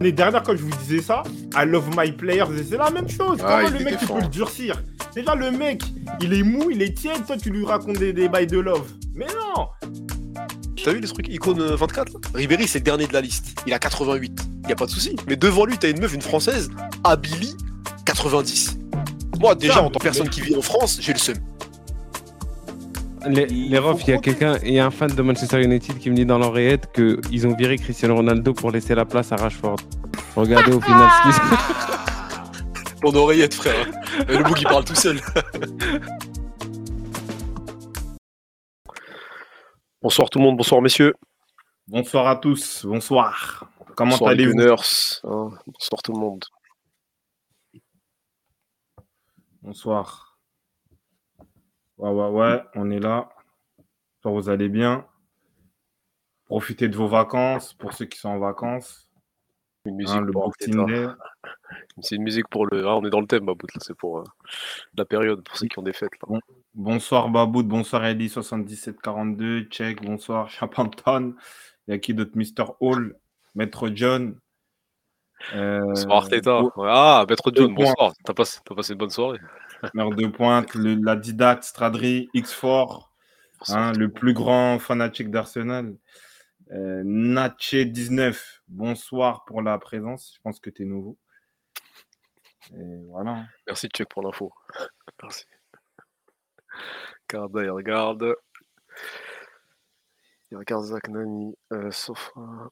[0.00, 1.22] L'année dernière, quand je vous disais ça,
[1.54, 3.38] I love my players, c'est la même chose.
[3.44, 4.82] Ah, Comment il le mec, tu peux le durcir?
[5.14, 5.82] Déjà, le mec,
[6.20, 8.90] il est mou, il est tiède, toi, tu lui racontes des, des bails de love.
[9.14, 9.68] Mais non
[10.82, 11.28] T'as vu les trucs?
[11.28, 12.18] Icône euh, 24 là?
[12.34, 13.60] Ribéry, c'est le dernier de la liste.
[13.66, 14.40] Il a 88.
[14.68, 15.14] Y a pas de souci.
[15.28, 16.70] Mais devant lui, t'as une meuf, une française,
[17.04, 17.54] Abili,
[18.04, 18.78] 90.
[19.38, 21.36] Moi, déjà, en tant que personne qui vit en France, j'ai le seum.
[23.28, 25.62] Les, Il les refs, il y a quelqu'un, il y a un fan de Manchester
[25.62, 29.30] United qui me dit dans l'oreillette qu'ils ont viré Cristiano Ronaldo pour laisser la place
[29.32, 29.76] à Rashford.
[30.34, 33.86] Regardez au final ce qui se Ton oreillette, frère.
[34.28, 35.20] Et le bout qui parle tout seul.
[40.00, 41.14] bonsoir tout le monde, bonsoir messieurs.
[41.86, 43.68] Bonsoir à tous, bonsoir.
[43.96, 45.20] Comment allez-vous Gunners.
[45.24, 45.50] hein.
[45.66, 46.44] bonsoir tout le monde.
[49.62, 50.31] Bonsoir.
[52.02, 53.28] Ouais, ouais, ouais, on est là.
[54.16, 55.06] J'espère vous allez bien.
[56.46, 59.08] Profitez de vos vacances pour ceux qui sont en vacances.
[59.84, 60.52] Une musique hein, le pour.
[62.00, 62.84] C'est une musique pour le.
[62.88, 64.24] Ah, on est dans le thème, Mabout, là, c'est pour euh,
[64.96, 66.10] la période, pour ceux qui ont des fêtes.
[66.28, 66.40] Là.
[66.74, 71.36] Bonsoir Baboud, bonsoir Ellie7742, check, bonsoir Chapanton.
[71.86, 72.32] Il y a qui d'autre?
[72.34, 72.72] Mr.
[72.80, 73.16] Hall,
[73.54, 74.36] Maître John.
[75.54, 76.62] Euh, Bonsoir Arteta.
[76.78, 78.12] Ah, Maître John, bonsoir.
[78.24, 79.38] T'as passé, t'as passé une bonne soirée.
[79.94, 83.10] Mère de pointe, le- la didacte, Stradri, X4,
[83.58, 83.78] Bonsoir.
[83.78, 85.96] hein, le plus grand fanatique d'Arsenal.
[86.70, 90.32] Euh, Natché19, bonsoir pour la présence.
[90.36, 91.18] Je pense que tu es nouveau.
[92.74, 93.44] Et voilà.
[93.66, 94.52] Merci Chuck pour l'info.
[95.22, 95.44] Merci.
[97.28, 98.34] Carda, il regarde.
[100.50, 101.54] Il regarde Zach Nani.
[101.72, 102.30] Euh, sauf.
[102.36, 102.68] euh,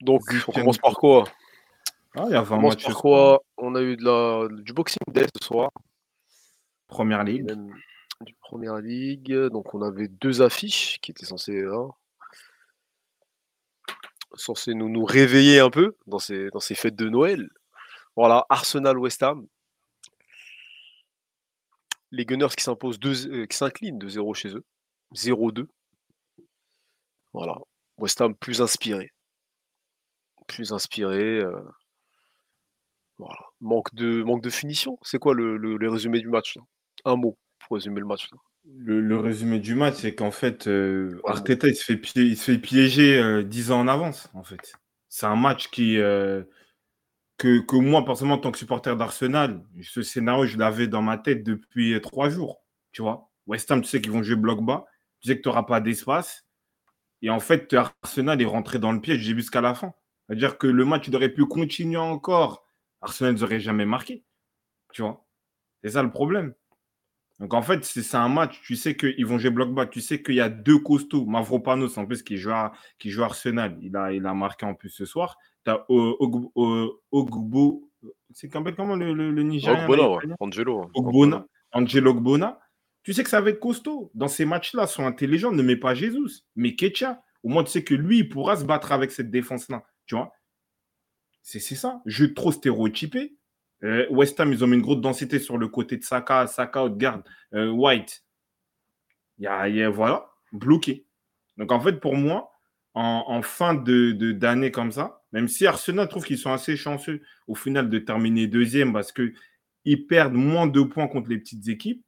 [0.00, 1.24] Donc, on commence par quoi?
[2.16, 3.42] Ah, il y a On 20 commence par quoi?
[3.56, 5.70] On a eu de la, du Boxing Day ce soir.
[6.92, 7.46] Première ligue.
[8.20, 9.32] Du Première Ligue.
[9.48, 11.64] Donc, on avait deux affiches qui étaient censées.
[11.64, 11.88] hein,
[14.34, 17.48] censées nous, nous réveiller un peu dans ces, dans ces fêtes de Noël.
[18.14, 19.46] Voilà, Arsenal-West Ham.
[22.10, 24.64] Les Gunners qui s'imposent deux- euh, qui s'inclinent de 0 chez eux.
[25.14, 25.66] 0-2.
[27.32, 27.56] Voilà.
[27.96, 29.10] West Ham plus inspiré.
[30.46, 31.38] Plus inspiré.
[31.40, 31.62] euh,
[33.18, 33.40] Voilà.
[33.60, 34.98] Manque de, manque de finition.
[35.02, 36.62] C'est quoi le, le- le résumé du match là?
[37.04, 38.30] Un mot pour résumer le match.
[38.30, 38.38] là.
[38.64, 42.52] Le, le résumé du match, c'est qu'en fait, euh, Arteta, il se fait, il se
[42.52, 44.72] fait piéger euh, 10 ans en avance, en fait.
[45.08, 46.44] C'est un match qui, euh,
[47.38, 51.18] que, que moi, personnellement, en tant que supporter d'Arsenal, ce scénario, je l'avais dans ma
[51.18, 53.30] tête depuis euh, trois jours, tu vois.
[53.46, 54.84] West Ham, tu sais qu'ils vont jouer bloc bas,
[55.20, 56.46] tu sais que tu n'auras pas d'espace.
[57.22, 59.94] Et en fait, Arsenal est rentré dans le piège jusqu'à la fin.
[60.28, 62.64] C'est-à-dire que le match, il aurait pu continuer encore.
[63.00, 64.24] Arsenal n'aurait jamais marqué,
[64.92, 65.26] tu vois.
[65.84, 66.54] C'est ça le problème.
[67.40, 70.22] Donc en fait, c'est un match, tu sais qu'ils vont jouer bloc bas, tu sais
[70.22, 73.76] qu'il y a deux costauds, Mavropanos en plus qui joue, à, qui joue à Arsenal,
[73.80, 75.36] il a, il a marqué en plus ce soir.
[75.64, 77.90] Tu as Ogbo,
[78.32, 79.56] c'est comment comment le, le, le ouais.
[79.56, 80.36] italien?
[80.40, 80.90] Angelo.
[80.94, 82.60] Ogbonna, Angelo Ogbonna.
[83.02, 84.10] Tu sais que ça va être costaud.
[84.14, 87.22] Dans ces matchs-là, sont intelligents, ne mets pas Jesus, mais Ketcha.
[87.42, 89.84] Au moins, tu sais que lui, il pourra se battre avec cette défense-là.
[90.06, 90.32] Tu vois
[91.42, 92.00] C'est c'est ça.
[92.06, 93.36] Jeu trop stéréotypé.
[93.84, 96.84] Euh, West Ham, ils ont mis une grosse densité sur le côté de Saka, Saka,
[96.84, 97.22] Haute-Garde,
[97.54, 98.24] euh, White.
[99.38, 99.44] Y
[99.74, 101.06] y a- voilà, bloqué.
[101.56, 102.52] Donc, en fait, pour moi,
[102.94, 107.22] en, fin de de- d'année comme ça, même si Arsenal trouve qu'ils sont assez chanceux
[107.48, 112.04] au final de terminer deuxième parce qu'ils perdent moins de points contre les petites équipes,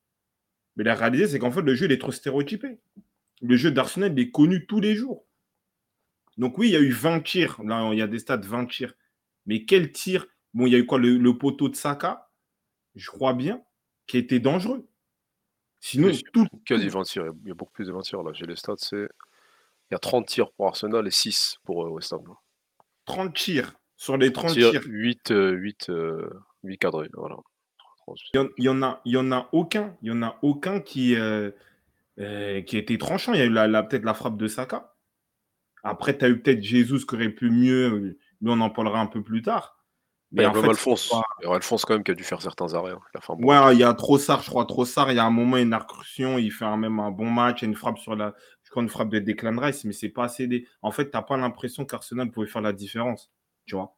[0.77, 2.79] mais la réalité, c'est qu'en fait, le jeu il est trop stéréotypé.
[3.43, 5.27] Le jeu d'Arsenal il est connu tous les jours.
[6.37, 7.63] Donc, oui, il y a eu 20 tirs.
[7.65, 8.95] Là, il y a des stats 20 tirs.
[9.47, 12.31] Mais quel tir Bon, il y a eu quoi le, le poteau de Saka,
[12.95, 13.63] je crois bien,
[14.07, 14.87] qui était dangereux.
[15.81, 17.25] Sinon, Oui, tout, Quasi 20 tirs.
[17.43, 18.33] Il y a beaucoup plus de 20 tirs là.
[18.33, 18.75] J'ai les stats.
[18.79, 19.09] C'est.
[19.91, 22.23] Il y a 30 tirs pour Arsenal et 6 pour euh, West Ham.
[23.05, 23.75] 30 tirs.
[23.97, 26.29] Sur les 30 Tirs, tirs, 8, euh, 8, euh,
[26.65, 27.09] 8 cadrés.
[27.13, 27.37] Voilà.
[28.33, 30.39] il y en- il y, a, il y en a aucun, il y en a
[30.43, 31.51] aucun qui, euh,
[32.19, 33.35] euh, qui a été tranchant.
[33.35, 34.95] Il y a eu la, la- peut-être la frappe de Saka.
[35.85, 37.89] Après, tu as eu peut-être Jesus qui aurait pu mieux.
[37.99, 38.17] Lui,
[38.47, 39.84] on en parlera un peu plus tard.
[40.35, 41.09] Mais il y a en même fait, Alphonse.
[41.09, 42.93] pas- Il y a Alphonse quand même qui a dû faire certains arrêts.
[42.93, 43.01] hein.
[43.15, 44.65] Il a fait un bon Ouais, il y a Trossard, je crois.
[44.67, 47.63] Trossard, il y a un moment, une incursion, il fait un- même un bon match,
[47.63, 48.35] il y a une frappe sur la.
[48.65, 50.47] Je crois une frappe de Declan Rice, mais c'est pas assez.
[50.47, 53.31] des- En fait, tu n'as pas l'impression qu'Arsenal pouvait faire la différence.
[53.67, 53.97] Tu vois.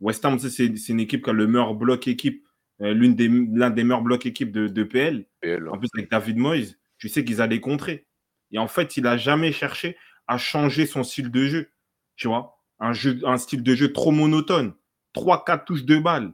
[0.00, 2.44] West Ham, c'est une équipe qui a le meilleur bloc équipe,
[2.82, 5.26] euh, des, l'un des meilleurs blocs équipes de, de PL.
[5.40, 5.68] PL.
[5.68, 8.06] En plus, avec David Moyes, tu sais qu'ils allaient contrer.
[8.52, 9.96] Et en fait, il n'a jamais cherché
[10.28, 11.70] à changer son style de jeu.
[12.16, 14.74] Tu vois un, jeu, un style de jeu trop monotone.
[15.18, 16.32] 3-4 touches de balle.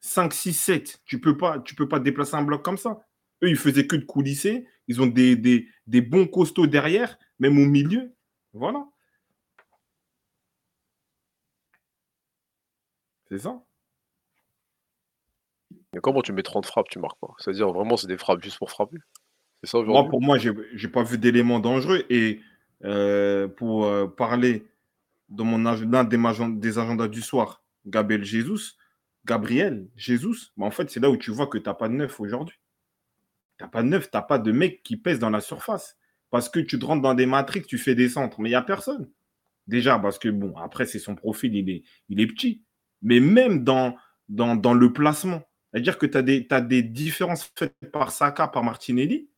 [0.00, 1.02] 5, 6, 7.
[1.04, 3.00] Tu peux pas, tu peux pas déplacer un bloc comme ça.
[3.42, 4.66] Eux, ils faisaient que de coulisser.
[4.86, 8.14] Ils ont des, des, des bons costauds derrière, même au milieu.
[8.52, 8.86] Voilà.
[13.30, 13.62] C'est ça.
[15.92, 17.34] Mais comment tu mets 30 frappes, tu marques pas?
[17.38, 18.98] C'est-à-dire vraiment c'est des frappes juste pour frapper?
[19.62, 22.04] C'est ça Moi, pour moi, j'ai pas vu d'éléments dangereux.
[22.10, 22.40] Et
[22.84, 24.66] euh, pour euh, parler
[25.30, 28.76] de mon l'un des agendas du soir, Gabriel Jesus,
[29.24, 31.94] Gabriel Jesus, bah, en fait, c'est là où tu vois que tu n'as pas de
[31.94, 32.58] neuf aujourd'hui.
[33.58, 35.96] Tu n'as pas de neuf, tu n'as pas de mec qui pèse dans la surface.
[36.30, 38.56] Parce que tu te rentres dans des matrix, tu fais des centres, mais il n'y
[38.56, 39.10] a personne.
[39.66, 42.62] Déjà, parce que, bon, après, c'est son profil, il est, petit.
[43.02, 43.96] Mais même dans,
[44.28, 45.42] dans, le placement,
[45.72, 49.28] c'est-à-dire que tu as, des- t'as des différences faites par Saka, par Martinelli,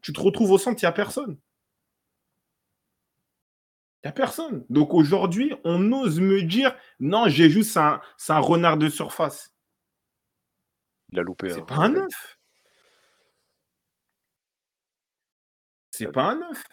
[0.00, 1.38] tu te retrouves au centre, il n'y a personne.
[4.02, 4.64] Il n'y a personne.
[4.70, 9.52] Donc aujourd'hui, on ose me dire non, j'ai juste un, un renard de surface.
[11.10, 11.50] Il a loupé.
[11.50, 11.64] C'est hein.
[11.66, 12.38] pas un neuf.
[15.90, 16.64] C'est pas un neuf.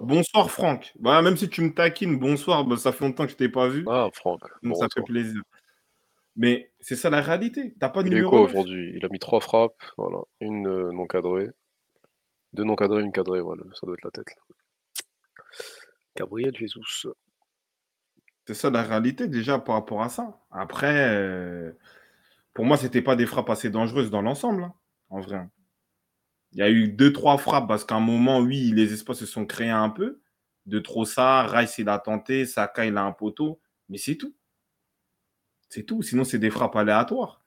[0.00, 0.92] Bonsoir Franck.
[1.00, 3.66] Bah, même si tu me taquines, bonsoir, bah, ça fait longtemps que je t'ai pas
[3.66, 3.84] vu.
[3.88, 4.40] Ah, Franck.
[4.62, 5.42] donc ça fait plaisir.
[6.36, 7.74] Mais c'est ça la réalité.
[7.80, 8.50] T'as pas de Il numéro quoi 9.
[8.50, 8.92] aujourd'hui?
[8.94, 10.18] Il a mis trois frappes, voilà.
[10.40, 11.48] Une euh, non cadrée.
[12.52, 13.64] Deux non cadrées, une cadrée, voilà.
[13.74, 14.36] Ça doit être la tête.
[14.36, 14.54] là.
[16.18, 17.06] Gabriel Jesus.
[18.46, 20.40] C'est ça la réalité déjà par rapport à ça.
[20.50, 21.72] Après, euh,
[22.54, 24.74] pour moi, c'était pas des frappes assez dangereuses dans l'ensemble, hein,
[25.10, 25.46] en vrai.
[26.52, 29.26] Il y a eu deux, trois frappes parce qu'à un moment, oui, les espaces se
[29.26, 30.20] sont créés un peu.
[30.66, 34.34] De trop ça, Rice, il a tenté, Saka, il a un poteau, mais c'est tout.
[35.68, 36.02] C'est tout.
[36.02, 37.42] Sinon, c'est des frappes aléatoires.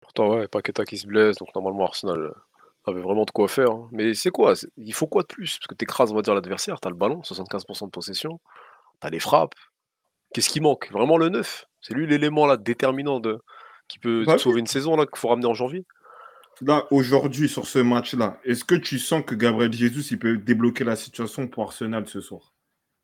[0.00, 2.32] Pourtant, ouais, Paqueta qui se blesse, donc normalement Arsenal
[2.88, 3.70] euh, avait vraiment de quoi faire.
[3.70, 3.88] hein.
[3.92, 4.56] Mais c'est quoi?
[4.56, 5.58] C'est- Il faut quoi de plus?
[5.58, 8.40] Parce que t'écrases, on va dire, l'adversaire, t'as le ballon, 75% de possession,
[9.00, 9.54] t'as les frappes.
[10.34, 10.90] Qu'est-ce qui manque?
[10.92, 13.38] Vraiment le neuf C'est lui l'élément là déterminant de...
[13.88, 14.40] qui peut Bah oui.
[14.40, 15.86] sauver une saison là qu'il faut ramener en janvier
[16.60, 20.82] Là, aujourd'hui, sur ce match-là, est-ce que tu sens que Gabriel Jesus, il peut débloquer
[20.82, 22.52] la situation pour Arsenal ce soir?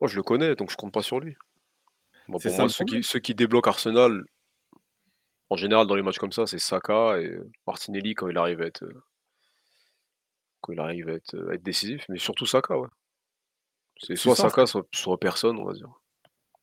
[0.01, 1.37] Moi, je le connais, donc je compte pas sur lui.
[2.27, 3.03] C'est pour ça moi, le ceux qui, problème.
[3.03, 4.23] ceux qui débloquent Arsenal,
[5.49, 8.65] en général, dans les matchs comme ça, c'est Saka et Martinelli quand il arrive à
[8.65, 9.03] être, euh,
[10.65, 12.87] quand il arrive à être, à être décisif, mais surtout Saka, ouais.
[13.97, 15.89] C'est soit ça, Saka, soit, soit personne, on va dire.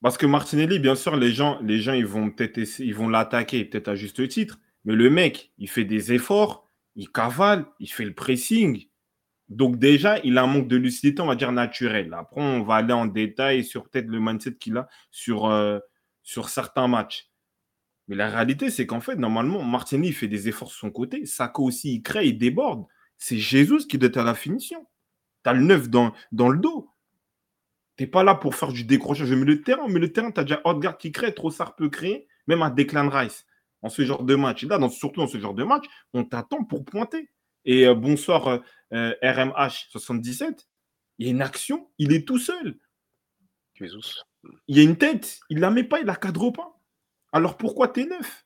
[0.02, 3.64] Parce que Martinelli, bien sûr, les gens, les gens ils vont peut-être ils vont l'attaquer,
[3.64, 4.58] peut-être à juste titre.
[4.84, 6.66] Mais le mec, il fait des efforts,
[6.96, 8.88] il cavale, il fait le pressing.
[9.49, 12.12] Donc déjà, il a un manque de lucidité, on va dire naturel.
[12.14, 15.78] Après, on va aller en détail sur peut-être le mindset qu'il a sur, euh,
[16.25, 17.31] sur certains matchs.
[18.08, 21.26] Mais la réalité, c'est qu'en fait, normalement, Martinelli il fait des efforts sur son côté.
[21.26, 22.84] Saka aussi, il crée, il déborde.
[23.24, 24.84] C'est Jésus qui doit être à la finition.
[25.44, 26.90] Tu as le neuf dans, dans le dos.
[27.94, 29.28] T'es pas là pour faire du décrochage.
[29.28, 31.88] Je mets le terrain, mais le terrain, tu as déjà Odegaard qui crée, Trossard peut
[31.88, 33.46] créer, même un Declan Rice
[33.80, 34.64] en ce genre de match.
[34.64, 37.30] Et là, dans, surtout dans ce genre de match, on t'attend pour pointer.
[37.64, 38.58] Et euh, bonsoir euh,
[38.92, 40.66] euh, RMH77,
[41.18, 42.76] il y a une action, il est tout seul.
[43.75, 44.25] Jesus.
[44.66, 46.76] Il y a une tête, il la met pas, il la cadre pas.
[47.30, 48.44] Alors pourquoi t'es neuf?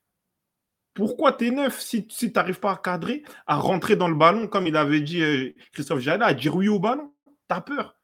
[0.97, 4.49] Pourquoi t'es neuf si, si tu n'arrives pas à cadrer, à rentrer dans le ballon,
[4.49, 7.13] comme il avait dit euh, Christophe Jallet, à dire oui au ballon?
[7.49, 8.01] T'as peur.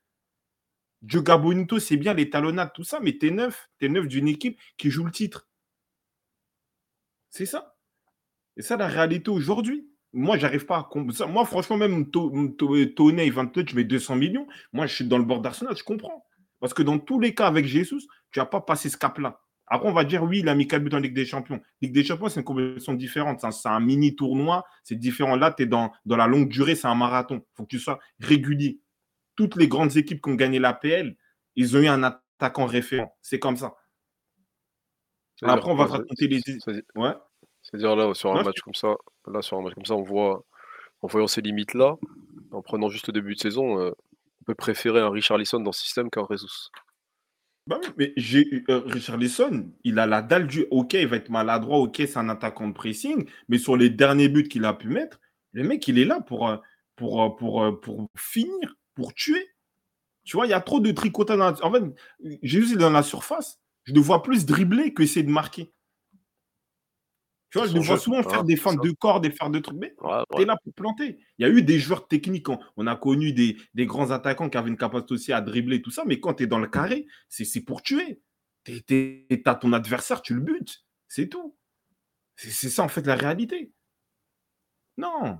[1.06, 3.70] Joga Bonito, c'est bien les talonnades, tout ça, mais t'es neuf.
[3.78, 5.48] T'es neuf d'une équipe qui joue le titre.
[7.30, 7.76] C'est ça.
[8.58, 9.88] Et ça, la réalité aujourd'hui.
[10.12, 11.26] Moi, j'arrive pas à.
[11.28, 12.48] Moi, franchement, même To-
[12.94, 14.46] Toney, 22, tu mets 200 millions.
[14.74, 16.26] Moi, je suis dans le bord d'Arsenal, je comprends.
[16.60, 19.40] Parce que dans tous les cas, avec Jesus, tu n'as pas passé ce cap-là.
[19.66, 21.60] Après, on va dire, oui, il a mis 4 buts en Ligue des Champions.
[21.80, 23.40] Ligue des Champions, c'est une compétition différente.
[23.40, 25.36] C'est un, mini tournoi, c'est différent.
[25.36, 27.36] Là, tu es dans, dans la longue durée, c'est un marathon.
[27.36, 28.80] Il faut que tu sois régulier.
[29.36, 31.16] Toutes les grandes équipes qui ont gagné l'APL,
[31.56, 33.16] ils ont eu un attaquant référent.
[33.22, 33.74] C'est comme ça.
[35.42, 36.40] Après, on va te raconter les.
[36.94, 37.14] Ouais.
[37.62, 38.94] C'est-à-dire là, sur un match comme ça,
[39.26, 40.44] là, sur un match comme ça, on voit,
[41.00, 41.96] en voyant ces limites-là,
[42.50, 43.90] en prenant juste le début de saison, euh,
[44.40, 46.70] on peut préférer un Richarlison dans ce système qu'un Jesus.
[47.68, 48.82] Bah mais j'ai euh,
[49.84, 52.72] il a la dalle du OK, il va être maladroit, OK, c'est un attaquant de
[52.72, 55.20] pressing, mais sur les derniers buts qu'il a pu mettre,
[55.52, 56.56] le mec, il est là pour, euh,
[57.02, 57.28] euh,
[57.88, 59.46] euh, finir, pour tuer.
[60.24, 61.58] Tu vois, il y a trop de tricotage.
[61.62, 61.82] En fait,
[62.20, 63.60] il est dans la surface.
[63.84, 65.72] Je le vois plus dribbler que essayer de marquer.
[67.52, 68.74] Tu vois, je le vois souvent faire hein, des ça.
[68.74, 69.78] de corps, et faire de trucs.
[69.78, 70.42] Mais Ouais, tu ouais.
[70.42, 71.18] es là pour planter.
[71.38, 72.48] Il y a eu des joueurs techniques.
[72.48, 75.82] On, on a connu des, des grands attaquants qui avaient une capacité aussi à dribbler,
[75.82, 76.04] tout ça.
[76.06, 78.22] Mais quand tu es dans le carré, c'est pour tuer.
[78.64, 80.84] Tu as ton adversaire, tu le butes.
[81.08, 81.54] C'est tout.
[82.36, 83.72] C'est ça, en fait, la réalité.
[84.96, 85.38] Non.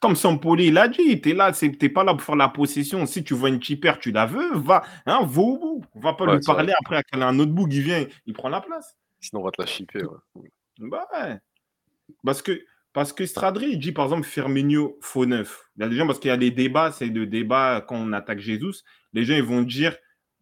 [0.00, 3.04] Comme Sampoli l'a dit, tu là, t'es pas là pour faire la possession.
[3.06, 5.84] Si tu vois une chipper, tu la veux, va, hein, va au bout.
[5.94, 6.54] On va pas Ouais, lui vrai.
[6.54, 8.96] parler après qu'elle a un autre bout qui vient, il prend la place.
[9.20, 10.02] Sinon, on va te la chipper.
[10.34, 10.50] ouais.
[10.78, 11.06] Bah.
[12.24, 15.70] Parce que, parce que Stradri, il dit par exemple Firmino faux neuf.
[15.76, 17.96] Il y a des gens, parce qu'il y a des débats, c'est le débat quand
[17.96, 18.82] on attaque Jesus.
[19.12, 19.96] Les gens, ils vont dire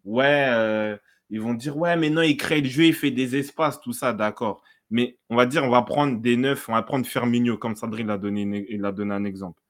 [0.05, 0.97] Ouais, euh,
[1.31, 3.93] Ils vont dire, ouais, mais non, il crée le jeu, il fait des espaces, tout
[3.93, 4.63] ça, d'accord.
[4.91, 8.09] Mais on va dire, on va prendre des neufs, on va prendre Fermigno, comme Sandrine
[8.09, 9.63] l'a donné, il a donné un exemple.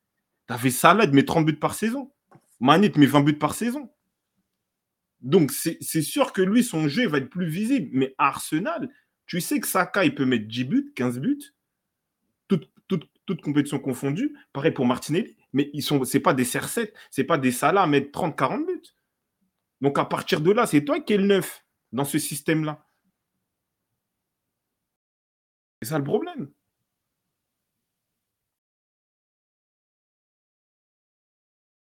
[0.46, 2.10] T'avais Salah, il met 30 buts par saison.
[2.60, 3.90] Manit met 20 buts par saison.
[5.20, 7.90] Donc, c'est sûr que lui, son jeu va être plus visible.
[7.92, 8.88] Mais Arsenal,
[9.30, 11.54] tu sais que Saka, il peut mettre 10 buts, 15 buts,
[12.48, 14.36] toutes, compétitions confondues.
[14.52, 15.36] Pareil pour Martinelli.
[15.52, 18.66] Mais ce n'est pas des CR7, ce n'est pas des Salah à mettre 30, 40
[18.66, 18.82] buts.
[19.80, 22.84] Donc, à partir de là, c'est toi qui es le neuf dans ce système-là.
[25.80, 26.50] C'est ça le problème.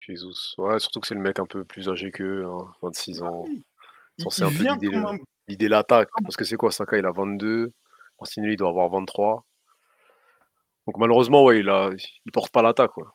[0.01, 0.53] Jesus.
[0.57, 2.45] Ouais, surtout que c'est le mec un peu plus âgé qu'eux,
[2.81, 3.45] 26 hein, ans.
[3.47, 3.63] Il,
[4.23, 4.65] Censé un peu
[5.47, 6.09] l'idée l'attaque.
[6.23, 7.71] Parce que c'est quoi, Saka, il a 22.
[8.19, 9.45] Martinelli, il doit avoir 23.
[10.87, 11.91] Donc malheureusement, ouais, il a,
[12.25, 12.91] il porte pas l'attaque.
[12.91, 13.13] Quoi.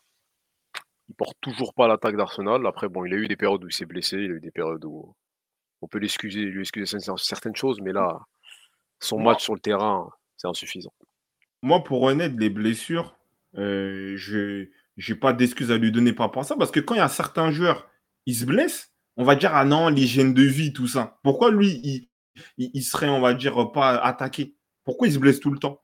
[1.08, 2.66] Il porte toujours pas l'attaque d'Arsenal.
[2.66, 4.50] Après, bon, il a eu des périodes où il s'est blessé, il a eu des
[4.50, 5.14] périodes où
[5.80, 8.20] on peut l'excuser, lui excuser certaines choses, mais là,
[9.00, 10.92] son match sur le terrain, c'est insuffisant.
[11.62, 13.16] Moi, pour honnête, les blessures,
[13.56, 16.94] euh, je j'ai pas d'excuses à lui donner par rapport à ça, parce que quand
[16.94, 17.88] il y a certains joueurs,
[18.26, 21.18] ils se blessent, on va dire, ah non, l'hygiène de vie, tout ça.
[21.22, 22.08] Pourquoi lui, il,
[22.56, 25.82] il, serait, on va dire, pas attaqué Pourquoi il se blesse tout le temps?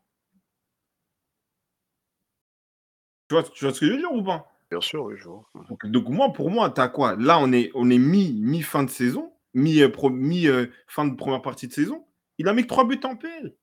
[3.29, 4.47] Tu vois, tu vois ce que je veux dire ou pas?
[4.71, 5.45] Bien sûr, oui, je vois.
[5.85, 7.17] Donc, moi, pour moi, tu as quoi?
[7.17, 11.07] Là, on est, on est mi, mi fin de saison, mi, euh, mi euh, fin
[11.07, 12.07] de première partie de saison.
[12.39, 13.55] Il a mis trois buts en PL.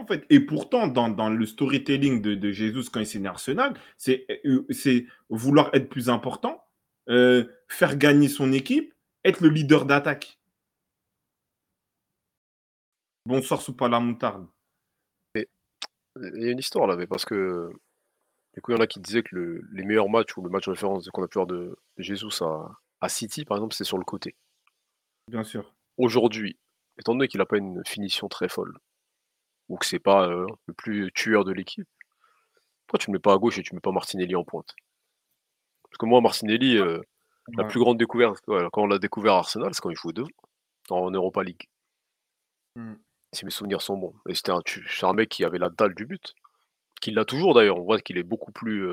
[0.00, 0.24] en fait.
[0.30, 3.74] Et pourtant, dans, le storytelling de, de, Jésus quand il signe Arsenal,
[4.08, 6.64] euh, c'est vouloir être plus important,
[7.10, 10.38] euh, faire gagner son équipe, être le leader d'attaque.
[13.26, 14.46] Bonsoir, sous pas la moutarde.
[15.34, 15.46] il
[16.42, 17.72] y a une histoire là, mais parce que
[18.54, 20.66] du coup, il y en a qui disaient que les meilleurs matchs ou le match
[20.66, 23.98] de référence qu'on a pu voir de, Jésus à, à City, par exemple, c'est sur
[23.98, 24.36] le côté.
[25.28, 25.74] Bien sûr.
[25.98, 26.58] Aujourd'hui,
[26.98, 28.78] étant donné qu'il n'a pas une finition très folle,
[29.68, 31.88] ou que c'est pas le plus tueur de l'équipe,
[32.86, 34.74] pourquoi tu ne mets pas à gauche et tu ne mets pas Martinelli en pointe
[35.90, 36.78] Parce que moi, Martinelli,
[37.56, 40.28] la plus grande découverte, quand on l'a découvert à Arsenal, c'est quand il jouait devant,
[40.90, 41.68] en Europa League.
[42.76, 42.94] Mmh.
[43.32, 44.14] Si mes souvenirs sont bons.
[44.28, 44.62] Et c'était un,
[45.02, 46.34] un, mec qui avait la dalle du but,
[47.00, 47.78] qui l'a toujours d'ailleurs.
[47.78, 48.88] On voit qu'il est beaucoup plus,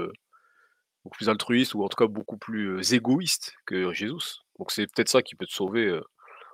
[1.03, 4.43] beaucoup plus altruiste, ou en tout cas beaucoup plus égoïste que Jesus.
[4.59, 5.99] Donc c'est peut-être ça qui peut te sauver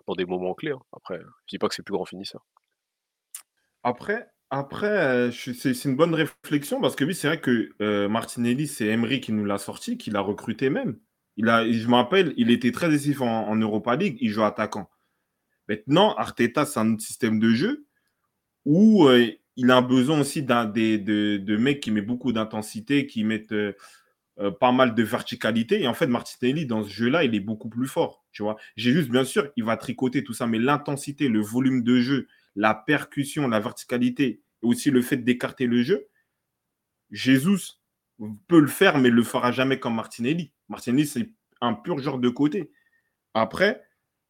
[0.08, 0.72] dans des moments clés.
[0.72, 0.82] Hein.
[0.94, 2.46] Après, je dis pas que c'est le plus grand finisseur.
[3.84, 9.20] Après, après c'est une bonne réflexion parce que oui, c'est vrai que Martinelli, c'est Emery
[9.20, 10.98] qui nous l'a sorti, qui l'a recruté même.
[11.38, 14.90] Il a, je me rappelle, il était très décisif en, Europa League, il joue attaquant.
[15.68, 17.88] Maintenant, Arteta, c'est un système de jeu
[18.66, 19.10] où
[19.56, 20.98] il a besoin aussi d'un, de,
[21.38, 23.56] de, mecs qui mettent beaucoup d'intensité, qui mettent
[24.60, 25.82] pas mal de verticalité.
[25.82, 28.24] Et en fait, Martinelli, dans ce jeu-là, il est beaucoup plus fort.
[28.32, 31.82] Tu vois, j'ai juste, bien sûr, il va tricoter tout ça, mais l'intensité, le volume
[31.82, 36.08] de jeu, la percussion, la verticalité et aussi le fait d'écarter le jeu,
[37.12, 37.74] Jésus
[38.48, 40.52] peut le faire, mais ne le fera jamais comme Martinelli.
[40.70, 41.30] Martinelli, c'est
[41.62, 42.72] un pur genre de côté.
[43.34, 43.84] Après,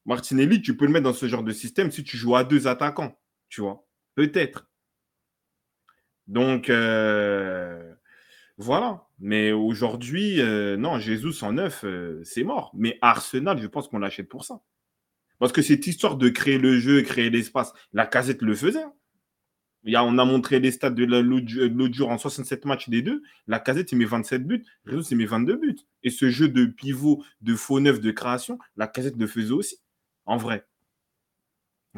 [0.06, 2.68] Martinelli, tu peux le mettre dans ce genre de système si tu joues à deux
[2.68, 3.18] attaquants,
[3.50, 3.88] tu vois.
[4.16, 4.70] Peut-être.
[6.28, 7.94] Donc, euh,
[8.58, 9.08] voilà.
[9.20, 12.72] Mais aujourd'hui, euh, non, Jésus en neuf, euh, c'est mort.
[12.74, 14.62] Mais Arsenal, je pense qu'on l'achète pour ça.
[15.40, 18.84] Parce que cette histoire de créer le jeu, créer l'espace, la casette le faisait.
[18.84, 18.94] Hein.
[19.86, 23.22] On a montré les stats de l'autre jour en 67 matchs des deux.
[23.48, 24.64] La casette, il met 27 buts.
[24.86, 25.76] Réseau, il met 22 buts.
[26.04, 29.78] Et ce jeu de pivot, de faux neuf, de création, la casette le faisait aussi.
[30.26, 30.66] En vrai.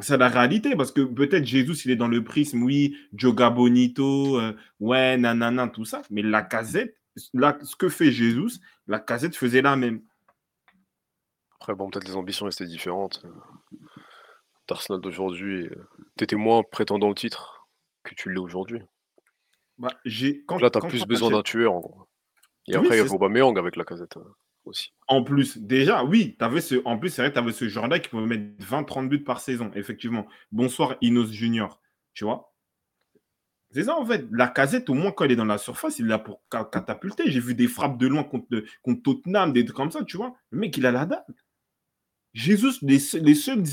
[0.02, 4.38] C'est la réalité, parce que peut-être Jésus, il est dans le prisme, oui, Joga Bonito,
[4.40, 6.02] euh, ouais, nanana, tout ça.
[6.10, 10.02] Mais la casette, ce que fait Jésus, la casette faisait la même.
[11.62, 13.26] Après, bon, peut-être les ambitions étaient différentes.
[14.68, 15.88] D'Arsenal d'aujourd'hui, euh,
[16.18, 17.55] t'étais moins prétendant au titre
[18.06, 18.82] que tu l'es aujourd'hui.
[19.78, 19.90] Bah,
[20.48, 22.08] quand, Là, t'as plus besoin d'un tueur, en gros.
[22.68, 24.24] Et après, il y a Aubameyang avec la casette euh,
[24.64, 24.94] aussi.
[25.08, 26.82] En plus, déjà, oui, avais ce...
[26.86, 29.72] en plus, c'est vrai, tu avais ce genre-là qui pouvait mettre 20-30 buts par saison,
[29.76, 30.26] effectivement.
[30.52, 31.82] Bonsoir, Inos Junior.
[32.14, 32.56] Tu vois?
[33.72, 34.26] C'est ça, en fait.
[34.32, 37.30] La casette, au moins, quand elle est dans la surface, il l'a pour catapulter.
[37.30, 38.48] J'ai vu des frappes de loin contre,
[38.82, 40.34] contre Tottenham, des trucs comme ça, tu vois.
[40.50, 41.26] Le mec, il a la dalle.
[42.36, 43.64] Jésus, les, seules,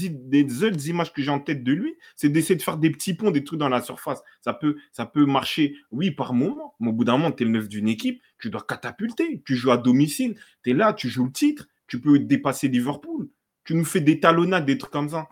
[0.86, 3.42] images que j'ai en tête de lui, c'est d'essayer de faire des petits ponts, des
[3.42, 4.22] trucs dans la surface.
[4.40, 7.68] Ça peut, marcher, oui, par moment, mais au bout d'un moment, tu es le neuf
[7.68, 9.42] d'une équipe, tu dois catapulter.
[9.44, 13.28] Tu joues à domicile, tu es là, tu joues le titre, tu peux dépasser Liverpool.
[13.64, 15.28] Tu nous fais des talonnades, des trucs comme ça.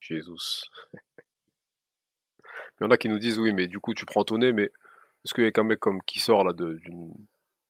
[0.00, 0.30] Jésus.
[2.80, 4.52] Il y en a qui nous disent oui, mais du coup, tu prends ton nez,
[4.52, 4.64] mais
[5.24, 6.52] est-ce qu'il y a qu'un mec comme qui sort là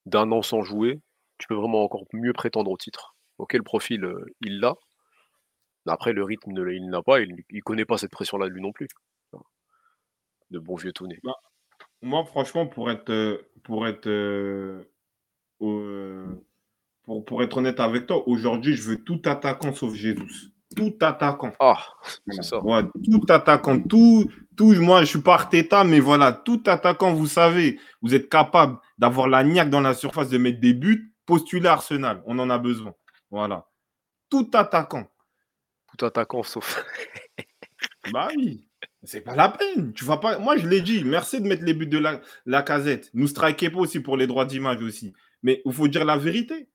[0.04, 1.00] d'un an sans jouer,
[1.38, 3.14] tu peux vraiment encore mieux prétendre au titre.
[3.38, 4.74] Ok, le profil, euh, il l'a.
[5.86, 7.20] Après, le rythme, il n'a pas.
[7.20, 8.88] Il ne connaît pas cette pression-là, lui non plus.
[10.50, 11.18] De bon vieux tonné.
[11.22, 11.36] Bah,
[12.02, 14.82] moi, franchement, pour être, euh, pour être, euh,
[15.58, 20.52] pour, pour, être honnête avec toi, aujourd'hui, je veux tout attaquant sauf Jésus.
[20.76, 21.52] Tout attaquant.
[21.60, 21.82] Ah,
[22.28, 22.60] c'est ça.
[22.60, 23.80] tout attaquant.
[23.80, 28.28] Tout, tout, moi, je suis pas Arteta, mais voilà, tout attaquant, vous savez, vous êtes
[28.28, 32.22] capable d'avoir la niaque dans la surface, de mettre des buts, postuler Arsenal.
[32.24, 32.94] On en a besoin.
[33.30, 33.68] Voilà.
[34.30, 35.06] Tout attaquant.
[35.96, 36.82] Tout attaquant, sauf.
[38.12, 38.66] bah oui.
[39.04, 39.92] C'est pas la peine.
[39.92, 40.38] Tu vas pas.
[40.38, 41.04] Moi, je l'ai dit.
[41.04, 43.10] Merci de mettre les buts de la, la casette.
[43.12, 45.12] Nous strikez pas aussi pour les droits d'image aussi.
[45.42, 46.68] Mais il faut dire la vérité.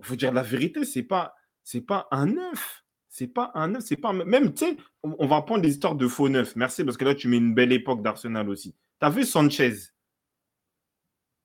[0.00, 0.84] Il faut dire la vérité.
[0.84, 2.84] C'est pas, c'est pas un neuf.
[3.08, 3.82] C'est pas un neuf.
[3.84, 4.54] C'est pas même.
[4.54, 6.56] Tu sais, on, va prendre des histoires de faux neuf.
[6.56, 8.74] Merci parce que là, tu mets une belle époque d'Arsenal aussi.
[9.00, 9.91] Tu as vu Sanchez?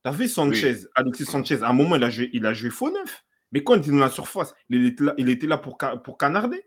[0.08, 0.88] Tu as vu Sanchez.
[0.96, 1.62] Alexis Sanchez.
[1.64, 3.26] À un moment, il a joué, il a joué faux neuf.
[3.52, 6.18] Mais quand il était dans la surface, il était là, il était là pour, pour
[6.18, 6.64] canarder.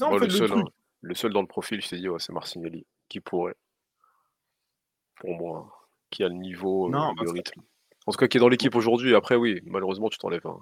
[0.00, 0.64] le, seul, hein,
[1.02, 2.84] le, seul, dans le profil, je t'ai dit, c'est Marcinelli.
[3.08, 3.54] Qui pourrait,
[5.16, 5.72] pour moi,
[6.10, 7.62] qui a le niveau, euh, le rythme.
[8.06, 9.14] En tout cas, qui est dans l'équipe aujourd'hui.
[9.14, 10.58] Après, oui, malheureusement, tu t'enlèves un,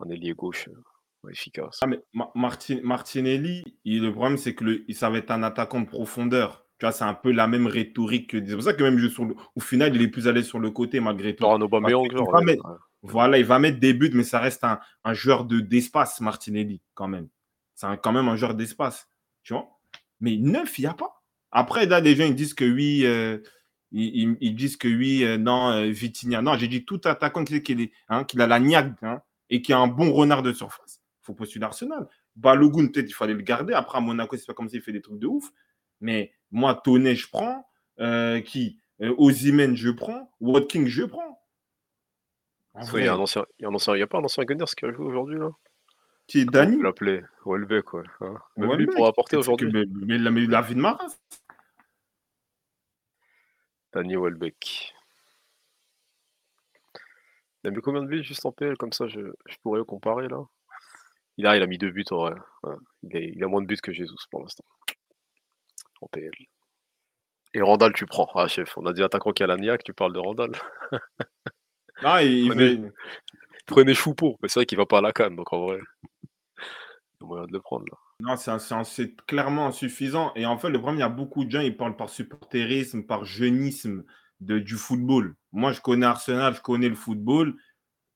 [0.00, 0.82] un ailier gauche euh,
[1.30, 1.78] efficace.
[1.82, 2.00] Ah, mais
[2.34, 6.64] Martinelli, le problème, c'est que le, ça va être un attaquant de profondeur.
[6.78, 8.46] Tu vois, c'est un peu la même rhétorique que.
[8.46, 11.00] C'est pour ça que même sur au final, il est plus allé sur le côté
[11.00, 11.44] malgré tout.
[11.44, 11.48] Il
[13.02, 17.08] Voilà, il va mettre des buts, mais ça reste un, un joueur d'espace, Martinelli, quand
[17.08, 17.28] même.
[17.74, 19.08] C'est quand même un joueur d'espace.
[19.42, 19.68] Tu vois
[20.20, 21.22] Mais neuf, il n'y a pas.
[21.50, 23.38] Après, là, les gens ils disent que oui, euh,
[23.92, 26.42] ils, disent que oui, euh, non, euh, Vitinha.
[26.42, 29.86] Non, j'ai dit tout attaquant qu'il hein, a la niaque hein, et qui a un
[29.86, 30.97] bon renard de surface.
[31.28, 32.08] Faut postuler Arsenal.
[32.36, 33.74] Balogun, peut-être, il fallait le garder.
[33.74, 35.52] Après, à Monaco, c'est pas comme s'il fait des trucs de ouf.
[36.00, 37.68] Mais moi, Tonnet, je prends.
[38.00, 38.80] Euh, qui?
[39.02, 40.32] Euh, Ozymen, je prends.
[40.40, 41.38] Watkins, je prends.
[42.94, 45.04] Il y, a un ancien, il y a pas un ancien Gunners qui a joué
[45.04, 45.50] aujourd'hui là?
[46.26, 48.04] Qui est Dani On l'appelait Welbeck, quoi.
[48.22, 48.38] Hein.
[48.56, 49.70] Même lui pour apporter aujourd'hui.
[49.70, 51.18] Mais, mais, mais, la vie de Maras.
[53.92, 54.94] Dani Welbeck.
[57.64, 60.28] Il a mis combien de buts juste en PL comme ça je, je pourrais comparer
[60.28, 60.42] là?
[61.38, 62.34] Il a, il a mis deux buts en vrai.
[63.04, 64.64] Il, a, il, a, moins de buts que Jesus pour l'instant
[66.00, 66.30] en PL.
[67.54, 68.28] Et Randall, tu prends.
[68.34, 70.52] Ah, chef, on a dit attaquant qui a la niaque, tu parles de Randall.
[72.02, 72.80] ah, il prenez,
[73.66, 75.80] prenez Choupeau, mais c'est vrai qu'il va pas à la canne, donc en vrai,
[76.22, 77.96] il y a moyen de le prendre là.
[78.20, 78.36] Non,
[78.84, 80.32] c'est clairement insuffisant.
[80.34, 83.04] Et en fait, le problème, il y a beaucoup de gens, ils parlent par supporterisme,
[83.04, 84.04] par jeunisme
[84.40, 85.36] de, du football.
[85.52, 87.54] Moi, je connais Arsenal, je connais le football,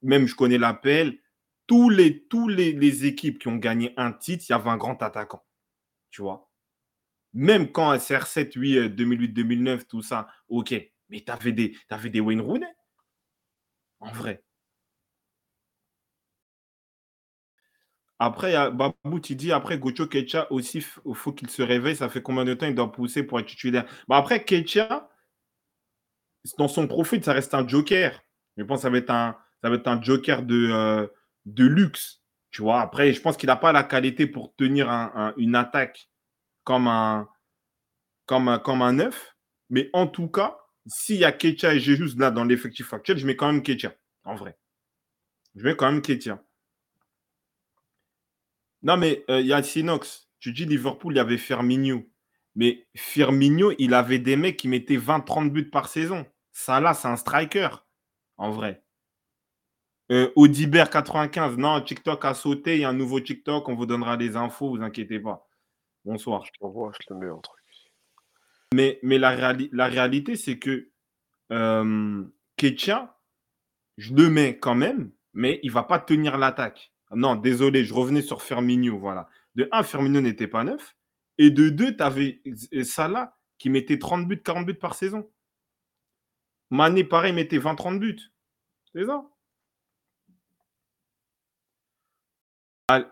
[0.03, 1.19] même je connais l'appel.
[1.67, 5.45] Tous les, équipes qui ont gagné un titre, il y avait un grand attaquant.
[6.11, 6.51] Tu vois?
[7.35, 10.75] Même quand SR7, oui, 2008-2009, tout ça, ok.
[11.09, 12.67] Mais tu avais des, avais des Wayne Rooney.
[14.01, 14.43] En vrai.
[18.19, 21.97] Après, Babou, tu dis, après, Gocho Kecha aussi, il faut qu'il se réveille.
[21.97, 23.85] Ça fait combien de temps il doit pousser pour être titulaire?
[24.07, 25.11] Bah Après, Kecha,
[26.59, 28.23] dans son profil, ça reste un joker.
[28.57, 31.07] Je pense que ça va être un, ça va être un joker de, euh,
[31.47, 32.23] de luxe.
[32.51, 34.89] Tu vois, après, je pense qu'il n'a pas la qualité pour tenir
[35.37, 36.11] une attaque
[36.65, 37.29] comme un,
[38.27, 39.11] comme.
[39.71, 43.27] Mais en tout cas, s'il y a Ketia et Jesus là dans l'effectif actuel, je
[43.27, 44.59] mets quand même Ketia, en vrai.
[45.55, 46.43] Je mets quand même Ketia.
[48.83, 50.29] Non, mais euh, il a Sinox.
[50.41, 52.05] Tu dis Liverpool, il y avait Firmino.
[52.55, 56.27] Mais Firmino, il avait des mecs qui mettaient 20-30 buts par saison.
[56.53, 57.69] Ça, là, c'est un striker,
[58.37, 58.82] en vrai.
[60.13, 63.87] Euh, Audibert 95, non, TikTok a sauté, il y a un nouveau TikTok, on vous
[63.87, 65.49] donnera les infos, vous inquiétez pas.
[66.05, 66.45] Bonsoir.
[66.45, 67.65] Je t'envoie, je te mets un truc.
[68.75, 70.91] Mais, mais la, la réalité, c'est que
[71.51, 72.25] euh,
[72.57, 73.19] Ketia,
[73.97, 76.93] je le mets quand même, mais il ne va pas tenir l'attaque.
[77.11, 78.99] Non, désolé, je revenais sur Firmino.
[78.99, 79.31] Voilà.
[79.55, 80.95] De un, Firmino n'était pas neuf.
[81.39, 82.43] Et de deux, tu avais
[82.85, 85.31] Salah qui mettait 30 buts, 40 buts par saison.
[86.69, 88.33] Mané, pareil, mettait 20-30 buts.
[88.95, 89.25] C'est ça?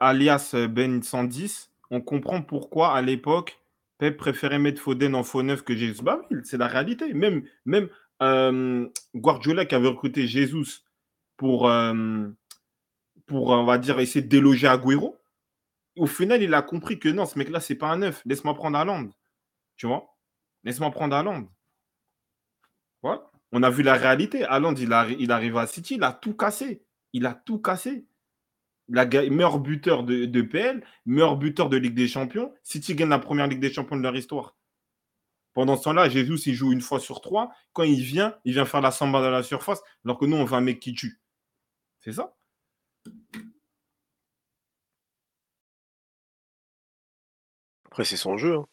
[0.01, 3.59] Alias Ben 110, on comprend pourquoi à l'époque,
[3.99, 6.03] Pep préférait mettre Foden en faux neuf que Jésus.
[6.03, 7.13] Bah c'est la réalité.
[7.13, 7.89] Même, même
[8.23, 10.85] euh, Guardiola qui avait recruté Jesus
[11.37, 12.29] pour, euh,
[13.27, 15.19] pour, on va dire, essayer de déloger Agüero,
[15.97, 18.23] au final, il a compris que non, ce mec-là, c'est pas un neuf.
[18.25, 19.09] Laisse-moi prendre Haaland.
[19.77, 20.17] Tu vois?
[20.65, 21.49] Laisse-moi prendre Haaland.
[23.03, 23.31] Voilà.
[23.53, 24.45] On a vu la réalité.
[24.45, 26.83] Haaland, il, il arrive à City, il a tout cassé.
[27.13, 28.07] Il a tout cassé
[28.91, 32.53] la, meilleur buteur de, de, PL, meilleur buteur de Ligue des Champions.
[32.63, 34.57] City gagne la première Ligue des Champions de leur histoire.
[35.55, 37.53] Pendant ce temps-là, Jésus, il joue une fois sur trois.
[37.73, 40.45] Quand il vient, il vient faire la samba dans la surface, alors que nous, on
[40.45, 41.21] veut un mec qui tue.
[42.01, 42.35] C'est ça?
[47.87, 48.57] Après, c'est son jeu.
[48.57, 48.67] hein.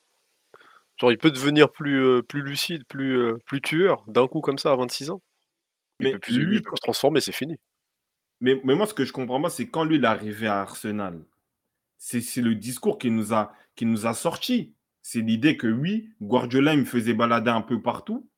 [0.98, 4.58] Genre, il peut devenir plus, euh, plus lucide, plus, euh, plus tueur d'un coup comme
[4.58, 5.22] ça à 26 ans.
[6.00, 7.58] Il Mais peut, plus, lui, il peut se transformer, c'est fini.
[8.40, 10.62] Mais, mais moi, ce que je comprends pas, c'est quand lui, il est arrivé à
[10.62, 11.24] Arsenal,
[11.98, 14.74] c'est le discours qui nous a, qui nous a sorti.
[15.02, 18.30] C'est l'idée que oui, Guardiola, il me faisait balader un peu partout.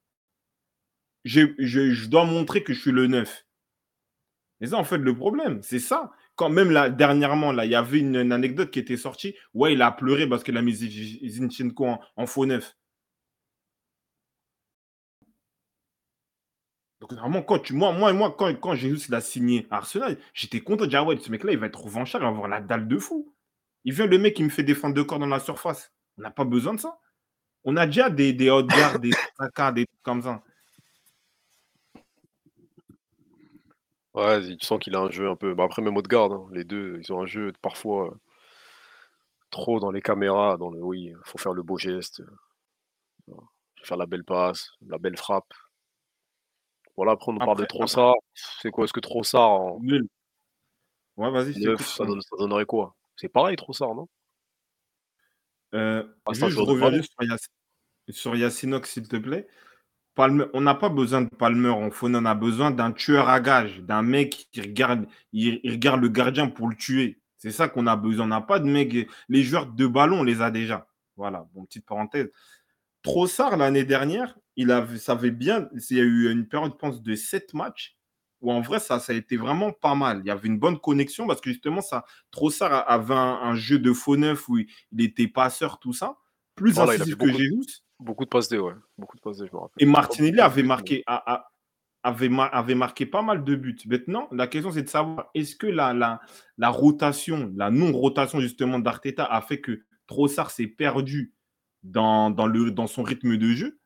[1.26, 3.46] Je, je dois montrer que je suis le neuf.
[4.62, 6.12] Et ça, en fait, le problème, c'est ça.
[6.36, 9.36] Quand même, là, dernièrement, il y avait une, anecdote qui était sortie.
[9.54, 12.78] Ouais, il a pleuré parce qu'il a mis Zi- Zinchenko en, en faux neuf.
[17.48, 20.84] Quand tu, moi, moi, moi quand, quand Jésus il a signé à Arsenal, j'étais content
[20.84, 22.88] de dire, ah ouais, ce mec-là, il va être revanchard, il va avoir la dalle
[22.88, 23.34] de fou.
[23.84, 25.92] Il vient le mec qui me fait défendre de corps dans la surface.
[26.18, 27.00] On n'a pas besoin de ça.
[27.64, 30.44] On a déjà des, des guards, des Saka, des trucs comme ça.
[34.14, 35.54] Ouais, tu sens qu'il a un jeu un peu.
[35.54, 38.16] bah, après, même Odegaard, hein, les deux, ils ont un jeu parfois euh,
[39.50, 40.58] trop dans les caméras.
[40.58, 42.22] Dans le oui, faut faire le beau geste,
[43.30, 43.34] euh,
[43.84, 45.54] faire la belle passe, la belle frappe.
[47.00, 48.16] Voilà, après, on nous parle de Trossard.
[48.62, 48.84] C'est quoi?
[48.84, 50.06] Est-ce que Trossard en Nul.
[51.16, 52.94] Ouais, vas-y, ça, donne- ça donnerait quoi?
[53.16, 54.10] C'est pareil, Trossard, non?
[55.76, 57.38] Euh, Ah, juste, je reviens
[58.10, 59.48] sur, Yacinox, s'il te plaît.
[60.14, 63.40] Palmer, on n'a pas besoin de Palmer en faune, on a besoin d'un tueur à
[63.40, 67.22] gage, d'un mec qui regarde, il, il regarde le gardien pour le tuer.
[67.38, 68.26] C'est ça qu'on a besoin.
[68.26, 69.08] On n'a pas de mec.
[69.30, 70.86] Les joueurs de ballon, on les a déjà.
[71.16, 72.30] Voilà, bon, petite parenthèse.
[73.04, 75.70] Trossard, l'année dernière, il avait, ça avait bien.
[75.90, 77.96] Il y a eu une période, je pense, de 7 matchs
[78.42, 80.20] où en vrai, ça, ça a été vraiment pas mal.
[80.24, 83.80] Il y avait une bonne connexion parce que justement, ça, Trossard avait un, un jeu
[83.80, 84.68] de faux neuf où il,
[84.98, 86.18] était passeur, tout ça.
[86.56, 87.84] Plus Voilà, incisif que Jesus.
[88.00, 88.74] Beaucoup de passes D, ouais.
[88.98, 89.82] Beaucoup de passes D, je me rappelle.
[89.82, 91.52] Et Martinelli avait marqué, a- a-
[92.04, 93.78] avait, ma- avait marqué pas mal de buts.
[93.86, 96.22] Maintenant, la question, c'est de savoir est-ce que la, la,
[96.58, 101.34] la rotation, la non-rotation justement d'Arteta a fait que Trossard s'est perdu
[101.84, 103.79] dans, dans, le, dans son rythme de jeu?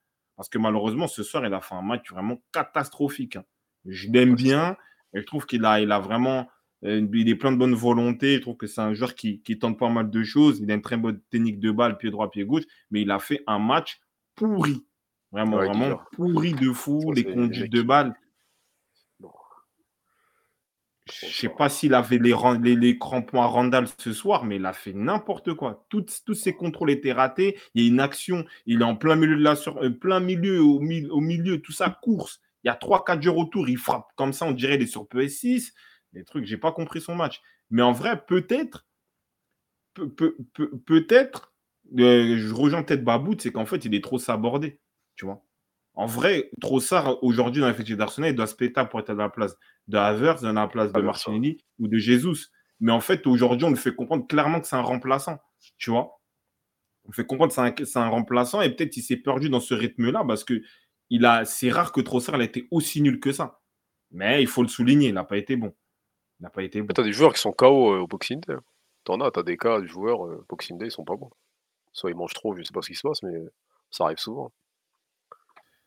[0.43, 3.37] Parce que malheureusement, ce soir, il a fait un match vraiment catastrophique.
[3.37, 3.45] hein.
[3.85, 4.75] Je l'aime bien
[5.13, 6.49] et je trouve qu'il a, il a vraiment.
[6.83, 8.35] euh, il est plein de bonne volonté.
[8.35, 10.59] Je trouve que c'est un joueur qui, qui tente pas mal de choses.
[10.59, 12.63] Il a une très bonne technique de balle, pied droit, pied gauche.
[12.91, 14.01] Mais il a fait un match
[14.35, 14.85] pourri.
[15.31, 17.13] Vraiment, Ouais, vraiment pourri de fou.
[17.13, 18.13] Les conduites de balle.
[21.11, 24.55] Je sais pas s'il avait les, ran- les, les crampons à Randall ce soir, mais
[24.55, 25.85] il a fait n'importe quoi.
[25.89, 27.59] Tous ses contrôles étaient ratés.
[27.75, 28.45] Il y a une action.
[28.65, 31.61] Il est en plein milieu de la sur, euh, plein milieu, au, mi- au milieu,
[31.61, 32.39] tout ça, course.
[32.63, 33.67] Il y a 3-4 joueurs autour.
[33.67, 35.73] Il frappe comme ça, on dirait il est sur PS6.
[36.13, 37.41] Des trucs, j'ai pas compris son match.
[37.69, 38.85] Mais en vrai, peut-être,
[39.93, 41.53] peut- peut- peut- peut-être,
[41.99, 44.79] euh, je rejoins peut-être Babout, c'est qu'en fait, il est trop sabordé.
[45.15, 45.43] Tu vois.
[45.95, 49.29] En vrai, Trossard, aujourd'hui, dans l'effectif d'Arsenal, il doit se péter pour être à la
[49.29, 49.55] place
[49.87, 51.01] de Havertz, dans la place de.
[51.01, 52.47] Martinelli ou de Jesus.
[52.79, 55.39] Mais en fait, aujourd'hui, on le fait comprendre clairement que c'est un remplaçant.
[55.77, 56.19] Tu vois
[57.05, 60.23] On fait comprendre que c'est un, remplaçant et peut-être il s'est perdu dans ce rythme-là
[60.27, 60.61] parce que
[61.09, 63.61] il a, c'est rare que Trossard ait été aussi nul que ça.
[64.11, 65.75] Mais il faut le souligner, il n'a pas été bon.
[66.39, 66.87] Il n'a pas été bon.
[66.89, 68.55] Mais T'as des joueurs qui sont KO euh, au Boxing Day.
[69.03, 71.29] T'en as, t'as des cas de joueurs euh, Boxing Day, ils sont pas bons.
[71.91, 73.37] Soit ils mangent trop, je sais pas ce qui se passe, mais
[73.91, 74.51] ça arrive souvent.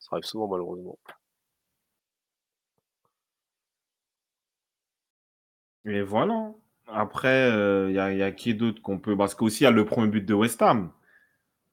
[0.06, 0.96] Ça arrive souvent, malheureusement.
[5.84, 6.52] Et voilà.
[6.86, 7.48] Après,
[7.88, 9.16] il y, a, y a qui d'autre qu'on peut.
[9.16, 10.92] Parce qu'aussi, il y a le premier but de West Ham.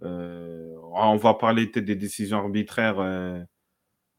[0.02, 3.40] Euh, on va parler peut-être des décisions arbitraires euh,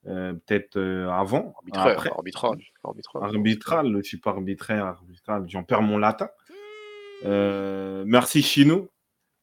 [0.06, 1.52] euh, peut-être euh, avant.
[1.56, 2.72] Arbitraire, Après, arbitrage.
[3.14, 5.44] arbitral, je suis pas arbitraire, arbitral.
[5.48, 6.28] J'en perds mon latin.
[7.24, 8.90] Euh, merci Chino.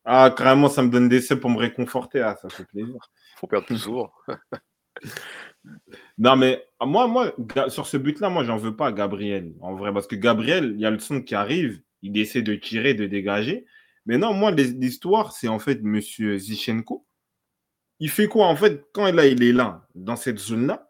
[0.03, 2.21] Ah, carrément, ça me donne des seuls pour me réconforter.
[2.21, 2.97] Ah, ça fait plaisir.
[3.37, 4.11] Faut perdre souvent.
[6.17, 9.53] Non, mais moi, moi Ga- sur ce but-là, moi, j'en veux pas à Gabriel.
[9.61, 12.55] En vrai, parce que Gabriel, il y a le son qui arrive, il essaie de
[12.55, 13.65] tirer, de dégager.
[14.05, 17.05] Mais non, moi, l'histoire, c'est en fait Monsieur Zichenko.
[17.99, 20.87] Il fait quoi En fait, quand il, a- il est là, dans cette zone-là,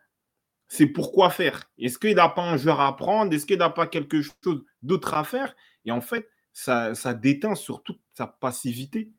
[0.70, 1.70] c'est pourquoi faire?
[1.80, 3.34] Est-ce qu'il n'a pas un joueur à prendre?
[3.36, 5.56] Est-ce qu'il n'a pas quelque chose d'autre à faire?
[5.86, 9.12] Et en fait, ça, ça déteint sur toute sa passivité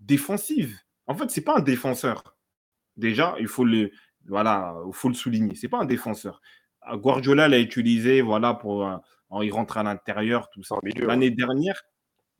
[0.00, 0.78] défensive.
[1.06, 2.36] En fait, c'est pas un défenseur.
[2.96, 3.90] Déjà, il faut le,
[4.26, 5.54] voilà, il faut le souligner.
[5.54, 6.40] C'est pas un défenseur.
[6.82, 8.96] Ah, Guardiola l'a utilisé, voilà, pour euh,
[9.42, 10.76] il rentre à l'intérieur, tout ça.
[10.96, 11.82] L'année dernière,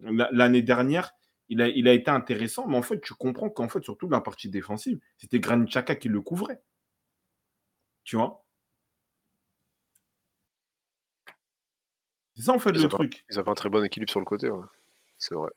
[0.01, 1.13] la- l'année dernière,
[1.49, 4.21] il a, il a été intéressant, mais en fait, tu comprends qu'en fait, surtout la
[4.21, 6.63] partie défensive, c'était Granit Xhaka qui le couvrait.
[8.05, 8.46] Tu vois?
[12.37, 13.25] C'est ça en fait Ils le truc.
[13.31, 14.51] Ils avaient un très bon équilibre sur le côté.
[14.51, 14.65] ouais.
[15.19, 15.51] C'est vrai.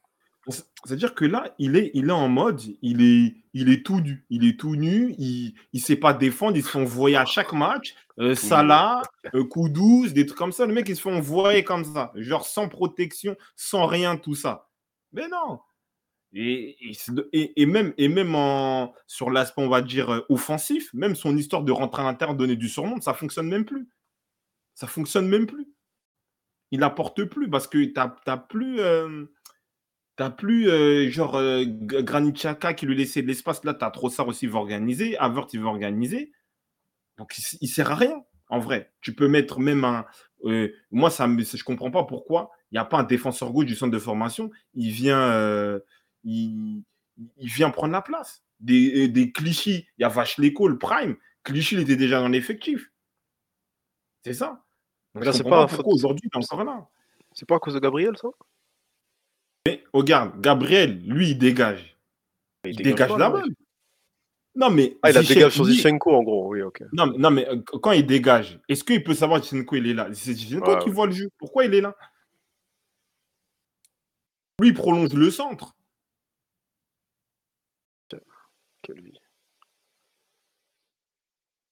[0.85, 4.25] C'est-à-dire que là, il est, il est en mode, il est, il est tout nu.
[4.29, 7.53] Il est tout nu, il ne sait pas défendre, il se fait envoyer à chaque
[7.53, 7.93] match.
[8.19, 9.01] Euh, Salah,
[9.35, 10.65] euh, coup 12, des trucs comme ça.
[10.65, 12.11] Le mec, il se fait envoyer comme ça.
[12.15, 14.69] Genre sans protection, sans rien, tout ça.
[15.11, 15.59] Mais non.
[16.33, 16.77] Et,
[17.33, 21.63] et, même, et même en, sur l'aspect, on va dire, euh, offensif, même son histoire
[21.63, 23.87] de rentrer à l'intérieur, donner du surnom, ça fonctionne même plus.
[24.75, 25.67] Ça fonctionne même plus.
[26.71, 28.79] Il n'apporte plus parce que tu n'as plus.
[30.19, 31.63] T'as plus euh, genre euh,
[32.75, 33.63] qui lui laissait de l'espace.
[33.63, 35.17] Là, t'as Trossard aussi, il va organiser.
[35.17, 36.33] Avert, il va organiser.
[37.17, 38.91] Donc, il, ne sert à rien, en vrai.
[38.99, 40.05] Tu peux mettre même un.
[40.43, 43.77] Euh, moi, ça je comprends pas pourquoi il n'y a pas un défenseur gauche du
[43.77, 44.51] centre de formation.
[44.73, 45.79] Il vient,
[46.25, 46.83] il,
[47.37, 48.43] vient prendre la place.
[48.59, 49.87] Des, clichés.
[49.97, 51.15] Il y a Vache le Prime.
[51.45, 52.91] Clichy, il était déjà dans l'effectif.
[54.25, 54.65] C'est ça.
[55.15, 56.29] Donc, là, c'est pas aujourd'hui,
[57.33, 58.27] C'est pas à cause de Gabriel, ça?
[59.65, 61.97] Mais regarde, Gabriel, lui, il dégage.
[62.63, 63.49] Il, dégage, la balle.
[64.55, 64.97] Non, mais.
[65.01, 66.83] Ah, il a dégagé sur Zichenko, en gros, oui, ok.
[66.91, 69.93] Non, non mais euh, quand il dégage, est-ce qu'il peut savoir que Zichenko, il est
[69.93, 70.09] là?
[70.13, 71.29] C'est Zichenko qui voit le jeu.
[71.37, 71.95] Pourquoi il est là?
[74.59, 75.75] Lui, il prolonge le centre.
[78.81, 79.19] Quelle vie.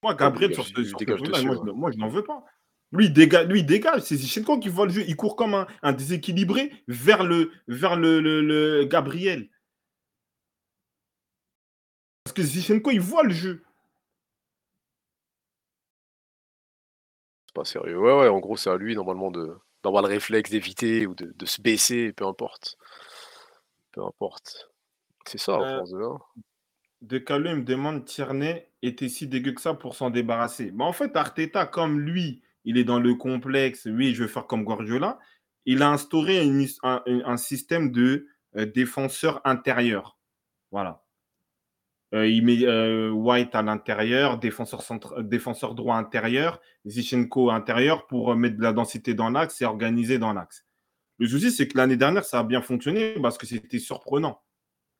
[0.04, 2.44] Moi, Gabriel, sur ce, sur ce moi, je n'en veux pas.
[2.92, 4.02] Lui, il dégage, lui, dégage.
[4.02, 5.04] C'est Zichenko qui voit le jeu.
[5.08, 9.50] Il court comme un, déséquilibré vers le, vers le, Gabriel.
[12.24, 13.64] Parce que Zichenko, il voit le jeu.
[17.48, 18.00] C'est pas sérieux.
[18.00, 21.62] Ouais, ouais, en gros, c'est à lui, normalement, d'avoir le réflexe d'éviter ou de, se
[21.62, 22.78] baisser, peu importe.
[23.92, 24.70] Peu importe.
[25.26, 26.06] C'est ça, en euh, France 2.
[27.02, 30.72] De Calais me demande Tierney était si dégueu que ça pour s'en débarrasser?
[30.72, 34.46] Mais en fait, Arteta, comme lui, il est dans le complexe, oui, je vais faire
[34.46, 35.20] comme Guardiola.
[35.64, 36.42] Il a instauré
[36.84, 38.28] un, système de
[38.58, 40.20] euh, défenseur intérieur.
[40.70, 41.02] Voilà.
[42.14, 44.84] Euh, il met euh, White à l'intérieur, défenseur,
[45.24, 50.34] défenseur droit intérieur, Zichenko intérieur pour mettre de la densité dans l'axe et organiser dans
[50.34, 50.66] l'axe.
[51.20, 54.42] Le souci, c'est que l'année dernière, ça a bien fonctionné parce que c'était surprenant.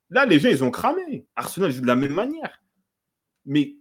[0.10, 1.28] Là, les gens, ils ont cramé.
[1.36, 2.64] Arsenal joue de la même manière.
[3.46, 3.76] Mais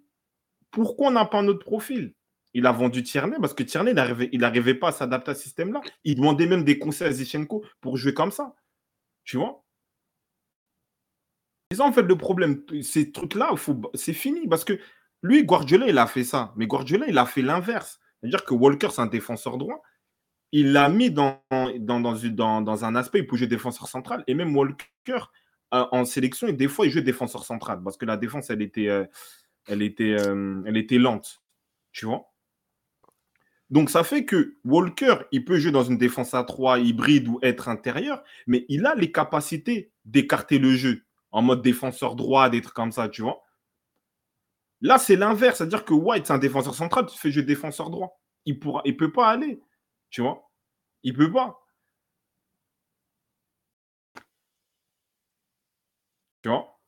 [0.72, 2.16] pourquoi on n'a pas un autre profil?
[2.56, 5.82] Il a vendu Tierney parce que Tierney, n'arrivait pas à s'adapter à ce système-là.
[6.04, 8.54] Il demandait même des conseils à Zichenko pour jouer comme ça.
[9.24, 9.62] Tu vois?
[11.70, 12.64] C'est ça, en fait, le problème.
[12.80, 13.50] Ces trucs-là,
[13.92, 14.78] c'est fini parce que
[15.22, 16.54] lui, Guardiola, il a fait ça.
[16.56, 18.00] Mais Guardiola, il a fait l'inverse.
[18.20, 19.82] C'est-à-dire que Walker, c'est un défenseur droit.
[20.50, 24.24] Il l'a mis dans, dans, dans, un aspect, il jouer défenseur central.
[24.28, 25.18] Et même Walker,
[25.74, 28.88] euh, en sélection, des fois, il jouait défenseur central parce que la défense, elle était,
[28.88, 29.04] euh,
[29.68, 31.42] euh, elle était lente.
[31.92, 32.32] Tu vois?
[33.70, 37.38] Donc ça fait que Walker, il peut jouer dans une défense à 3 hybride ou
[37.42, 42.72] être intérieur, mais il a les capacités d'écarter le jeu en mode défenseur droit, d'être
[42.72, 43.42] comme ça, tu vois.
[44.80, 48.20] Là, c'est l'inverse, c'est-à-dire que White, c'est un défenseur central, tu fais jouer défenseur droit.
[48.44, 49.60] Il il peut pas aller,
[50.10, 50.50] tu vois.
[51.02, 51.58] Il peut pas.
[56.42, 56.78] Tu vois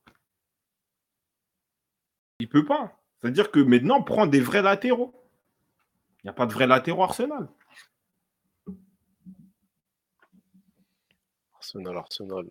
[2.40, 3.00] Il peut pas.
[3.20, 5.14] C'est-à-dire que maintenant, prend des vrais latéraux.
[6.28, 7.48] N'y a pas de vrai latéraux Arsenal.
[11.54, 12.44] Arsenal, Arsenal.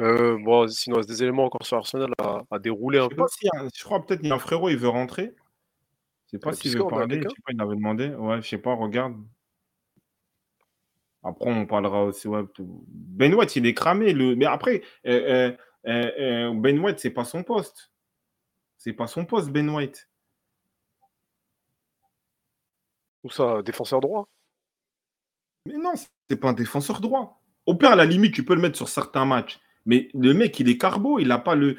[0.00, 3.24] Euh, bon, sinon, des éléments encore sur Arsenal à, dérouler un peu.
[3.72, 5.26] je crois peut-être qu'il y a un frérot, il veut rentrer.
[5.26, 7.20] Je ne sais pas s'il veut parler.
[7.22, 8.08] Je sais pas, il avait demandé.
[8.08, 9.14] Ouais, je sais pas, regarde.
[11.22, 12.26] Après, on parlera aussi.
[12.58, 14.12] Ben White, il est cramé.
[14.12, 14.34] Le...
[14.34, 15.52] Mais après, euh,
[15.86, 17.92] euh, Ben White, c'est pas son poste.
[18.76, 20.08] C'est pas son poste, Ben White.
[23.24, 24.28] Ou ça, défenseur droit?
[25.66, 25.92] Mais non,
[26.28, 27.42] c'est pas un défenseur droit.
[27.66, 29.60] Au pire, à la limite, tu peux le mettre sur certains matchs.
[29.84, 31.76] Mais le mec, il est carbo, il n'a pas, le,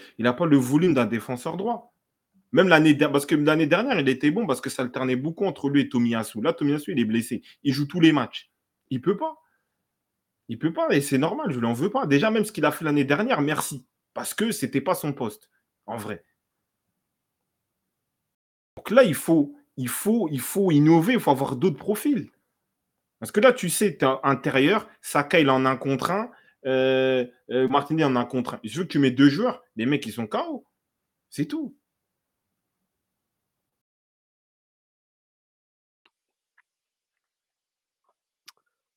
[0.57, 1.93] volume d'un défenseur droit.
[2.51, 5.45] Même l'année dernière, parce que l'année dernière, il était bon parce que ça alternait beaucoup
[5.45, 6.41] entre lui et Tomiyasu.
[6.41, 7.43] Là, Tomiyasu, il est blessé.
[7.63, 8.51] Il joue tous les matchs.
[8.89, 9.37] Il peut pas.
[10.47, 12.07] Il peut pas, et c'est normal, je ne l'en veux pas.
[12.07, 13.85] Déjà, même ce qu'il a fait l'année dernière, merci.
[14.15, 15.47] Parce que ce n'était pas son poste,
[15.85, 16.25] en vrai.
[18.75, 22.29] Donc là, il faut, il faut, il faut innover, il faut avoir d'autres profils.
[23.19, 26.29] Parce que là, tu sais, tu intérieur, Saka, il en a un contre un,
[26.65, 28.59] euh, euh, Martinez en a un contre un.
[28.65, 30.65] Je veux que tu mets deux joueurs, les mecs, ils sont KO.
[31.29, 31.77] C'est tout.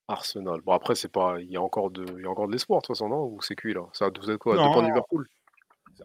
[0.08, 0.60] Arsenal.
[0.62, 1.40] Bon, après, c'est pas.
[1.40, 3.24] Il y a encore de, il y a encore de l'espoir, de toute façon, non?
[3.26, 3.82] Ou c'est cuit, là?
[3.92, 4.56] Ça vous êtes quoi?
[4.56, 5.28] Deux Liverpool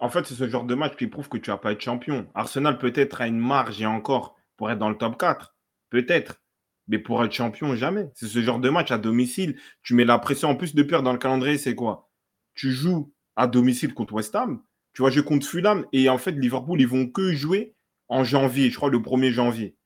[0.01, 2.27] En fait, c'est ce genre de match qui prouve que tu vas pas être champion.
[2.35, 5.55] Arsenal, peut-être, a une marge et encore pour être dans le top 4.
[5.89, 6.41] Peut-être.
[6.87, 8.09] Mais pour être champion, jamais.
[8.15, 9.59] C'est ce genre de match à domicile.
[9.83, 10.49] Tu mets la pression.
[10.49, 12.09] En plus de perdre dans le calendrier, c'est quoi?
[12.55, 14.61] Tu joues à domicile contre West Ham,
[14.93, 17.75] tu vas jouer contre Fulham, et en fait, Liverpool, ils vont que jouer
[18.09, 19.77] en janvier, je crois le 1er janvier.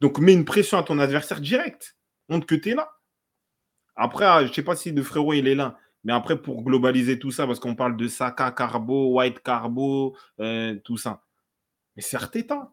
[0.00, 1.96] Donc, mets une pression à ton adversaire direct.
[2.28, 2.92] Montre que tu es là.
[3.96, 5.78] Après, ah, je ne sais pas si le frérot, il est là.
[6.04, 10.76] Mais après, pour globaliser tout ça, parce qu'on parle de Saka, Carbo, White Carbo, euh,
[10.84, 11.22] tout ça.
[11.96, 12.72] Mais c'est Arteta.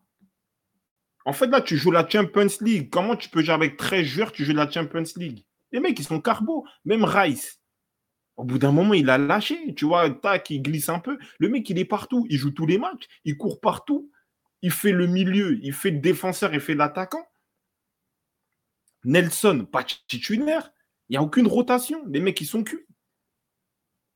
[1.30, 2.90] En fait, là, tu joues la Champions League.
[2.90, 5.46] Comment tu peux jouer avec 13 joueurs, tu joues la Champions League?
[5.72, 6.66] Les mecs, ils sont carbo.
[6.86, 7.62] Même Rice.
[8.36, 9.76] Au bout d'un moment, il a lâché.
[9.76, 11.20] Tu vois, tac, il glisse un peu.
[11.38, 12.26] Le mec, il est partout.
[12.32, 13.08] Il joue tous les matchs.
[13.26, 14.10] Il court partout.
[14.64, 15.60] Il fait le milieu.
[15.62, 16.52] Il fait le défenseur.
[16.52, 17.28] Il fait l'attaquant.
[19.04, 20.72] Nelson, pas titulaire.
[21.10, 22.04] Il n'y a aucune rotation.
[22.08, 22.88] Les mecs, ils sont cuits.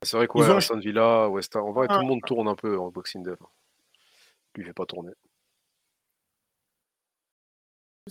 [0.01, 0.77] C'est vrai quoi, ont...
[0.79, 2.07] Villa, West Ham, on voit tout le ah.
[2.07, 3.35] monde tourne un peu en Boxing Day.
[4.55, 5.11] Lui, il fait pas tourner.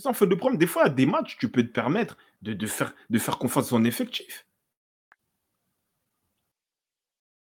[0.05, 2.93] En fait, le problème, des fois, à des matchs, tu peux te permettre de, faire,
[3.09, 4.45] de confiance à son effectif.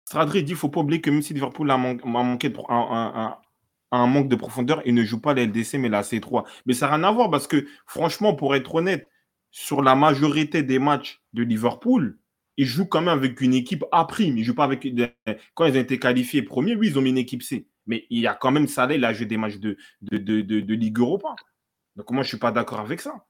[0.06, 4.30] Stradri dit qu'il ne faut pas oublier que même si Liverpool a, manqué un, manque
[4.30, 6.46] de profondeur, il ne joue pas la LDC mais la C3.
[6.66, 9.08] Mais ça n'a rien à voir parce que, franchement, pour être honnête,
[9.52, 12.20] sur la majorité des matchs de Liverpool,
[12.58, 14.38] ils jouent quand même avec une équipe A prime.
[14.38, 14.88] Ils jouent pas avec.
[15.56, 17.68] Quand ils ont été qualifiés premiers, oui, ils ont mis une équipe C.
[17.86, 20.74] Mais il y a quand même Salah, il a joué des matchs de, de, de,
[20.74, 21.36] Ligue Europa.
[21.98, 23.26] Donc moi, je ne suis pas d'accord avec ça.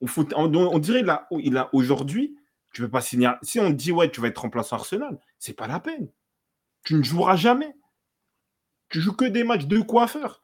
[0.00, 2.36] On, dirait là, il a aujourd'hui,
[2.72, 3.30] tu ne peux pas signer.
[3.42, 6.08] Si on dit ouais, tu vas être remplaçant Arsenal, c'est pas la peine.
[6.84, 7.74] Tu ne joueras jamais.
[8.88, 10.42] Tu joues que des matchs de coiffeur.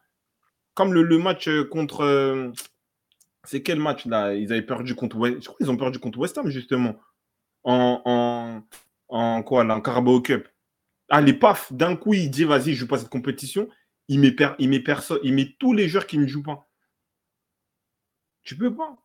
[0.74, 2.03] Comme le, match euh, contre.
[2.03, 2.53] Euh,
[3.44, 4.35] c'est quel match là?
[4.35, 5.38] Ils avaient perdu contre West.
[5.40, 6.96] Je crois qu'ils ont perdu contre West Ham justement
[7.64, 8.62] en,
[9.44, 10.48] quoi, là, en Carabao Cup.
[11.09, 13.68] Allez, paf, d'un coup, il dit, vas-y, je joue pas cette compétition.
[14.09, 16.67] Il met, il met tous les joueurs qui ne jouent pas.
[18.42, 18.98] Tu peux pas.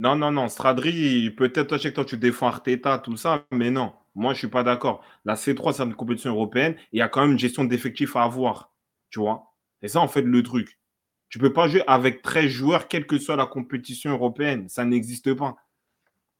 [0.00, 0.48] Non, non, non.
[0.48, 3.92] Stradri, peut-être toi, que toi, tu défends Arteta, tout ça, mais non.
[4.14, 5.04] Moi, je ne suis pas d'accord.
[5.24, 6.76] La C3, c'est une compétition européenne.
[6.92, 8.72] il y a quand même une gestion d'effectifs à avoir.
[9.10, 10.78] Tu vois Et ça, en fait, le truc.
[11.28, 14.68] Tu ne peux pas jouer avec 13 joueurs, quelle que soit la compétition européenne.
[14.68, 15.56] Ça n'existe pas.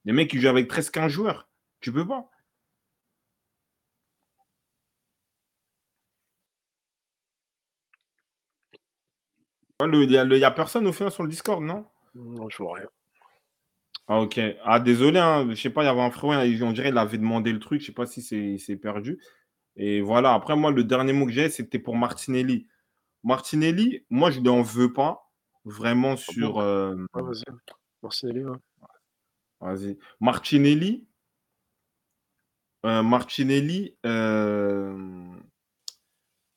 [0.05, 1.49] Les mecs qui jouent avec 13-15 joueurs,
[1.81, 2.29] tu peux pas.
[9.87, 11.87] Il n'y a, personne au final sur le Discord, non?
[12.15, 12.89] Non, je vois rien.
[14.09, 14.41] Ah, ok.
[14.65, 15.47] Ah, désolé, hein.
[15.51, 17.81] je sais pas, il y avait un frère, on dirait qu'il avait demandé le truc,
[17.81, 18.23] je sais pas si
[18.59, 19.21] c'est perdu.
[19.77, 22.67] Et voilà, après, moi, le dernier mot que j'ai, c'était pour Martinelli.
[23.25, 25.31] Martinelli, moi, je n'en veux pas
[25.65, 26.59] vraiment ah sur.
[26.59, 27.45] Euh, vas-y.
[28.03, 28.45] Martinelli,
[29.61, 29.99] Vas-y.
[30.21, 31.07] Martinelli.
[32.85, 33.97] Euh, Martinelli.
[34.05, 35.33] Euh,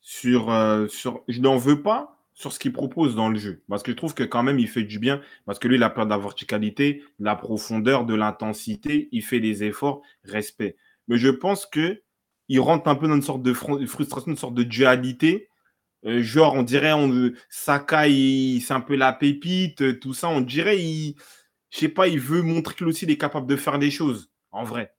[0.02, 0.52] sur,
[0.90, 3.64] sur, je n'en veux pas sur ce qu'il propose dans le jeu.
[3.68, 5.22] Parce que je trouve que quand même, il fait du bien.
[5.46, 9.10] Parce que lui, il a peur de la verticalité, la profondeur, de l'intensité.
[9.12, 10.76] Il fait des efforts, respect.
[11.08, 12.04] Mais je pense que
[12.50, 15.50] il rentre un peu dans une sorte de frustration, une sorte de dualité
[16.06, 20.30] euh, genre, on dirait, on, Saka, c'est un peu la pépite, tout ça.
[20.30, 21.16] On dirait, il,
[21.72, 24.64] je sais pas, il veut montrer qu'il aussi est capable de faire des choses, en
[24.64, 24.94] vrai.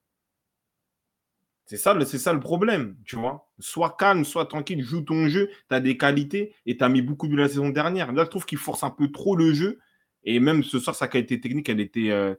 [1.66, 3.50] C'est ça, c'est ça le problème, tu vois.
[3.58, 7.02] Sois calme, sois tranquille, joue ton jeu, tu as des qualités et tu as mis
[7.02, 8.12] beaucoup de la saison dernière.
[8.12, 9.80] Là, je trouve qu'il force un peu trop le jeu.
[10.22, 12.34] Et même ce soir, sa qualité technique, elle était, euh,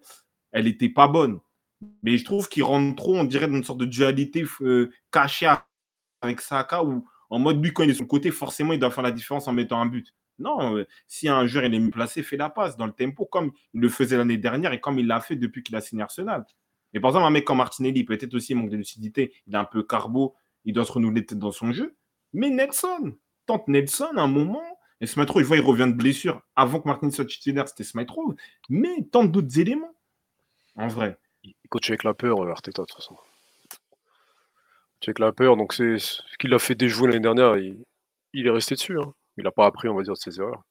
[0.95, 1.39] pas bonne.
[2.03, 4.45] Mais je trouve qu'il rentre trop, on dirait, dans une sorte de dualité
[5.11, 5.53] cachée
[6.21, 8.91] avec Saka où en mode, lui, quand il est sur le côté, forcément, il doit
[8.91, 10.13] faire la différence en mettant un but.
[10.39, 13.51] Non, euh, si un joueur est mieux placé, fais la passe dans le tempo, comme
[13.73, 16.45] il le faisait l'année dernière et comme il l'a fait depuis qu'il a signé Arsenal.
[16.93, 19.65] Et par exemple, un mec comme Martinelli, peut-être aussi manque de lucidité, il est un
[19.65, 21.95] peu carbo, il doit se renouveler dans son jeu.
[22.33, 24.63] Mais Nelson, tente Nelson un moment,
[24.99, 26.41] et Smith il voit, il revient de blessure.
[26.55, 28.09] Avant que Martinelli soit titulaire, c'était Smith
[28.69, 29.93] mais tente d'autres éléments.
[30.75, 31.17] En vrai.
[31.43, 33.17] Il coach avec la peur, euh, Arteta, de toute façon.
[35.01, 38.75] Check la peur, donc c'est ce qu'il a fait déjouer l'année dernière, il, est resté
[38.75, 38.99] dessus.
[38.99, 39.13] Hein.
[39.37, 40.63] Il n'a pas appris, on va dire, de ses erreurs.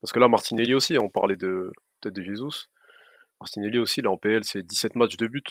[0.00, 2.68] Parce que là, Martinelli aussi, on parlait de peut-être de Jesus.
[3.40, 5.46] Martinelli aussi, là en PL, c'est 17 matchs de but.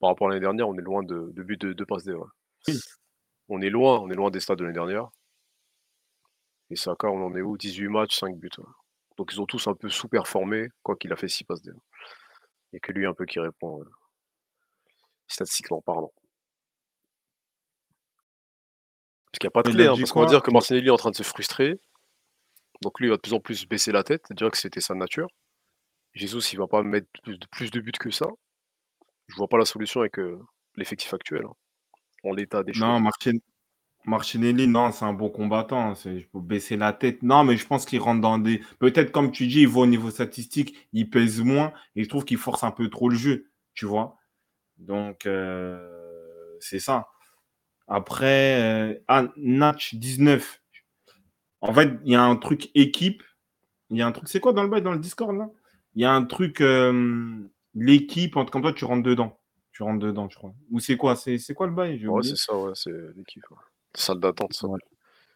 [0.00, 2.04] Par rapport à l'année dernière, on est loin de, de but de, de passes
[3.48, 5.08] On est loin, on est loin des stades de l'année dernière.
[6.70, 7.56] Et Saka, on en est où?
[7.56, 8.50] 18 matchs, 5 buts.
[9.16, 11.72] Donc ils ont tous un peu sous-performé, quoi qu'il a fait 6 passes D.
[12.72, 13.90] Et que lui un peu qui répond euh,
[15.28, 16.12] statistiquement parlant.
[19.26, 20.90] Parce qu'il n'y a pas de clé, hein, parce qu'on va dire que Martinelli est
[20.90, 21.80] en train de se frustrer.
[22.82, 24.94] Donc lui, il va de plus en plus baisser la tête, dire que c'était sa
[24.94, 25.28] nature.
[26.16, 27.06] Jesus, il va pas mettre
[27.50, 28.26] plus de, buts que ça.
[29.28, 30.40] Je vois pas la solution avec euh,
[30.76, 31.44] l'effectif actuel.
[31.44, 31.52] Hein,
[32.24, 32.82] en l'état des choses.
[32.82, 33.00] Non,
[34.04, 35.94] Martinelli, non, c'est un bon combattant.
[35.94, 37.22] Je peux baisser la tête.
[37.22, 38.62] Non, mais je pense qu'il rentre dans des.
[38.78, 42.24] Peut-être, comme tu dis, il va au niveau statistique, il pèse moins et je trouve
[42.24, 44.16] qu'il force un peu trop le jeu, tu vois.
[44.78, 47.08] Donc, euh, c'est ça.
[47.88, 50.62] Après, euh, ah, Natch 19.
[51.60, 53.22] En fait, il y a un truc équipe.
[53.90, 54.28] Il y a un truc.
[54.28, 55.48] C'est quoi dans le bail, dans le Discord là?
[55.96, 56.60] Il y a un truc.
[56.60, 57.40] euh,
[57.74, 59.38] L'équipe, entre comme toi, tu rentres dedans.
[59.72, 60.54] Tu rentres dedans, je crois.
[60.70, 61.14] Ou c'est quoi?
[61.16, 62.06] C'est quoi le bail?
[62.06, 63.42] Ouais, c'est ça, ouais, c'est l'équipe.
[63.50, 63.56] ouais.
[63.94, 64.66] Salle d'attente, ça.
[64.66, 64.78] Ouais.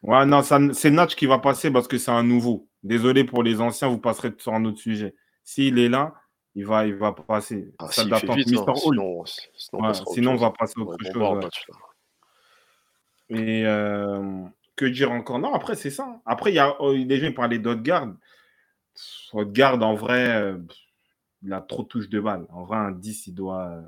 [0.02, 2.66] Ouais, non, ça- c'est Natch qui va passer parce que c'est un nouveau.
[2.82, 5.14] Désolé pour les anciens, vous passerez sur un autre sujet.
[5.44, 6.14] S'il est là,
[6.54, 7.74] il va, il va passer.
[7.78, 8.44] Ah, Salle d'attente, hein, Hall.
[8.46, 9.24] sinon, sinon,
[9.72, 11.76] on Ouais, sinon, va passer à autre chose.
[13.28, 14.44] Et euh,
[14.76, 15.38] que dire encore?
[15.38, 16.04] Non, après, c'est ça.
[16.04, 16.20] hein.
[16.24, 17.62] Après, il y a oh, les gens ils
[19.32, 20.58] Odegaard, en vrai, euh,
[21.42, 22.46] il a trop de touches de balle.
[22.50, 23.82] En vrai, un 10, il doit, euh,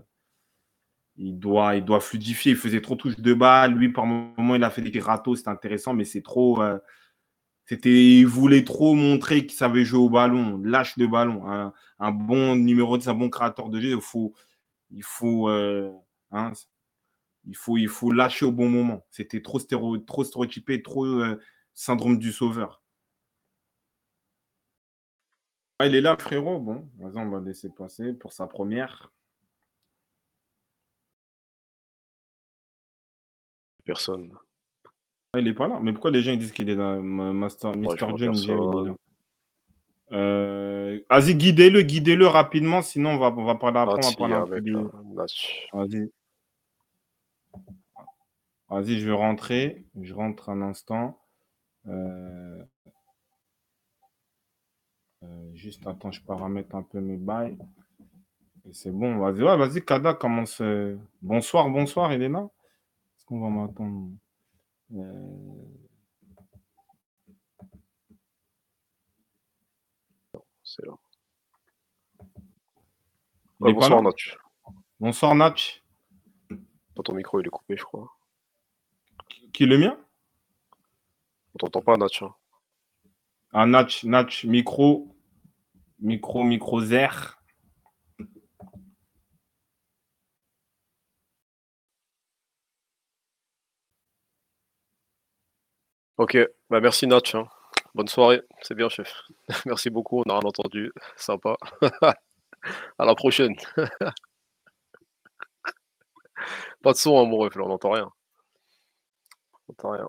[1.17, 2.53] il doit, il doit fluidifier.
[2.53, 3.75] Il faisait trop de touches de balle.
[3.75, 5.37] Lui, par moment, il a fait des râteaux.
[5.37, 6.63] C'était intéressant, mais c'est trop.
[6.63, 6.79] euh,
[7.67, 10.61] c'était, il voulait trop montrer qu'il savait jouer au ballon.
[10.65, 11.47] Lâche le ballon.
[12.01, 14.35] Un, bon numéro 10, un bon créateur de jeu, il faut,
[14.91, 16.53] il faut, hein,
[17.47, 19.07] il faut, il faut lâcher au bon moment.
[19.11, 21.07] C'était trop, trop stéréotypé, trop
[21.75, 22.82] syndrome du sauveur.
[25.83, 26.61] Ah, il est là, frérot.
[26.61, 29.11] Bon, vas-y, on va laisser passer pour sa première.
[33.85, 34.33] Personne.
[35.33, 35.81] Ah, il est pas là.
[35.83, 38.17] Mais pourquoi les gens ils disent qu'il est là Ma- Master, Ouais, là.
[38.17, 38.97] personne.
[40.13, 44.03] Euh, Vas-y, guidez-le, guidez-le rapidement, sinon on va, on va parler après,
[45.17, 45.69] Natch.
[45.73, 46.13] Vas-y.
[48.69, 49.85] Vas-y, je vais rentrer.
[50.01, 51.21] Je rentre un instant.
[51.89, 52.63] Euh,
[55.23, 57.59] euh, juste, attends, je paramètre un peu mes bails.
[58.65, 59.43] Et c'est bon, vas-y.
[59.43, 60.61] Ouais, vas-y, Kada, commence.
[60.61, 62.49] euh, Bonsoir, bonsoir, Elena.
[63.17, 64.11] Est-ce qu'on va m'attendre?
[64.95, 65.67] Euh,
[70.63, 70.93] C'est là.
[72.21, 72.27] il
[73.61, 74.09] Ouais, est pas bonsoir, là?
[74.09, 74.39] Natch.
[75.01, 75.83] Bonsoir, Natch.
[77.05, 78.09] Ton micro, il est coupé, je crois.
[79.53, 79.99] Qui est le mien?
[81.55, 82.23] On t'entend pas, Natch.
[82.23, 82.35] hein.
[83.53, 85.09] Ah, Natch, Natch, micro.
[86.01, 87.39] Micro, micro, zer.
[96.19, 96.37] Ok,
[96.71, 97.35] bah merci, Natch.
[97.35, 97.47] hein.
[97.95, 98.43] Bonne soirée.
[98.63, 99.13] C'est bien, chef.
[99.67, 100.93] Merci beaucoup, on n'a rien entendu.
[101.17, 101.57] Sympa.
[102.99, 103.55] à la prochaine.
[106.83, 108.11] pas de son, hein, mon ref, là, on n'entend rien.
[109.69, 110.09] On n'entend rien.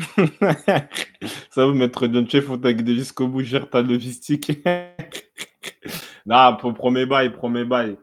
[1.50, 4.52] Ça vous mettre John Chef, faut t'aider jusqu'au bout, gère ta logistique.
[6.26, 7.96] non, pour premier bail, premier bail.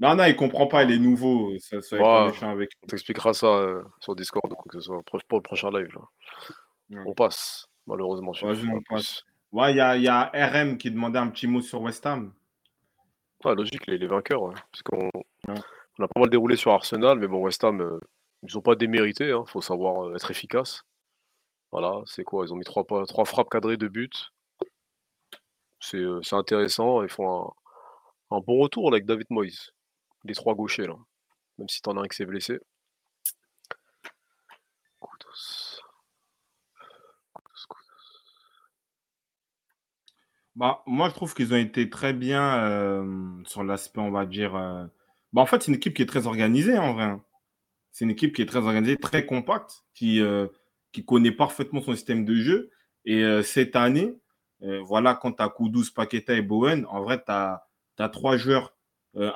[0.00, 1.52] Non, non, il comprend pas, il est nouveau.
[1.58, 2.44] Ça, ça Ouais.
[2.44, 5.70] avec On t'expliquera ça euh, sur Discord ou quoi que ce soit pour le prochain
[5.70, 5.96] live.
[6.90, 7.02] Ouais.
[7.06, 8.32] On passe, malheureusement.
[9.52, 12.04] Ouais, il y a, il y a RM qui demandait un petit mot sur West
[12.06, 12.32] Ham.
[13.44, 14.42] Logique, les, les vainqueurs.
[14.42, 15.10] ouais, parce qu'on
[15.98, 18.00] on a pas mal déroulé sur Arsenal, mais bon, West Ham, euh,
[18.44, 19.28] ils ont pas démérité.
[19.28, 20.82] Il faut savoir euh, être efficace.
[21.72, 22.44] Voilà, c'est quoi?
[22.46, 24.30] Ils ont mis trois, trois frappes cadrées de but.
[25.80, 27.02] C'est euh, c'est intéressant.
[27.02, 27.52] Ils font
[28.30, 29.72] un, bon retour avec David Moyes.
[30.24, 30.96] Les trois gauchers, là.
[31.58, 32.58] Même si t'en as un qui s'est blessé.
[40.56, 44.52] Bah, moi, je trouve qu'ils ont été très bien euh, sur l'aspect, on va dire.
[45.32, 47.16] Bah, en fait, c'est une équipe qui est très organisée en vrai.
[47.94, 50.48] C'est une équipe qui est très organisée, très compacte, qui, euh,
[50.90, 52.70] qui connaît parfaitement son système de jeu.
[53.04, 54.12] Et euh, cette année,
[54.62, 57.62] euh, voilà, quand tu as Kudus, Paqueta et Bowen, en vrai, tu as,
[58.10, 58.74] trois joueurs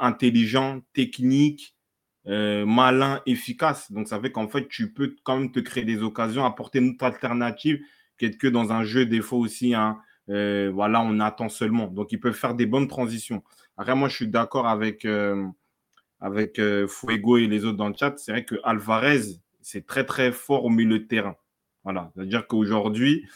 [0.00, 1.76] intelligents, techniques,
[2.24, 3.92] malins, efficaces.
[3.92, 6.94] Donc, ça fait qu'en fait, tu peux quand même te créer des occasions, apporter une
[6.94, 7.80] autre alternative
[8.18, 11.86] est que dans un jeu, des fois aussi, hein, voilà, on attend seulement.
[11.86, 13.44] Donc, ils peuvent faire des bonnes transitions.
[13.76, 15.06] Après, moi, je suis d'accord avec,
[16.20, 18.14] avec euh, Fuego et les autres dans le chat.
[18.18, 19.20] C'est vrai que Alvarez,
[19.60, 21.36] c'est très, très fort au milieu de terrain.
[21.84, 22.10] Voilà.
[22.14, 23.26] C'est-à-dire qu'aujourd'hui,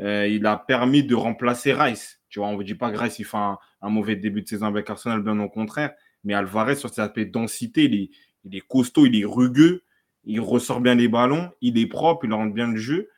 [0.00, 2.20] euh, il a permis de remplacer Rice.
[2.28, 4.66] Tu vois, on ne dit pas que Rice, il fait un, mauvais début de saison
[4.66, 5.92] avec Arsenal, bien au contraire.
[6.24, 9.84] Mais Alvarez, sur cet aspect densité, il est, costaud, il est rugueux,
[10.24, 13.08] il ressort bien les ballons, il est propre, il rentre bien le jeu.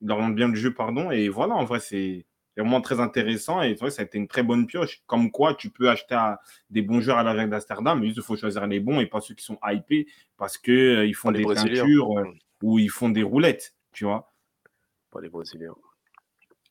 [0.00, 1.10] Il bien le jeu, pardon.
[1.10, 3.62] Et voilà, en vrai, c'est c'est vraiment très intéressant.
[3.62, 5.02] Et c'est vrai, ça a été une très bonne pioche.
[5.06, 6.40] Comme quoi, tu peux acheter à
[6.70, 9.20] des bons joueurs à la d'Amsterdam, mais juste, il faut choisir les bons et pas
[9.20, 12.24] ceux qui sont hypés parce qu'ils ils font Pas des teintures euh,
[12.62, 14.32] ou ils font des roulettes, tu vois.
[15.10, 15.74] Pas les Brésiliens.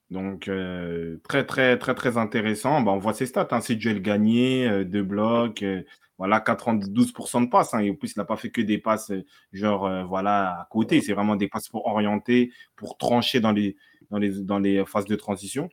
[0.10, 2.82] Donc, euh, très, très, très, très intéressant.
[2.82, 3.48] Bah, on voit ses stats.
[3.52, 3.62] Hein.
[3.62, 5.64] C'est duel gagné, euh, deux blocs.
[5.64, 5.82] euh,
[6.18, 7.74] voilà, 92% de passes.
[7.74, 10.62] Hein, et en plus, il n'a pas fait que des passes, euh, genre, euh, voilà,
[10.62, 11.02] à côté.
[11.02, 13.76] C'est vraiment des passes pour orienter, pour trancher dans les,
[14.14, 15.70] dans les, dans les phases de transition.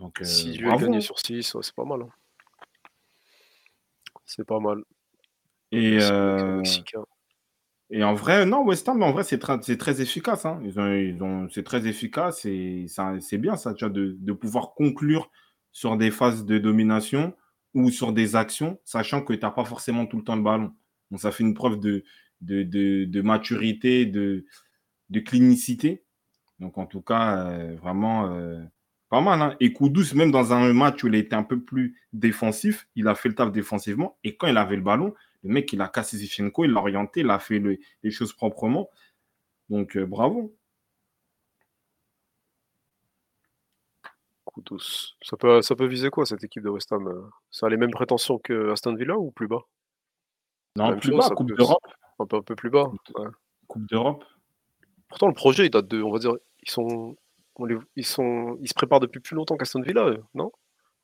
[0.00, 2.02] Donc, si lui a gagné sur 6, c'est pas mal.
[2.02, 2.08] Hein.
[4.26, 4.82] C'est pas mal.
[5.70, 5.98] Et,
[7.90, 10.44] et en vrai, non, West Ham, en vrai, c'est très, très efficace.
[10.44, 10.60] Hein.
[10.64, 12.86] Ils ont, ils ont, c'est très efficace et
[13.20, 15.30] c'est bien ça, tu vois, de, de, pouvoir conclure
[15.70, 17.34] sur des phases de domination
[17.74, 20.74] ou sur des actions, sachant que tu n'as pas forcément tout le temps le ballon.
[21.12, 22.02] Donc, ça fait une preuve de,
[22.40, 24.46] de, de, de maturité, de,
[25.10, 26.02] de clinicité.
[26.58, 28.60] Donc, en tout cas, euh, vraiment euh,
[29.08, 29.40] pas mal.
[29.40, 29.56] Hein.
[29.60, 33.14] Et Koudous, même dans un match où il était un peu plus défensif, il a
[33.14, 34.18] fait le taf défensivement.
[34.24, 37.20] Et quand il avait le ballon, le mec, il a cassé Zichenko, il l'a orienté,
[37.20, 37.62] il a fait
[38.02, 38.90] les choses proprement.
[39.68, 40.54] Donc, euh, bravo.
[44.44, 45.16] Coup douce.
[45.22, 47.30] Ça peut, ça peut viser quoi, cette équipe de West Ham?
[47.50, 49.62] Ça a les mêmes prétentions que Aston Villa ou plus bas?
[50.74, 51.86] Non, plus bas, Coupe d'Europe.
[52.18, 52.90] Un peu, un peu plus bas.
[53.68, 54.24] Coupe d'Europe.
[55.08, 56.32] Pourtant, le projet, il date de, on va dire,
[56.62, 57.16] ils sont,
[57.96, 60.50] ils sont, ils se préparent depuis plus longtemps qu'Aston Villa, non?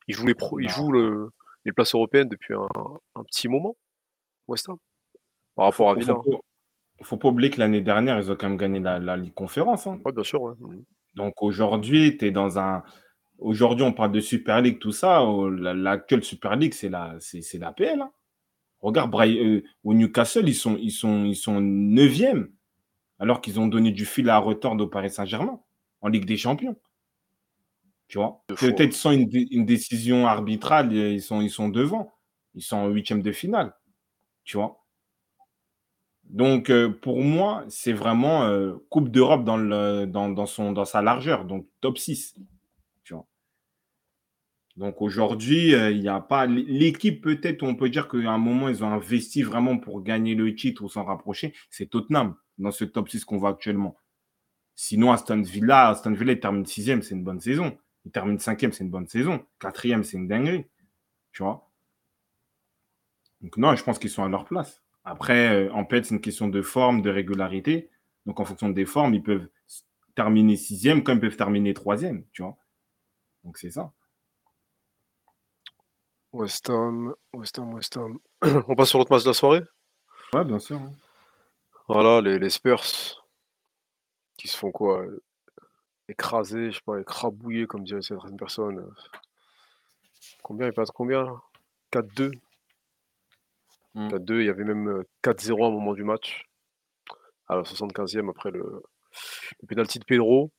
[0.07, 1.31] Ils jouent les pro, ils jouent le,
[1.65, 3.75] les places européennes depuis un petit moment.
[4.47, 4.77] West Ham
[5.55, 6.15] Par rapport à Villa.
[6.97, 9.33] Il ne faut pas oublier que l'année dernière, ils ont quand même gagné la, Ligue
[9.33, 9.85] Conférence.
[9.85, 9.99] Hein.
[10.05, 10.55] Oui, bien sûr.
[10.59, 10.83] Mmh.
[11.15, 12.83] Donc aujourd'hui, tu es dans un.
[13.37, 15.21] Aujourd'hui, on parle de Super League, tout ça.
[15.57, 18.01] L'actuelle Super League, c'est la, c'est, la PL.
[18.01, 18.11] Hein.
[18.79, 22.47] Regarde, euh, au Newcastle, ils sont, ils sont, ils sont 9e,
[23.19, 25.59] alors qu'ils ont donné du fil à retordre au Paris Saint-Germain
[26.01, 26.75] en Ligue des Champions.
[28.07, 28.43] Tu vois?
[28.47, 32.13] Peut-être sans une, une, décision arbitrale, ils sont, ils sont devant.
[32.53, 33.73] Ils sont en huitième de finale.
[34.43, 34.85] Tu vois?
[36.25, 41.01] Donc, euh, pour moi, c'est vraiment euh, Coupe d'Europe dans, le, dans, son, dans sa
[41.01, 42.35] largeur, donc top 6.
[43.03, 43.27] Tu vois?
[44.75, 46.45] Donc aujourd'hui, euh, il n'y a pas.
[46.45, 50.53] L'équipe, peut-être, on peut dire qu'à un moment, ils ont investi vraiment pour gagner le
[50.55, 51.53] titre ou s'en rapprocher.
[51.69, 53.97] C'est Tottenham dans ce top 6 qu'on voit actuellement.
[54.75, 57.77] Sinon, Aston Villa, Aston Villa, il termine sixième, c'est une bonne saison.
[58.03, 59.45] Il termine cinquième, c'est une bonne saison.
[59.59, 60.65] Quatrième, c'est une dinguerie.
[61.31, 61.69] Tu vois?
[63.41, 64.81] Donc non, je pense qu'ils sont à leur place.
[65.03, 67.89] Après, euh, en fait, c'est une question de forme, de régularité.
[68.25, 69.47] Donc en fonction des formes, ils peuvent
[70.15, 72.57] terminer sixième comme ils peuvent terminer troisième, tu vois?
[73.43, 73.91] Donc c'est ça.
[76.33, 78.19] West Ham, West Ham, West Ham.
[78.67, 79.63] On passe sur l'autre match de la soirée?
[80.33, 80.77] Ouais, bien sûr.
[80.77, 80.91] Hein.
[81.87, 82.83] Voilà, les, Spurs
[84.37, 85.05] qui se font quoi
[86.07, 88.91] Écraser, je sais pas, écrabouiller, comme dirait certaines personnes.
[90.43, 91.41] Combien ils passent combien
[91.91, 92.31] 4-2
[93.95, 94.39] 4-2, mmh.
[94.41, 96.45] il y avait même 4-0 à un moment du match.
[97.47, 98.83] À la 75e, après le,
[99.61, 100.51] le penalty de Pedro.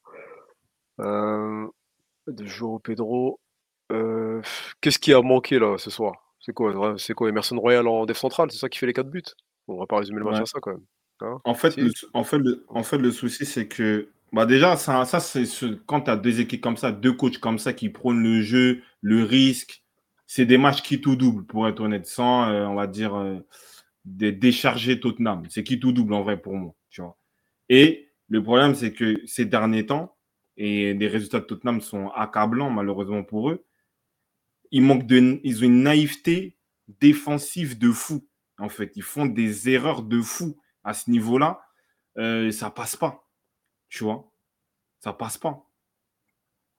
[0.98, 3.40] de Joao Pedro.
[4.80, 6.14] Qu'est-ce qui a manqué là ce soir?
[6.40, 8.50] C'est quoi C'est quoi Emerson Royal en def centrale?
[8.50, 9.22] C'est ça qui fait les 4 buts?
[9.68, 10.84] On va pas résumer le match à ça quand même.
[11.44, 15.04] En, fait, le, en, fait, le, en fait, le souci, c'est que bah déjà, ça,
[15.04, 17.88] ça c'est ce, quand tu as deux équipes comme ça, deux coachs comme ça qui
[17.88, 19.82] prônent le jeu, le risque,
[20.26, 23.38] c'est des matchs qui tout double, pour être honnête, sans, euh, on va dire, euh,
[24.04, 25.44] décharger Tottenham.
[25.48, 26.74] C'est qui tout double en vrai pour moi.
[26.90, 27.16] Tu vois.
[27.68, 30.16] Et le problème, c'est que ces derniers temps,
[30.56, 33.64] et les résultats de Tottenham sont accablants, malheureusement pour eux,
[34.70, 36.56] ils, manquent de, ils ont une naïveté
[37.00, 38.26] défensive de fou.
[38.58, 40.56] En fait, ils font des erreurs de fou
[40.86, 41.60] à ce niveau-là.
[42.16, 43.28] Euh, ça passe pas.
[43.90, 44.32] Tu vois,
[45.00, 45.68] ça passe pas.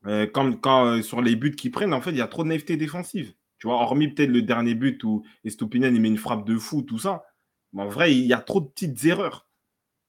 [0.07, 2.49] Euh, quand, quand sur les buts qu'ils prennent, en fait, il y a trop de
[2.49, 3.33] naïveté défensive.
[3.59, 6.99] Tu vois, hormis peut-être le dernier but où Estopinian met une frappe de fou, tout
[6.99, 7.25] ça.
[7.73, 9.47] Mais en vrai, il y a trop de petites erreurs.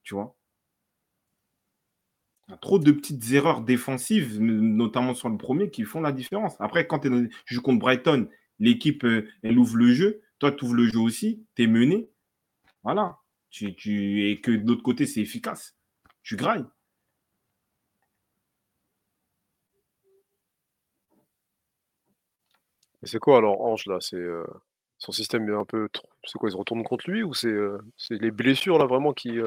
[0.03, 0.37] Tu vois?
[2.47, 6.13] Il y a trop de petites erreurs défensives, notamment sur le premier, qui font la
[6.13, 6.57] différence.
[6.61, 8.29] Après, quand tu joues contre Brighton,
[8.59, 10.23] l'équipe, euh, elle ouvre le jeu.
[10.39, 11.45] Toi, tu ouvres le jeu aussi.
[11.57, 12.09] Tu es mené.
[12.83, 13.19] Voilà.
[13.51, 15.77] Tu, tu, et que de l'autre côté, c'est efficace.
[16.23, 16.65] Tu grailles.
[23.03, 23.99] c'est quoi alors Ange là?
[24.01, 24.23] C'est,
[24.99, 25.89] son système est un peu
[26.25, 26.49] c'est quoi?
[26.49, 27.55] Il se retourne contre lui ou c'est,
[27.97, 29.39] c'est les blessures là vraiment qui,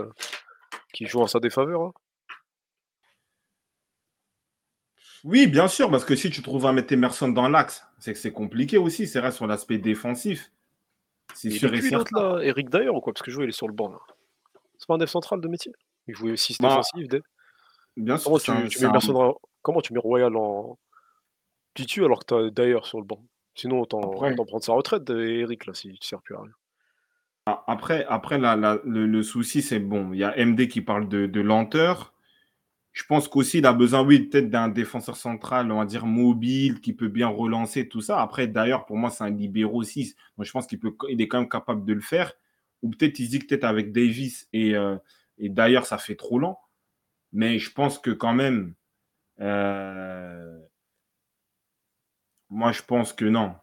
[0.93, 1.91] qui jouent en sa défaveur là?
[5.23, 8.19] Oui, bien sûr, parce que si tu trouves à mettre Emerson dans l'axe, c'est que
[8.19, 10.51] c'est compliqué aussi, c'est vrai sur l'aspect défensif.
[11.35, 12.37] C'est sûr et certain.
[12.37, 13.13] là, Eric d'ailleurs ou quoi?
[13.13, 13.93] Parce que je vois il est sur le banc.
[14.77, 15.71] C'est pas un def central de métier?
[16.07, 17.07] Il jouait 6 bah, défensif
[17.97, 20.77] bien sûr, comment tu mets comment tu mets Royal en
[21.73, 23.23] titu alors que tu as d'ailleurs sur le banc?
[23.55, 26.53] Sinon, autant, prendre sa retraite, Eric, là, s'il ne sert plus à rien.
[27.67, 32.13] Après, après le, souci, c'est bon, il y a MD qui parle de, lenteur.
[32.93, 36.81] Je pense qu'aussi, il a besoin, oui, peut-être d'un défenseur central, on va dire mobile,
[36.81, 38.21] qui peut bien relancer tout ça.
[38.21, 40.15] Après, d'ailleurs, pour moi, c'est un libéro 6.
[40.37, 42.33] Donc, je pense qu'il peut, il est quand même capable de le faire.
[42.81, 44.97] Ou peut-être, il se dit que peut-être avec Davis et, euh,
[45.37, 46.59] et d'ailleurs, ça fait trop lent.
[47.33, 48.73] Mais je pense que quand même,
[49.39, 50.59] euh,
[52.49, 53.55] moi, je pense que non.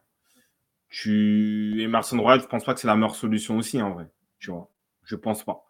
[0.89, 1.83] Tu...
[1.83, 4.11] Emerson Royal, je pense pas que c'est la meilleure solution aussi, en vrai.
[4.39, 4.70] Tu vois,
[5.05, 5.67] je pense pas.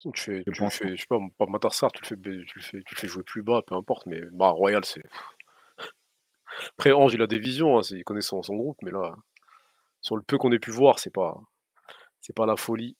[0.00, 2.62] Tu fais, je, tu fais, je sais pas, pas Matarsar, tu le, fais, tu, le
[2.62, 5.02] fais, tu le fais jouer plus bas, peu importe, mais bah, Royal, c'est.
[6.78, 9.14] Après, Ange, il a des visions, hein, il connaît son, son, groupe, mais là,
[10.00, 11.36] sur le peu qu'on ait pu voir, c'est pas,
[12.20, 12.96] c'est pas la folie.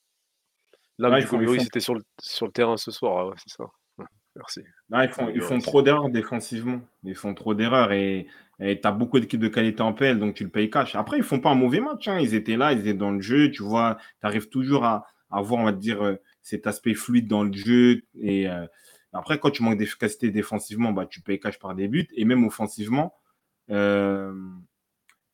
[0.97, 3.55] Là, ouais, du ils étaient sur le, sur le terrain ce soir, ah ouais, c'est
[3.55, 3.65] ça.
[4.35, 4.61] Merci.
[4.89, 6.81] Non, ils font, ils font trop d'erreurs défensivement.
[7.03, 8.27] Ils font trop d'erreurs et
[8.59, 10.95] tu as beaucoup d'équipes de qualité en PL, donc tu le payes cash.
[10.95, 12.07] Après, ils font pas un mauvais match.
[12.07, 12.19] Hein.
[12.19, 13.51] Ils étaient là, ils étaient dans le jeu.
[13.51, 16.15] Tu vois, tu arrives toujours à, avoir, on va dire, euh,
[16.47, 18.03] cet aspect fluide dans le jeu.
[18.21, 18.65] Et euh,
[19.11, 22.07] après, quand tu manques d'efficacité défensivement, bah, tu payes cash par des buts.
[22.15, 23.15] Et même offensivement,
[23.69, 24.33] euh,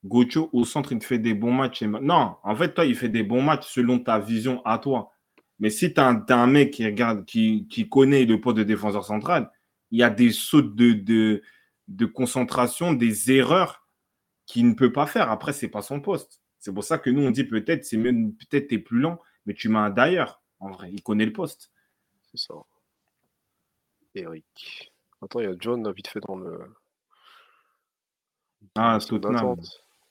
[0.04, 1.82] Gocho, au centre, il fait des bons matchs.
[1.82, 5.12] Non, en fait, toi, il fait des bons matchs selon ta vision à toi.
[5.60, 9.52] Mais si tu as, un mec qui regarde, qui, connaît le poste de défenseur central,
[9.92, 11.40] il y a des sautes de,
[12.12, 13.86] concentration, des erreurs
[14.46, 15.30] qu'il ne peut pas faire.
[15.30, 16.40] Après, ce n'est pas son poste.
[16.58, 19.54] C'est pour ça que nous, on dit peut-être, c'est peut-être tu es plus lent, mais
[19.54, 20.43] tu mets un d'ailleurs.
[20.64, 21.70] En vrai, il connaît le poste.
[22.22, 22.54] C'est ça.
[24.14, 24.94] Eric.
[25.20, 26.74] Attends, il y a John vite fait dans le.
[28.74, 29.56] Ah, Tottenham.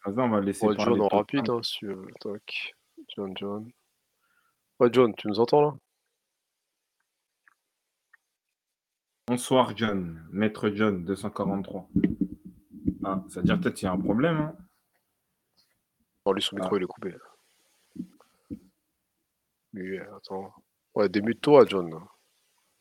[0.06, 2.06] on va laisser ouais, John en rapide, hein, sur...
[2.20, 2.76] Tac.
[3.16, 3.72] John, John.
[4.80, 5.74] Ouais, John, tu nous entends là?
[9.26, 10.24] Bonsoir, John.
[10.32, 11.90] Maître John, 243.
[13.06, 14.38] Ah, ça veut dire peut-être qu'il y a un problème.
[14.38, 14.56] Hein
[16.26, 16.78] oh, lui, son micro, ah.
[16.78, 17.16] il est coupé.
[19.74, 20.54] Mais attends.
[20.96, 21.92] Ouais, démute-toi, John.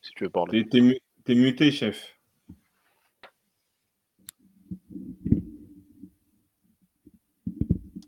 [0.01, 0.67] Si tu veux parler.
[0.67, 2.17] T'es muté, chef.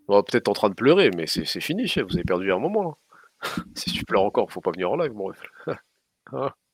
[0.08, 2.06] peut-être en train de pleurer, mais c'est fini, chef.
[2.06, 2.98] Vous avez perdu un moment.
[3.76, 5.42] si tu pleures encore, faut pas venir en live, mon ref.
[6.32, 6.56] Ah.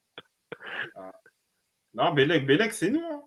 [1.93, 3.03] Non, Bélec, Bélec, c'est nous.
[3.03, 3.21] Hein.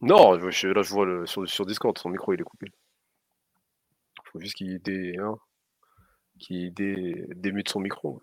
[0.00, 2.66] Non, je, là, je vois le, sur, sur, Discord, son micro, il est coupé.
[2.68, 5.36] Il faut juste qu'il dé, hein,
[6.38, 8.20] qu dé, démute son micro.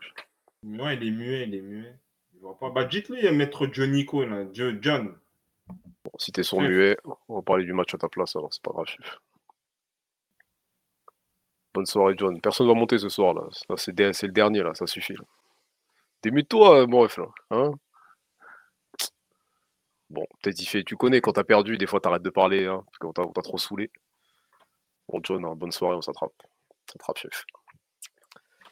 [0.64, 1.96] Ouais, il est muet, il est muet.
[2.36, 2.70] Je vois pas.
[2.70, 4.46] Bah, dites-lui, mettre Johnnyco, là.
[4.54, 5.16] John.
[5.68, 6.98] Bon, si t'es son muet,
[7.28, 9.20] on va parler du match à ta place, alors c'est pas grave, chef.
[11.74, 12.40] Bonne soirée, John.
[12.42, 13.44] Personne va monter ce soir, là.
[13.78, 15.16] c'est, le dernier, là, ça suffit.
[16.24, 17.28] Démute-toi, mon ref, là.
[17.52, 17.72] Hein
[20.10, 20.84] bon, peut-être il fait.
[20.84, 23.58] Tu connais, quand t'as perdu, des fois t'arrêtes de parler, hein, parce qu'on t'a, trop
[23.58, 23.90] saoulé.
[25.10, 26.34] Bon, John, hein, bonne soirée, on s'attrape.
[26.44, 27.46] On s'attrape, chef.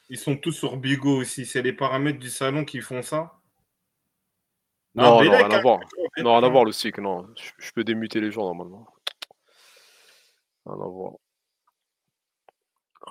[0.09, 1.45] Ils sont tous sur Bigo aussi.
[1.45, 3.39] C'est les paramètres du salon qui font ça
[4.95, 5.79] Non, non, rien à voir.
[6.17, 7.27] Non, rien à voir le cycle, non.
[7.57, 8.87] Je, peux démuter les gens normalement.
[10.65, 11.13] Rien à voir.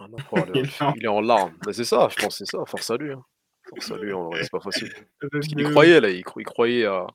[0.96, 1.56] il est en larmes.
[1.72, 2.58] C'est ça, je pense, c'est ça.
[2.66, 3.12] Force à lui.
[3.12, 3.24] Hein.
[3.68, 4.92] Force à lui, vrai, c'est pas facile.
[5.32, 6.10] Parce qu'il y croyait, là.
[6.10, 7.06] Il, croyait à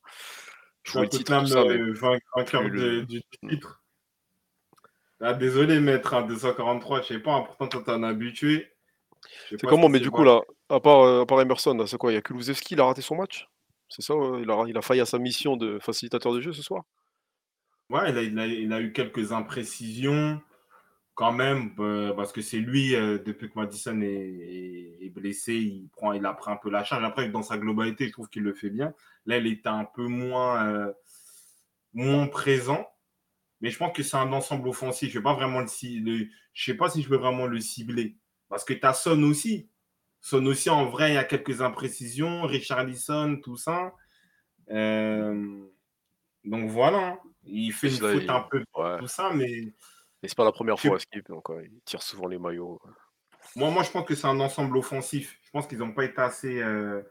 [0.84, 1.40] jouer le titre.
[1.40, 1.78] Tout ça, mais...
[2.36, 3.84] vainqueur du titre.
[5.26, 8.73] Ah, désolé, maître, 243, je sais pas, pourtant, toi, t'en as habitué.
[9.50, 12.16] C'est comment, mais du coup, là, à part, euh, à part Emerson, c'est quoi Il
[12.16, 13.48] y a Kulusevski, il a raté son match?
[13.90, 16.64] C'est ça il, a, il a failli à sa mission de facilitateur de jeu ce
[16.64, 16.84] soir?
[17.90, 20.42] Ouais, il a, il a, eu quelques imprécisions
[21.14, 25.90] quand même, euh, parce que c'est lui, euh, depuis que Madison est, est, blessé, il,
[25.90, 27.04] prend, il a pris un peu la charge.
[27.04, 28.94] Après, dans sa globalité, je trouve qu'il le fait bien.
[29.28, 30.92] Là, il était un peu moins,
[31.94, 32.88] moins présent.
[33.64, 35.14] Mais je pense que c'est un ensemble offensif.
[35.14, 35.68] Je ne pas vraiment le,
[36.00, 38.18] le, je sais pas si je peux vraiment le cibler.
[38.54, 39.68] Parce que tu as Son aussi.
[40.22, 42.44] Son aussi, en vrai, il y a quelques imprécisions.
[42.44, 43.96] Richard Lisson, tout ça.
[44.70, 45.66] Euh,
[46.46, 47.20] donc voilà.
[47.46, 48.64] Il fait une faute un peu
[49.00, 49.74] tout ça, mais.
[50.22, 52.80] Mais c'est pas la première fois à Skip, donc il tire souvent les maillots.
[53.56, 55.40] Moi, moi, je pense que c'est un ensemble offensif.
[55.42, 56.62] Je pense qu'ils n'ont pas été assez.
[56.62, 57.02] Euh,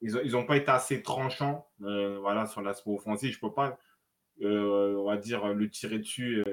[0.00, 3.32] ils pas été assez tranchants euh, voilà, sur l'aspect offensif.
[3.32, 3.76] Je ne peux pas,
[4.40, 6.44] on va dire, le tirer dessus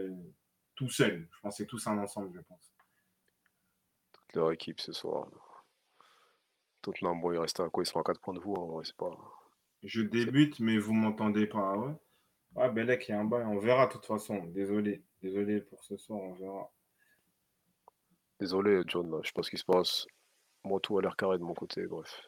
[0.73, 1.28] tout seul.
[1.32, 2.74] Je pense que c'est tous un ensemble, je pense
[4.36, 5.27] leur équipe ce soir.
[6.81, 8.55] Tottenham, bon, il reste à quoi Ils sont à 4 points de vous.
[8.55, 9.11] Hein, c'est pas...
[9.83, 11.77] Je débute, mais vous m'entendez pas.
[11.77, 11.93] Ouais,
[12.55, 13.45] ouais Belek, il y a un bail.
[13.45, 14.43] On verra de toute façon.
[14.45, 15.03] Désolé.
[15.21, 16.19] Désolé pour ce soir.
[16.19, 16.71] On verra.
[18.39, 19.19] Désolé, John.
[19.21, 20.05] Je sais pas ce qui se passe.
[20.63, 21.86] Moi, tout a l'air carré de mon côté.
[21.88, 22.21] Bref.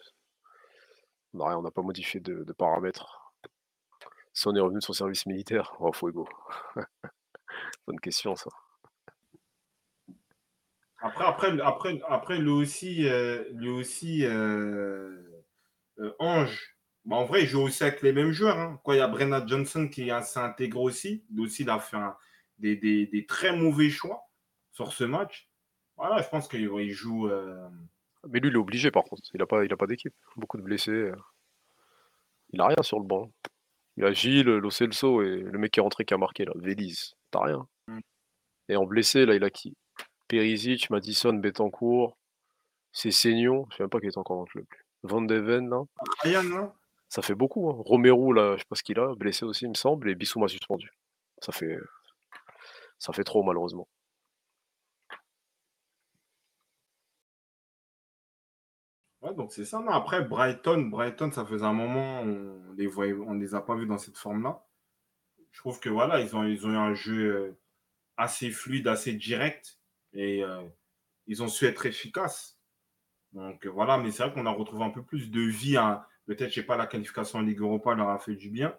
[1.34, 3.34] On n'a pas modifié de, paramètres.
[4.34, 6.28] Si on est revenu sur service militaire, oh, Fuego.
[7.88, 8.49] Bonne question, ça.
[11.00, 15.22] Après, après, après, après lui aussi, euh, lui aussi euh,
[16.00, 16.76] euh, Ange,
[17.06, 18.58] Bah, en vrai, il joue aussi avec les mêmes joueurs.
[18.60, 18.80] hein.
[18.84, 21.24] Quoi, il y a Brennan Johnson qui s'est intégré aussi.
[21.32, 22.18] Lui aussi, il a fait un-
[22.58, 24.24] des, des- des très mauvais choix
[24.72, 25.48] sur ce match.
[25.95, 27.30] Voilà, je pense qu'il il joue.
[28.30, 29.24] Mais lui, il est obligé par contre.
[29.34, 30.14] Il n'a pas, il a pas d'équipe.
[30.36, 31.12] Beaucoup de blessés.
[32.52, 33.32] Il a rien sur le banc.
[33.95, 36.52] Il a Gilles, Lo Celso et le mec qui est rentré qui a marqué là,
[36.56, 37.14] Véliz.
[37.32, 37.68] T'as rien.
[37.88, 38.00] Mm.
[38.70, 39.76] Et en blessé, là, il a qui?
[40.28, 42.18] Perisic, Madison, Betancourt,
[42.92, 43.68] c'est Seignon.
[43.72, 44.66] Je sais même pas qui est encore dans le club.
[45.04, 45.84] Van de Ven, là.
[46.22, 46.74] Ryan, hein
[47.10, 47.70] Ça fait beaucoup.
[47.70, 47.76] Hein.
[47.86, 50.48] Romero, là, je sais pas ce qu'il a, blessé aussi, il me semble, et Bissouma
[50.48, 50.92] suspendu.
[51.42, 51.78] Ça fait,
[53.00, 53.88] ça fait trop, malheureusement.
[59.22, 59.80] Ouais, donc c'est ça.
[59.80, 63.76] Non, après, Brighton, Brighton, ça faisait un moment, on les voyait, on les a pas
[63.76, 64.64] vus dans cette forme-là.
[65.52, 67.60] Je trouve que voilà, ils ont, ils ont eu un jeu euh,
[68.16, 69.77] assez fluide, assez direct,
[70.18, 70.61] et euh,
[71.28, 72.59] ils ont su être efficaces.
[73.34, 75.78] Donc euh, voilà, mais c'est vrai qu'on a retrouvé un peu plus de vie.
[75.78, 76.03] hein.
[76.26, 78.76] Peut-être, je sais pas, la qualification en Ligue Europa leur a fait du bien.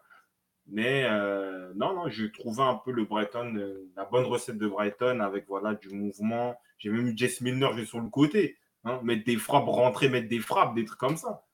[0.66, 4.68] Mais euh, non, non, j'ai trouvé un peu le Brighton, euh, la bonne recette de
[4.68, 6.60] Brighton avec voilà du mouvement.
[6.76, 8.58] J'ai même eu Jess Milner jouer sur le côté.
[8.84, 11.44] hein, mettre des frappes, rentrer, mettre des frappes, des trucs comme ça.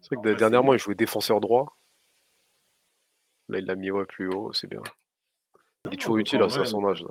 [0.00, 1.78] C'est vrai que dernièrement, il jouait défenseur droit.
[3.48, 4.82] Là, il l'a mis ouais, plus haut, c'est bien.
[5.86, 7.02] Il est toujours utile à vrai, son âge.
[7.02, 7.10] là.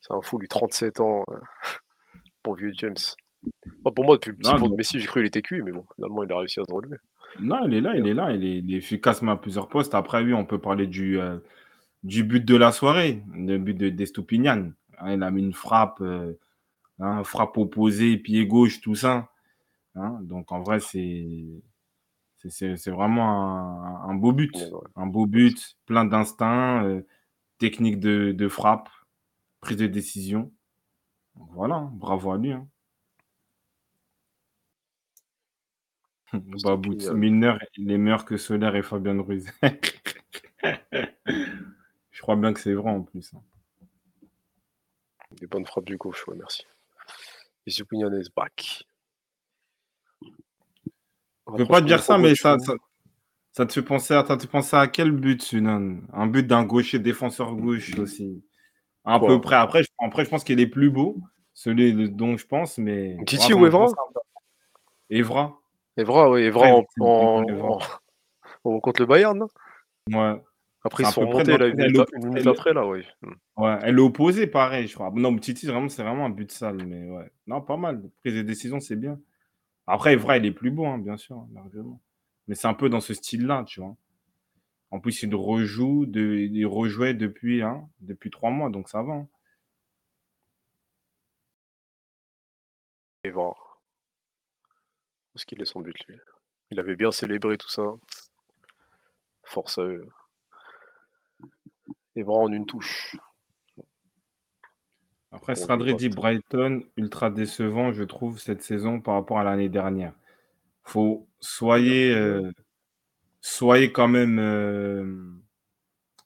[0.00, 1.24] C'est un fou, lui, 37 ans.
[1.30, 1.36] euh,
[2.42, 2.94] Pour vieux James.
[3.94, 5.62] Pour moi, depuis le petit Non, pont de mais- Messi, j'ai cru qu'il était cuit,
[5.62, 6.96] mais bon, finalement, il a réussi à se relever.
[7.40, 9.68] Non, il est là, il est là, il est, il est efficace mais à plusieurs
[9.68, 9.94] postes.
[9.94, 11.38] Après, oui, on peut parler du, euh,
[12.04, 14.70] du but de la soirée, le but de d'Estupinian.
[14.98, 16.32] Hein, il a mis une frappe, euh,
[17.00, 19.30] hein, frappe opposée, pied gauche, tout ça.
[19.94, 21.44] Hein, donc en vrai, c'est
[22.38, 24.54] c'est- c'est c'est vraiment un, un beau but.
[24.56, 24.86] Ouais, ouais.
[24.96, 27.02] Un beau but, plein d'instinct, euh,
[27.58, 28.88] technique de, de frappe,
[29.60, 30.52] prise de décision.
[31.36, 32.52] Voilà, hein, bravo à lui.
[32.52, 32.68] Hein.
[36.62, 37.14] Babout, Estupinian.
[37.14, 39.50] Milner, il est meilleur que Solaire et Fabien Ruiz.
[42.10, 43.32] Je crois bien que c'est vrai en plus.
[43.34, 43.42] hein.
[45.40, 46.64] Des bonnes frappes du gauche, ouais, merci.
[47.66, 48.86] Et Zupinian is back.
[51.46, 52.56] On Je va peux pas te dire ça, mais ça,
[53.52, 56.00] ça te fait penser à, ça te fait penser à quel but, Sunan?
[56.12, 58.42] Un but d'un gaucher défenseur gauche aussi.
[59.18, 59.56] Quoi peu près.
[59.56, 61.16] Après, je, après, je pense qu'il est plus beau,
[61.54, 63.16] celui dont je pense, mais.
[63.26, 63.94] Titi ou Evra un.
[65.10, 65.58] Evra.
[65.96, 67.78] Evra, oui, Evra Ouais, en, Evra.
[68.62, 69.48] contre le Bayern, non
[70.12, 70.40] Ouais.
[70.84, 73.04] Après, ils sont remontés là, une minute, après, là, oui.
[73.22, 73.62] Hmm.
[73.62, 75.10] Ouais, elle est opposée, pareil, je crois.
[75.14, 77.30] Non, mais Titi, vraiment, c'est vraiment un but sale, mais ouais.
[77.46, 78.02] Non, pas mal.
[78.18, 79.18] Prise de décision, c'est bien.
[79.86, 82.00] Après, Evra, il est plus beau, hein, bien sûr, hein, largement.
[82.46, 83.96] Mais c'est un peu dans ce style-là, tu vois.
[84.90, 89.12] En plus, il rejoue, de, il rejouait depuis, hein, depuis trois mois, donc ça va.
[89.14, 89.28] hein.
[93.24, 93.54] Evra.
[95.32, 96.16] Parce qu'il est son but, lui.
[96.70, 97.84] Il avait bien célébré tout ça.
[99.44, 100.08] Force à eux.
[102.16, 103.16] Evra en une touche.
[105.30, 110.14] Après, Bon, dit Brighton, ultra décevant, je trouve, cette saison par rapport à l'année dernière.
[110.84, 112.50] Faut soyez, euh,
[113.48, 115.32] soyez quand même euh,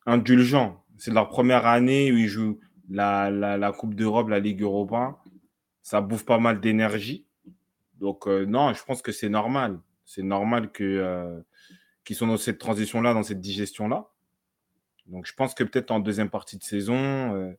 [0.07, 0.85] indulgents.
[0.99, 2.59] C'est leur première année où ils jouent
[2.91, 5.19] la, Coupe d'Europe, la Ligue Europa.
[5.83, 7.27] Ça bouffe pas mal d'énergie.
[7.99, 9.81] Donc, euh, non, je pense que c'est normal.
[10.05, 11.41] C'est normal que, euh,
[12.05, 14.09] qu'ils sont dans cette transition-là, dans cette digestion-là.
[15.07, 17.55] Donc, je pense que peut-être en deuxième partie de saison,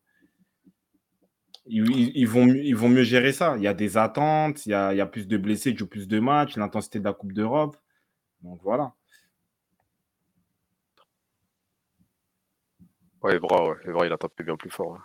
[1.66, 3.56] ils, ils- ils vont, mieux- ils vont mieux gérer ça.
[3.58, 5.78] Il y a des attentes, il y a, il y a plus de blessés, ils
[5.78, 7.78] jouent plus de matchs, l'intensité de la Coupe d'Europe.
[8.42, 8.94] Donc, voilà.
[13.24, 13.76] Ouais, Evra, ouais.
[13.86, 14.96] Evra, il a tapé bien plus fort.
[14.96, 15.02] hein.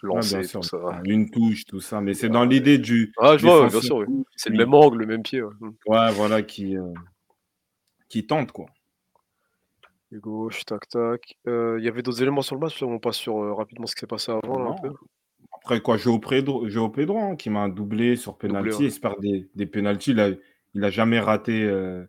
[0.00, 1.00] Tout ça.
[1.04, 2.00] Une touche, tout ça.
[2.00, 3.12] Mais c'est dans l'idée du.
[3.18, 4.04] Ah, je vois, bien sûr,
[4.36, 5.42] C'est le même angle, le même pied.
[5.42, 5.50] Ouais.
[5.60, 5.72] Hmm.
[6.12, 6.92] Voilà, qui, euh,
[8.08, 8.66] qui tente, quoi.
[10.12, 11.36] Gauche, tac, tac.
[11.48, 13.94] Euh, Il y avait d'autres éléments sur le match, on passe sur euh, rapidement ce
[13.96, 14.94] qui s'est passé avant, là, un peu.
[15.52, 18.78] Après, quoi, Joe Pedro, hein, qui m'a doublé sur penalty.
[18.78, 18.84] ouais.
[18.84, 20.12] Il se perd des, des penalties.
[20.12, 20.30] Il a,
[20.74, 21.64] il a jamais raté.
[21.64, 22.04] euh,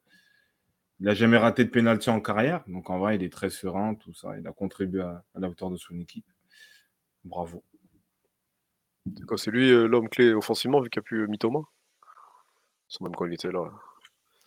[0.99, 2.63] il a jamais raté de penalty en carrière.
[2.67, 4.37] Donc, en vrai, il est très serein, tout ça.
[4.37, 6.25] Il a contribué à, à la victoire de son équipe.
[7.23, 7.63] Bravo.
[9.37, 11.59] C'est lui euh, l'homme clé offensivement, vu qu'il n'y a plus euh, Mitoma
[12.87, 13.71] C'est même quand il était là.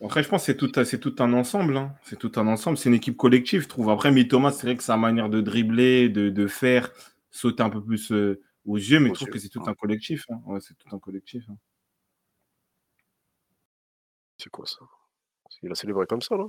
[0.01, 1.77] Après, je pense que c'est tout, c'est tout un ensemble.
[1.77, 1.95] hein.
[2.03, 2.77] C'est tout un ensemble.
[2.77, 3.89] C'est une équipe collective, je trouve.
[3.89, 6.91] Après, Thomas, c'est vrai que sa manière de dribbler, de, de faire,
[7.31, 10.25] sauter un peu plus euh, aux yeux, mais je trouve que c'est tout un collectif.
[10.29, 10.41] hein.
[10.45, 11.43] Ouais, c'est tout un collectif.
[11.49, 11.57] hein.
[14.37, 14.79] C'est quoi ça?
[15.63, 16.45] Il a célébré comme ça, là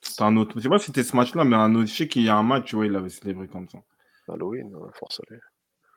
[0.00, 0.52] C'est un autre.
[0.56, 1.86] Je sais pas si c'était ce match-là, mais un autre.
[1.86, 3.78] Je sais qu'il y a un match où il avait célébré comme ça.
[4.28, 5.20] Halloween, euh, force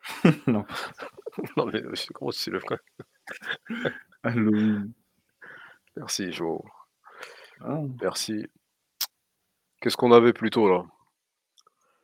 [0.48, 0.66] non.
[1.58, 1.82] non, mais
[2.14, 2.78] comment tu célèbres quand
[4.24, 4.92] Halloween.
[5.96, 6.64] Merci, Jo.
[7.62, 7.82] Ah.
[8.02, 8.46] Merci.
[9.80, 10.86] Qu'est-ce qu'on avait plutôt là?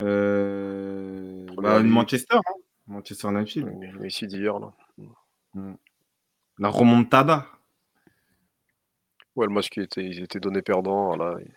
[0.04, 1.82] Euh, bah.
[1.82, 2.54] Manchester, hein.
[2.88, 3.66] Manchester United.
[4.00, 4.74] Messi d'hier là.
[6.60, 7.48] La remontada.
[9.38, 11.16] Ouais, le match qui était, ils étaient donnés perdants.
[11.16, 11.56] Là, ils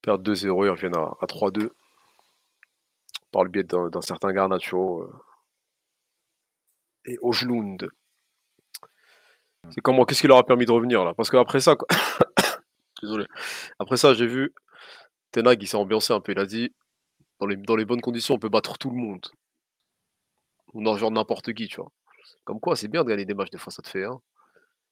[0.00, 1.74] perdent 2-0, ils reviennent à, à 3-2
[3.32, 5.12] par le biais d'un certain Garnacho euh,
[7.06, 7.88] et Ojlund.
[9.70, 11.14] C'est comment Qu'est-ce qui leur a permis de revenir là?
[11.14, 11.88] Parce qu'après ça, quoi-
[13.02, 13.26] désolé.
[13.78, 14.54] Après ça, j'ai vu
[15.32, 16.32] Tenag, il s'est ambiancé un peu.
[16.32, 16.72] Il a dit
[17.40, 19.26] dans les, dans les bonnes conditions, on peut battre tout le monde.
[20.74, 21.90] Genre n'importe qui, tu vois.
[22.44, 24.04] Comme quoi, c'est bien de gagner des matchs, des fois, ça te fait.
[24.04, 24.20] hein,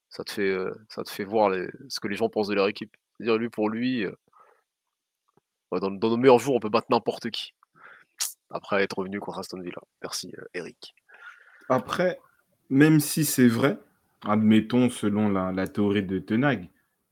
[0.09, 0.57] ça te fait,
[0.89, 1.53] ça voir
[1.89, 2.97] ce que les gens pensent de leur équipe.
[3.17, 4.07] C'est-à-dire, lui, pour lui,
[5.73, 7.55] ouais, dans, nos meilleurs jours, on peut battre n'importe qui.
[8.51, 9.81] Après être revenu contre Aston Villa.
[10.03, 10.95] Merci, euh, Eric.
[11.69, 12.19] Après,
[12.71, 13.79] même si c'est vrai,
[14.25, 16.71] admettons selon la, théorie de Tenag,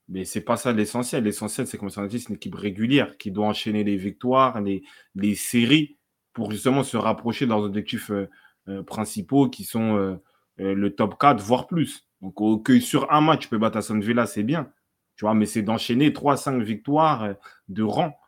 [0.08, 1.24] mais c'est pas ça l'essentiel.
[1.24, 5.96] L'essentiel, c'est Manchester United, c'est une équipe régulière qui doit enchaîner les victoires, les, séries,
[6.32, 10.16] pour justement se rapprocher de leurs objectifs euh, principaux qui sont euh,
[10.58, 12.06] le top 4, voire plus.
[12.24, 14.72] Donc, sur un match, tu peux battre Aston Villa, c'est bien.
[15.16, 17.34] Tu vois, mais c'est d'enchaîner 3-5 victoires euh,
[17.68, 18.18] de rang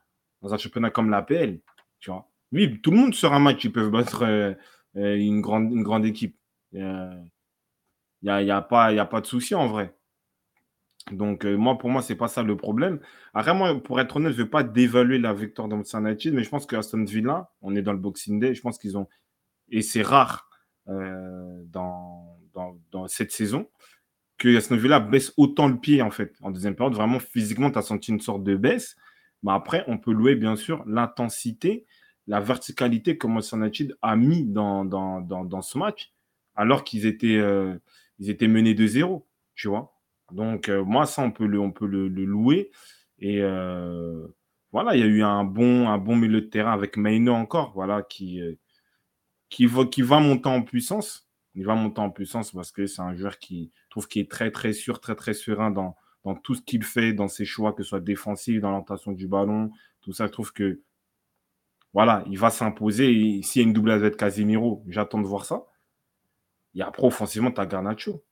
[0.42, 1.60] dans un championnat comme l'APL.
[1.98, 2.28] Tu vois.
[2.52, 4.52] Oui, tout le monde sur un match, ils peuvent battre euh,
[4.96, 6.36] euh, une, grande, équipe.
[6.72, 6.80] Il
[8.22, 9.94] n'y a, y a, pas- a pas de souci en vrai.
[11.12, 12.98] Donc, moi, pour moi, c'est pas ça le problème.
[13.32, 16.42] Après, moi, pour être honnête, je ne veux pas dévaluer la victoire Manchester United, mais
[16.42, 19.06] je pense que Aston Villa, on est dans le Boxing Day, je pense qu'ils ont,
[19.70, 20.45] et c'est rare
[20.86, 22.38] dans,
[22.90, 23.68] dans, cette saison,
[24.38, 26.94] que Aston Villa baisse autant le pied, en fait, en deuxième période.
[26.94, 28.96] Vraiment, physiquement, tu as senti une sorte de baisse.
[29.42, 31.86] Mais après, on peut louer, bien sûr, l'intensité,
[32.26, 33.26] la verticalité que
[33.56, 36.12] United a mis dans, dans, dans, ce match,
[36.54, 37.74] alors qu'ils étaient, euh,
[38.18, 39.96] ils étaient menés de zéro, tu vois.
[40.32, 42.70] Donc, euh, moi, ça, on peut le, on peut le, louer.
[43.18, 44.26] Et euh,
[44.72, 47.72] voilà, il y a eu un bon, un bon milieu de terrain avec Maino encore,
[47.74, 48.54] voilà, qui, euh,
[49.48, 51.28] qui, va, monter en puissance.
[51.54, 54.50] Il va monter en puissance parce que c'est un joueur qui trouve qui est très,
[54.50, 57.82] très sûr, très, très serein dans, dans tout ce qu'il fait, dans ses choix, que
[57.82, 59.70] ce soit défensif, dans l'orientation du ballon,
[60.02, 60.26] tout ça.
[60.26, 60.82] Je trouve que
[61.92, 63.40] voilà, il va s'imposer.
[63.42, 65.64] S'il y a une double avec Casemiro, j'attends de voir ça.
[66.74, 68.22] Et après, offensivement, tu as Garnacho.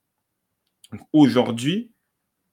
[1.15, 1.91] Aujourd'hui,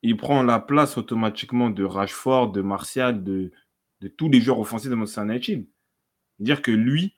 [0.04, 3.52] il prend la place automatiquement de Rashford, de Martial, de,
[4.00, 5.68] de tous les joueurs offensifs de Manchester United.
[6.40, 7.16] Dire que lui,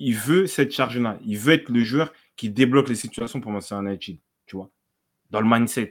[0.00, 1.18] il veut cette charge-là.
[1.24, 4.18] Il veut être le joueur qui débloque les situations pour Manchester United.
[4.46, 4.70] Tu vois,
[5.30, 5.90] dans le mindset.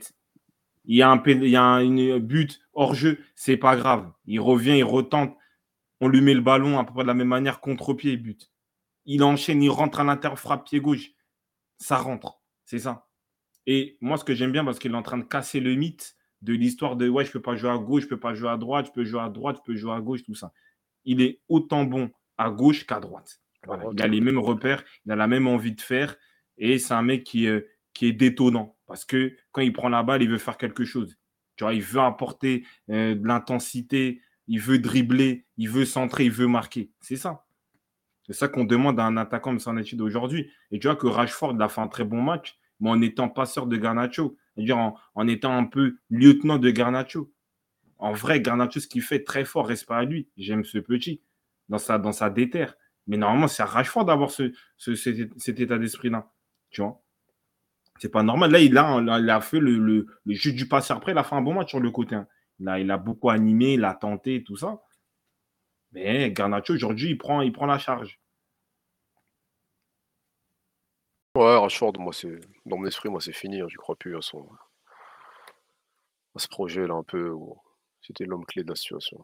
[0.84, 4.10] Il y a un, il y a un but hors jeu, c'est pas grave.
[4.26, 5.36] Il revient, il retente.
[6.00, 8.50] On lui met le ballon à peu près de la même manière, contre-pied et but.
[9.06, 11.10] Il enchaîne, il rentre à l'intérieur, frappe pied gauche.
[11.78, 12.40] Ça rentre.
[12.64, 13.06] C'est ça.
[13.66, 16.16] Et moi, ce que j'aime bien, parce qu'il est en train de casser le mythe
[16.42, 18.56] de l'histoire de ouais, je peux pas jouer à gauche, je peux pas jouer à
[18.56, 20.52] droite, je peux jouer à droite, je peux jouer à gauche, tout ça.
[21.04, 23.40] Il est autant bon à gauche qu'à droite.
[23.66, 23.84] Voilà.
[23.92, 26.16] Il a les mêmes repères, il a la même envie de faire.
[26.58, 27.60] Et c'est un mec qui, euh,
[27.94, 28.76] qui est détonnant.
[28.86, 31.16] Parce que quand il prend la balle, il veut faire quelque chose.
[31.56, 36.30] Tu vois, il veut apporter euh, de l'intensité, il veut dribbler, il veut centrer, il
[36.30, 36.90] veut marquer.
[37.00, 37.44] C'est ça.
[38.26, 40.50] C'est ça qu'on demande à un attaquant de son étude aujourd'hui.
[40.70, 43.66] Et tu vois que Rashford a fait un très bon match, mais en étant passeur
[43.66, 47.32] de Garnacho, c'est-à-dire en, en étant un peu lieutenant de Garnacho.
[47.98, 50.28] En vrai, Garnacho, ce qu'il fait très fort, reste pas à lui.
[50.36, 51.22] J'aime ce petit
[51.68, 52.74] dans sa, dans sa déterre.
[53.06, 56.30] Mais normalement, c'est à Rashford d'avoir ce, ce- cet, état d'esprit-là.
[56.70, 57.02] Tu vois
[57.98, 58.50] C'est pas normal.
[58.52, 60.98] Là, il a, fait le, le, jeu du passeur.
[60.98, 62.14] Après, il a fait un bon match sur le côté.
[62.16, 62.28] hein.
[62.60, 64.82] Il, a, beaucoup animé, il a tenté, tout ça.
[65.92, 68.20] Mais Garnacho, aujourd'hui, il prend, il prend la charge.
[71.36, 73.60] Ouais, Rashford, moi, c'est dans mon esprit, moi, c'est fini.
[73.60, 74.36] hein, J'y crois plus à ce
[76.48, 77.34] projet-là un peu
[78.02, 79.22] c'était l'homme clé de la situation.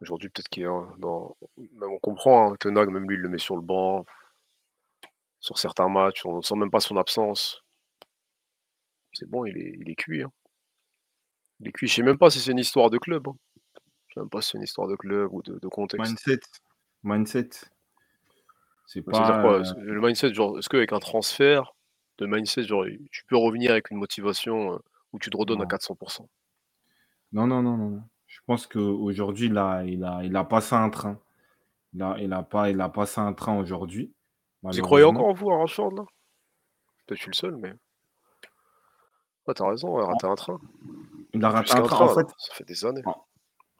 [0.00, 1.36] Aujourd'hui, peut-être qu'il est hein, dans.
[1.58, 4.04] Même on comprend, hein, Tenag, même lui, il le met sur le banc.
[5.40, 7.62] Sur certains matchs, on ne sent même pas son absence.
[9.12, 10.22] C'est bon, il est, il est cuit.
[10.22, 10.32] hein.
[11.60, 11.88] Il est cuit.
[11.88, 13.28] Je sais même pas si c'est une histoire de club.
[13.28, 13.34] hein.
[14.08, 16.10] Je sais même pas si c'est une histoire de club ou de, de contexte.
[16.26, 16.40] Mindset.
[17.02, 17.48] Mindset.
[18.86, 19.40] C'est C'est-à-dire pas.
[19.42, 19.60] quoi?
[19.60, 21.72] euh, Le mindset, genre, est-ce qu'avec un transfert
[22.18, 24.78] de mindset, genre, tu peux revenir avec une motivation euh,
[25.12, 25.68] où tu te redonnes à Non.
[25.68, 26.26] 400%?
[27.32, 27.88] Non, non, non, non.
[27.90, 28.02] non.
[28.40, 31.18] Je pense qu'aujourd'hui, il a, il, a, il a passé un train.
[31.92, 34.12] Il a, il a, pas, il a passé un train aujourd'hui.
[34.62, 36.04] Vous y croyez encore en vous, à Rashford, là?
[37.06, 37.72] Peut-être je suis le seul, mais.
[39.46, 40.60] Ouais, t'as raison, ouais, rater un train.
[41.32, 41.96] Il a raté un train.
[41.96, 43.02] train, En fait, ça fait des années.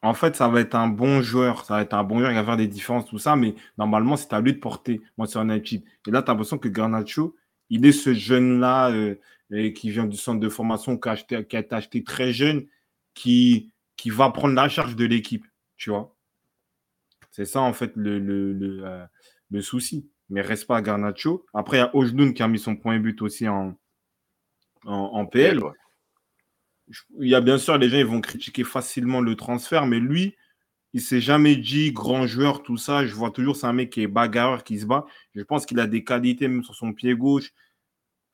[0.02, 1.64] En fait, ça va être un bon joueur.
[1.64, 2.30] Ça va être un bon joueur.
[2.30, 3.36] Il va faire des différences, tout ça.
[3.36, 5.82] Mais normalement, c'est à lui de porter Manchester United.
[6.06, 7.36] Et là, tu as l'impression que Garnacho,
[7.68, 9.16] il est ce jeune-là euh,
[9.72, 12.66] qui vient du centre de formation, qui a, acheté, qui a été acheté très jeune,
[13.14, 13.70] qui,
[14.00, 15.44] qui va prendre la charge de l'équipe,
[15.76, 16.16] tu vois.
[17.30, 19.04] C'est ça, en fait, le, le, le, euh,
[19.50, 20.08] le souci.
[20.30, 21.44] Mais reste pas à Garnacho.
[21.52, 23.78] Après, il y a Ojdoun qui a mis son premier but aussi en,
[24.86, 25.62] en, en PL.
[25.62, 25.72] Ouais.
[27.20, 30.34] Il y a bien sûr, les gens ils vont critiquer facilement le transfert, mais lui,
[30.94, 33.04] il s'est jamais dit grand joueur, tout ça.
[33.04, 35.04] Je vois toujours, c'est un mec qui est bagarreur, qui se bat.
[35.34, 37.52] Je pense qu'il a des qualités, même sur son pied gauche.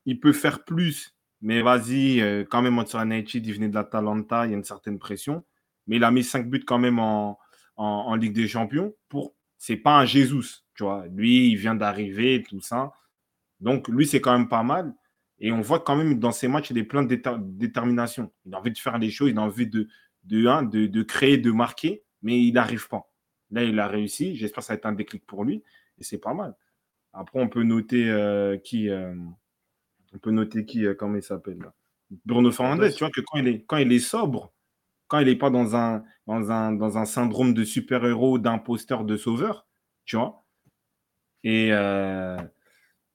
[0.05, 4.45] Il peut faire plus, mais vas-y, euh, quand même, Manchester United, il venait de l'Atalanta,
[4.45, 5.43] il y a une certaine pression.
[5.87, 7.39] Mais il a mis 5 buts quand même en,
[7.75, 8.93] en, en Ligue des Champions.
[9.09, 11.05] Pour, c'est pas un Jesus, tu vois.
[11.07, 12.91] Lui, il vient d'arriver, tout ça.
[13.59, 14.93] Donc, lui, c'est quand même pas mal.
[15.39, 18.31] Et on voit quand même dans ces matchs, il est plein de déter- détermination.
[18.45, 19.87] Il a envie de faire les choses, il a envie de,
[20.23, 23.09] de, hein, de, de créer, de marquer, mais il n'arrive pas.
[23.51, 24.35] Là, il a réussi.
[24.35, 25.63] J'espère que ça va être un déclic pour lui.
[25.99, 26.55] Et c'est pas mal.
[27.13, 28.89] Après, on peut noter euh, qui.
[28.89, 29.15] euh,
[30.13, 31.73] on peut noter qui, euh, comment il s'appelle là?
[32.25, 34.53] Bruno Fernandez, tu vois que quand il est, quand il est sobre,
[35.07, 39.17] quand il n'est pas dans un, dans, un, dans un syndrome de super-héros, d'imposteur, de
[39.17, 39.65] sauveur,
[40.05, 40.43] tu vois.
[41.43, 42.37] Et, euh,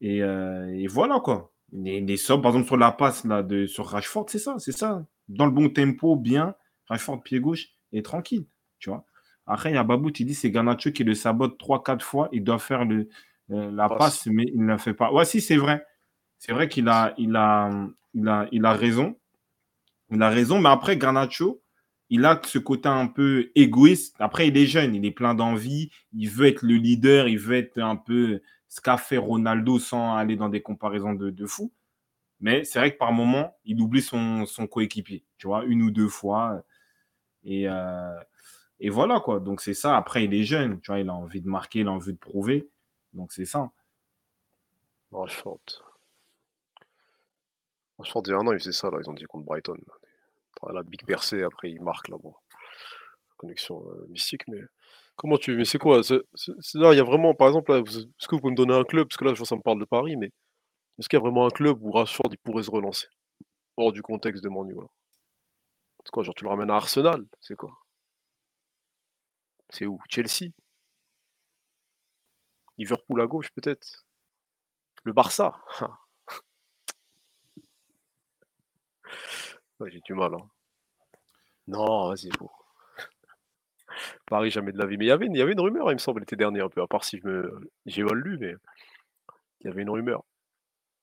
[0.01, 1.53] et, euh, et voilà quoi.
[1.73, 4.39] Il est, il est sobre, par exemple, sur la passe là, de, sur Rashford, c'est
[4.39, 5.05] ça, c'est ça.
[5.29, 6.55] Dans le bon tempo, bien.
[6.89, 8.47] Rashford, pied gauche, et tranquille,
[8.79, 9.07] tu vois.
[9.47, 12.29] Après, il y a Babou qui dit c'est Garnacho qui le sabote 3-4 fois.
[12.33, 13.09] Il doit faire le,
[13.51, 13.99] euh, la Passe.
[13.99, 15.13] passe, mais il ne la fait pas.
[15.13, 15.85] Ouais, si, c'est vrai.
[16.39, 17.71] C'est vrai qu'il a, il a,
[18.15, 19.17] il a, il a raison.
[20.11, 21.62] Il a raison, mais après, Garnacho,
[22.13, 24.17] il a ce côté un peu égoïste.
[24.19, 25.91] Après, il est jeune, il est plein d'envie.
[26.13, 30.15] Il veut être le leader, il veut être un peu ce qu'a fait Ronaldo sans
[30.15, 31.73] aller dans des comparaisons de, de fou.
[32.39, 36.09] Mais c'est vrai que par moment, il oublie son, coéquipier, tu vois, une ou deux
[36.09, 36.63] fois.
[37.45, 38.21] Et, euh,
[38.79, 39.41] et voilà, quoi.
[39.41, 39.97] Donc, c'est ça.
[39.97, 42.19] Après, il est jeune, tu vois, il a envie de marquer, il a envie de
[42.19, 42.69] prouver.
[43.15, 43.71] Donc, c'est ça.
[45.13, 45.63] Rashford.
[47.97, 49.79] Rashford, il y a un an, il faisait ça, ils ont dit contre Brighton.
[50.73, 52.17] La big percée, après, il marque, là.
[53.37, 54.61] Connexion euh, mystique, mais.
[55.17, 55.57] Comment tu.
[55.57, 58.75] Mais c'est quoi il y a vraiment, par exemple, est-ce que vous pouvez me donner
[58.75, 59.09] un club?
[59.09, 60.31] Parce que là, je vois, ça me parle de Paris, mais
[60.99, 63.09] est-ce qu'il y a vraiment un club où Rashford, pourrait se relancer?
[63.77, 64.87] Hors du contexte de Manu, là.
[66.05, 67.25] C'est quoi Genre, tu le ramènes à Arsenal?
[67.41, 67.71] C'est quoi?
[69.71, 69.99] C'est où?
[70.09, 70.53] Chelsea?
[72.77, 74.05] Liverpool à gauche, peut-être?
[75.05, 75.55] Le Barça?
[79.83, 80.33] Ouais, j'ai du mal.
[80.35, 80.49] hein.
[81.67, 82.49] Non, vas-y, bon.
[84.27, 84.97] Paris, jamais de la vie.
[84.97, 86.61] Mais il y avait une, il y avait une rumeur, il me semble, l'été dernier,
[86.61, 88.55] un peu, à part si je me, j'ai mal lu, mais
[89.61, 90.23] il y avait une rumeur.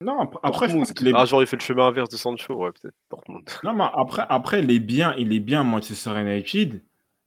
[0.02, 1.14] Non, ap- après, je pense est.
[1.14, 2.96] Ah, genre, il fait le chemin inverse de Sancho, ouais, peut-être.
[3.10, 3.50] Dortmund.
[3.64, 6.82] Non, mais après, après il est bien, il est bien Manchester United,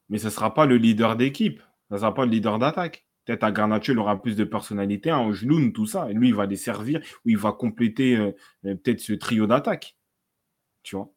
[0.09, 1.61] mais ce ne sera pas le leader d'équipe.
[1.91, 3.07] Ça ne sera pas le leader d'attaque.
[3.25, 6.11] Peut-être à Garnacho, il aura plus de personnalité, un Ojloun, tout ça.
[6.11, 8.33] Et lui, il va les servir, ou il va compléter euh,
[8.65, 9.97] euh, peut-être ce trio d'attaque.
[10.83, 11.11] Tu vois?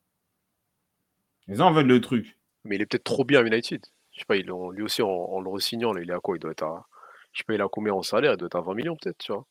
[1.53, 2.37] Ça, en fait, le truc.
[2.63, 3.83] Mais il est peut-être trop bien à United.
[4.11, 6.35] Je sais pas, ils lui aussi, en, le re-signant, il est à quoi?
[6.37, 6.87] Il doit être à.
[7.33, 8.33] Je sais pas, il a combien en salaire?
[8.33, 9.45] Il doit être à 20 millions, peut-être, tu vois.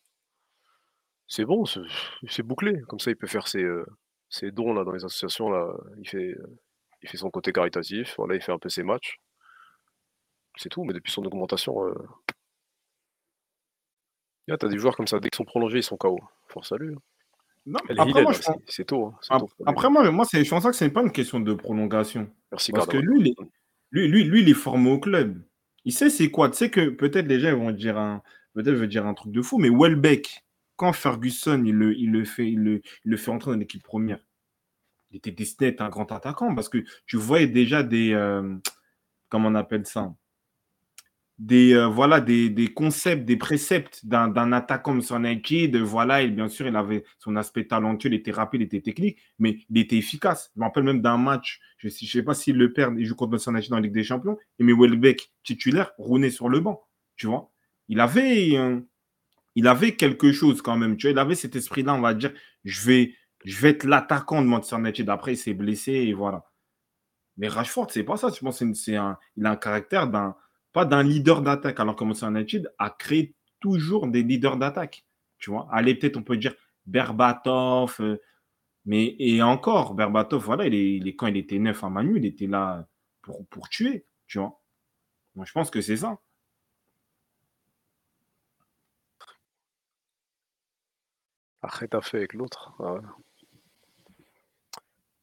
[1.27, 2.81] C'est bon, c'est bouclé.
[2.89, 3.85] Comme ça, il peut faire ses, euh,
[4.29, 5.51] ses dons là, dans les associations.
[5.51, 5.73] Là.
[5.99, 6.35] Il, fait,
[7.03, 8.15] il fait son côté caritatif.
[8.19, 9.19] Voilà, il fait un peu ses matchs.
[10.57, 11.85] C'est tout, mais depuis son augmentation.
[11.87, 11.95] Euh...
[14.47, 16.19] tu as des joueurs comme ça, dès qu'ils sont prolongés, ils sont KO.
[16.49, 16.95] Force à lui.
[16.95, 16.99] hein.
[17.67, 18.33] Non, après, moi,
[18.67, 19.15] c'est tôt.
[19.31, 22.31] hein, après, moi, moi je pense que ce n'est pas une question de prolongation.
[22.53, 23.35] Merci, Parce que lui, il est,
[23.91, 25.43] lui, lui, lui, il est formé au club.
[25.85, 26.51] Il sait c'est quoi.
[26.51, 28.23] Tu sais que peut-être les gens vont dire un,
[28.55, 30.45] peut-être veut dire un truc de fou, mais Welbeck,
[30.77, 33.83] quand Ferguson il le, il le fait, il le, il le fait entrer dans l'équipe
[33.83, 34.19] première,
[35.11, 38.57] il était destiné à être un grand attaquant parce que tu voyais déjà des, euh,
[39.29, 40.13] comment on appelle ça,
[41.39, 45.77] des, euh, voilà, des, des concepts, des préceptes d'un attaquant de son United.
[45.77, 49.59] Voilà, bien sûr, il avait son aspect talentueux, il était rapide, il était technique, mais
[49.69, 50.51] il était efficace.
[50.55, 53.17] Je me rappelle même d'un match, je ne sais pas s'il le perd, il joue
[53.17, 56.85] contre son dans la Ligue des Champions, et mais Welbeck, titulaire, Rooney sur le banc,
[57.17, 57.51] tu vois.
[57.89, 58.57] Il avait,
[59.57, 61.13] il avait quelque chose quand même, tu vois.
[61.13, 62.33] Il avait cet esprit-là, on va dire,
[62.65, 63.15] je vais,
[63.45, 65.11] je vais être l'attaquant de Manchester United.
[65.11, 66.45] Après, il s'est blessé, et voilà.
[67.37, 68.29] Mais Rashford, c'est pas ça.
[68.29, 70.37] Je pense c'est un, il a un caractère d'un,
[70.75, 75.07] pas d'un leader d'attaque, alors que Manchester United a créé toujours des leaders d'attaque.
[75.39, 76.55] Tu vois, allez, peut-être on peut dire
[76.87, 78.19] Berbatov, euh,
[78.87, 82.19] mais et encore, Berbatov, voilà, il est, il est- quand il était neuf à Manu,
[82.19, 82.87] il était là
[83.23, 84.61] pour, pour tuer, tu vois.
[85.37, 86.21] Moi, je pense que c'est ça.
[91.63, 92.75] Après, t'as fait avec l'autre.
[92.79, 93.01] Ah ouais.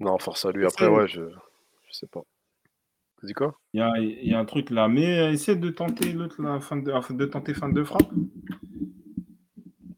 [0.02, 0.66] Non, force à lui.
[0.66, 1.22] Après, ouais, je,
[1.88, 2.24] je sais pas.
[3.24, 3.54] Dit quoi?
[3.74, 6.42] Il y a, il y a un truc là, mais euh, essaie de tenter l'autre,
[6.42, 8.10] là, fin de, enfin, de tenter fin de frappe.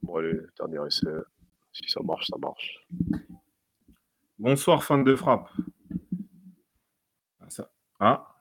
[0.03, 1.07] Bon, allez, dernier essai.
[1.71, 2.85] Si ça marche, ça marche.
[4.37, 5.49] Bonsoir, fan de frappe.
[7.39, 7.69] Ah, ça-
[7.99, 8.35] Ah,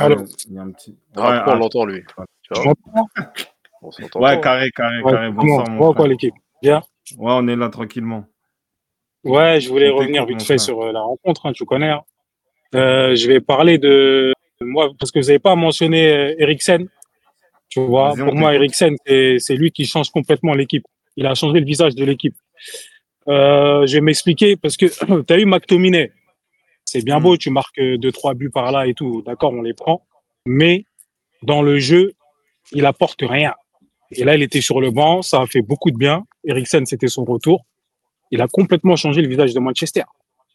[0.00, 0.98] Alors, il y a un petit.
[1.16, 2.02] Ah, Ouais, on ah, l'entend, lui.
[2.04, 3.08] Tu tu vois m'entends
[3.82, 4.40] On s'entend ouais, pas.
[4.42, 5.30] carré, carré, Ouais, carré.
[5.30, 6.34] Bonsoir, ça mon quoi l'équipe?
[6.60, 6.82] Bien?
[7.16, 8.26] Ouais, on est là tranquillement.
[9.24, 11.90] Ouais, je voulais revenir vite fait sur euh, la rencontre, hein, tu connais.
[11.90, 12.02] hein.
[12.74, 16.88] Euh, je vais parler de moi parce que vous n'avez pas mentionné euh, Eriksen.
[17.70, 18.54] Tu vois, pour moi.
[18.54, 20.84] Eriksen, c'est lui qui change complètement l'équipe.
[21.16, 22.34] Il a changé le visage de l'équipe.
[23.28, 24.86] Euh, je vais m'expliquer parce que
[25.26, 26.12] tu as eu McTominay.
[26.84, 27.22] C'est bien Mm.
[27.22, 29.22] beau, tu marques deux, trois buts par là et tout.
[29.26, 30.06] D'accord, on les prend.
[30.46, 30.84] Mais
[31.42, 32.14] dans le jeu,
[32.72, 33.54] il apporte rien.
[34.12, 36.24] Et là, il était sur le banc, ça a fait beaucoup de bien.
[36.44, 37.66] Eriksen, c'était son retour.
[38.30, 40.04] Il a complètement changé le visage de Manchester.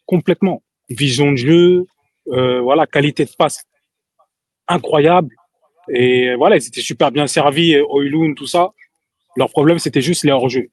[0.06, 0.62] Complètement.
[0.90, 1.86] Vision de jeu,
[2.28, 3.64] euh, voilà, qualité de passe
[4.68, 5.34] incroyable.
[5.88, 8.70] Et voilà, ils étaient super bien servis, Oilun, tout ça.
[9.36, 10.68] Leur problème, c'était juste les hors-jeux.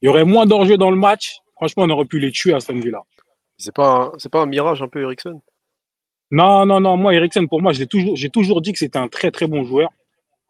[0.00, 1.36] Il y aurait moins d'hors-jeux dans le match.
[1.56, 3.02] Franchement, on aurait pu les tuer à ce là
[3.58, 5.40] C'est pas, un- c'est pas un mirage un peu, Ericsson?
[6.30, 6.96] Non, non, non.
[6.96, 9.64] Moi, Eriksen, pour moi, j'ai toujours, j'ai toujours dit que c'était un très, très bon
[9.64, 9.90] joueur.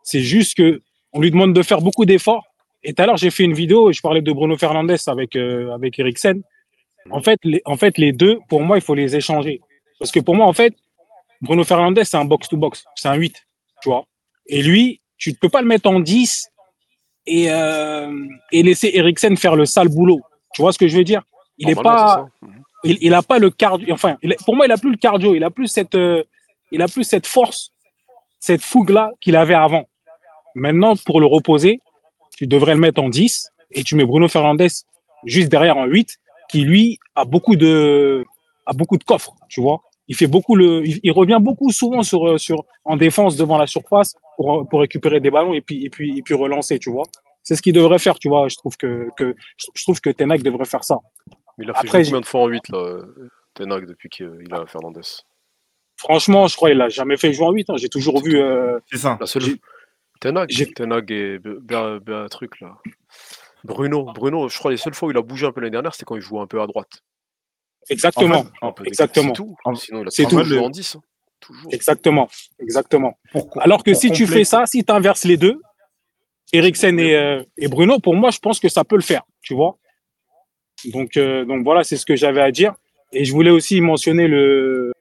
[0.02, 0.80] C'est juste que
[1.12, 2.44] on lui demande de faire beaucoup d'efforts.
[2.82, 5.36] Et tout à l'heure, j'ai fait une vidéo et je parlais de Bruno Fernandes avec,
[5.36, 6.42] euh, avec Eriksen.
[7.10, 9.60] En fait, les, en fait, les deux, pour moi, il faut les échanger.
[9.98, 10.74] Parce que pour moi, en fait,
[11.40, 12.84] Bruno Fernandes, c'est un box-to-box.
[12.94, 13.34] C'est un 8,
[13.82, 14.04] tu vois.
[14.46, 16.48] Et lui, tu ne peux pas le mettre en 10
[17.26, 20.20] et, euh, et laisser Eriksen faire le sale boulot.
[20.54, 21.22] Tu vois ce que je veux dire?
[21.58, 22.48] Il est Normalement, pas,
[22.84, 23.92] il, il a pas le cardio.
[23.92, 25.34] Enfin, il pour moi, il a plus le cardio.
[25.34, 26.22] Il a plus cette, euh,
[26.70, 27.72] il a plus cette force,
[28.38, 29.84] cette fougue là qu'il avait avant.
[30.54, 31.80] Maintenant, pour le reposer,
[32.36, 34.68] tu devrais le mettre en 10 et tu mets Bruno Fernandes
[35.24, 36.18] juste derrière en 8,
[36.48, 38.24] qui lui a beaucoup de,
[38.66, 39.34] a beaucoup de coffres.
[39.48, 42.96] Tu vois, il fait beaucoup le, il, il revient beaucoup souvent sur, euh, sur en
[42.96, 46.34] défense devant la surface pour, pour récupérer des ballons et puis et puis et puis
[46.34, 46.78] relancer.
[46.78, 47.04] Tu vois,
[47.42, 48.18] c'est ce qu'il devrait faire.
[48.18, 50.98] Tu vois, je trouve que, que je trouve que Tenac devrait faire ça.
[51.58, 54.66] Mais il a fait Après, combien de fois en 8 là, euh, depuis qu'il a
[54.66, 55.00] Fernandez
[55.96, 57.70] Franchement, je crois qu'il a jamais fait jouer en 8.
[57.70, 57.74] hein.
[57.78, 58.38] J'ai toujours vu.
[58.38, 59.16] euh, C'est ça.
[59.18, 59.42] La seule.
[59.42, 59.60] J'ai-
[60.20, 61.38] Ten Hag, j'ai- Ten Hag et
[61.70, 62.76] un truc là.
[63.64, 65.92] Bruno, Bruno, je crois les seules fois où il a bougé un peu l'année dernière,
[65.94, 67.02] c'était quand il jouait un peu à droite.
[67.88, 68.44] Exactement.
[68.62, 69.28] En fait, Exactement.
[69.28, 69.56] C'est tout.
[69.76, 70.48] Sinon, il a c'est toujours tout.
[70.48, 70.96] joué en 10.
[70.96, 71.00] hein.
[71.40, 71.72] Toujours.
[71.72, 72.28] Exactement.
[72.58, 73.18] Exactement.
[73.30, 75.60] pour- Alors que pour si tu fais ça, si tu inverses les deux,
[76.52, 79.22] Eriksen et, euh, et Bruno, pour moi, je pense que ça peut le faire.
[79.42, 79.78] Tu vois
[80.86, 82.74] donc, euh, donc voilà, c'est ce que j'avais à dire.
[83.12, 84.92] Et je voulais aussi mentionner le.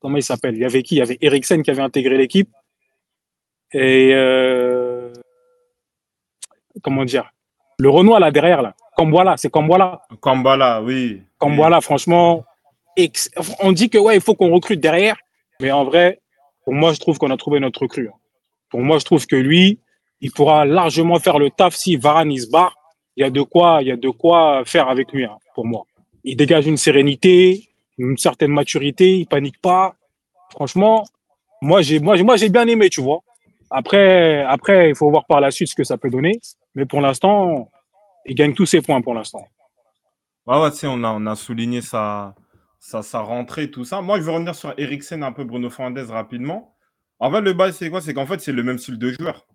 [0.00, 0.54] Comment il s'appelle?
[0.54, 0.94] Il y avait qui?
[0.96, 2.48] Il y avait Eriksen qui avait intégré l'équipe.
[3.72, 4.10] Et.
[4.14, 5.12] euh,
[6.82, 7.30] Comment dire?
[7.78, 8.74] Le Renoir là derrière, là.
[8.98, 10.00] Voilà, c'est comme voilà.
[10.20, 11.22] Kambala, oui.
[11.38, 11.82] Comme Oui.
[11.82, 12.44] franchement,
[12.96, 13.30] ex-
[13.60, 15.16] on dit que ouais, il faut qu'on recrute derrière,
[15.60, 16.20] mais en vrai,
[16.64, 18.08] pour moi, je trouve qu'on a trouvé notre recrue.
[18.08, 18.16] hein.
[18.70, 19.78] Pour moi, je trouve que lui,
[20.20, 22.74] il pourra largement faire le taf si Varane il se barre.
[23.16, 25.64] Il y a de quoi, il y a de quoi faire avec lui, hein, pour
[25.66, 25.84] moi.
[26.24, 27.68] Il dégage une sérénité,
[27.98, 29.94] une certaine maturité, il panique pas.
[30.50, 31.06] Franchement,
[31.62, 33.20] moi j'ai, moi, moi j'ai bien aimé, tu vois.
[33.70, 36.40] Après, après, il faut voir par la suite ce que ça peut donner,
[36.74, 37.68] mais pour l'instant,
[38.28, 39.46] il gagne tous ses points pour l'instant.
[40.46, 42.34] Ouais, ouais, tu sais, on a, on a souligné sa,
[42.78, 44.00] sa, sa rentrée, tout ça.
[44.00, 46.76] Moi, je veux revenir sur Eriksen, un peu Bruno Fernandes rapidement.
[47.18, 48.00] En fait, le bas, c'est quoi?
[48.00, 49.46] C'est qu'en fait, c'est le même style de joueur.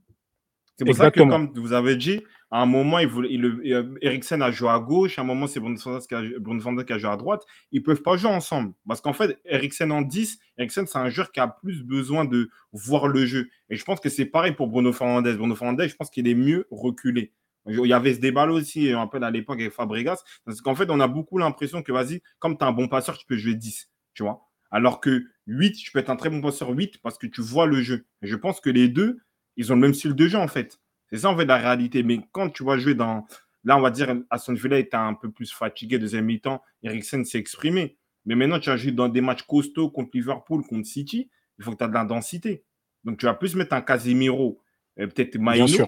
[0.78, 1.32] C'est pour Exactement.
[1.32, 4.52] ça que, comme vous avez dit, à un moment, il voulait, il, euh, Eriksen a
[4.52, 7.44] joué à gauche, à un moment, c'est Bruno Fernandes qui, a, qui joué à droite.
[7.72, 8.74] Ils ne peuvent pas jouer ensemble.
[8.88, 12.50] Parce qu'en fait, Eriksen en 10, Eriksen, c'est un joueur qui a plus besoin de
[12.74, 13.50] voir le jeu.
[13.70, 15.34] Et je pense que c'est pareil pour Bruno Fernandes.
[15.38, 17.32] Bruno Fernandes, je pense qu'il est mieux reculé.
[17.68, 20.90] Il y avait ce débat-là aussi, un peu à l'époque avec Fabregas, parce qu'en fait,
[20.90, 23.56] on a beaucoup l'impression que, vas-y, comme tu es un bon passeur, tu peux jouer
[23.56, 24.48] 10, tu vois.
[24.72, 27.66] Alors que 8, tu peux être un très bon passeur 8 parce que tu vois
[27.66, 28.06] le jeu.
[28.22, 29.20] Et je pense que les deux,
[29.58, 30.80] ils ont le même style de jeu, en fait.
[31.12, 32.04] C'est ça, en fait, la réalité.
[32.04, 33.26] Mais quand tu vas jouer dans.
[33.64, 36.64] Là, on va dire, Aston Villa était un peu plus fatigué, deuxième mi-temps.
[36.82, 37.98] Eriksen s'est exprimé.
[38.26, 41.30] Mais maintenant, tu as joué dans des matchs costauds contre Liverpool, contre City.
[41.60, 42.64] Il faut que tu aies de la densité.
[43.04, 44.62] Donc, tu vas plus mettre un Casemiro,
[45.00, 45.66] euh, peut-être Maïno.
[45.66, 45.88] Bien sûr.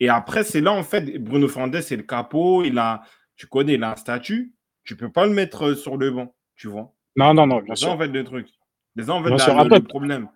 [0.00, 2.62] Et après, c'est là, en fait, Bruno Fernandes, c'est le capot.
[2.64, 3.02] Il a,
[3.36, 4.52] tu connais, il a un statut.
[4.84, 6.92] Tu peux pas le mettre euh, sur le banc, tu vois.
[7.16, 7.90] Non, non, non, bien sûr.
[7.90, 8.48] en fait, le truc.
[9.00, 9.58] Ça, en fait, Bien sûr.
[9.58, 10.28] Après- le problème.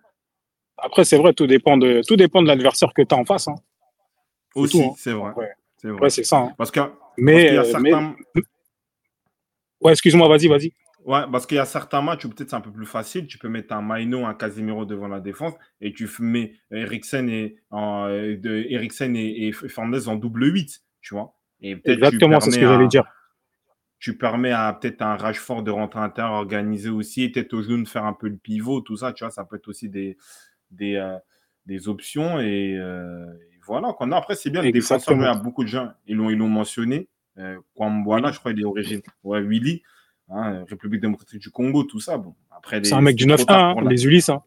[0.77, 3.47] Après, c'est vrai, tout dépend de, tout dépend de l'adversaire que tu as en face.
[3.47, 3.55] Hein.
[4.53, 4.91] C'est Aussi, hein.
[4.97, 5.31] c'est vrai.
[5.35, 5.51] Ouais.
[5.77, 6.01] C'est vrai.
[6.01, 6.37] Ouais, c'est ça.
[6.37, 6.53] hein.
[6.57, 8.15] Parce que, parce Mais, y a euh, mais- certains.
[9.81, 10.73] ouais, excuse-moi, vas-y, vas-y.
[11.05, 13.27] Ouais, parce qu'il y a certains matchs où peut-être c'est un peu plus facile.
[13.27, 17.55] Tu peux mettre un Maino, un Casemiro devant la défense et tu mets Eriksen et,
[17.73, 21.35] euh, de, Eriksen et, et Fernandez en double 8, tu vois.
[21.61, 23.05] Et Exactement, c'est ce que j'allais dire.
[23.99, 27.83] Tu permets à peut-être un Rashford de rentrer à l'intérieur organisé aussi, peut-être au genou
[27.83, 30.17] de faire un peu le pivot, tout ça, tu vois, ça peut être aussi des,
[30.71, 31.17] des, euh,
[31.65, 32.39] des options.
[32.39, 34.17] Et, euh, et voilà, qu'on a.
[34.17, 37.09] Après, c'est bien, le défenseur, il y a beaucoup de gens, ils l'ont mentionné.
[37.37, 39.01] Euh, voilà, je crois qu'il est origine.
[39.23, 39.81] Ouais, Willy,
[40.29, 42.17] hein, République démocratique du Congo, tout ça.
[42.17, 44.29] Bon, après, C'est un mec du 9-1, hein, les Ulysses.
[44.29, 44.41] hein.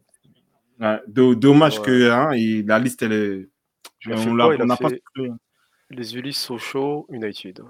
[0.81, 1.01] Ouais,
[1.37, 1.85] dommage Ouais.
[1.85, 3.49] que hein, il- la liste, elle est.
[4.05, 4.89] Il on quoi l'a- Il a on n'a pas.
[5.91, 7.61] Les Ulysse Sochaux United.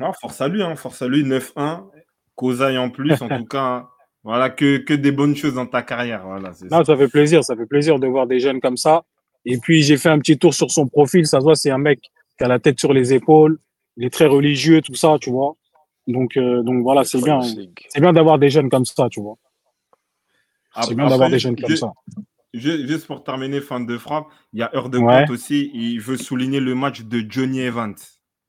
[0.00, 1.90] Ah, force à lui, hein, force à lui, 9-1.
[2.36, 3.62] Kozai en plus, en tout cas.
[3.62, 3.88] hein.
[4.22, 6.24] Voilà, que, que des bonnes choses dans ta carrière.
[6.26, 6.66] Voilà, ça.
[6.70, 9.02] Non, ça fait plaisir, ça fait plaisir de voir des jeunes comme ça.
[9.44, 11.26] Et puis, j'ai fait un petit tour sur son profil.
[11.26, 12.00] Ça se voit, c'est un mec
[12.36, 13.58] qui a la tête sur les épaules.
[13.96, 15.54] Il est très religieux, tout ça, tu vois.
[16.08, 17.40] Donc, euh, donc voilà, c'est bien.
[17.42, 19.36] C'est bien d'avoir des jeunes comme ça, tu vois.
[20.74, 21.92] C'est Après- bien d'avoir des jeunes comme ça.
[22.54, 25.20] ju- Juste pour terminer, fan de frappe, il y a Heure de Ouais.
[25.20, 25.70] compte aussi.
[25.74, 27.94] Il veut souligner le match de Johnny Evans.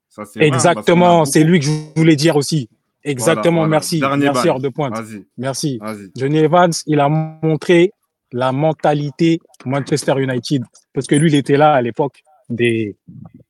[0.08, 2.68] Ça, c'est hein, Exactement, c'est lui que je voulais dire aussi.
[3.04, 3.68] Exactement, voilà.
[3.70, 4.00] merci.
[4.00, 4.94] Dernier merci, heure de pointe.
[4.94, 5.78] Vas-y, Merci.
[6.16, 7.92] Johnny Evans, il a montré
[8.32, 10.62] la mentalité Manchester United.
[10.92, 12.96] Parce que lui, il était là à l'époque des,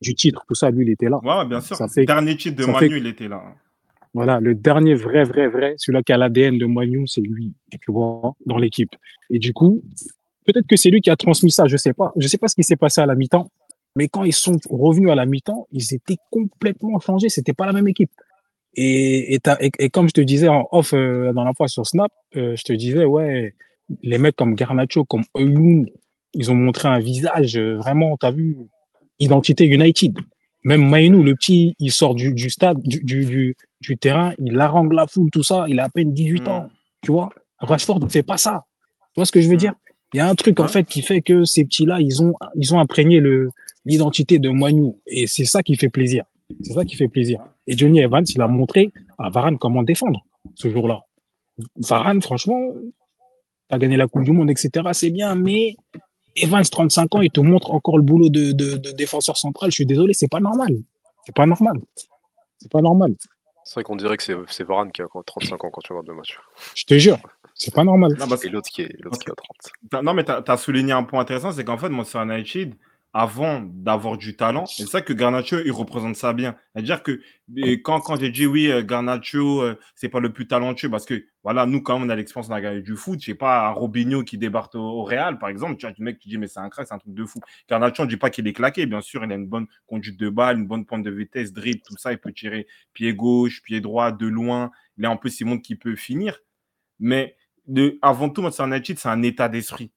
[0.01, 1.19] du titre, tout ça, lui, il était là.
[1.23, 1.77] Ouais, bien sûr.
[1.77, 3.43] Ça fait- Dernier titre de ça Manu, fait- il était là.
[4.13, 7.93] Voilà, le dernier vrai, vrai, vrai, celui-là qui a l'ADN de Moignou, c'est lui, tu
[7.93, 8.91] vois, dans l'équipe.
[9.31, 9.83] Et du coup,
[10.47, 12.13] peut-être que c'est lui qui a transmis ça, je sais pas.
[12.17, 13.51] Je sais pas ce qui s'est passé à la mi-temps,
[13.95, 17.29] mais quand ils sont revenus à la mi-temps, ils étaient complètement changés.
[17.29, 18.11] C'était pas la même équipe.
[18.75, 19.41] Et, et,
[19.79, 22.63] et, comme je te disais en off euh, dans la fois sur Snap, euh, je
[22.63, 23.55] te disais, ouais,
[24.03, 25.85] les mecs comme Garnacho, comme Eulun,
[26.35, 28.57] ils ont montré un visage euh, vraiment, t'as vu,
[29.19, 30.17] identité United.
[30.63, 34.93] Même Mainou, le petit, il sort du, du stade, du, du, du, terrain, il harangue
[34.93, 36.49] la foule, tout ça, il a à peine 18 Mm.
[36.49, 36.69] ans,
[37.03, 37.31] tu vois.
[37.59, 38.65] Rashford ne fait pas ça.
[39.15, 39.59] Tu vois ce que je veux Mm.
[39.59, 39.75] dire?
[40.13, 42.75] Il y a un truc, en fait, qui fait que ces petits-là, ils ont, ils
[42.75, 43.23] ont imprégné
[43.85, 44.99] l'identité de Moignou.
[45.07, 46.25] Et c'est ça qui fait plaisir.
[46.63, 47.41] C'est ça qui fait plaisir.
[47.69, 50.27] Et Johnny Evans, il a montré à Varane comment défendre
[50.57, 51.03] ce jour-là.
[51.77, 52.61] Varane, franchement,
[53.69, 54.89] t'as gagné la Coupe du Monde, etc.
[54.93, 55.77] C'est bien, mais
[56.35, 59.71] Evans, 35 ans, il te montre encore le boulot de, de, de défenseur central.
[59.71, 60.75] Je suis désolé, c'est pas normal.
[61.25, 61.79] C'est pas normal.
[62.59, 63.15] C'est pas normal.
[63.71, 66.09] C'est vrai qu'on dirait que c'est Varane qui a encore 35 ans quand tu regardes
[66.09, 66.37] le match.
[66.75, 67.19] Je te jure,
[67.55, 68.17] c'est pas normal.
[68.19, 69.47] Non, Et l'autre qui, est- l'autre qui a 30.
[69.89, 72.75] T'as- Non, mais tu as, souligné un point intéressant, c'est qu'en fait, Manchester United,
[73.13, 76.57] avant d'avoir du talent, c'est ça que Garnacho, il représente ça bien.
[76.73, 77.21] C'est-à-dire que
[77.83, 81.25] quand, quand j'ai dit oui, euh, Garnacho, euh, c'est pas le plus talentueux, parce que
[81.43, 83.73] voilà, nous, quand on a l'expérience on a gagné du foot, je sais pas, un
[83.73, 86.61] Robinho qui débarque au, Real, par exemple, tu vois, le mec qui dit, mais c'est
[86.61, 87.41] un crack, c'est un truc de fou.
[87.69, 90.29] Garnacho, on dit pas qu'il est claqué, bien sûr, il a une bonne conduite de
[90.29, 93.81] balle, une bonne pointe de vitesse, dribble, tout ça, il peut tirer pied gauche, pied
[93.81, 94.71] droit, de loin.
[94.99, 96.39] Là, en plus, il montre qu'il peut finir.
[97.01, 99.91] Mais de, avant tout, Manchester United, c'est un état d'esprit.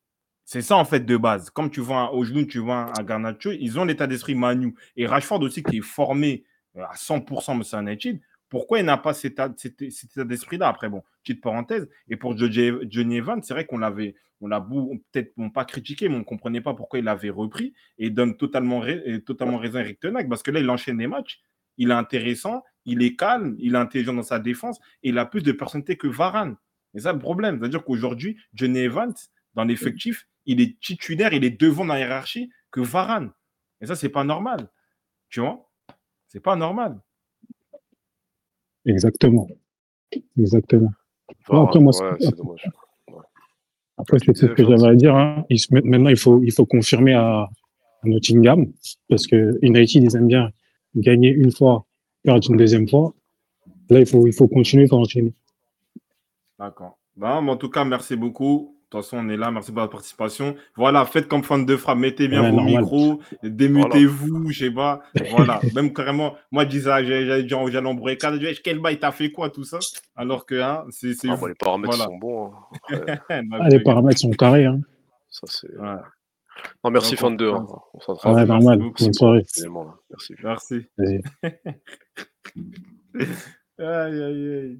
[0.46, 1.50] C'est ça, en fait, de base.
[1.50, 4.76] Comme tu vois au genou, tu vois un Garnacho, ils ont l'état d'esprit Manu.
[4.96, 6.44] Et Rashford aussi, qui est formé
[6.76, 10.68] euh, à 100% Manchester United, pourquoi il n'a pas cet état, cet, état d'esprit-là?
[10.68, 11.90] Après, bon, petite parenthèse.
[12.08, 16.62] Et pour Johnny Evans, c'est vrai qu'on l'avait, peut-être pas critiqué, mais on ne comprenait
[16.62, 17.74] pas pourquoi il l'avait repris.
[17.98, 21.42] Et donne totalement, raison à Eric Tenac, parce que là, il enchaîne les matchs.
[21.78, 25.26] Il est intéressant, il est calme, il est intelligent dans sa défense, et il a
[25.26, 26.56] plus de personnalité que Varane.
[26.94, 27.58] Et ça, le problème.
[27.60, 29.16] C'est-à-dire qu'aujourd'hui, Johnny Evans,
[29.56, 33.32] dans l'effectif, il est titulaire, il est devant dans la hiérarchie que Varane.
[33.82, 34.70] Et ça, c'est pas normal.
[35.30, 35.70] Tu vois?
[36.28, 37.00] C'est pas normal.
[38.86, 39.48] Exactement.
[40.38, 40.92] Exactement.
[41.50, 42.70] Après, moi, ouais, c'est- dommage.
[43.98, 45.16] Après, c'est tout ce que j'avais à dire.
[45.16, 45.46] Hein.
[45.50, 47.50] Il se met- maintenant, il faut, il faut confirmer à, à
[48.04, 48.72] Nottingham,
[49.08, 50.52] parce que United, ils aiment bien
[50.96, 51.86] gagner une fois,
[52.24, 53.14] perdre une deuxième fois.
[53.90, 55.34] Là, il faut, il faut continuer, enchaîner.
[56.60, 56.98] D'accord.
[57.16, 58.76] Bon, mais en tout cas, merci beaucoup.
[58.94, 59.50] De toute façon, on est là.
[59.50, 60.56] Merci pour la participation.
[60.76, 61.98] Voilà, faites comme fan de frappe.
[61.98, 62.82] Mettez bien Ouais, vos normal.
[62.84, 63.20] micros.
[63.42, 65.02] Démutez-vous, je sais pas.
[65.32, 65.60] Voilà.
[65.76, 68.18] Même carrément, moi, je disais, j'allais dire, j'allais embrouiller
[68.64, 69.80] quel bail t'as fait quoi, tout ça?
[70.16, 71.14] Alors que, hein, c'est.
[71.28, 72.06] Ah, bah, les paramètres Voilà.
[72.06, 72.52] sont bons.
[72.92, 73.00] hein.
[73.52, 74.66] Ah, les paramètres sont carrés.
[74.66, 74.80] Hein.
[75.30, 75.76] ça, c'est...
[75.76, 75.96] Ouais.
[76.84, 77.50] Non, merci, fan 2.
[77.50, 77.66] on- Hein.
[78.24, 78.80] Ah, ouais, merci normal.
[78.80, 79.04] beaucoup.
[79.04, 79.44] Bonne soirée.
[80.12, 80.36] Merci.
[80.44, 80.86] Merci.
[83.80, 84.80] Aïe, aïe.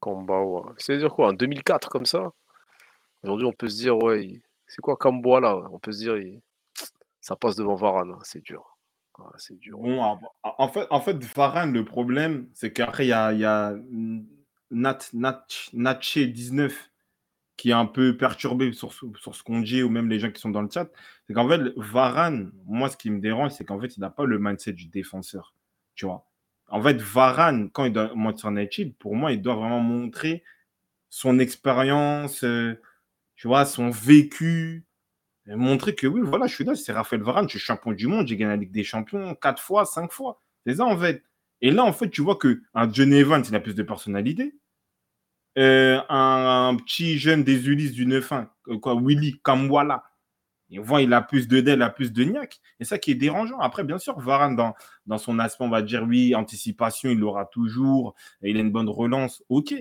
[0.00, 0.74] Kambawa.
[0.78, 2.30] C'est-à-dire quoi En 2004, comme ça?
[3.26, 5.56] Aujourd'hui, on peut se dire, ouais, c'est quoi Kamboa là?
[5.72, 6.14] On peut se dire,
[7.20, 8.12] ça passe devant Varane.
[8.12, 8.18] hein.
[8.22, 8.78] C'est dur.
[9.18, 9.78] Ah, c'est dur.
[9.78, 10.00] Bon,
[10.44, 13.74] en- fait, en fait, Varane, le problème, c'est qu'après, il y a, il y a
[14.70, 15.44] Nat, Nat,
[15.74, 16.72] Natché19
[17.56, 20.40] qui est un peu perturbé sur, sur ce qu'on dit, ou même les gens qui
[20.40, 20.88] sont dans le chat.
[21.26, 24.26] C'est qu'en fait, Varane, moi, ce qui me dérange, c'est qu'en fait, il n'a pas
[24.26, 25.54] le mindset du défenseur.
[25.94, 26.26] Tu vois
[26.68, 30.44] En fait, Varane, quand il doit monter sur United, pour moi, il doit vraiment montrer
[31.10, 32.74] son expérience, euh,
[33.36, 34.86] tu vois, son vécu,
[35.46, 38.26] montrer que oui, voilà, je suis là, c'est Raphaël Varane, je suis champion du monde,
[38.26, 40.42] j'ai gagné la Ligue des Champions quatre fois, cinq fois.
[40.66, 41.22] C'est ça, en fait.
[41.60, 44.54] Et là, en fait, tu vois qu'un Johnny Evans, il a plus de personnalité.
[45.58, 50.04] Euh, un, petit jeune des Ulysses du 9-1, euh, quoi, Willy Kamwala,
[50.70, 52.60] Et voit il a plus de il a plus de niaque.
[52.78, 53.58] Et ça qui est dérangeant.
[53.60, 54.74] Après, bien sûr, Varane, dans,
[55.06, 58.14] dans son aspect, on va dire, oui, anticipation, il l'aura toujours.
[58.42, 59.42] Il a une bonne relance.
[59.48, 59.74] OK.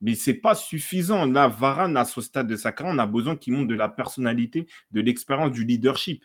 [0.00, 1.24] Mais c'est pas suffisant.
[1.26, 3.88] Là, Varane, à ce stade de sa carrière, on a besoin qu'il montre de la
[3.88, 6.24] personnalité, de l'expérience, du leadership,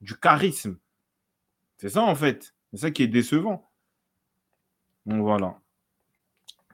[0.00, 0.76] du charisme.
[1.78, 2.54] C'est ça, en fait.
[2.72, 3.70] C'est ça qui est décevant.
[5.06, 5.58] Donc voilà.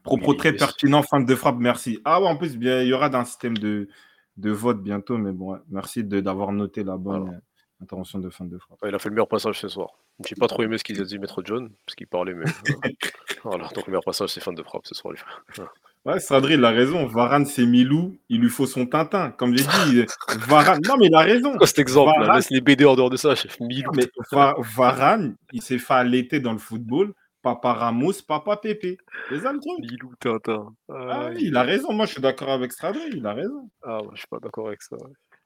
[0.02, 2.00] Propos Oui, très pertinent, fin de frappe, merci.
[2.04, 3.88] Ah ouais, en plus, bien, il y aura un système de,
[4.36, 7.40] de vote bientôt, mais bon, ouais, merci d'avoir noté la bonne Voilà.
[7.80, 8.82] intervention de fin de frappe.
[8.82, 9.90] Ouais, il a fait le meilleur passage ce soir.
[10.26, 12.44] J'ai pas trop aimé ce qu'il a dit, Maître John, parce qu'il parlait, mais.
[12.46, 12.90] euh,
[13.44, 15.72] voilà, donc le meilleur passage, c'est fin de frappe ce soir, les frères.
[16.04, 16.18] Ouais,
[16.50, 17.06] il a raison.
[17.06, 19.30] Varane, c'est Milou, il lui faut son Tintin.
[19.30, 20.04] Comme j'ai dit,
[20.46, 20.80] Varane.
[20.86, 21.56] Non, mais il a raison.
[21.56, 22.26] Quoi cet exemple là?
[22.26, 23.58] Varane- Laisse les BD en dehors de ça, chef.
[23.60, 23.90] Milou.
[23.96, 27.12] Mais Va- Varane, il s'est fait allaiter dans le football.
[27.40, 28.96] Papa Ramos, papa Pépé.
[29.28, 29.78] C'est ça le truc?
[29.78, 30.74] Milou Tintin.
[30.88, 31.92] Ah oui, il a raison.
[31.92, 33.68] Moi, je suis d'accord avec Sadri, il a raison.
[33.82, 34.96] Ah, moi, je suis pas d'accord avec ça.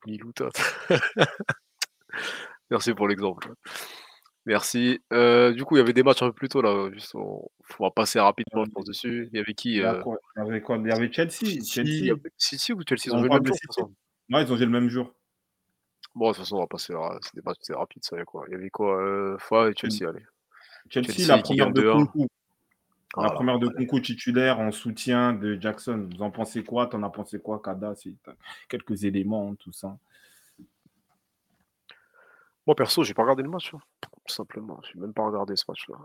[0.07, 0.63] Milou Tintin.
[2.71, 3.49] Merci pour l'exemple.
[4.49, 4.99] Merci.
[5.13, 6.91] Euh, du coup, il y avait des matchs un peu plus tôt là.
[6.91, 7.47] Juste, on,
[7.79, 9.29] on va passer rapidement, je pense, dessus.
[9.31, 10.17] Il y avait qui Il y, a euh, quoi?
[10.37, 10.79] Il y avait quoi?
[10.79, 11.31] Il y avait Chelsea.
[11.33, 11.89] City, Chelsea.
[11.91, 13.03] il y avait- City ou Chelsea?
[13.07, 13.67] Ils ont On joué le parle même de jour, de City.
[13.67, 13.93] toute façon.
[14.33, 15.13] Ouais, ils ont joué le même jour.
[16.15, 16.95] Bon, de toute façon, on va passer.
[16.95, 18.17] à- C'est des matchs c'est rapide, ça.
[18.17, 20.25] Il y a quoi Il y avait quoi euh, Foy et Chelsea, allez.
[20.89, 22.07] Chelsea, Chelsea la qui première gagne de 2-1.
[22.07, 22.19] Kunku.
[22.21, 22.27] La
[23.15, 23.87] Voilà, première de allez.
[23.87, 26.09] Kunku titulaire en soutien de Jackson.
[26.11, 26.87] Vous en pensez quoi?
[26.87, 27.93] T'en as pensé quoi, Kada?
[28.69, 29.99] Quelques éléments, hein, tout ça.
[32.69, 33.73] Moi, perso, j'ai pas regardé le match.
[33.73, 33.79] hein.
[34.03, 34.79] Tout simplement.
[34.85, 35.97] J'ai même pas regardé ce match-là.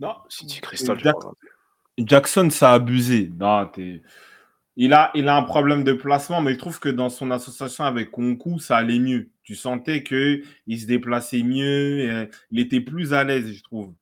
[0.00, 1.14] Non, City Crystal, Jack-.
[1.96, 3.30] Jackson, ça a abusé.
[3.38, 4.02] Non, t'es-
[4.74, 7.84] il, a, il a un problème de placement, mais je trouve que dans son association
[7.84, 9.30] avec Kunku, ça allait mieux.
[9.44, 10.42] Tu sentais qu'il
[10.80, 13.94] se déplaçait mieux, il était plus à l'aise, je trouve.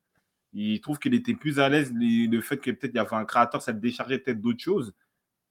[0.55, 1.93] Il trouve qu'il était plus à l'aise.
[1.95, 4.95] Le fait que peut-être il y avait un créateur, ça te déchargeait peut-être d'autres choses.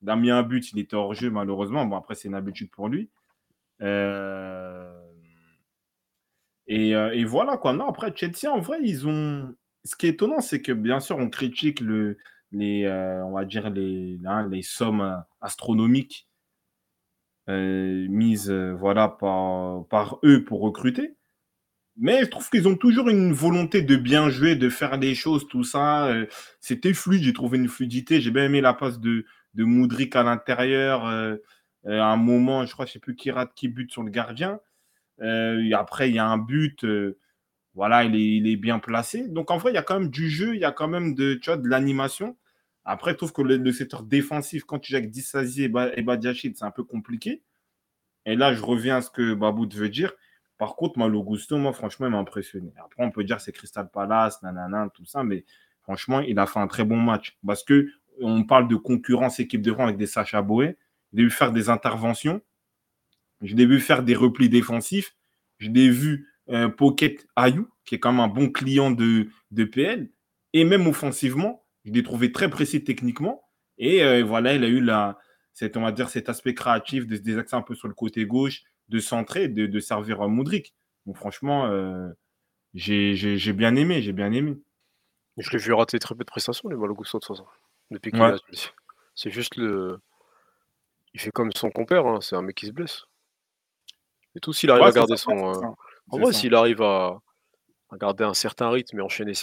[0.01, 1.85] Il a mis un but, il était hors jeu, malheureusement.
[1.85, 3.07] Bon, après, c'est une habitude pour lui.
[3.81, 4.99] Euh,
[6.68, 7.73] Et, euh, et voilà, quoi.
[7.73, 9.56] Non, après, Chelsea, en vrai, ils ont.
[9.85, 12.15] Ce qui est étonnant, c'est que bien sûr, on critique euh,
[12.53, 16.27] hein, les sommes euh, astronomiques
[17.48, 18.53] mises
[19.90, 21.18] par, eux pour recruter.
[21.98, 25.48] Mais je trouve qu'ils ont toujours une volonté de bien jouer, de faire des choses,
[25.48, 26.10] tout ça.
[26.61, 28.22] C'était fluide, j'ai trouvé une fluidité.
[28.22, 29.26] J'ai bien aimé la passe de,
[29.56, 31.06] de Moudric à l'intérieur.
[31.06, 31.38] à
[31.85, 34.60] un moment, je crois, je sais plus qui rate, qui bute sur le gardien.
[35.24, 36.84] Euh, après, il y a un but.
[36.84, 37.18] euh,
[37.76, 39.28] voilà, il est, il bien placé.
[39.28, 41.16] Donc, en vrai, il y a quand même du jeu, il y a quand même
[41.16, 42.38] de, de l'animation.
[42.86, 46.02] Après, je trouve que le, secteur défensif, quand tu joues avec Dissasi et, ba, et
[46.02, 47.41] Badiachil, c'est un peu compliqué.
[48.26, 50.14] Et là, je reviens à ce que Babout veut dire.
[50.58, 52.74] Par contre, moi, Gusto, moi, franchement, il m'a impressionné.
[52.84, 55.45] Après, on peut dire c'est Crystal Palace, nanana, tout ça, mais
[55.82, 57.38] franchement, il a fait un très bon match.
[57.45, 57.90] Parce que
[58.22, 60.78] on parle de concurrence équipe de rang avec des Sacha Boé.
[61.12, 62.41] Je l'ai vu faire des interventions.
[63.44, 65.15] Je l'ai vu faire des replis défensifs.
[65.60, 69.64] Je l'ai vu euh, Pocket Ayou, qui est quand même un bon client de, de
[69.64, 70.10] PL.
[70.53, 73.44] Et même offensivement, je l'ai trouvé très précis techniquement.
[73.78, 75.20] Et euh, voilà, il a eu la,
[75.53, 78.26] cet, on va dire, cet aspect créatif de se désaxer un peu sur le côté
[78.26, 80.74] gauche, de centrer, de, de servir à Moudric.
[81.06, 82.10] Donc franchement, euh,
[82.74, 84.57] j'ai bien aimé, j'ai bien aimé.
[85.38, 87.48] Je l'ai vu rater très peu de prestations, les Malogusto, de toute façon.
[87.91, 88.36] Depuis qu'il Ouais.
[89.15, 89.99] C'est juste le.
[91.14, 93.06] Il fait comme son compère, hein, c'est un mec qui se blesse.
[94.35, 95.49] Et tout, s'il arrive Ouais, à garder ça, son.
[95.49, 95.68] euh, ça.
[96.10, 97.19] En vrai, s'il arrive à...
[97.91, 99.34] à garder un certain rythme et enchaîner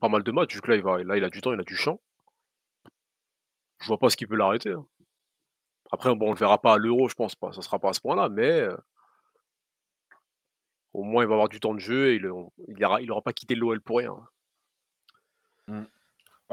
[0.00, 1.02] pas mal de matchs, vu que là il, va...
[1.02, 2.00] là, il a du temps, il a du champ,
[3.80, 4.70] je vois pas ce qui peut l'arrêter.
[4.72, 4.86] hein.
[5.92, 7.52] Après, bon, on le verra pas à l'euro, je pense pas.
[7.52, 8.76] Ça sera pas à ce point-là, mais euh,
[10.94, 12.30] au moins il va avoir du temps de jeu et il
[12.68, 14.16] il aura, il aura pas quitté l'OL pour rien.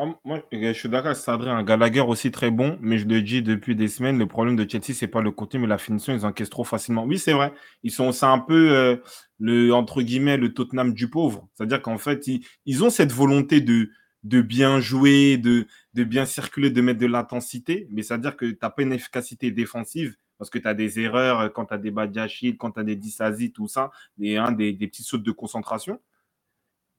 [0.02, 1.62] Ah, moi, je suis d'accord, c'est Adrien.
[1.62, 4.94] Gallagher aussi très bon, mais je le dis depuis des semaines, le problème de Chelsea,
[4.94, 7.04] c'est pas le contenu, mais la finition, ils encaissent trop facilement.
[7.04, 7.52] Oui, c'est vrai.
[7.84, 8.96] Ils sont, c'est un peu euh,
[9.40, 11.50] le entre guillemets le Tottenham du pauvre.
[11.54, 12.30] C'est-à-dire qu'en fait,
[12.66, 13.90] ils, ont cette volonté de
[14.24, 18.58] de bien jouer, de de bien circuler, de mettre de l'intensité, mais c'est-à-dire que tu
[18.62, 21.78] n'as pas une efficacité défensive parce que tu as des erreurs euh, quand tu as
[21.78, 25.18] des Badiachil, quand tu as des Dissasi, tout ça, des, hein, des, des petits sauts
[25.18, 26.00] de concentration.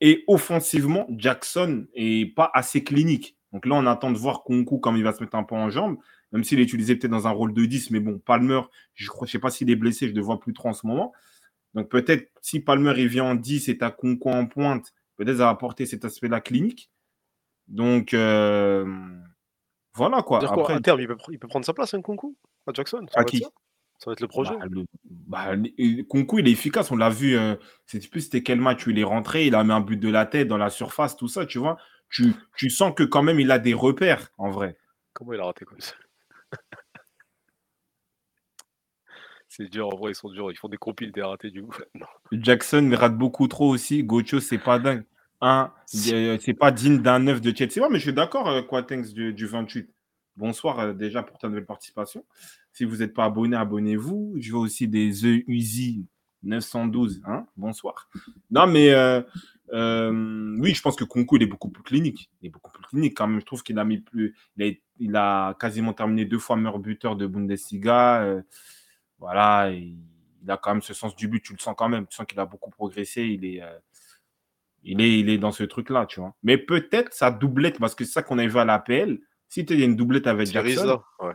[0.00, 3.36] Et offensivement, Jackson est pas assez clinique.
[3.52, 5.70] Donc là, on attend de voir Kunku comme il va se mettre un peu en
[5.70, 5.96] jambe,
[6.32, 7.90] même s'il est utilisé peut-être dans un rôle de 10.
[7.90, 8.60] Mais bon, Palmer,
[8.94, 10.86] je ne sais pas s'il est blessé, je ne le vois plus trop en ce
[10.86, 11.12] moment.
[11.74, 15.36] Donc peut-être si Palmer il vient en 10 et tu as Kunku en pointe, peut-être
[15.36, 16.90] ça va apporter cet aspect-là clinique.
[17.68, 18.84] Donc euh,
[19.94, 20.38] voilà quoi.
[20.38, 22.36] Dire quoi, Après, à terme, il peut, il peut prendre sa place, un Kunku?
[22.66, 23.44] À Jackson À qui?
[24.00, 24.54] Ça va être le projet?
[24.58, 26.90] Bah, le- bah, le- Kunku, il est efficace.
[26.90, 27.36] On l'a vu.
[27.36, 27.54] Euh,
[28.10, 29.46] plus c'était quel match où il est rentré.
[29.46, 31.76] Il a mis un but de la tête dans la surface, tout ça, tu vois?
[32.08, 34.76] Tu, tu sens que quand même il a des repères en vrai.
[35.12, 35.92] Comment il a raté comme ça?
[39.48, 40.50] C'est dur, en vrai, ils sont durs.
[40.50, 41.62] Ils font des compiles des ratés du
[41.94, 42.06] Non.
[42.32, 44.02] Jackson il rate beaucoup trop aussi.
[44.02, 45.04] Gocho, c'est pas dingue.
[45.42, 45.66] Euh,
[46.38, 47.80] c'est pas digne d'un neuf de Chelsea.
[47.82, 49.90] Ouais, mais je suis d'accord, euh, Quatenx du, du 28.
[50.36, 52.24] Bonsoir euh, déjà pour ta nouvelle participation.
[52.72, 54.36] Si vous n'êtes pas abonné, abonnez-vous.
[54.38, 56.06] Je vois aussi des The Uzi
[56.42, 57.22] 912.
[57.26, 58.08] Hein Bonsoir.
[58.50, 59.22] Non, mais euh,
[59.72, 62.30] euh, oui, je pense que Conco, il est beaucoup plus clinique.
[62.40, 63.40] Il est beaucoup plus clinique quand même.
[63.40, 64.34] Je trouve qu'il a mis plus.
[64.56, 68.22] Il a, il a quasiment terminé deux fois meilleur buteur de Bundesliga.
[68.22, 68.42] euh,
[69.18, 69.70] voilà.
[69.72, 69.98] il
[70.48, 71.42] a quand même ce sens du but.
[71.42, 72.06] Tu le sens quand même.
[72.06, 73.22] Tu sens qu'il a beaucoup progressé.
[73.24, 73.62] Il est.
[74.84, 76.34] il est, il est dans ce truc-là, tu vois.
[76.42, 79.18] Mais peut-être sa doublette, parce que c'est ça qu'on a vu à l'APL.
[79.48, 81.34] Si tu as une doublette avec Jackson, Ouais.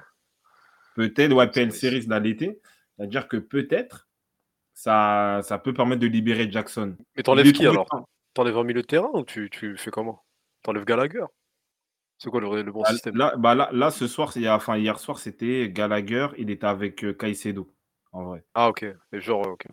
[0.96, 2.08] Peut-être, ouais, PL Series.
[2.08, 2.60] Là l'été.
[2.98, 4.08] C'est-à-dire que peut-être
[4.74, 6.98] ça, ça peut permettre de libérer Jackson.
[7.16, 7.88] Mais t'enlèves qui alors.
[8.34, 10.24] T'enlèves un milieu de terrain ou tu, tu fais comment?
[10.64, 11.24] T'enlèves Gallagher
[12.18, 13.16] C'est quoi le, le bon Là, système?
[13.16, 16.28] là, bah là, là, ce soir, il enfin, hier soir, c'était Gallagher.
[16.38, 17.72] Il était avec euh, Caicedo,
[18.12, 18.44] en vrai.
[18.54, 18.84] Ah, ok.
[19.14, 19.68] Et genre, ok.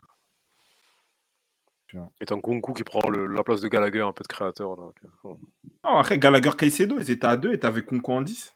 [2.21, 4.77] Et t'as Nkunku qui prend le- la place de Gallagher, un peu de créateur.
[4.77, 4.89] Là.
[5.25, 5.39] Oh.
[5.85, 8.55] Non, après, Gallagher, Caicedo, ils étaient à deux et t'avais Kunko en 10.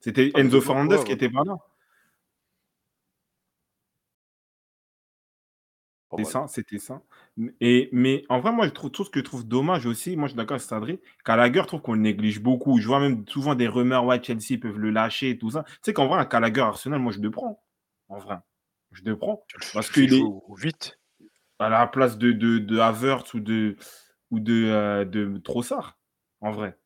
[0.00, 1.56] C'était Ah, Enzo Fernandez qui était pas là.
[6.16, 6.32] Pas C'était mal.
[6.32, 7.02] ça, c'était ça.
[7.60, 10.16] Et, mais en vrai, moi, je trouve tout ce que je trouve dommage aussi.
[10.16, 11.00] Moi, je suis d'accord avec Sadri.
[11.26, 12.78] Gallagher, je trouve qu'on le néglige beaucoup.
[12.78, 15.64] Je vois même souvent des rumeurs, ouais, Chelsea peuvent le lâcher et tout ça.
[15.64, 17.62] Tu sais qu'en vrai, un Gallagher Arsenal, moi, je le prends.
[18.08, 18.36] En vrai.
[18.92, 19.44] Je le prends.
[19.74, 20.22] Parce qu'il est
[20.58, 20.98] vite.
[21.58, 23.76] à la place de, de, de Havertz ou de,
[24.30, 25.98] ou de, euh, de Trossard.
[26.40, 26.78] En vrai.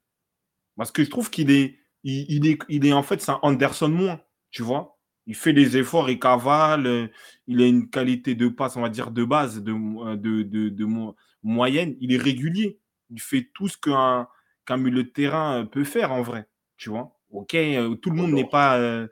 [0.77, 3.41] Parce que je trouve qu'il est, il, il est, il est en fait, c'est un
[3.43, 4.21] Anderson moins.
[4.51, 5.00] Tu vois
[5.31, 7.11] Il fait les efforts, il cavale.
[7.47, 10.69] Il a une qualité de passe, on va dire, de base, de, euh, de, de,
[10.69, 11.97] de mo- moyenne.
[12.01, 12.81] Il est régulier.
[13.11, 14.29] Il fait tout ce qu'un
[14.67, 16.49] qu'un milieu de terrain euh, peut faire, en vrai.
[16.77, 19.07] Tu vois Ok, euh, tout le monde n'est pas, euh,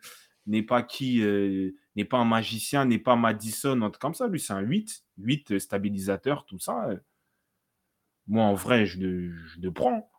[0.47, 4.27] n'est pas qui euh, n'est pas un magicien, n'est pas Madison, un truc comme ça.
[4.29, 6.89] Lui, c'est un 8, 8 euh, stabilisateur, tout ça.
[8.27, 10.11] Moi, en vrai, je le, je le prends.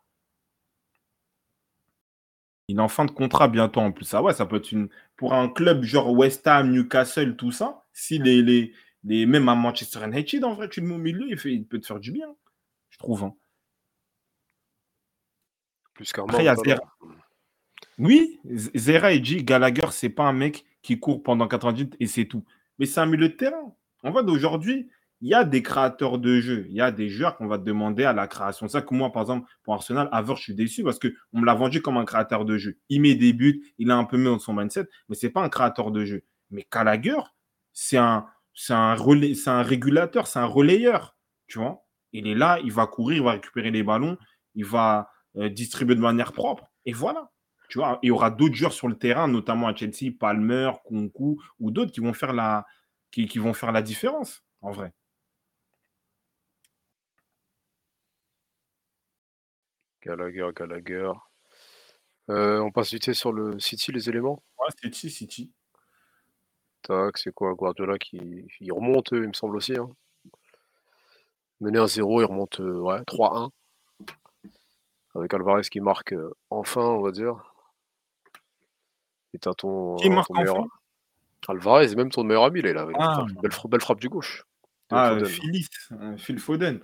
[2.70, 4.14] Il est en fin de contrat bientôt en plus.
[4.14, 4.90] Ah ouais, ça peut être une.
[5.18, 8.74] Pour un club genre West Ham, Newcastle, tout ça, si les, les,
[9.04, 11.66] les- même à Manchester United, en vrai, tu le mets au milieu, il, fait, il
[11.66, 12.28] peut te faire du bien,
[12.92, 13.24] je trouve.
[13.24, 13.34] hein.
[15.96, 16.82] Plus qu'un Après, il y a Mount, Zera.
[17.98, 22.26] Oui, Zera et dit Gallagher, c'est pas un mec qui court pendant 90 et c'est
[22.26, 22.46] tout.
[22.78, 23.76] Mais c'est un milieu de terrain.
[24.04, 24.90] En fait, aujourd'hui,
[25.22, 26.66] il y a des créateurs de jeux.
[26.70, 28.68] Il y a des joueurs qu'on va demander à la création.
[28.68, 31.46] C'est ça que moi, par exemple, pour Arsenal, Havertz, je suis déçu parce qu'on me
[31.46, 32.78] l'a vendu comme un créateur de jeu.
[32.88, 35.42] Il met des buts, il a un peu mis dans son mindset, mais c'est pas
[35.42, 36.24] un créateur de jeu.
[36.52, 37.20] Mais Gallagher,
[37.74, 38.28] c'est un,
[38.70, 41.18] un, régulateur, c'est un relayeur.
[41.48, 44.18] Tu vois Il est là, il va courir, il va récupérer les ballons,
[44.56, 46.72] il va euh, distribuer de manière propre.
[46.86, 47.30] Et voilà.
[47.68, 51.38] Tu vois, il y aura d'autres joueurs sur le terrain, notamment à Chelsea, Palmer, Kunku
[51.60, 54.94] ou d'autres qui, qui vont faire la différence, en vrai.
[60.04, 61.12] Gallagher, Gallagher.
[62.30, 64.42] Euh, on passe vite fait sur le City, les éléments.
[64.60, 65.52] Ouais, City, City.
[66.84, 67.54] Tac, c'est quoi?
[67.56, 69.76] Guardiola qui il remonte, il me semble aussi.
[69.76, 69.90] Hein.
[71.60, 73.50] Mené à 0, il remonte euh, ouais, 3-1.
[75.16, 77.54] Avec Alvarez qui marque euh, enfin, on va dire.
[79.34, 80.58] Et t'as ton, Qui marque ton meilleur...
[80.60, 80.70] enfin?
[81.50, 83.14] Alvarez, même ton meilleur ami, là, il a avec une Ah.
[83.26, 84.46] frappe- belle, fra- belle frappe du gauche.
[84.92, 85.26] Ah, Foden.
[85.26, 86.80] Phyllis, euh, Phil Foden.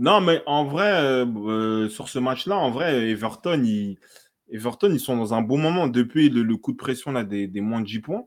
[0.00, 3.98] Non, mais en vrai, euh, euh, sur ce match-là, en vrai, Everton, ils,
[4.50, 7.60] Everton, ils sont dans un bon moment depuis le, coup de pression là, des, des
[7.60, 8.24] moins de 10 points.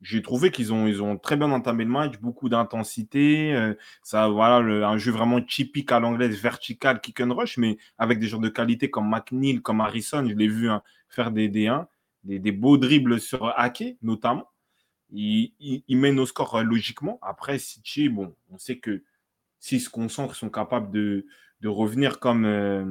[0.00, 3.52] J'ai trouvé qu'ils ont, ils très bien entamé le match, beaucoup d'intensité.
[3.54, 4.56] euh, ça, voilà,
[4.88, 8.48] un jeu vraiment typique à l'anglaise, vertical, kick and rush, mais avec des joueurs de
[8.48, 10.26] qualité comme McNeil, comme Harrison.
[10.26, 11.86] Je l'ai vu hein, faire des D1,
[12.24, 14.48] des, beaux dribbles sur Ake, notamment.
[15.12, 17.18] Il, il, il mène au score logiquement.
[17.20, 18.08] Après, City,
[18.50, 19.02] on sait que
[19.60, 21.26] s'ils se concentrent, sont capables de,
[21.64, 22.84] revenir comme euh,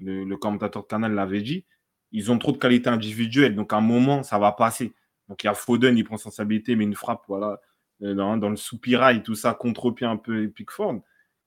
[0.00, 1.66] le, commentateur de Canal l'avait dit.
[2.10, 4.94] Ils ont trop de qualité individuelle, donc à un moment, ça va passer.
[5.28, 7.60] Donc il y a Foden, il prend sa responsabilité, mais une frappe, voilà,
[8.02, 11.00] euh, dans, le soupirail, tout ça, contre-pied un peu Pickford.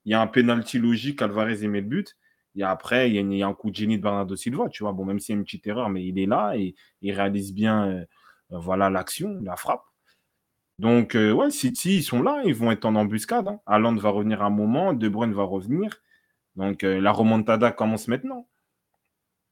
[0.04, 2.16] Il y a un penalty logique, Alvarez il met le but.
[2.54, 4.92] Et après, il y, a, y un coup de génie de Bernardo Silva, tu vois.
[4.92, 7.52] Bon, même s'il y a une petite erreur, mais il est là et il réalise
[7.52, 8.04] bien euh,
[8.50, 9.84] voilà l'action, la frappe.
[10.78, 13.48] Donc, euh, ouais, City, ils sont là, ils vont être en embuscade.
[13.48, 13.60] Hein.
[13.66, 15.90] Haaland va revenir à un moment, De Bruyne va revenir.
[16.56, 18.46] Donc, euh, la remontada commence maintenant.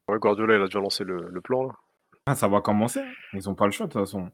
[0.07, 1.63] Ouais, Guardiola, il a déjà lancé le, le plan.
[1.67, 1.73] Là.
[2.27, 3.01] Ah, ça va commencer.
[3.01, 3.11] hein.
[3.33, 4.29] Ils n'ont pas le choix, de toute façon.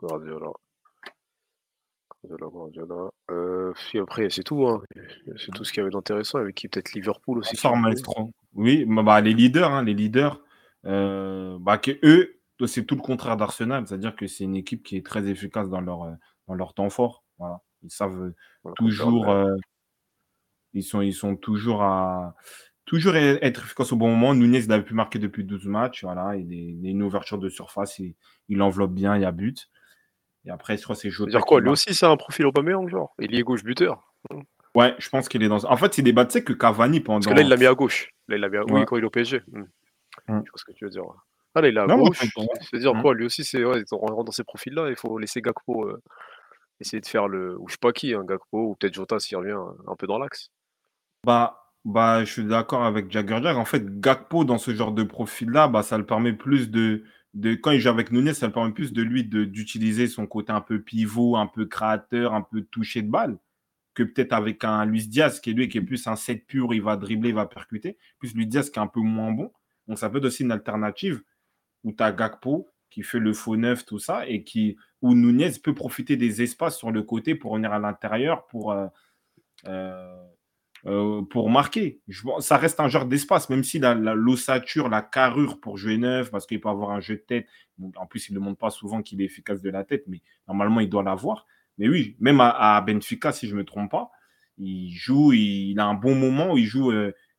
[0.00, 0.50] Guardiola.
[2.24, 3.10] Guardiola, Guardiola.
[3.30, 4.66] Euh, puis après, c'est tout.
[4.66, 4.82] Hein.
[5.36, 6.38] C'est tout ce qu'il y avait d'intéressant.
[6.38, 7.56] Avec qui peut-être Liverpool aussi.
[7.76, 8.30] maestro.
[8.54, 10.40] Oui, bah, bah, les leaders, hein, les leaders,
[10.86, 14.96] euh, bah, que eux, c'est tout le contraire d'Arsenal, c'est-à-dire que c'est une équipe qui
[14.96, 16.12] est très efficace dans leur, euh,
[16.48, 17.24] dans leur temps fort.
[17.38, 17.60] Voilà.
[17.82, 18.32] Ils savent
[18.62, 19.56] Voilà, toujours, euh,
[20.72, 22.34] ils, sont, ils sont toujours à
[22.84, 24.34] toujours e- être efficaces au bon moment.
[24.34, 26.04] Nunez il avait pu marquer depuis 12 matchs.
[26.04, 28.14] Voilà, il est, une ouverture de surface, il,
[28.48, 29.68] il enveloppe bien, il y a but.
[30.46, 31.30] Et après, je crois que c'est Jota.
[31.30, 33.14] dire quoi Lui aussi, c'est un profil Aubameyang, genre?
[33.18, 34.14] Il est gauche buteur.
[34.74, 35.64] Ouais, je pense qu'il est dans.
[35.64, 37.20] En fait, c'est des bats, tu sais que Cavani pendant.
[37.20, 38.10] Parce que là, il l'a mis à gauche.
[38.28, 38.64] Là, il l'a mis à...
[38.64, 38.72] Ouais.
[38.72, 39.42] Oui, quand il est au PSG.
[39.46, 39.60] Hmm.
[39.60, 39.66] Hmm.
[40.26, 41.04] Je vois ce que tu veux dire.
[41.54, 42.10] Ah, là, il à Non.
[42.12, 43.02] C'est-à-dire Hmm.
[43.02, 44.88] quoi Lui aussi, c'est ouais, on rentre dans ces profils-là.
[44.90, 46.02] Il faut laisser Gakpo euh,
[46.80, 47.58] essayer de faire le.
[47.60, 50.06] Ou je sais pas qui, hein, Gakpo, ou peut-être Jota s'il revient euh, un peu
[50.06, 50.50] dans l'axe.
[51.24, 53.56] Bah, bah, je suis d'accord avec Jagger Jack.
[53.56, 57.04] En fait, Gakpo, dans ce genre de profil-là, bah, ça le permet plus de,
[57.34, 57.54] de.
[57.54, 60.52] Quand il joue avec Nunez, ça le permet plus de lui de- d'utiliser son côté
[60.52, 63.38] un peu pivot, un peu créateur, un peu touché de balle,
[63.94, 66.74] que peut-être avec un Luis Diaz, qui est lui, qui est plus un 7 pur,
[66.74, 67.98] il va dribbler, il va percuter.
[68.18, 69.52] Plus Luis Diaz, qui est un peu moins bon.
[69.88, 71.22] Donc, ça peut être aussi une alternative
[71.84, 75.52] où tu as Gakpo, qui fait le faux neuf, tout ça, et qui, où Nunez
[75.62, 78.72] peut profiter des espaces sur le côté pour venir à l'intérieur, pour.
[78.72, 78.86] euh,
[79.66, 80.24] euh,
[80.86, 82.00] euh, pour marquer.
[82.40, 86.30] Ça reste un genre d'espace, même si la- la- l'ossature, la, carrure pour jouer neuf,
[86.30, 87.46] parce qu'il peut avoir un jeu de tête.
[87.96, 90.80] En plus, il ne montre pas souvent qu'il est efficace de la tête, mais normalement,
[90.80, 91.46] il doit l'avoir.
[91.78, 94.10] Mais oui, même à, Benfica, si je ne me trompe pas,
[94.58, 96.92] il joue, il, a un bon moment où il joue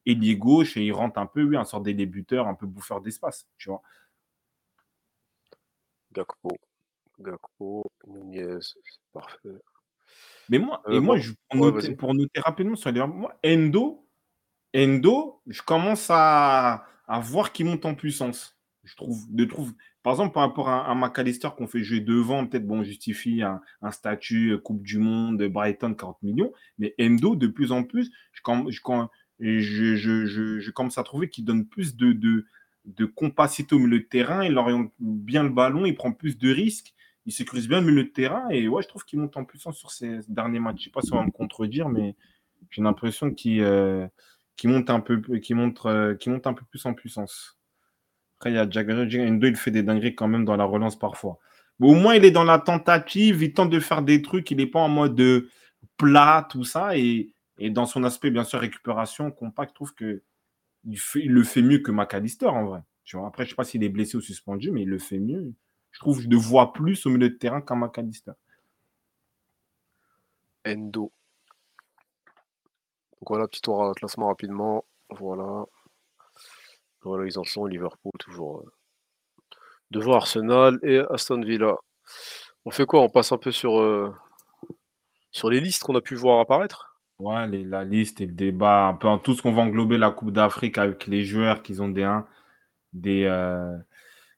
[0.06, 3.02] ailier gauche et il rentre un peu, oui, un sort des débuteurs, un peu bouffeur
[3.02, 3.82] d'espace, tu vois.
[6.16, 6.58] Gakpo.
[7.20, 8.80] Gakpo, Nunez, c'est
[9.14, 9.50] parfait.
[10.50, 11.96] Mais moi, Euh, et moi, bon, je- pour, ouais, noter, vas-y.
[11.96, 13.06] pour noter rapidement sur les.
[13.06, 14.08] Moi, Endo,
[14.76, 18.58] Endo, je commence à, à voir qu'il monte en puissance.
[18.84, 19.74] Je trouve, de trouve,
[20.04, 23.42] par exemple, par rapport à, à McAllister qu'on fait jouer devant, peut-être bon, on justifie
[23.42, 26.54] un, un statut euh, Coupe du Monde, Brighton, 40 millions.
[26.78, 28.42] Mais Endo, de plus en plus, je,
[30.72, 32.46] commence à trouver qu'il donne plus de, de,
[32.86, 36.52] de compacité au milieu de terrain, il oriente bien le ballon, il prend plus de
[36.52, 36.95] risques
[37.26, 39.78] il sécurise bien le milieu de terrain et ouais, je trouve qu'il monte en puissance
[39.78, 40.80] sur ces derniers matchs.
[40.80, 42.16] Je sais pas si on va me contredire, mais
[42.70, 44.07] j'ai l'impression qu'il euh,
[44.64, 45.22] monte un peu,
[45.52, 47.57] monte, euh, monte un peu plus en puissance.
[48.38, 50.98] Après, il y a Jagger Endo, il fait des dingueries quand même dans la relance
[50.98, 51.40] parfois.
[51.80, 54.68] Au moins, il est dans la tentative, il tente de faire des trucs, il n'est
[54.68, 55.49] pas en mode euh,
[55.98, 56.95] plat, tout ça.
[56.98, 60.22] Et, et dans son aspect, bien sûr, récupération, compact, je trouve que
[60.86, 62.82] il, le fait mieux que McAllister en vrai.
[63.26, 65.53] Après, je sais pas s'il est blessé ou suspendu, mais il le fait mieux.
[65.91, 68.34] Je trouve que je le vois plus au milieu de terrain qu'un McAllister.
[70.68, 71.12] Endo.
[73.22, 74.86] Voilà, petit tour à classement rapidement.
[75.10, 75.66] Voilà.
[77.03, 77.66] Voilà, ils en sont.
[77.66, 78.72] Liverpool, toujours euh,
[79.91, 81.76] devant Arsenal et Aston Villa.
[82.66, 83.02] On fait quoi?
[83.02, 84.12] On passe un peu sur, euh,
[85.32, 86.95] sur les listes qu'on a pu voir apparaître?
[87.20, 89.98] Ouais, les- la liste et le débat, un peu en tout ce qu'on va englober
[89.98, 92.28] la Coupe d'Afrique avec les joueurs qui ont des, hein,
[92.94, 93.78] des euh,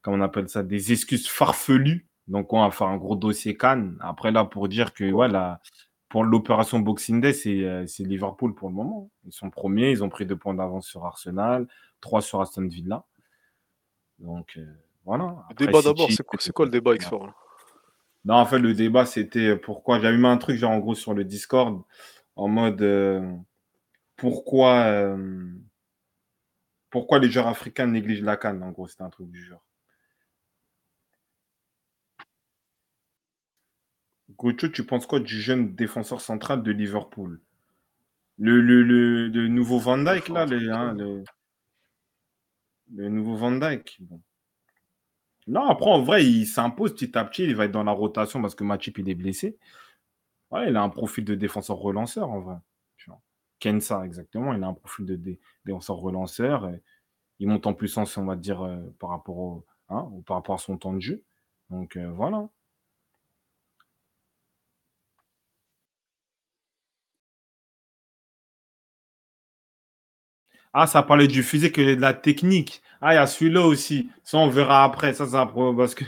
[0.02, 2.08] comment on appelle ça, des excuses farfelues.
[2.28, 3.98] Donc, on va faire un gros dossier Cannes.
[4.02, 5.62] Après, là, pour dire que voilà,
[6.10, 9.10] pour l'opération Boxing Day, c'est euh, c'est Liverpool pour le moment.
[9.26, 11.68] Ils sont premiers, ils ont pris deux points d'avance sur Arsenal,
[12.02, 13.06] trois sur Aston Villa.
[14.20, 14.66] Donc, euh,
[15.06, 15.26] voilà.
[15.26, 17.34] Le Après, débat City, d'abord, c'est quoi, c'est quoi le débat X4 là
[18.26, 20.00] Non, en fait, le débat, c'était pourquoi?
[20.00, 21.82] J'avais mis un truc, genre, en gros, sur le Discord,
[22.38, 23.36] en mode euh,
[24.16, 25.48] pourquoi, euh,
[26.90, 28.64] pourquoi les joueurs africains négligent la canne.
[28.64, 29.64] En gros, c'était un truc du genre.
[34.38, 37.42] Gocho, tu penses quoi du jeune défenseur central de Liverpool?
[38.38, 38.62] Le,
[39.48, 41.24] nouveau Van Dyke, là, hein, le,
[42.94, 43.98] le nouveau Van Dyke.
[44.02, 44.22] Bon.
[45.48, 47.46] Non, après, en vrai, il s'impose petit à petit.
[47.46, 49.58] Il va être dans la rotation parce que Matip, il est blessé.
[50.52, 52.56] Ouais, il a un profil de défenseur relanceur, en vrai.
[53.60, 54.54] Kensa, exactement.
[54.54, 56.70] Il a un profil de dé- défenseur relanceur.
[57.40, 60.60] il monte en puissance, on va dire, euh, par, rapport au, hein, par rapport à
[60.60, 61.24] son temps de jeu.
[61.72, 62.50] Donc, euh, voilà.
[70.74, 72.82] Ah, ça parlait du physique et de la technique.
[73.02, 74.10] Ah, il y a celui-là aussi.
[74.24, 75.14] Ça, on verra après.
[75.14, 75.46] Ça, ça
[75.76, 76.06] parce que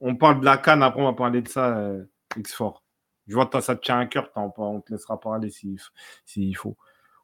[0.00, 2.04] on parle de la canne, après, on va parler de ça, euh,
[2.36, 2.82] X4.
[3.26, 5.78] Je vois que ça te tient à cœur, on te laissera parler s'il
[6.24, 6.76] s'il faut.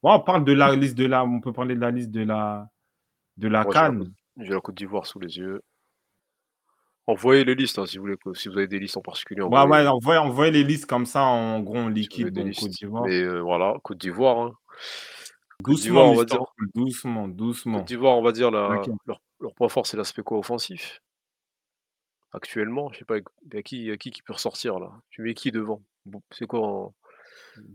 [0.02, 1.24] Ouais, on parle de la liste de la.
[1.24, 2.68] On peut parler de la liste de la
[3.36, 3.98] de la Moi, j'ai la canne.
[3.98, 5.62] Côte- J'ai la Côte d'Ivoire sous les yeux.
[7.06, 9.42] Envoyez les listes hein, si vous voulez, si vous avez des listes en particulier.
[9.42, 12.60] Envoyez- ouais, envoyez, envoyez les listes comme ça en gros si avez liquide, listes.
[12.60, 13.04] Côte d'Ivoire.
[13.06, 14.38] Mais euh, voilà, Côte d'Ivoire.
[14.38, 14.52] hein.
[15.60, 16.44] Doucement, on va dire.
[16.74, 17.78] Doucement, doucement.
[17.78, 18.68] Côte d'Ivoire, on va dire, la-
[19.06, 21.00] leur, leur point fort, c'est l'aspect quoi offensif.
[22.32, 23.24] Actuellement, je sais pas, il
[23.54, 25.82] y a qui, y a qui qui peut ressortir là Tu mets qui devant?
[26.06, 26.94] Bo- C'est quoi en-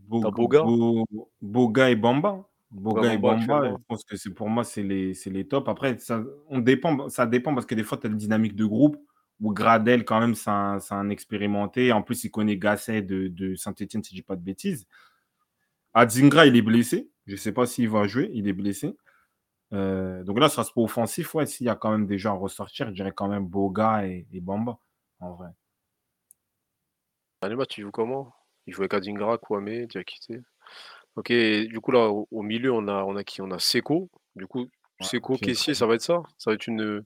[0.08, 1.06] Bo- T'as Boga Bo-
[1.42, 2.48] Boga et Bamba.
[2.70, 3.78] Boga et Bamba Bamba, actuellement.
[3.80, 5.70] je pense que c'est pour moi, c'est les, c'est les tops.
[5.70, 8.66] Après, ça, on dépend, ça dépend parce que des fois, tu as une dynamique de
[8.66, 8.98] groupe
[9.40, 11.92] où Gradel, quand même, c'est un, c'est un expérimenté.
[11.94, 14.86] En plus, il connaît Gasset de, de Saint-Etienne, si je dis pas de bêtises.
[15.94, 17.10] Adzingra, il est blessé.
[17.26, 18.96] Je ne sais pas s'il va jouer, il est blessé.
[19.74, 21.34] Euh, donc là, ça se peut offensif.
[21.36, 24.06] Ouais, s'il y a quand même des gens à ressortir, je dirais quand même Boga
[24.08, 24.80] et, et Bamba,
[25.20, 25.50] en vrai.
[27.42, 28.34] Dernier match, tu joues comment?
[28.66, 30.42] Il jouait avec Adingra, Kwame, Diakité.
[31.16, 33.42] Ok, et du coup, là, au, au milieu, on a, on a qui?
[33.42, 34.10] On a Seco.
[34.36, 34.62] Du coup,
[35.00, 36.24] Ouais, Seco, ok, caissier, très ça va être ça?
[36.38, 37.04] Ça va être une,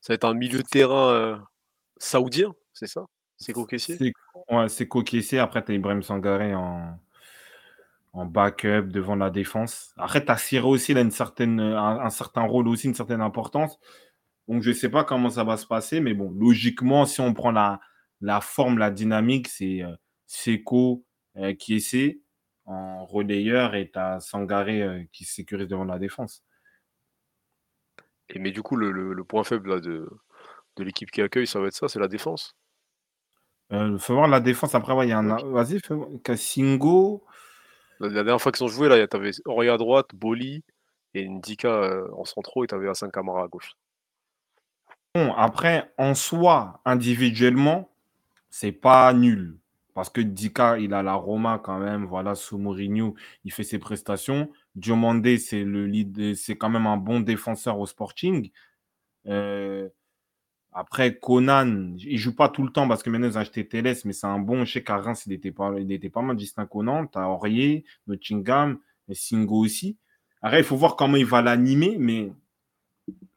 [0.00, 1.36] ça va être un milieu de terrain euh,
[1.98, 3.04] saoudien, c'est ça?
[3.36, 3.96] Seco, caissier?
[3.98, 4.12] C'est
[4.50, 5.38] ouais, c'est Kokessé.
[5.38, 6.98] Après, tu as Ibrahim Sangaré en,
[8.14, 9.92] en backup devant la défense.
[9.98, 12.94] Après, tu as Siré aussi, il a une certaine, un, un certain rôle aussi, une
[12.94, 13.78] certaine importance.
[14.48, 17.34] Donc, je ne sais pas comment ça va se passer, mais bon, logiquement, si on
[17.34, 17.80] prend la,
[18.20, 19.94] la forme, la dynamique, c'est euh,
[20.26, 21.04] Seko
[21.36, 22.20] euh, qui essaie
[22.64, 26.42] en relayeur et tu as Sangaré euh, qui sécurise devant la défense.
[28.28, 30.08] Et mais du coup, le, le- le point faible là, de,
[30.76, 32.56] de l'équipe qui accueille, ça va être ça, c'est la défense?
[33.70, 34.76] Il faut voir la défense.
[34.76, 35.36] Après, ouais, il y a un.
[35.50, 35.80] Vas-y.
[36.22, 37.24] Kassingo.
[37.98, 40.62] La, la dernière fois qu'ils ont joué, là, tu avais Aurier à droite, Boli
[41.14, 43.72] et Ndika euh, en centraux, et tu avais Hassan Kamara à gauche.
[45.16, 47.90] Bon, après, en soi, individuellement,
[48.50, 49.58] c'est pas nul.
[49.94, 52.04] Parce que Dika, il a la Roma quand même.
[52.04, 54.50] Voilà, sous il fait ses prestations.
[54.74, 58.50] Diomandé, c'est le lead, c'est quand même un bon défenseur au Sporting.
[59.26, 59.88] Euh,
[60.72, 63.96] après, Conan, il joue pas tout le temps parce que maintenant ils ont acheté Teles,
[64.04, 64.66] mais c'est un bon.
[64.66, 67.06] Je sais qu'à il était pas, il pas mal distinct Conan.
[67.06, 68.78] Tu as Aurier, Nottingham,
[69.08, 69.96] et Singo aussi.
[70.42, 72.30] Après, il faut voir comment il va l'animer, mais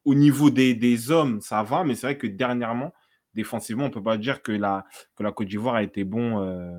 [0.03, 1.85] au niveau des, des hommes, ça va.
[1.85, 2.93] Mais c'est vrai que dernièrement,
[3.33, 4.85] défensivement, on ne peut pas dire que la,
[5.15, 6.77] que la Côte d'Ivoire a été bon, euh,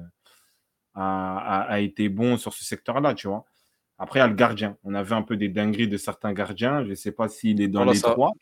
[0.95, 3.45] a, a- a été bon sur ce secteur-là, tu vois.
[3.99, 4.77] Après, il y a le gardien.
[4.83, 6.85] On avait un peu des dingueries de certains gardiens.
[6.85, 8.33] Je ne sais pas s'il est dans Voilà, les ça- trois.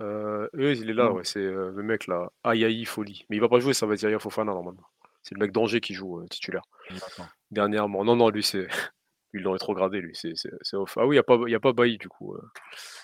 [0.00, 3.26] Euh, eux, il est là, ouais, c'est euh, le mec là, Ayaï Folie.
[3.30, 4.82] Mais il va pas jouer, ça va Yaya Fofana normalement.
[5.22, 6.62] C'est le mec d'Angers qui joue euh, titulaire.
[7.50, 8.04] Dernièrement.
[8.04, 8.66] Non, non, lui, c'est.
[9.36, 10.12] Ils l'ont rétrogradé, lui.
[10.14, 10.96] C'est c'est- c'est off.
[10.96, 11.18] Ah oui, il
[11.48, 12.36] n'y a pas, pas Bailly, du coup.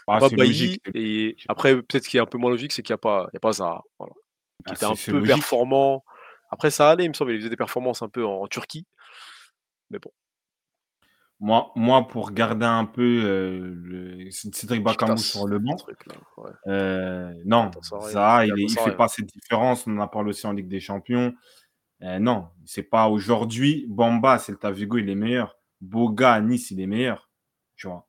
[0.06, 0.80] Ah, pas Bailly.
[0.94, 3.26] Et après, peut-être ce qui est un peu moins logique, c'est qu'il n'y a pas,
[3.32, 3.82] il y a pas Zaha.
[3.98, 4.12] Voilà.
[4.66, 5.34] Qui Ah, était un peu logique.
[5.36, 6.04] performant.
[6.50, 7.32] Après, ça allait, il me semble.
[7.32, 8.86] Il faisait des performances un peu en, en Turquie.
[9.90, 10.10] Mais bon,
[11.40, 15.76] Moi, moi, pour garder un peu euh, le Cédric Bakambu Kitas, sur le banc.
[16.36, 16.50] Ouais.
[16.66, 18.90] euh, non, ça, il, Galatasaray.
[18.90, 19.86] fait pas cette différence.
[19.86, 21.34] On en a parlé aussi en Ligue des Champions.
[22.02, 23.86] Euh, non, c'est pas aujourd'hui.
[23.88, 25.56] Bamba, Celta Vigo, il est meilleur.
[25.80, 27.28] Boga, Nice, il est meilleur.
[27.76, 28.06] Tu vois.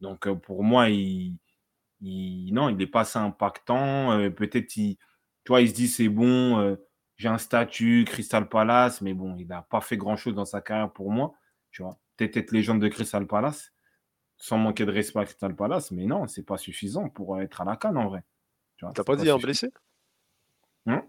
[0.00, 1.36] Donc, euh, pour moi, il,
[2.00, 4.12] il- non, il n'est pas assez impactant.
[4.12, 4.98] Euh, Peut-être, il,
[5.46, 6.74] tu vois, il se dit c'est bon, euh,
[7.16, 10.92] j'ai un statut, Crystal Palace, mais bon, il n'a pas fait grand-chose dans sa carrière
[10.92, 11.34] pour moi.
[11.70, 11.96] Tu vois.
[12.16, 13.72] Peut-être être légende de Crystal Palace,
[14.36, 17.64] sans manquer de respect à Crystal Palace, mais non, c'est pas suffisant pour être à
[17.64, 18.24] la canne en vrai.
[18.76, 19.38] Tu T'as c'est pas dit un suffisant.
[19.38, 19.70] blessé?
[20.86, 21.06] Hein?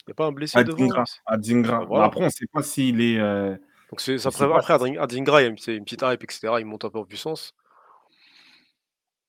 [0.00, 1.78] Il n'y a pas un blessé devant Adingra.
[1.78, 2.04] Bah, voilà.
[2.04, 3.18] Après, on ne sait pas s'il est.
[3.18, 3.56] euh,
[3.90, 4.58] Donc c'est ça pas.
[4.58, 6.60] après Adin- Adingra, il y a une, c'est une petite hype, etc.
[6.60, 7.54] Il monte un peu en puissance.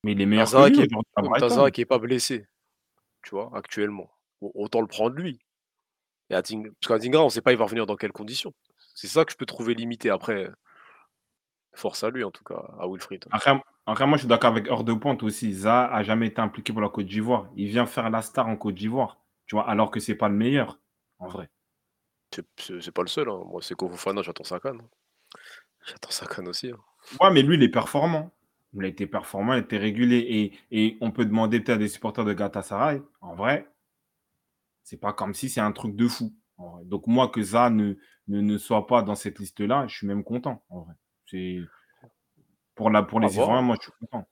[0.04, 1.40] Mais il est meilleur que Tazara lui qui est.
[1.40, 2.46] Tazara qui est pas blessé,
[3.24, 4.10] tu vois, actuellement.
[4.44, 5.40] Au- Autant le prendre lui.
[6.30, 6.34] Et.
[6.34, 8.54] Parce qu'Adingra, on ne sait pas il va revenir dans quelles conditions.
[8.96, 10.10] C'est ça que je peux trouver limité.
[10.10, 10.50] Après,
[11.74, 13.26] force à lui en tout cas, à Wilfried.
[13.32, 13.52] Après,
[13.86, 15.54] après, moi, je suis d'accord avec Hors de Pointe aussi.
[15.54, 17.48] Za a jamais été impliqué pour la Côte d'Ivoire.
[17.56, 19.18] Il vient faire la star en Côte d'Ivoire,
[19.48, 20.80] tu vois, alors que c'est pas le meilleur,
[21.20, 21.50] en vrai.
[22.58, 23.30] C'est- pas le seul.
[23.30, 23.42] hein.
[23.46, 24.82] Moi, c'est Fofana, j'attends sa canne.
[25.86, 26.72] J'attends sa canne aussi.
[26.72, 26.78] hein.
[27.22, 28.32] Ouais, mais lui, il est performant.
[28.76, 30.18] Il a été performant, il a été régulé.
[30.18, 33.02] Et, et on peut demander peut-être à des supporters de Galatasaray.
[33.22, 33.68] En vrai,
[34.84, 36.34] c'est pas comme si c'est un truc de fou.
[36.58, 36.86] en vrai.
[36.86, 37.96] Donc, moi, que Za ne,
[38.28, 40.94] ne, ne soit pas dans cette liste-là, je suis même content, en vrai.
[41.26, 41.60] C'est...
[42.76, 43.46] Pour, la, pour les voir.
[43.48, 44.20] Ivoiriens, moi, je suis content.
[44.20, 44.28] En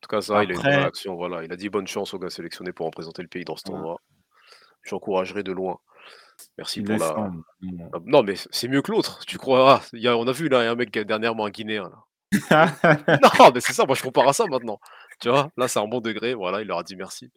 [0.00, 1.16] tout cas, ça, il a une bonne.
[1.16, 1.44] Voilà.
[1.44, 3.70] Il a dit bonne chance aux gars sélectionnés pour représenter le pays dans ce Ouais.
[3.74, 4.00] tournoi.
[4.84, 5.78] J'encouragerai de loin.
[6.58, 7.30] Merci Il pour la.
[7.92, 9.74] Ah, Non, mais c'est mieux que l'autre, tu crois.
[9.76, 11.04] Ah, il y a- on a vu là, il y a un mec qui a
[11.04, 11.88] dernièrement un Guinéen.
[11.88, 12.04] Là.
[13.22, 14.80] Non, mais c'est ça, moi je compare à ça maintenant.
[15.20, 17.30] Tu vois, là c'est un bon degré, voilà, il leur a dit merci.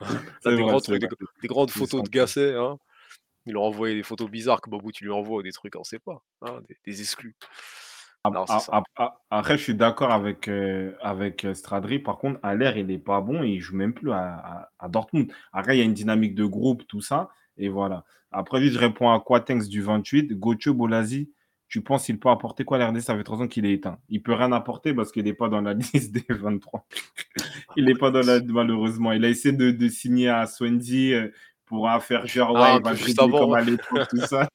[0.00, 1.08] Des, vrai, grands c'est trucs, vrai.
[1.20, 2.78] des, des grandes photos de Gasset, hein.
[3.46, 5.74] Il leur a envoyé des photos bizarres que Babou tu lui envoies ou des trucs,
[5.76, 6.22] on sait pas.
[6.42, 7.34] hein, des, des exclus.
[8.26, 11.98] Non, Ah, ah, ah, Après, je suis d'accord avec, euh, avec euh, Stradri.
[11.98, 14.70] Par contre, à l'air, il n'est pas bon et il joue même plus à, à-
[14.78, 15.32] à Dortmund.
[15.52, 17.30] Après, il y a une dynamique de groupe, tout ça.
[17.56, 18.04] Et voilà.
[18.30, 20.34] Après, lui, je réponds à Quatenx du 28.
[20.38, 21.30] Gocho Bolasi,
[21.70, 22.78] tu penses qu'il peut apporter quoi?
[22.78, 23.98] À l'RD Ça fait trois ans qu'il est éteint.
[24.08, 26.84] Il peut rien apporter parce qu'il n'est pas dans la liste des 23.
[27.76, 29.12] il n'est pas dans la malheureusement.
[29.12, 31.30] Il a essayé de, de signer à Swansea euh,
[31.64, 34.48] pour faire genre, Ah, ouais, un il va dribbler comme à l'époque, tout ça.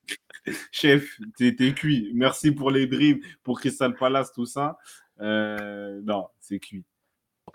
[0.71, 2.11] Chef, t'es t'es cuit.
[2.13, 4.77] Merci pour les dribbles, pour Crystal Palace, tout ça.
[5.21, 6.83] Euh, non, c'est cuit.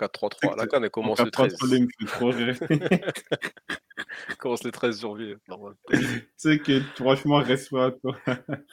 [0.07, 0.57] 4-3-3.
[0.57, 1.55] La canne, elle commence En le 13.
[1.55, 2.57] 4-3-3, il me fait trop rire.
[4.29, 5.37] Elle commence le 13 janvier.
[5.49, 5.75] Normal.
[5.91, 8.17] tu sais que franchement, respect à toi.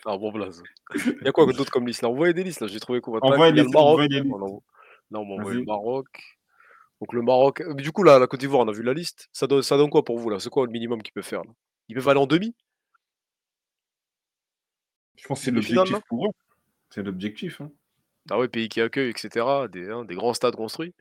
[0.05, 0.63] Un bon blaze.
[0.95, 2.01] Il y a quoi d'autre comme liste?
[2.01, 3.23] Là Envoyez des listes là, j'ai trouvé Maroc.
[3.23, 3.75] envoie les listes.
[3.75, 4.61] On envoie-
[5.11, 5.65] Là, on envoyé le.
[5.65, 6.07] Maroc.
[6.99, 7.63] Donc le Maroc.
[7.75, 9.29] Du coup, là, la Côte d'Ivoire, on a vu la liste.
[9.31, 10.39] Ça donne, ça donne quoi pour vous là?
[10.39, 11.51] C'est quoi le minimum qu'ils peuvent faire là?
[11.89, 12.55] Ils peuvent aller en demi?
[15.15, 16.31] Je pense que c'est l'objectif pour eux.
[16.89, 17.61] C'est l'objectif.
[17.61, 17.71] hein.
[18.29, 19.45] Ah ouais, pays qui accueille, etc.
[19.71, 20.93] Des, hein, des grands stades construits.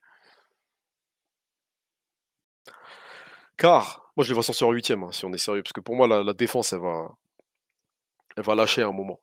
[3.56, 5.80] Car, moi je les vois sortir en huitième, hein, si on est sérieux, parce que
[5.80, 7.10] pour moi la, la défense, elle va,
[8.36, 9.20] elle va lâcher à un moment.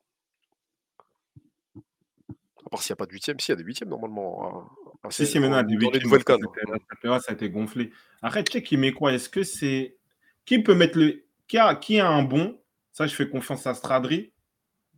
[2.66, 4.48] À part s'il n'y a pas de huitième, si, il y a des huitièmes normalement.
[4.48, 4.70] hein.
[5.04, 6.18] Ah, Si, si, maintenant, des huitièmes, ça,
[6.90, 7.92] catégorie, ça a été gonflé.
[8.22, 9.14] Arrête, check, il met quoi?
[9.14, 9.98] Est-ce que c'est.
[10.46, 11.26] Qui peut mettre le.
[11.48, 12.60] Qui a, qui a un bon?
[12.92, 14.32] Ça, je fais confiance à Stradri.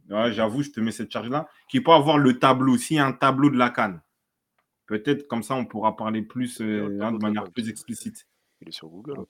[0.10, 1.49] Ouais, J'avoue, je te mets cette charge-là.
[1.68, 4.02] Qui peut avoir le tableau, s'il y a un tableau de la canne.
[4.86, 8.28] Peut-être comme ça, on pourra parler plus euh, hein, de manière plus explicite.
[8.61, 9.26] Il est sur Google.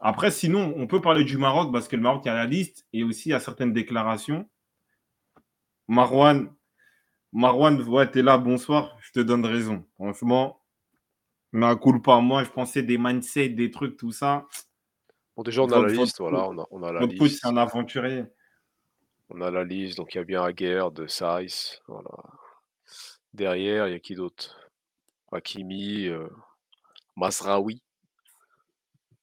[0.00, 2.46] Après, sinon, on peut parler du Maroc parce que le Maroc, il y a la
[2.46, 4.48] liste et aussi il y a certaines déclarations.
[5.88, 6.52] Marwan,
[7.32, 9.84] Marwan, ouais, t'es là, bonsoir, je te donne raison.
[9.94, 10.62] Franchement,
[11.52, 12.20] mais cool pas.
[12.20, 14.46] Moi, je pensais des mindsets, des trucs, tout ça.
[15.36, 17.40] Bon, déjà, on a la liste, voilà, on a, on a la liste.
[17.40, 18.24] c'est un aventurier.
[19.30, 21.80] On a la liste, donc il y a bien Aguerre de Saïs.
[21.86, 22.10] Voilà.
[23.34, 24.70] Derrière, il y a qui d'autre?
[25.30, 26.28] Hakimi, euh,
[27.16, 27.82] Masraoui.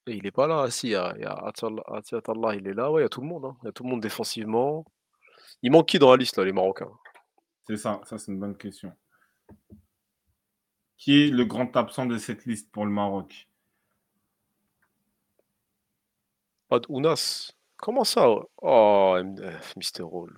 [0.08, 2.56] Et il est pas là, si, il y a, il y a Atal- Ati Atallah,
[2.56, 3.58] il est là, ouais, il y a tout le monde, hein.
[3.64, 4.86] il y a tout le monde défensivement.
[5.64, 6.92] Il manque qui dans la liste, là, les Marocains?
[7.68, 8.94] C'est ça, ça c'est une bonne question.
[10.98, 13.48] Qui est le grand absent de cette liste pour le Maroc?
[16.70, 17.52] Pas de Ounas.
[17.78, 18.30] Comment ça?
[18.30, 20.36] Ouais Oh, MDF, Mister Roll.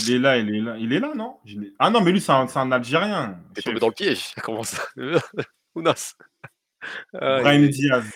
[0.00, 0.76] Il est là, il est là.
[0.78, 1.38] Il est là, non?
[1.44, 3.42] Je l'ai- Ah non, mais lui, c'est un, c'est un Algérien.
[3.54, 4.32] T'es tombé dans le piège.
[4.42, 4.82] Comment ça?
[5.74, 6.14] Ounas.
[7.14, 8.12] Ah, Brahim il est- Diaz.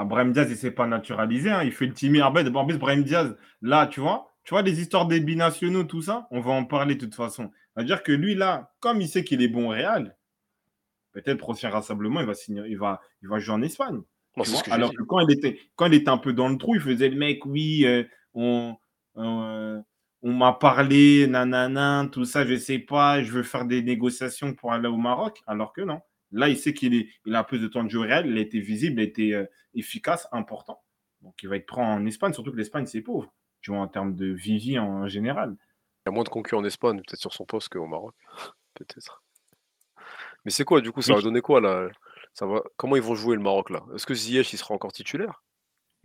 [0.00, 1.50] Ah, Brahim Diaz, il s'est pas naturalisé.
[1.50, 1.64] hein.
[1.64, 2.22] Il fait le.
[2.22, 5.82] En fait, en plus, Brahim Diaz, là, tu vois, tu vois les histoires des binationaux,
[5.82, 7.50] tout ça, on va en parler de toute façon.
[7.74, 10.16] C'est-à-dire que lui, là, comme il sait qu'il est bon au Real,
[11.10, 14.00] peut-être prochain rassemblement, il va, signer, il va, il va jouer en Espagne.
[14.36, 16.80] Que Alors que quand il, était, quand il était un peu dans le trou, il
[16.80, 18.04] faisait le mec, oui, euh,
[18.34, 18.76] on,
[19.16, 19.80] euh,
[20.22, 24.72] on m'a parlé, nanana, tout ça, je sais pas, je veux faire des négociations pour
[24.72, 25.42] aller au Maroc.
[25.48, 26.00] Alors que non.
[26.32, 28.40] Là, il sait qu'il est, il a plus de temps de jeu Real, il a
[28.40, 30.82] été visible, il a été euh, efficace, important.
[31.22, 33.32] Donc, il va être pris en Espagne, surtout que l'Espagne, c'est pauvre.
[33.60, 35.56] Tu vois, en termes de vivi en général.
[36.06, 38.14] Il y a moins de concurrents en Espagne, peut-être sur son poste qu'au Maroc.
[38.74, 39.22] peut-être.
[40.44, 41.88] Mais c'est quoi, du coup, ça va donner quoi là
[42.34, 42.62] ça va...
[42.76, 43.84] Comment ils vont jouer le Maroc là?
[43.94, 45.42] Est-ce que Ziyech il sera encore titulaire?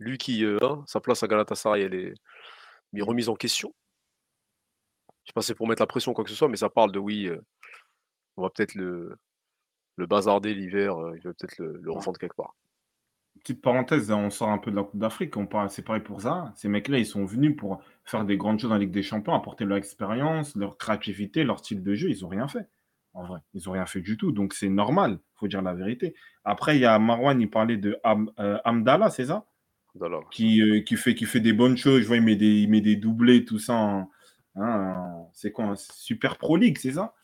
[0.00, 2.14] Lui qui, euh, hein, sa place à Galatasaray, elle est
[2.92, 3.72] mis- remise en question?
[5.22, 6.56] Je sais pas si c'est pour mettre la pression ou quoi que ce soit, mais
[6.56, 7.40] ça parle de oui, euh,
[8.36, 9.16] on va peut-être le,
[9.96, 12.54] le bazarder l'hiver, euh, il va peut-être le, le revendre quelque part.
[13.40, 16.22] Petite parenthèse, on sort un peu de la Coupe d'Afrique, on parle, c'est pareil pour
[16.22, 16.52] ça.
[16.56, 19.34] Ces mecs-là, ils sont venus pour faire des grandes choses dans la Ligue des Champions,
[19.34, 22.08] apporter leur expérience, leur créativité, leur style de jeu.
[22.10, 22.68] Ils n'ont rien fait.
[23.12, 24.32] En vrai, ils n'ont rien fait du tout.
[24.32, 26.14] Donc c'est normal, il faut dire la vérité.
[26.44, 29.46] Après, il y a Marwan, il parlait de Am- euh, Amdallah, c'est ça?
[30.30, 32.02] Qui, euh, qui, fait, qui fait des bonnes choses.
[32.02, 33.74] Je vois, il met des, il met des doublés, tout ça.
[33.74, 34.10] en-
[34.56, 37.14] hein, en- c'est quoi Super Pro League, c'est ça?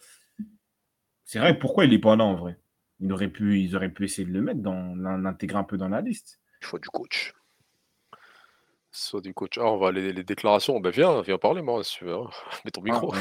[1.32, 2.59] C'est vrai, pourquoi il n'est pas là en vrai?
[2.98, 5.86] Il aurait pu, Ils auraient pu essayer de le mettre, dans, l'intégrer un peu dans
[5.89, 6.40] la liste.
[6.61, 7.32] Il faut du coach.
[8.90, 9.57] Soit du coach.
[9.59, 10.81] Ah, on va les, les déclarations.
[10.81, 12.16] Ben viens, viens parler, moi, si tu veux.
[12.65, 13.15] Mets ton micro.
[13.15, 13.20] Ah.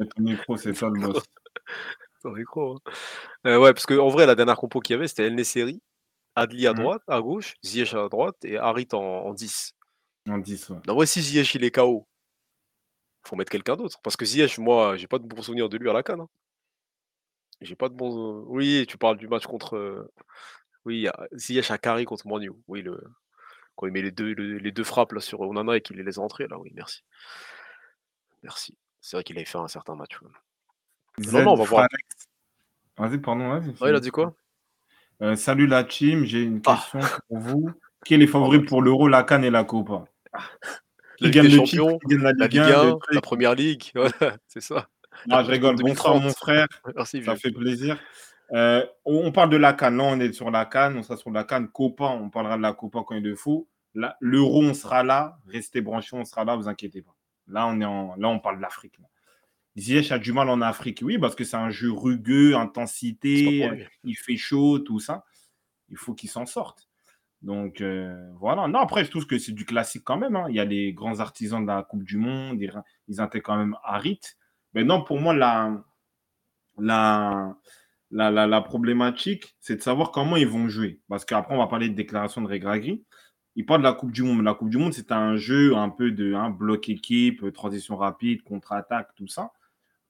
[0.00, 1.22] Mets ton micro, c'est toi le boss.
[2.24, 2.74] Ton micro.
[2.74, 2.90] hein.
[3.46, 5.80] Euh, ouais, parce qu'en vrai, la dernière compo qu'il y avait, c'était El Nesseri,
[6.34, 6.80] Adli à Mhm.
[6.80, 9.74] droite, à gauche, Ziyech à droite et Harit en, en 10.
[10.28, 10.78] En 10, ouais.
[10.88, 12.08] En vrai, si Ziyech il est KO,
[13.22, 14.00] faut mettre quelqu'un d'autre.
[14.02, 16.22] Parce que Ziyech, moi, j'ai pas de bons souvenirs de lui à la canne.
[16.22, 16.28] hein.
[17.60, 18.44] J'ai pas de bons.
[18.48, 19.76] Oui, tu parles du match contre.
[19.76, 20.10] euh,
[20.84, 22.50] Oui, Ziyech à Carré contre Manu.
[22.68, 23.02] Oui, le...
[23.74, 26.02] quand il met les deux, le- les deux frappes là, sur Onana et qu'il les
[26.02, 27.02] laisse rentrer, là, oui, merci.
[28.42, 28.76] Merci.
[29.00, 30.20] C'est vrai qu'il avait fait un certain match.
[30.20, 30.28] ouais.
[31.32, 31.88] Non, non, on va voir.
[32.98, 33.70] Vas-y, pardon, vas-y.
[33.82, 34.34] Ouais, il a dit quoi?
[35.22, 36.74] Euh, salut la team, j'ai une Ah.
[36.92, 37.70] question pour vous.
[38.04, 40.40] Qui est les favoris pour l'Euro, la Cannes et la Copa La
[41.16, 43.14] Qui Ligue gagne des Champions, Qui gagne la la Ligue Ligue 1 le 1, truc?
[43.14, 44.88] La Première Ligue, voilà, c'est ça.
[45.26, 45.76] Non, je rigole.
[45.76, 46.22] Bonsoir, 2030.
[46.22, 46.66] mon frère.
[46.94, 47.98] Merci, Ça fait plaisir.
[48.52, 49.96] Euh, on parle de la Cannes.
[49.96, 50.96] Là, on est sur la Cannes.
[50.98, 51.68] On sera sur la Cannes.
[51.68, 53.68] Copa, on parlera de la Copa quand il le faut.
[54.20, 55.38] L'Euro, on sera là.
[55.48, 56.54] Restez branchés, on sera là.
[56.56, 57.14] Vous inquiétez pas.
[57.48, 58.14] Là, on, est en...
[58.16, 58.98] là, on parle de l'Afrique.
[59.78, 61.00] Ziyech a du mal en Afrique.
[61.04, 63.68] Oui, parce que c'est un jeu rugueux, intensité.
[63.68, 63.84] euh.
[64.04, 65.24] Il fait chaud, tout ça.
[65.88, 66.88] Il faut qu'il s'en sorte.
[67.42, 68.66] Donc, euh, voilà.
[68.68, 70.34] Non, après, je trouve que c'est du classique quand même.
[70.36, 70.46] hein.
[70.48, 72.60] Il y a les grands artisans de la Coupe du Monde.
[72.60, 72.72] Ils,
[73.08, 74.20] ils intègrent quand même Harit.
[74.76, 75.82] Mais non, pour moi, la,
[76.78, 77.56] la,
[78.10, 81.00] la, la, problématique, c'est de savoir comment ils vont jouer.
[81.08, 83.02] Parce qu'après, on va parler de déclaration de Regragui.
[83.54, 84.44] Il parle de la Coupe du Monde.
[84.44, 88.42] La Coupe du Monde, c'est un jeu un peu de un bloc équipe, transition rapide,
[88.42, 89.50] contre-attaque, tout ça.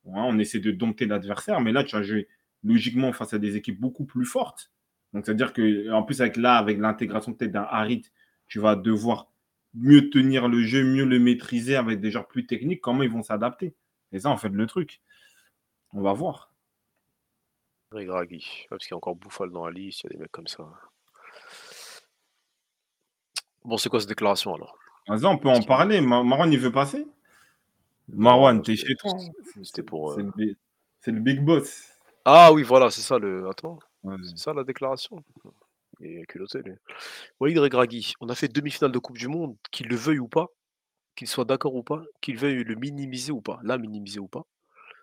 [0.02, 2.26] On essaie de dompter l'adversaire, mais là, tu as joué
[2.64, 4.72] logiquement face à des équipes beaucoup plus fortes.
[5.12, 8.02] Donc, c'est-à-dire que, en plus, avec là, avec l'intégration peut-être d'un Harit,
[8.48, 9.30] tu vas devoir
[9.74, 12.80] mieux tenir le jeu, mieux le maîtriser avec des joueurs plus techniques.
[12.80, 13.76] Comment ils vont s'adapter?
[14.12, 15.00] Et ça, en fait, le truc.
[15.92, 16.50] On va voir.
[17.92, 18.44] Regragui.
[18.62, 20.32] Ouais, parce qu'il y a encore Bouffal dans la liste, il y a des mecs
[20.32, 20.68] comme ça.
[23.64, 24.76] Bon, c'est quoi cette déclaration alors?
[25.08, 26.00] Vas-y, on peut en parler.
[26.00, 27.06] Ma- Marwan, il veut passer?
[28.08, 29.12] Marwan, t'es chez toi.
[29.62, 30.14] C'était pour.
[30.14, 30.56] C'est euh, le,
[31.00, 31.92] c'est le big boss.
[32.24, 33.48] Ah oui, voilà, c'est ça le.
[33.48, 34.16] Attends, Ouais.
[34.24, 35.22] c'est ça la déclaration.
[36.00, 36.74] Il est culotté, lui.
[37.40, 40.48] Walid Regragui, on a fait demi-finale de Coupe du Monde, qu'il le veuille ou pas,
[41.16, 44.44] qu'il soit d'accord ou pas, qu'il veuille le minimiser ou pas, la minimiser ou pas.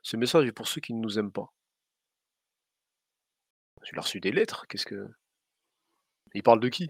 [0.03, 1.51] Ce message est pour ceux qui ne nous aiment pas.
[3.83, 5.07] Tu l'as reçu des lettres, qu'est-ce que.
[6.33, 6.89] Il parle de qui?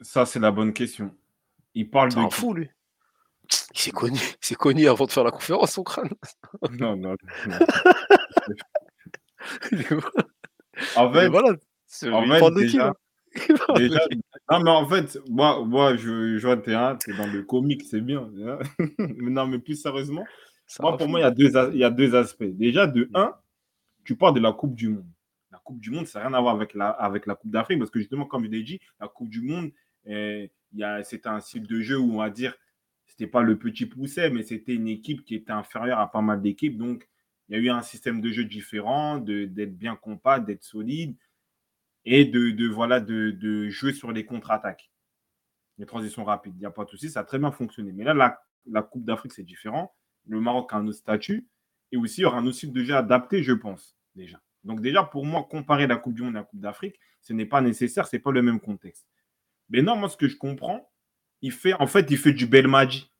[0.00, 1.14] Ça, c'est la bonne question.
[1.74, 2.34] Il parle C'est de un qui?
[2.36, 2.70] fou, lui?
[3.74, 6.10] Il s'est connu, il s'est connu avant de faire la conférence, son crâne.
[6.72, 7.14] Non, non,
[7.46, 7.58] non.
[9.70, 9.92] Il est
[10.96, 11.60] En il est fait, malade.
[11.86, 12.94] C'est- en il fait, parle de qui, déjà- là?
[13.76, 14.00] Déjà,
[14.50, 18.30] non, mais en fait, moi, moi je, je vois t'es dans le comique, c'est bien.
[18.98, 20.24] Mais non, mais plus sérieusement,
[20.66, 22.44] C'est moi, pour moi, il y, a deux, il y a deux aspects.
[22.44, 23.34] Déjà, de un,
[24.04, 25.06] tu parles de la Coupe du Monde.
[25.50, 27.78] La Coupe du Monde, ça n'a rien à voir avec la, avec la Coupe d'Afrique,
[27.78, 29.70] parce que justement, comme je l'ai dit, la Coupe du Monde,
[30.08, 32.54] a- c'était un style de jeu où on va dire,
[33.06, 36.42] c'était pas le petit pousset, mais c'était une équipe qui était inférieure à pas mal
[36.42, 36.76] d'équipes.
[36.76, 37.08] Donc,
[37.48, 41.14] il y a eu un système de jeu différent, d'être bien compact, d'être solide,
[42.06, 44.90] et de, de, voilà, de, de jouer sur les contre-attaques,
[45.76, 46.54] les transitions rapides.
[46.56, 47.92] Il n'y a pas de souci, ça a très bien fonctionné.
[47.92, 49.94] Mais là, la, la Coupe d'Afrique, c'est différent.
[50.26, 51.46] Le Maroc a un autre statut.
[51.92, 54.40] Et aussi, il y aura un autre style de jeu adapté, je pense, déjà.
[54.64, 57.46] Donc, déjà, pour moi, comparer la Coupe du Monde et la Coupe d'Afrique, ce n'est
[57.46, 59.06] pas nécessaire, ce n'est pas le même contexte.
[59.68, 60.90] Mais non, moi, ce que je comprends,
[61.42, 63.12] il fait, en fait, il fait du bel magie.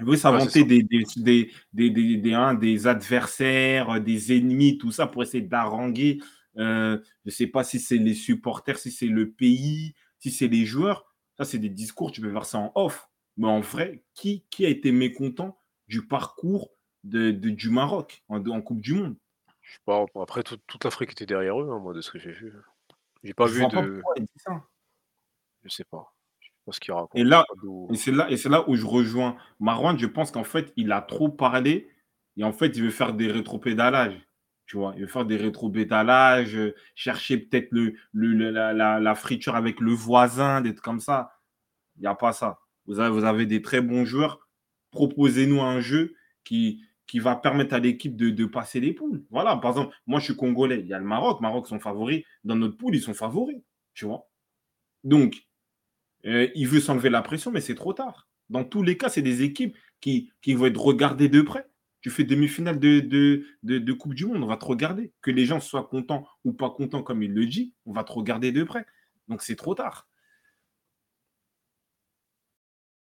[0.00, 0.66] Il veut s'inventer ça.
[0.66, 5.42] des, des, des, des, des, des, hein, des adversaires, des ennemis, tout ça, pour essayer
[5.42, 6.20] d'haranguer.
[6.58, 10.48] Euh, je ne sais pas si c'est les supporters, si c'est le pays, si c'est
[10.48, 11.06] les joueurs.
[11.38, 13.08] Ça, c'est des discours, tu peux voir ça en off.
[13.36, 15.56] Mais en vrai, qui, qui a été mécontent
[15.88, 16.70] du parcours
[17.04, 19.16] de, de- du Maroc en, en Coupe du Monde?
[19.62, 22.18] Je sais pas, après, tout- toute l'Afrique était derrière eux, hein, moi, de ce que
[22.18, 22.52] j'ai vu.
[23.24, 24.00] J'ai pas Je vu pas de.
[24.02, 24.62] pourquoi il dit ça.
[25.64, 26.14] Je sais pas.
[26.40, 27.18] Je sais pas ce qu'il raconte.
[27.18, 29.98] Et là, Pas Et c'est là, et c'est là où je rejoins Marwan.
[29.98, 31.88] Je pense qu'en fait, il a trop parlé
[32.36, 34.20] et en fait, il veut faire des rétropédalages.
[34.66, 39.92] Tu vois, il veut faire des rétropédalages, euh, chercher peut-être le, la, friture avec le
[39.92, 41.38] voisin, d'être comme ça.
[41.96, 42.60] Il n'y a pas ça.
[42.86, 44.48] Vous avez, des très bons joueurs.
[44.90, 46.14] Proposez-nous un jeu
[46.44, 49.24] qui, qui va permettre à l'équipe de, de passer les poules.
[49.30, 50.80] Voilà, par exemple, moi, je suis congolais.
[50.80, 51.40] Il y a le Maroc.
[51.40, 52.24] Maroc sont favoris.
[52.44, 53.62] Dans notre poule, ils sont favoris.
[53.94, 54.28] Tu vois.
[55.04, 55.46] Donc,
[56.26, 58.28] euh, il veut s'enlever la pression, mais c'est trop tard.
[58.48, 61.66] Dans tous les cas, c'est des équipes qui, qui vont être regardées de près.
[62.02, 65.12] Tu fais demi-finale de, de, de, de Coupe du Monde, on va te regarder.
[65.22, 68.12] Que les gens soient contents ou pas contents, comme il le dit, on va te
[68.12, 68.84] regarder de près.
[69.28, 70.08] Donc c'est trop tard.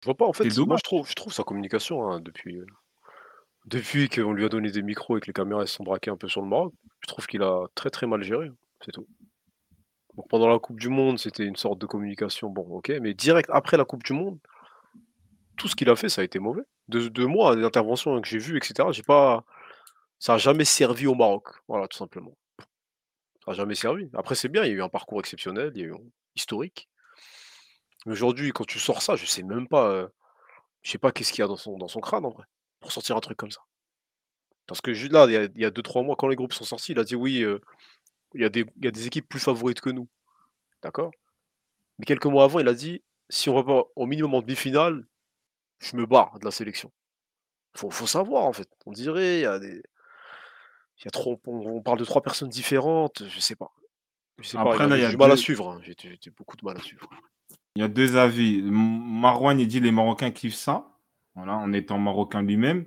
[0.00, 0.78] Je vois pas, en fait, moi dommage.
[0.78, 2.66] je trouve, je trouve sa communication hein, depuis, euh,
[3.64, 6.16] depuis qu'on lui a donné des micros et que les caméras se sont braquées un
[6.16, 8.52] peu sur le Maroc, je trouve qu'il a très très mal géré,
[8.84, 9.08] c'est tout.
[10.16, 13.50] Donc pendant la Coupe du Monde, c'était une sorte de communication, bon, ok, mais direct
[13.52, 14.38] après la Coupe du Monde,
[15.56, 16.62] tout ce qu'il a fait, ça a été mauvais.
[16.88, 19.44] De, de moi, les interventions que j'ai vues, etc., j'ai pas,
[20.18, 22.36] ça a jamais servi au Maroc, voilà, tout simplement.
[23.44, 24.08] Ça a jamais servi.
[24.14, 26.00] Après, c'est bien, il y a eu un parcours exceptionnel, il y a eu un
[26.36, 26.88] historique.
[28.06, 29.88] Mais aujourd'hui, quand tu sors ça, je sais même pas.
[29.90, 30.08] euh,
[30.82, 32.44] je sais pas qu'est-ce qu'il y a dans son, dans son crâne en vrai,
[32.80, 33.62] pour sortir un truc comme ça.
[34.66, 36.36] Parce que juste là, il y a, il y a deux, trois mois, quand les
[36.36, 37.60] groupes sont sortis, il a dit oui, euh,
[38.34, 40.08] il y, a des, il y a des équipes plus favorites que nous.
[40.82, 41.10] D'accord?
[41.98, 45.04] Mais quelques mois avant, il a dit si on va pas au minimum en demi-finale,
[45.78, 46.90] je me barre de la sélection.
[47.76, 48.68] Faut, faut savoir en fait.
[48.86, 49.82] On dirait, il y a des.
[50.98, 53.70] Il y a trop, on, on parle de trois personnes différentes, je sais pas.
[54.40, 55.68] Je sais Après, pas, là, il y j'ai a du mal à suivre.
[55.70, 57.08] hein, J'ai beaucoup de mal à suivre.
[57.74, 58.58] Il y a deux avis.
[58.60, 58.70] M-
[59.20, 60.88] Marwan, il dit les Marocains kiffent ça,
[61.34, 62.86] voilà, en étant Marocain lui-même.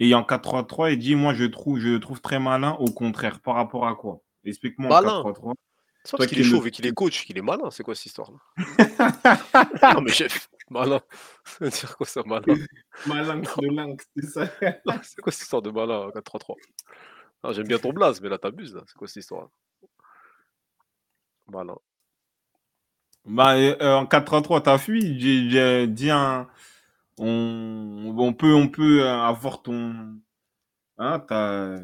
[0.00, 3.40] Et en 4-3-3, il dit moi, je trouve, je le trouve très malin, au contraire.
[3.40, 4.20] Par rapport à quoi?
[4.44, 5.54] Explique-moi en Malin 4-3-3.
[6.04, 7.42] C'est pas Toi parce qu'il qui est le- chauve et qu'il est coach qu'il est
[7.42, 8.38] malin, c'est quoi cette histoire-là
[9.94, 11.00] Non mais chef, malin.
[11.44, 12.56] Ça veut dire quoi ça, malin?
[13.06, 14.46] Malin de lynx, c'est ça.
[15.02, 16.56] C'est quoi cette histoire de malin en 4-3-3
[17.42, 18.82] Ah, J'aime bien ton blaze, mais là t'abuses là.
[18.86, 19.48] C'est quoi cette histoire?
[21.48, 21.78] Malin.
[23.24, 25.18] Bah, euh, en 4-3-3, t'as fui.
[25.20, 26.48] J'ai j'ai dit un.
[27.18, 30.16] On, on peut, on peut euh, avoir ton,
[30.98, 31.80] hein, ta-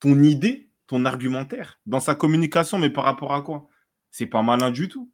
[0.00, 3.68] ton idée, ton argumentaire, dans sa communication, mais par rapport à quoi?
[4.10, 5.10] C'est pas malin du tout.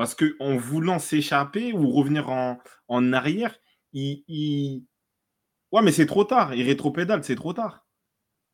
[0.00, 2.58] Parce qu'en voulant s'échapper ou revenir en,
[2.88, 3.54] en arrière,
[3.92, 4.86] il, il-
[5.72, 6.54] Ouais, mais c'est trop tard.
[6.54, 7.86] Il rétropédale, c'est trop tard.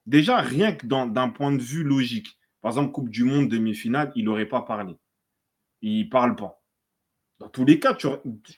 [0.07, 4.25] Déjà, rien que d'un point de vue logique, par exemple, Coupe du Monde, demi-finale, il
[4.25, 4.97] n'aurait pas parlé.
[5.83, 6.63] Il ne parle pas.
[7.41, 8.09] Dans tous les cas, tu-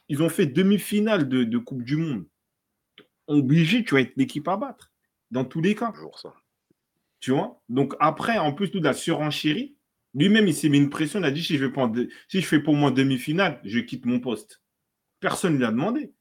[0.08, 2.26] ils ont fait demi-finale de, de Coupe du Monde.
[3.26, 4.92] Obligé, tu vas être l'équipe à battre.
[5.30, 5.92] Dans tous les cas.
[5.92, 6.32] Toujours ça.
[7.20, 7.62] Tu vois?
[7.70, 9.77] Donc après, en plus de la surenchérie,
[10.18, 11.20] lui-même, il s'est mis une pression.
[11.20, 14.62] Il a dit si je, fais pour moi demi-finale, je quitte mon poste.
[15.20, 16.12] Personne ne lui a demandé.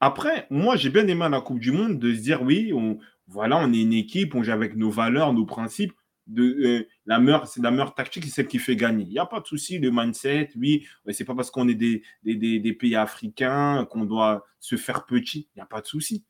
[0.00, 2.98] Après, moi, j'ai bien aimé à la Coupe du Monde de se dire oui, on,
[3.26, 5.92] voilà, on est une équipe, on joue avec nos valeurs, nos principes.
[6.36, 9.04] Euh, la meilleure, c'est la tactique, c'est celle qui fait gagner.
[9.04, 12.72] Il n'y a pas de souci, le mindset, oui, c'est pas parce qu'on est des
[12.78, 15.48] pays africains qu'on doit se faire petit.
[15.54, 16.24] Il n'y a pas de souci.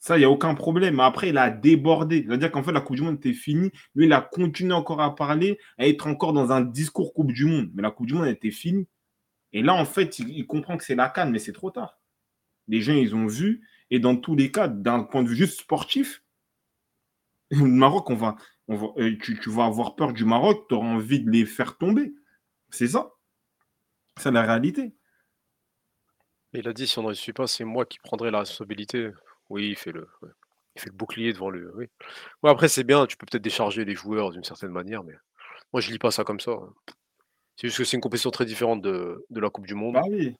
[0.00, 0.98] Ça, il n'y a aucun problème.
[0.98, 2.24] Après, il a débordé.
[2.26, 3.70] C'est-à-dire qu'en fait, la Coupe du Monde était finie.
[3.94, 7.44] Lui, il a continué encore à parler, à être encore dans un discours Coupe du
[7.44, 7.70] Monde.
[7.74, 8.88] Mais la Coupe du Monde était finie.
[9.52, 12.00] Et là, en fait, il, comprend que c'est la canne, mais c'est trop tard.
[12.66, 13.68] Les gens, ils ont vu.
[13.90, 16.22] Et dans tous les cas, d'un point de vue juste sportif,
[17.50, 18.36] le Maroc, on va,
[18.70, 22.14] euh, tu, vas avoir peur du Maroc, tu auras envie de les faire tomber.
[22.70, 23.12] C'est ça.
[24.16, 24.94] C'est la réalité.
[26.54, 29.10] Il a dit si on ne réussit pas, c'est moi qui prendrai la responsabilité.
[29.50, 30.30] Oui, il fait le, ouais.
[30.76, 31.72] il fait le bouclier devant le.
[31.76, 31.86] Oui.
[32.42, 35.14] Ouais, après, c'est bien, tu peux peut-être décharger les joueurs d'une certaine manière, mais
[35.72, 36.52] moi, je lis pas ça comme ça.
[36.52, 36.72] hein.
[37.56, 39.94] C'est juste que c'est une compétition très différente de, de la Coupe du Monde.
[39.94, 40.34] Bah oui.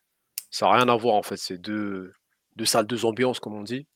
[0.51, 1.37] Ça n'a rien à voir, en fait.
[1.37, 2.13] C'est deux,
[2.57, 3.87] deux salles, deux ambiances, comme on dit.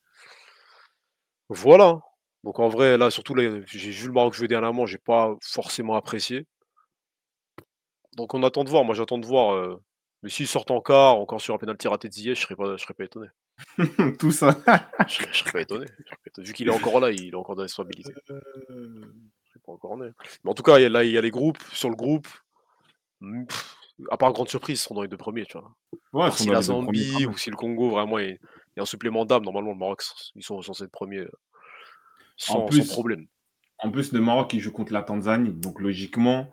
[1.48, 2.00] Voilà.
[2.42, 5.94] Donc, en vrai, là, surtout, là, j'ai vu le Maroc jouer dernièrement, j'ai pas forcément
[5.96, 6.46] apprécié.
[8.16, 8.84] Donc, on attend de voir.
[8.84, 9.54] Moi, j'attends de voir.
[9.54, 9.80] euh,
[10.22, 12.76] Mais s'ils sortent en quart, encore sur un pénalty raté de Ziyech, je serais pas,
[12.76, 13.28] je serais pas étonné.
[14.18, 14.59] Tout ça.
[15.06, 15.86] Je serais, je serais pas étonné.
[15.86, 16.47] je serais pas étonné.
[16.47, 18.12] Vu qu'il est encore là, il a encore des responsabilités.
[18.28, 20.10] Je serais pas encore né.
[20.43, 21.62] Mais en tout cas, il y a, là, il y a les groupes.
[21.72, 22.28] Sur le groupe,
[23.20, 23.76] hmm, pff,
[24.10, 25.47] à part grande surprise, ils seront dans les deux premiers.
[25.47, 25.74] Tu vois.
[26.12, 28.39] Ouais, Alors, ils si sont la dans premiers Zambie ou si le Congo, vraiment, il
[28.76, 30.02] y a un supplément d'âme, normalement, le Maroc,
[30.35, 31.31] ils sont censés être premiers euh,
[32.36, 33.26] sans, sans plus, problème.
[33.78, 35.52] En plus, le Maroc, il joue contre la Tanzanie.
[35.52, 36.52] Donc, logiquement,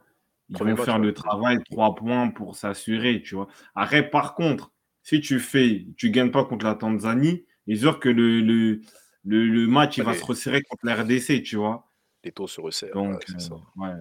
[0.50, 1.06] ils Premier vont match, faire ouais.
[1.06, 3.48] le travail, trois points pour s'assurer, tu vois.
[3.74, 4.72] Après, par contre,
[5.04, 8.82] si tu fais, tu gagnes pas contre la Tanzanie, il est sûr que le, le,
[9.26, 11.90] le, le match, il va se resserrer contre la RDC, tu vois.
[12.24, 12.94] Les taux se resserrent.
[12.94, 13.54] Donc, ouais, c'est ça.
[13.54, 13.96] euh, ouais.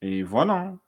[0.00, 0.54] Et voilà.
[0.54, 0.80] hein.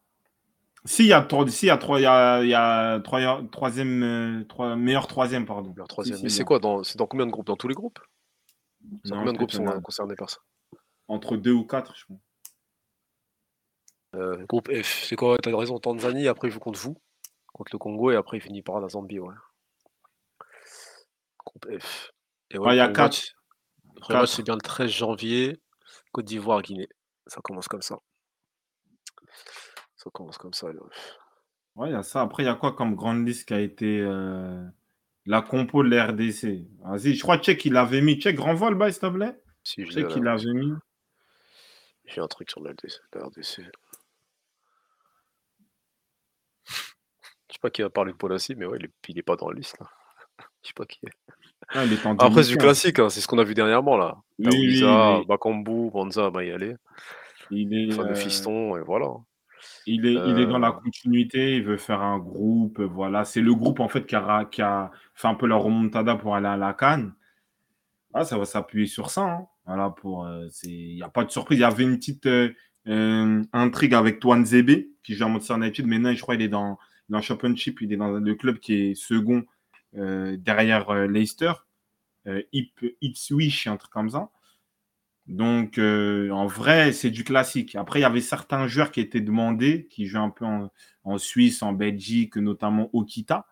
[0.87, 3.43] S'il y a trois, s'il y a trois, il y a, il y a trois,
[3.53, 5.75] troisième, euh, trois, meilleur troisième, pardon.
[5.89, 6.17] Troisième.
[6.17, 7.47] Si, Mais si, c'est il quoi dans, C'est dans combien de groupes?
[7.47, 7.99] Dans tous les groupes?
[9.05, 10.39] C'est Non, Combien de groupes il sont a concernés par ça?
[11.07, 12.21] Entre deux ou quatre, je pense.
[14.17, 15.37] Euh, Groupe F, c'est quoi?
[15.39, 16.97] T'as raison, Tanzanie, après il joue contre vous,
[17.61, 19.35] contre le Congo, et après il finit par la Zambie, ouais.
[21.45, 22.11] Groupe F.
[22.51, 23.17] Et Ouais, il y a le premier quatre.
[23.19, 23.35] match-
[23.95, 24.37] le premier match, Quatre.
[24.37, 25.61] c'est bien le 13 janvier,
[26.11, 26.89] Côte d'Ivoire, Guinée.
[27.27, 27.99] Ça commence comme ça.
[29.97, 30.73] Ça commence comme ça.
[30.73, 30.81] là.
[31.77, 32.23] Ouais, il y a ça.
[32.23, 34.67] Après, il y a quoi comme grande liste qui a été euh,
[35.27, 38.19] la compo de la RDC Vas-y, je crois que Tchèque, il avait mis.
[38.19, 39.39] Tchèque, renvoie le bail, s'il te plaît.
[39.65, 40.73] Si je Tchèque, il avait mis.
[42.07, 42.99] j'ai un truc sur la RDC.
[43.13, 43.43] la RDC.
[43.45, 43.71] Je sais
[47.61, 49.57] pas qui a parlé de Polassi, mais ouais, il est, il est pas dans la
[49.57, 49.87] liste là.
[50.63, 51.11] Je sais pas qui est.
[51.73, 52.59] Ah, il est en Après, c'est du démission.
[52.59, 54.17] classique, hein, c'est ce qu'on a vu dernièrement là.
[54.39, 55.27] Oui, oui, oui.
[55.27, 56.75] Bakambu, Banza, bah y aller.
[57.51, 59.09] Il est, fameux euh, fiston, et voilà.
[59.87, 61.57] il est, il est dans la Euh, continuité.
[61.57, 62.81] Il veut faire un groupe.
[62.81, 63.25] Voilà.
[63.25, 66.35] C'est le groupe, en fait, qui a, qui a fait un peu la remontada pour
[66.35, 67.13] aller à la Cannes.
[68.15, 69.23] Ah, ça va s'appuyer sur ça.
[69.23, 69.47] hein.
[69.67, 71.59] Voilà, pour, euh, il n'y a pas de surprise.
[71.59, 72.53] Il y avait une petite euh,
[72.89, 75.87] euh, intrigue avec Toine Zebe, qui joue à Manchester United.
[75.87, 76.79] Maintenant, je crois qu'il est dans,
[77.11, 77.81] dans le Championship.
[77.83, 79.45] Il est dans le club qui est second
[79.97, 81.53] euh, derrière euh, Leicester.
[82.27, 84.31] Euh, Ip, Ipswich, un truc comme ça.
[85.27, 87.77] Donc, en vrai, c'est du classique.
[87.77, 90.45] Après, il y avait certains joueurs qui étaient demandés, qui jouent un peu
[91.05, 93.47] en, Suisse, en Belgique, notamment Okita.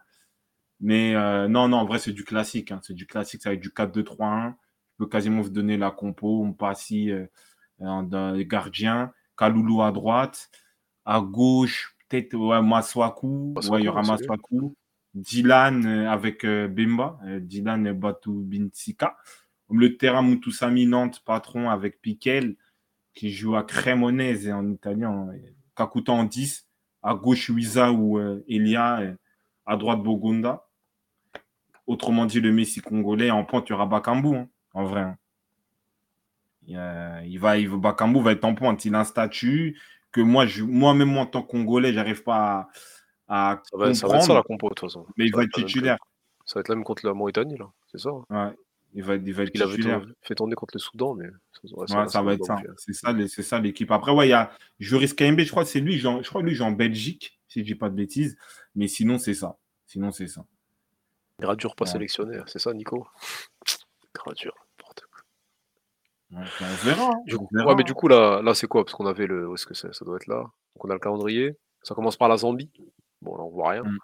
[0.80, 1.12] Mais
[1.48, 2.72] non, non, en vrai, c'est du classique.
[2.72, 2.80] hein.
[2.82, 4.54] C'est du classique, ça va être du 4-2-3-1.
[4.98, 6.44] Je peux quasiment vous donner la compo.
[6.44, 7.26] Mpassi, euh,
[7.82, 9.12] euh, gardiens.
[9.36, 10.50] Kaloulou à droite.
[11.04, 13.52] À gauche, peut-être ouais, Maswaku.
[13.54, 14.02] Maswaku, Ouais, il y aura.
[14.02, 14.74] Maswaku.
[15.14, 17.18] Dylan euh, avec euh, Bemba.
[17.24, 19.16] euh, Dylan Batu Binsika.
[19.70, 22.56] Le terrain Mutusami Nantes, patron avec Piquel,
[23.14, 25.28] qui joue à Cremonese en italien.
[25.76, 26.66] Kakuta en 10.
[27.02, 28.18] À gauche, Wiza ou
[28.48, 29.14] Elia.
[29.66, 30.64] à droite, Bogonda.
[31.86, 33.30] Autrement dit, le Messi congolais.
[33.30, 35.00] En pointe, il y aura Bakambu, hein, en vrai.
[35.02, 35.16] hein.
[36.66, 36.78] Il,
[37.26, 38.84] il va, il, Bakambu va être en pointe.
[38.84, 39.78] Il a un statut
[40.12, 42.68] que moi, je- moi-même, moi, en tant que Congolais, j'arrive pas
[43.28, 44.34] à, à Ça va, ça va être ça comprendre.
[44.34, 45.06] la compo de toute façon.
[45.16, 45.98] Mais il Ça va être titulaire.
[46.46, 48.56] Ça va être la même contre la Mauritanie là, c'est ça hein Ouais.
[48.94, 50.00] Il va, il va être Il avait titulaire.
[50.00, 52.56] tourné- fait tourner contre le Soudan, mais ça, ouais, ça va être ça.
[52.78, 53.90] C'est ça, c'est ça l'équipe.
[53.90, 56.52] Après, ouais, il y a Juris KMB, je crois que c'est lui, je crois lui,
[56.52, 58.38] il joue en Belgique, si je dis pas de bêtises.
[58.74, 59.58] Mais sinon, c'est ça.
[59.86, 60.42] Sinon, c'est ça.
[61.38, 61.90] Gradure pas Ouais.
[61.90, 63.06] sélectionné, c'est ça, Nico?
[64.14, 64.54] Gradure.
[66.30, 67.10] Ouais, on verra.
[67.10, 67.22] hein.
[67.26, 67.68] Du On coup- verra.
[67.68, 68.84] ouais, mais du coup, là, là c'est quoi?
[68.84, 69.48] Parce qu'on avait le.
[69.48, 70.36] Où est-ce que c'est Ça doit être là?
[70.42, 71.56] Donc, on a le calendrier.
[71.82, 72.70] Ça commence par la Zambie.
[73.22, 73.82] Bon, là, on voit rien.
[73.84, 73.98] Mm.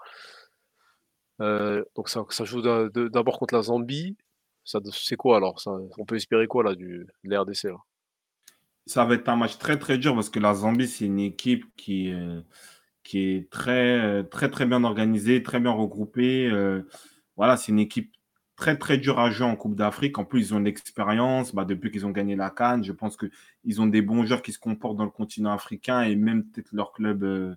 [1.41, 4.17] Euh, donc, ça, ça joue d'a- de- d'abord contre la Zambie.
[4.65, 5.61] Ça, c'est quoi alors?
[5.61, 7.77] Ça, On peut espérer quoi là du, de la RDC là?
[8.87, 11.65] Ça va être un match très très dur parce que la Zambie, c'est une équipe
[11.77, 12.41] qui, euh,
[13.03, 16.47] qui est très, euh, très très bien organisée, très bien regroupée.
[16.51, 16.83] euh,
[17.37, 18.13] voilà, c'est une équipe
[18.57, 20.19] très très dure à jouer en Coupe d'Afrique.
[20.19, 22.85] En plus, ils ont de l'expérience bah, depuis qu'ils ont gagné la Cannes.
[22.85, 26.17] Je pense qu'ils ont des bons joueurs qui se comportent dans le continent africain et
[26.17, 27.55] même peut-être leurs clubs euh,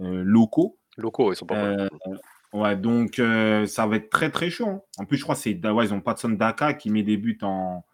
[0.00, 0.78] euh, locaux.
[0.96, 1.88] Locaux, ils sont pas mal.
[2.06, 4.68] Euh, ouais, donc euh, ça va être très très chaud.
[4.68, 4.82] hein.
[4.98, 7.38] En plus, je crois que c'est ouais, ils ont Patson Daka qui met des buts
[7.42, 7.84] en,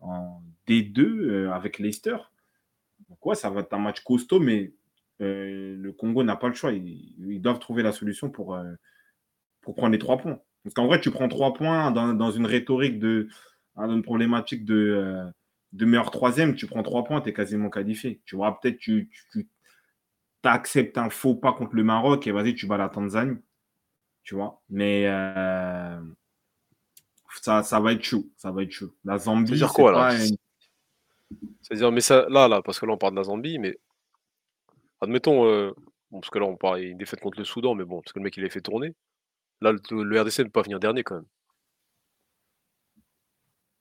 [0.00, 2.16] en D2 euh, avec Leicester.
[3.08, 4.72] Donc ouais, ça va être un match costaud, mais
[5.20, 6.72] le Congo n'a pas le choix.
[6.72, 8.58] Ils, ils doivent trouver la solution pour,
[9.62, 10.38] pour prendre les trois points.
[10.64, 13.28] Parce qu'en vrai, tu prends trois points dans, dans une rhétorique de
[13.76, 15.30] hein, dans une problématique de, euh,
[15.72, 18.20] de meilleur troisième, tu prends trois points, tu es quasiment qualifié.
[18.24, 19.48] Tu vois, peut-être tu, tu
[20.44, 23.38] acceptes un faux pas contre le Maroc et vas-y, tu bats la Tanzanie.
[24.24, 26.00] Tu vois, mais euh,
[27.40, 28.26] ça, ça va être chaud.
[28.36, 28.92] Ça va être chaud.
[29.04, 30.08] La Zambie, dire c'est quoi, là?
[30.08, 30.36] pas une-
[31.62, 33.78] C'est-à-dire, mais ça, là, là, parce que là, on parle de la Zambie, mais
[35.00, 35.72] admettons, euh,
[36.10, 38.18] bon, parce que là, on parle d'une défaite contre le Soudan, mais bon, parce que
[38.18, 38.94] le mec, il l'a fait tourner.
[39.60, 41.26] Là, le, le RDC ne peut pas venir dernier quand même.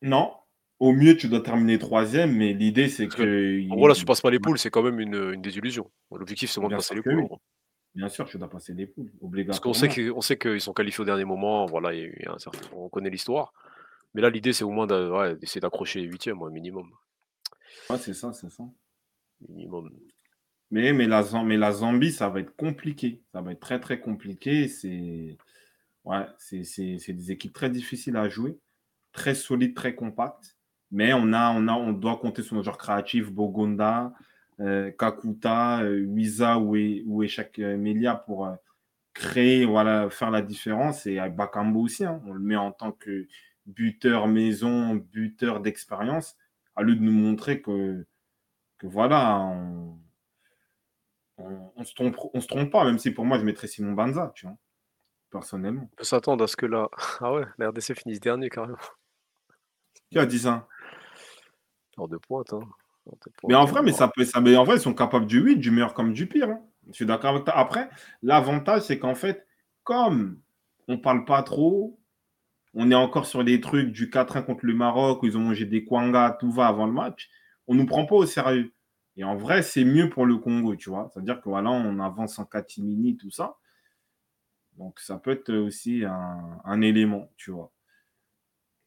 [0.02, 0.34] Non.
[0.80, 3.70] Au mieux, tu dois terminer troisième, mais l'idée, c'est que.
[3.72, 5.90] En gros, là, si tu passes pas les poules, c'est quand même une, une désillusion.
[6.12, 7.28] L'objectif, c'est au moins de passer les que poules.
[7.32, 7.38] oui.
[7.95, 9.12] Bien sûr, tu dois passer les poules,
[9.48, 12.26] Parce qu'on sait qu'ils on sait qu'ils sont qualifiés au dernier moment, voilà, il y
[12.28, 13.54] a un certain- on connaît l'histoire.
[14.14, 16.91] Mais là, l'idée, c'est au moins ouais, d'essayer d'accrocher les huitièmes, minimum.
[17.90, 18.64] Ouais, c'est ça, c'est ça.
[19.49, 19.90] minimum.
[20.70, 23.24] Mais, mais, la, mais la Zambie, ça va être compliqué.
[23.32, 24.68] Ça va être très, très compliqué.
[24.68, 25.38] C'est
[26.08, 28.60] ouais, c'est des équipes très difficiles à jouer,
[29.12, 30.58] très solides, très compactes.
[30.92, 34.14] Mais on, a, on, a, on doit compter sur nos joueurs créatifs, Bogonda,
[34.62, 38.56] euh, Kakuta, euh, Wiza ou, E- ou Eshak euh, Melia pour euh,
[39.14, 41.06] créer, voilà, faire la différence.
[41.06, 42.22] Et Bakambo aussi, hein.
[42.26, 43.28] on le met en tant que
[43.66, 46.38] buteur maison, buteur d'expérience,
[46.76, 48.06] à lieu de nous montrer que,
[48.78, 50.00] que voilà, on,
[51.38, 54.32] on, on se trompe, se trompe pas, même si pour moi, je mettrais Simon Banza,
[54.36, 54.56] tu vois,
[55.32, 55.90] personnellement.
[55.94, 56.90] On peut s'attendre à ce que là.
[57.22, 58.78] Ah ouais, la RDC finisse dernier carrément.
[60.12, 60.68] Qui a dit ça?
[61.98, 62.54] Hors de pointe.
[62.54, 62.62] Hein.
[63.48, 65.58] Mais en vrai, mais ça peut, ça, mais en vrai, ils sont capables du 8,
[65.58, 66.49] du meilleur comme du pire.
[66.49, 66.62] hein.
[66.88, 67.58] Je suis d'accord avec toi.
[67.58, 67.90] Après,
[68.22, 69.45] l'avantage, c'est qu'en fait,
[69.84, 70.40] comme
[70.88, 71.99] on parle pas trop,
[72.74, 75.66] on est encore sur les trucs du 4-1 contre le Maroc où ils ont mangé
[75.66, 77.30] des kwanga, tout va avant le match,
[77.68, 78.74] on nous prend pas au sérieux.
[79.16, 81.10] Et en vrai, c'est mieux pour le Congo, tu vois.
[81.12, 83.58] C'est-à-dire que voilà, on avance en catimini, tout ça.
[84.78, 87.72] Donc, ça peut être aussi un, un élément, tu vois.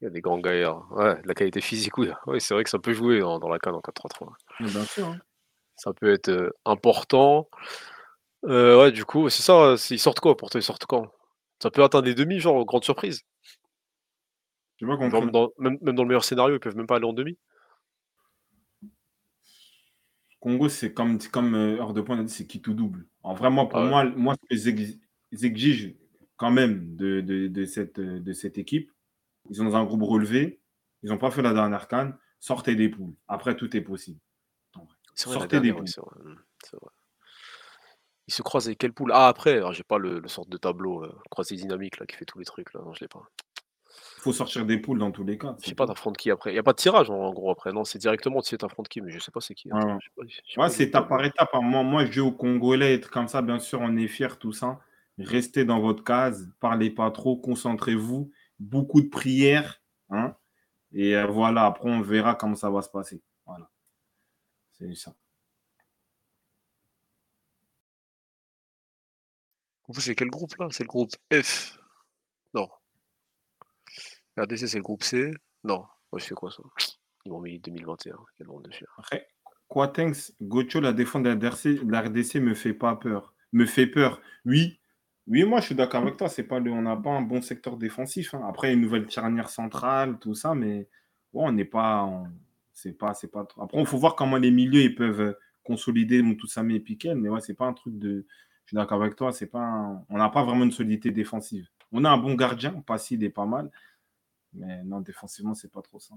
[0.01, 0.91] Il y a des grands gaillards.
[0.93, 2.09] Ouais, la qualité physique, oui.
[2.27, 4.33] Oui, c'est vrai que ça peut jouer dans, dans la canne en 4-3-3.
[4.61, 5.07] Mais Bien sûr.
[5.07, 5.19] hein.
[5.77, 7.49] Ça peut être euh, important.
[8.45, 9.75] Euh, ouais, du coup, c'est ça.
[9.91, 11.13] Ils sortent quoi pour toi Ils sortent quand?
[11.63, 13.23] Ça peut atteindre les demi, genre, grande surprise.
[14.79, 15.31] J'ai pas Genre, compris.
[15.31, 17.37] dans- même, même dans le meilleur scénario, ils peuvent même pas aller en demi.
[20.39, 23.07] Congo, c'est comme, comme euh, hors de point, on a dit, c'est qui tout double.
[23.23, 23.89] En vrai, moi, pour Ah ouais.
[23.91, 24.83] moi, moi, ce que
[25.33, 25.95] j'ex- j'exige
[26.37, 28.91] quand même de, de, de cette, de cette équipe,
[29.51, 30.61] ils sont dans un groupe relevé,
[31.03, 33.15] ils n'ont pas fait la dernière canne, sortez des poules.
[33.29, 34.21] Après, tout est possible.
[34.75, 34.85] Vrai,
[35.15, 35.85] Sortez des poules.
[35.87, 36.39] vrai, hum,
[36.73, 36.91] vrai.
[38.29, 39.11] Ils se croisent avec quelle poule?
[39.13, 42.25] Ah, après, j'ai pas le, le sorte de tableau euh, croisé dynamique là, qui fait
[42.25, 42.73] tous les trucs.
[42.75, 42.81] Là.
[42.85, 43.23] Non, je l'ai pas.
[44.19, 45.57] Il faut sortir des poules dans tous les cas.
[45.61, 46.51] Je sais pas, t'affrontes qui après?
[46.51, 47.73] Il n'y a pas de tirage en, gros après.
[47.73, 49.69] Non, c'est directement tu sais t'affrontes qui, mais je sais pas c'est qui.
[49.73, 50.69] Attends, ouais.
[50.69, 51.51] c'est étape par étape.
[51.55, 51.61] hein.
[51.61, 54.53] Moi, moi, je dis aux Congolais, être comme ça, bien sûr, on est fiers, tout
[54.53, 54.79] ça.
[55.21, 59.83] Restez dans votre case, parlez pas trop, concentrez-vous, beaucoup de prières.
[60.09, 60.35] Hein,
[60.93, 63.23] et euh, voilà, après, on verra comment ça va se passer.
[63.47, 63.71] Voilà.
[64.73, 65.15] C'est ça.
[69.89, 70.69] Vous, c'est quel groupe là?
[70.71, 71.79] C'est le groupe F
[72.55, 72.69] Non.
[74.39, 75.33] RDC, c'est le groupe C
[75.65, 75.85] Non.
[76.13, 76.63] Ouais, je fais quoi ça?
[77.25, 78.17] Ils m'ont mis 2021.
[78.39, 78.87] Quel monde de chien.
[78.97, 79.29] Après,
[79.69, 83.35] Quatenx, Gocho, la défense de la RDC, la RDC me fait pas peur.
[83.53, 84.21] Me fait peur.
[84.45, 84.80] Oui.
[85.27, 86.29] Oui, moi, je suis d'accord avec toi.
[86.29, 88.35] C'est pas on n'a pas un bon secteur défensif.
[88.35, 88.43] hein.
[88.49, 90.89] Après, une nouvelle charnière centrale, tout ça, mais
[91.33, 92.23] on n'est pas.
[92.73, 93.63] C'est pas, c'est pas trop.
[93.63, 95.33] Après, il faut voir comment les milieux ils peuvent euh,
[95.65, 98.27] consolider Moutoussamy et Piquel, mais ouais, c'est pas un truc de.
[98.65, 99.33] Je suis d'accord avec toi.
[99.33, 100.03] C'est pas.
[100.09, 101.69] On n'a pas vraiment une solidité défensive.
[101.93, 103.71] On a un bon gardien, Passy, il est pas mal.
[104.55, 106.15] Mais non, défensivement, c'est pas trop ça.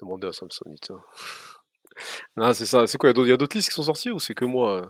[0.00, 0.92] Demandez à Samsonite.
[2.36, 2.86] Non, c'est ça.
[2.86, 4.18] C'est quoi Il y a d'autres- il y a d'autres listes qui sont sorties ou
[4.18, 4.86] c'est que moi euh,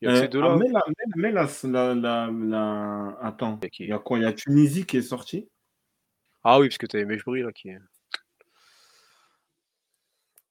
[0.00, 2.30] Il y a que Euh, ces ah, deux-là mais la, mais- mais la- la- la-
[2.30, 4.18] la- Attends, Il y a quoi?
[4.18, 5.48] Il y a Tunisie qui est sorti.
[6.44, 7.80] Ah oui, parce que t'avais Mejbri là qui est.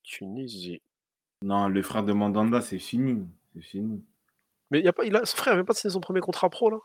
[0.03, 0.81] Tunisie.
[1.41, 3.27] Non, le frère de Mandanda, c'est fini.
[3.53, 4.03] C'est fini.
[4.71, 6.69] Mais y a pas, il a, son frère avait pas signé son premier contrat pro
[6.69, 6.77] là?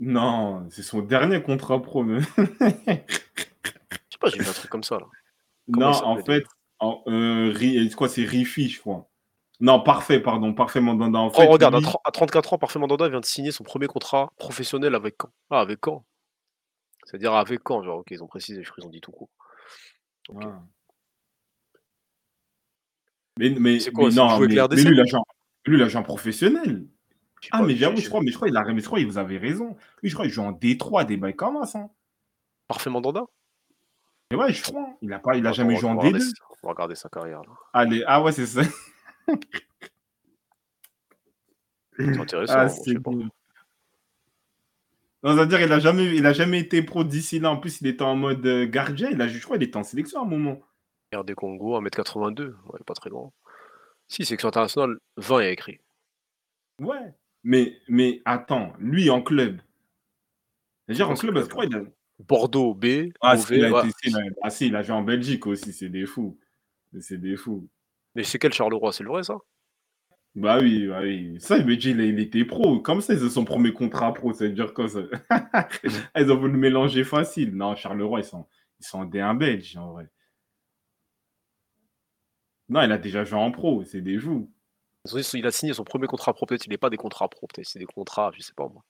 [0.00, 2.04] Non, c'est son dernier contrat pro.
[2.04, 2.44] mais- Je
[4.10, 5.06] sais pas, j'ai vu un truc comme ça là.
[5.72, 6.44] Comment non, en fait,
[6.78, 9.08] en, euh, c'est quoi C'est Rifi, je crois.
[9.60, 11.18] Non, parfait, pardon, parfait Mandanda.
[11.18, 13.52] En Oh, fait, regarde, à, lui- tr- à 34 ans, Parfait Mandanda vient de signer
[13.52, 15.30] son premier contrat professionnel avec Caen.
[15.50, 16.04] Ah, avec Caen
[17.04, 19.30] C'est-à-dire avec Caen, genre, ok, ils ont précisé, je crois qu'ils ont dit tout court.
[20.42, 20.60] Ah.
[23.38, 25.22] Mais, mais, C'est quoi, mais non, mais, mais lui, l'agent,
[25.66, 26.86] lui, l'agent professionnel.
[27.52, 29.38] Ah, mais j'avoue, je crois, mais je crois, il a, mais je crois, vous avez
[29.38, 29.76] raison.
[30.02, 31.78] Lui, je crois, il joue en Détroit, des bails comme ça.
[31.80, 31.90] Hein.
[32.66, 33.24] Parfait Mandanda
[34.30, 34.88] Mais ouais, je crois.
[35.02, 36.22] Il a, pas, il a On jamais joué en regarder D2.
[36.22, 37.52] sa- On va regarder sa carrière là.
[37.72, 38.62] Allez, ah ouais, c'est ça.
[41.98, 43.10] C'est intéressant, Ah, je c'est pas.
[43.10, 43.30] Non,
[45.34, 47.50] c'est-à-dire, il a jamais, il a jamais été pro d'ici là.
[47.50, 49.10] En plus, il était en mode euh, gardien.
[49.10, 50.60] Il a, je crois, il était en sélection à un moment.
[51.14, 53.32] RD Congo, 1m82, ouais, pas très grand.
[54.08, 55.80] Si, sélection internationale, 20 il y a écrit.
[56.80, 57.14] Ouais.
[57.44, 59.60] Mais, mais attends, lui en club.
[60.86, 61.82] C'est-à-dire, Ouais, en club, club, je crois, il a,
[62.20, 63.80] Bordeaux, B, Ah, si, il a ouais.
[63.80, 66.38] été- si, il a- ah, si, il a joué en Belgique aussi, c'est des fous.
[67.00, 67.68] C'est des fous.
[68.16, 68.94] Mais c'est quel Charleroi?
[68.94, 69.36] C'est le vrai ça?
[70.34, 71.36] Bah oui, bah oui.
[71.38, 72.80] Ça, il me dit, il, était pro.
[72.80, 74.32] Comme ça, c'est son premier contrat pro.
[74.32, 75.00] Ça veut dire quoi ça?
[76.16, 77.54] Ils ont voulu le mélanger facile.
[77.54, 78.46] Non, Charleroi, ils sont,
[78.80, 80.08] ils sont en D1 belge, en vrai.
[82.70, 83.84] Non, il a déjà joué en pro.
[83.84, 84.12] C'est des.
[84.12, 84.48] Ils ont
[85.04, 87.46] dit, Il a signé son premier contrat pro, peut-être il n'est pas des contrats pro,
[87.46, 88.82] peut-être c'est des contrats, je sais pas moi.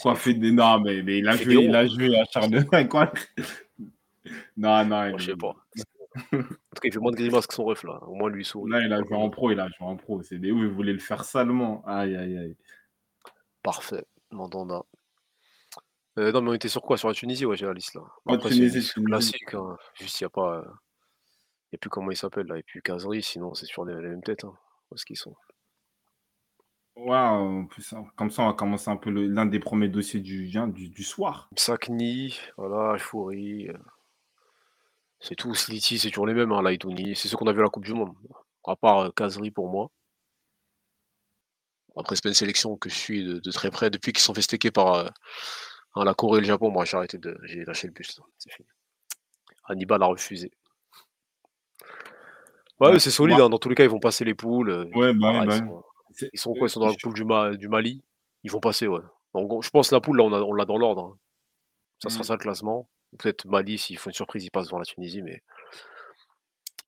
[0.00, 0.52] Quoi, des fait des...
[0.52, 2.84] Non, mais, mais il, a joué, il a joué à Charleroi.
[2.84, 3.12] Quoi
[4.56, 5.18] Non, non.
[5.18, 5.56] Je sais pas.
[6.16, 8.02] En tout cas, il fait moins de grimaces que son ref là.
[8.04, 8.70] Au moins, lui il sourit.
[8.70, 9.50] Là, il a joué en pro.
[9.50, 10.22] Il a joué en pro.
[10.22, 10.50] C'est des...
[10.50, 11.82] Oui, il voulait le faire salement.
[11.86, 12.56] Aïe, aïe, aïe.
[13.62, 14.04] Parfait.
[14.30, 14.82] Mandanda.
[16.18, 16.96] Euh, non, mais on était sur quoi?
[16.98, 18.02] Sur la Tunisie, ouais, j'ai la liste là.
[18.26, 19.04] Bon, après, c'est Tunisie, Tunisie.
[19.04, 19.54] classique.
[19.54, 19.76] hein.
[19.94, 20.62] Juste, il n'y a pas.
[20.64, 22.58] Il n'y a plus comment il s'appelle là.
[22.58, 24.44] Et puis Kazri, sinon, c'est sur les, les mêmes têtes.
[24.44, 24.54] Hein.
[24.90, 25.36] Où est-ce qu'ils sont?
[27.70, 30.68] Plus, hein, comme ça, on va commencer un peu l'un des premiers dossiers du, hein,
[30.68, 31.48] du, du soir.
[31.56, 33.68] Sakni, voilà, Fouri.
[35.20, 35.54] Euh, C'est tout.
[35.54, 36.52] Sliti, c'est toujours les mêmes.
[36.52, 36.62] Hein.
[37.14, 38.14] C'est ceux qu'on a vu à la Coupe du Monde.
[38.66, 39.90] À part euh, Kazri pour moi.
[41.96, 43.90] Après, c'est pas une sélection que je suis de, de très près.
[43.90, 45.08] Depuis qu'ils sont fait par euh,
[45.96, 47.36] hein, la Corée et le Japon, moi j'ai arrêté de.
[47.44, 48.16] J'ai lâché le bus.
[48.18, 48.24] là.
[48.38, 48.68] C'est fini.
[49.64, 50.50] Hannibal a refusé.
[52.80, 53.36] Ouais, Ouais, c'est solide.
[53.36, 54.70] moi- hein, Dans tous les cas, ils vont passer les poules.
[54.70, 55.84] euh, Ouais, bah, voilà, ouais, ils, bah, sont,
[56.32, 58.02] ils sont quoi Ils sont dans la poule du, Ma- du Mali?
[58.42, 59.00] Ils vont passer, ouais.
[59.34, 61.12] Je pense que la poule, là, on l'a dans l'ordre.
[61.14, 61.18] hein.
[62.02, 62.24] Ça sera Mm.
[62.24, 62.88] ça le classement.
[63.18, 65.42] Peut-être Mali, s'ils font une surprise, ils passent devant la Tunisie, mais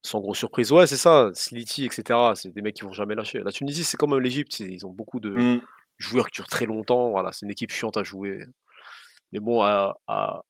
[0.03, 0.73] sans grosse surprise.
[0.73, 1.31] Ouais, c'est ça.
[1.35, 2.35] Sliti, etc.
[2.35, 3.41] C'est des mecs qui vont jamais lâcher.
[3.41, 4.61] La Tunisie, c'est comme l'Égypte.
[4.61, 5.61] Ils ont beaucoup de Mm.
[5.99, 7.11] joueurs qui durent très longtemps.
[7.11, 8.45] Voilà, c'est une équipe chiante à jouer.
[9.33, 10.43] Mais bon, à, à-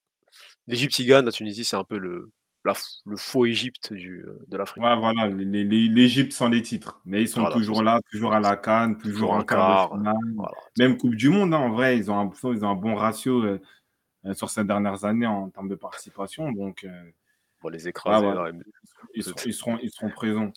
[0.67, 1.27] l'Égypte, ils gagnent.
[1.27, 2.31] La Tunisie, c'est un peu le,
[2.65, 4.83] la f- le faux Égypte du, de l'Afrique.
[4.83, 7.01] Ouais, voilà, l'Égypte sans les titres.
[7.05, 9.75] Mais ils sont Voilà, toujours là, toujours à la canne, toujours Toujours en quart de
[9.75, 10.17] quart, finale.
[10.37, 10.53] Voilà.
[10.79, 13.43] Même Coupe du Monde, hein, en vrai, ils ont un, ils ont un bon ratio
[13.45, 13.61] euh,
[14.35, 16.53] sur ces dernières années en termes de participation.
[16.53, 17.11] Donc, euh,
[17.63, 18.27] On va les écraser.
[18.27, 18.51] ouais.
[18.51, 18.63] et-
[19.15, 20.53] ils, seront, ils, seront, ils seront présents.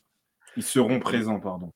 [0.58, 1.74] Ils seront présents, pardon.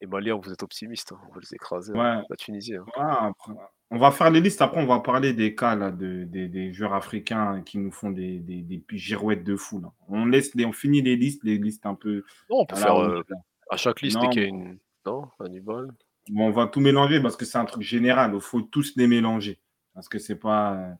[0.00, 1.12] Les Maliens, vous êtes optimistes.
[1.12, 1.92] hein, On va les écraser.
[1.92, 2.00] Ouais.
[2.00, 2.74] hein, La Tunisie.
[2.76, 2.84] hein.
[2.96, 3.52] Après,
[3.90, 4.62] on va faire les listes.
[4.62, 8.10] Après, on va parler des cas là, de, des, des joueurs africains qui nous font
[8.10, 9.80] des, des, des girouettes de fou.
[9.80, 9.92] Là.
[10.08, 12.24] On, laisse les, on finit les listes, les listes un peu.
[12.48, 13.22] Non, on peut à la faire euh,
[13.70, 14.78] à chaque liste qu'il y a une.
[15.04, 15.88] Non, Hannibal.
[16.28, 18.30] Bon, on va tout mélanger parce que c'est un truc général.
[18.34, 19.58] Il faut tous les mélanger
[19.94, 20.92] parce que c'est pas, euh,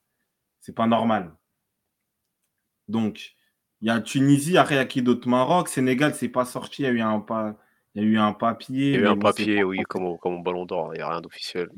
[0.60, 1.34] c'est pas normal.
[2.88, 3.34] Donc,
[3.80, 5.28] il y a Tunisie, après il y a qui d'autre?
[5.28, 6.82] Maroc, Sénégal, c'est pas sorti.
[6.82, 7.56] Il y a eu un, pas,
[7.94, 8.88] il y a eu un papier.
[8.88, 10.94] Il y a eu un bon, papier, oui, comme au, comme au Ballon d'Or.
[10.94, 11.70] Il n'y a rien d'officiel.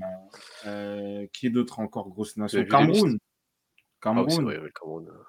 [0.66, 2.08] Euh, qui d'autre encore?
[2.08, 3.18] Grosse nation Cameroun.
[4.04, 4.44] Ah oui, Cameroun.
[4.44, 5.08] vrai, oui, le Cameroun.
[5.08, 5.22] euh.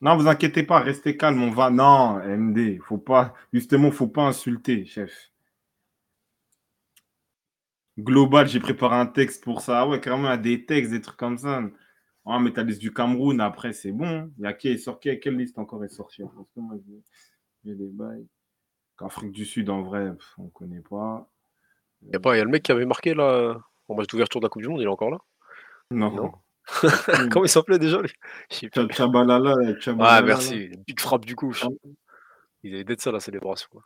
[0.00, 1.70] Non, vous inquiétez pas, restez calme, on va.
[1.70, 3.34] Non, MD, faut pas.
[3.52, 5.30] Justement, faut pas insulter, chef.
[7.98, 9.80] Global, j'ai préparé un texte pour ça.
[9.82, 11.62] Ah ouais, carrément, des textes, des trucs comme ça.
[12.26, 14.30] Ah, mais t'as la liste du Cameroun, après, c'est bon.
[14.38, 17.74] Il y a qui est sorti Quelle liste encore est sortie Parce que moi, j'ai-
[17.74, 18.26] des bails.
[18.98, 21.28] Qu'Afrique du Sud, en vrai, pff, on connaît pas.
[22.02, 23.58] Il y a pas, il y a le mec qui avait marqué là
[23.88, 25.18] en match d'ouverture de la Coupe du Monde, il est encore là?
[25.90, 26.10] Non.
[26.14, 26.32] Non.
[27.30, 28.12] Comment il s'appelait déjà lui?
[28.90, 29.54] Tchabalala,
[30.00, 31.52] Ah merci, big frappe du coup.
[32.62, 33.68] Il avait d'être ça la célébration.
[33.70, 33.82] quoi.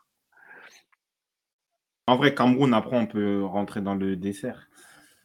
[2.09, 4.67] En vrai, Cameroun, après, on peut rentrer dans le dessert.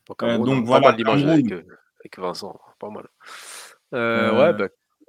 [0.10, 1.30] Au Cameroun, donc hein, pas voilà, Cameroun.
[1.30, 1.64] avec, euh,
[2.01, 3.07] avec Vincent, pas mal.
[3.93, 4.68] Euh, ouais, Euh, bah,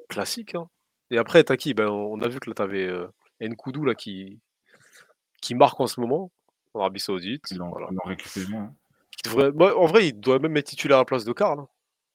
[0.08, 0.54] classique.
[0.54, 0.68] hein.
[1.10, 1.74] Et après, t'as qui?
[1.74, 3.08] Ben, On a vu que là, t'avais euh,
[3.40, 4.38] Nkoudou là, qui,
[5.42, 6.30] qui marque en ce moment
[6.74, 7.42] en Arabie Saoudite.
[7.50, 7.88] ils Voilà.
[8.04, 8.54] récupéré.
[8.56, 8.72] hein.
[9.24, 11.58] Devrait- bah, en vrai, il doit même être titulaire à la place de Karl.
[11.58, 11.68] hein.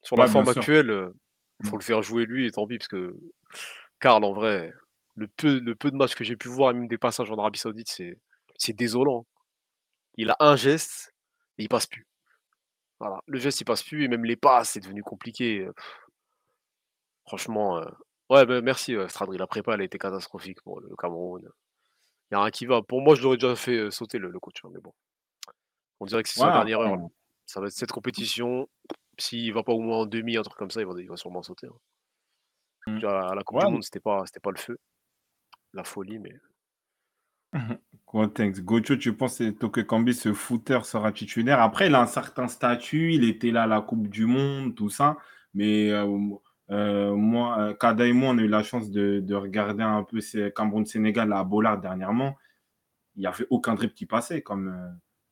[0.03, 0.57] Sur la Ouais, forme sûr.
[0.59, 1.13] actuelle, euh,
[1.65, 1.79] faut Mm.
[1.79, 3.13] le faire jouer lui, et tant pis, parce que
[3.99, 4.71] Karl, en vrai,
[5.15, 7.37] le peu, le peu de matchs que j'ai pu voir, et même des passages en
[7.37, 8.17] Arabie Saoudite, c'est
[8.57, 9.25] c'est désolant.
[10.15, 11.13] Il a un geste
[11.57, 12.05] et il passe plus.
[12.99, 13.21] Voilà.
[13.27, 15.65] Le geste, il passe plus, et même les passes, c'est devenu compliqué.
[15.75, 15.99] pff.
[17.25, 17.85] Franchement, euh,
[18.29, 19.37] ouais, bah, merci, euh, Stradri.
[19.37, 21.41] La prépa, elle a été catastrophique pour le Cameroun.
[21.43, 22.81] Il n'y a rien qui va.
[22.81, 24.93] Pour moi, je l'aurais déjà fait euh, sauter le, le coach, hein, mais bon.
[25.99, 26.95] On dirait que c'est sa dernière heure.
[26.95, 27.07] là.
[27.45, 28.67] Ça va être cette compétition.
[29.17, 31.17] S'il va pas au moins en demi, un truc comme ça, il va, il va
[31.17, 31.67] sûrement sauter.
[31.67, 31.73] hein.
[32.87, 32.95] Mm.
[32.95, 34.77] Déjà, à la Coupe du Monde, c'était pas, c'était pas le feu.
[35.73, 36.33] La folie, mais.
[37.53, 37.88] Quoi,
[38.33, 38.61] thanks.
[38.61, 41.61] Gocho, tu penses que Kambi, ce footer, sera titulaire?
[41.61, 44.89] Après, il a un certain statut, il était là à la Coupe du Monde, tout
[44.89, 45.17] ça.
[45.53, 46.07] Mais euh,
[46.71, 50.03] euh, moi, euh, Kada et moi, on a eu la chance de, de regarder un
[50.03, 50.19] peu
[50.55, 52.35] Cameroun-Sénégal à Bollard dernièrement.
[53.15, 54.75] Il n'y avait aucun dribble qui passait, comme,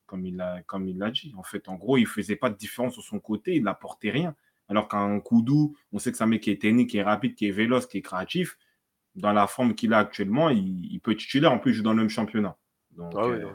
[0.06, 1.34] comme il l'a comme il l'a dit.
[1.36, 4.10] En fait, en gros, il ne faisait pas de différence sur son côté, il n'apportait
[4.10, 4.36] rien.
[4.68, 7.34] Alors qu'un Koudou, on sait que c'est un mec qui est technique, qui est rapide,
[7.34, 8.56] qui est véloce, qui est créatif.
[9.16, 11.50] Dans la forme qu'il a actuellement, il, il peut être titulaire.
[11.52, 12.56] En plus, il joue dans le même championnat.
[12.98, 13.50] Donc, Ah euh,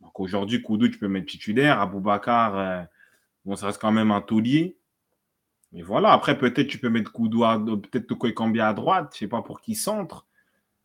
[0.00, 1.80] donc aujourd'hui, Koudou, tu peux mettre titulaire.
[1.80, 2.82] Aboubacar, euh,
[3.44, 4.78] bon, ça reste quand même un taulier.
[5.72, 7.40] Mais voilà, après, peut-être tu peux mettre Koudou,
[7.80, 9.08] peut-être Toko Ekambi à droite.
[9.12, 10.26] Je ne sais pas pour qui centre.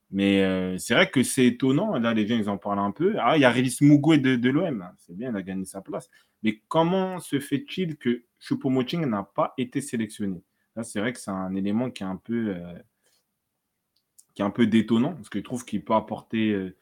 [0.10, 1.98] Mais euh, c'est vrai que c'est étonnant.
[2.00, 3.16] Là, les gens, ils en parlent un peu.
[3.20, 4.90] Ah, il y a Release Mugwe de, de l'OM.
[4.98, 6.10] C'est bien, il a gagné sa place.
[6.44, 10.42] Mais comment se fait-il que Choupo-Moting n'a pas été sélectionné?
[10.76, 12.74] Là, c'est vrai que c'est un élément qui est un peu, euh,
[14.34, 15.14] qui est un peu détonnant.
[15.14, 16.78] Parce que je trouve qu'il peut apporter euh,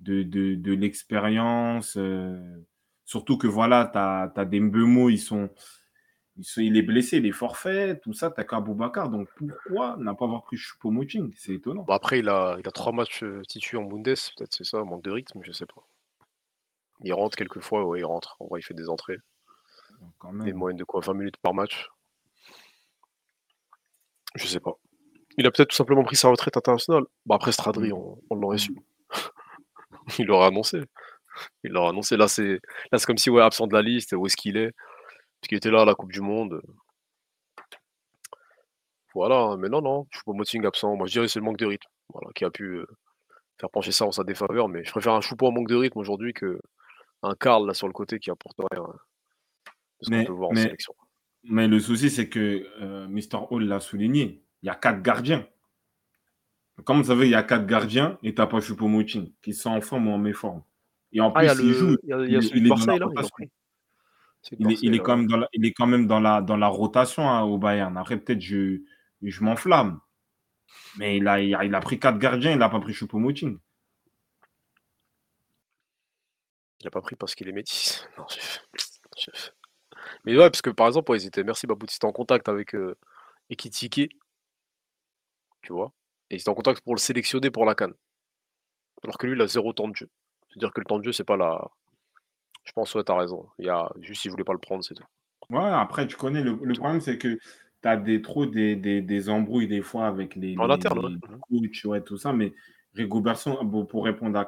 [0.00, 1.96] de, de, de l'expérience.
[1.96, 2.38] euh,
[3.04, 5.50] surtout que voilà, tu as, des Mbemo, ils sont,
[6.36, 9.08] ils sont, il est blessé, il est forfait, tout ça, tu as Boubacar.
[9.10, 11.82] Donc pourquoi n'a pas avoir pris Choupo-Moting C'est étonnant.
[11.84, 14.04] Bon, après, il a, il a trois matchs euh, titus en Bundes.
[14.04, 15.82] Peut-être c'est ça, manque de rythme, je sais pas.
[17.04, 18.36] Il rentre quelques fois, ouais, il rentre.
[18.40, 19.18] En vrai, il fait des entrées.
[20.00, 20.56] Donc, quand Des même.
[20.56, 21.88] moyennes de quoi 20 minutes par match.
[24.34, 24.72] Je sais pas.
[25.38, 27.04] Il a peut-être tout simplement pris sa retraite internationale.
[27.24, 28.76] Bon, après Stradri, on, on l'aurait su.
[30.18, 30.80] il l'aurait annoncé.
[31.64, 32.16] Il l'aurait annoncé.
[32.16, 32.60] Là, c'est
[32.92, 34.72] là, c'est comme si, ouais, absent de la liste, où est-ce qu'il est?
[35.40, 36.60] Parce qu'il était là à la Coupe du Monde.
[39.14, 40.94] Voilà, mais non, non, Choupo-Moting absent.
[40.96, 42.86] Moi, je dirais que c'est le manque de rythme voilà, qui a pu euh,
[43.58, 44.68] faire pencher ça en sa défaveur.
[44.68, 46.60] Mais je préfère un Choupo en manque de rythme aujourd'hui que
[47.22, 48.82] un Karl là sur le côté qui apporte rien.
[48.84, 48.94] hein,
[50.00, 50.94] de ce qu'on Mais, peut voir en sélection.
[51.44, 53.46] mais le souci, c'est que euh, Mr.
[53.50, 54.44] Hall l'a souligné.
[54.62, 55.46] Il y a quatre gardiens.
[56.84, 59.70] Comme vous savez, il y a quatre gardiens et tu n'as pas Choupo-Moting qui sont
[59.70, 60.62] en forme ou en méforme.
[61.12, 61.96] Et en Ah, plus, il joue.
[64.52, 67.28] il est quand même dans la, il est quand même dans la, dans la rotation
[67.28, 67.96] hein, au Bayern.
[67.96, 68.80] Après, peut-être je,
[69.22, 70.00] je m'enflamme.
[70.98, 73.58] Mais il a, il a, il a pris quatre gardiens, il n'a pas pris Choupo-Moting.
[76.80, 78.06] Il a pas pris parce qu'il est métis.
[78.18, 78.64] Non, chef.
[79.16, 79.52] Chef.
[80.24, 82.48] Mais ouais, parce que par exemple, ouais, ils étaient, merci Babou, ils étaient en contact
[82.48, 82.96] avec euh,
[83.50, 84.16] Ekitike,
[85.62, 85.92] tu vois,
[86.30, 87.94] et ils étaient en contact pour le sélectionner pour la Cannes.
[89.04, 90.08] Alors que lui, il a zéro temps de jeu.
[90.50, 91.68] C'est-à-dire que le temps de jeu, c'est pas la.
[92.64, 93.46] Je pense, ouais, t'as raison.
[93.58, 95.04] Il y a juste, il voulait pas le prendre, c'est tout.
[95.50, 97.36] Ouais, après, tu connais, le, le problème, c'est que
[97.82, 100.98] tu as des, trop des, des, des embrouilles des fois avec les, En les, interne,
[100.98, 101.10] ouais.
[101.10, 101.40] les Mhm.
[101.70, 102.32] coachs, ouais, tout ça.
[102.32, 102.52] Mais
[102.94, 104.46] Rigobertson, bon, pour répondre à,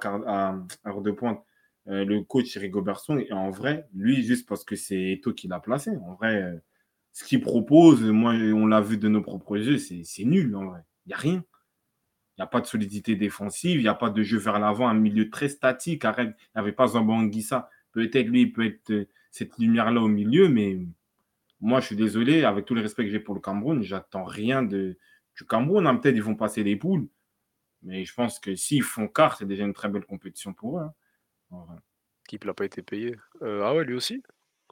[0.85, 1.43] à, de Pointe,
[1.89, 5.61] euh, le coach Rigobertson, et en vrai, lui, juste parce que c'est Eto qui l'a
[5.61, 6.59] placé, en vrai, euh,
[7.13, 10.81] ce qu'il propose, moi, on l'a vu de nos propres yeux, c'est nul, en vrai.
[11.07, 11.45] Il n'y a rien.
[12.41, 14.89] Il n'y a pas de solidité défensive, il n'y a pas de jeu vers l'avant,
[14.89, 16.07] un milieu très statique.
[16.07, 17.69] Arrête, il n'y avait pas Zambanguissa.
[17.93, 20.79] Peut-être lui, il peut être euh, cette lumière-là au milieu, mais
[21.61, 24.63] moi, je suis désolé, avec tout le respect que j'ai pour le Cameroun, j'attends rien
[24.63, 24.97] de,
[25.37, 25.87] du Cameroun.
[25.87, 25.97] hein.
[25.97, 27.07] Peut-être ils vont passer les poules,
[27.83, 30.85] mais je pense que s'ils font quart, c'est déjà une très belle compétition pour eux.
[31.53, 31.67] hein.
[32.25, 33.17] L'équipe n'a pas été payée.
[33.43, 34.23] Euh, ah ouais, lui aussi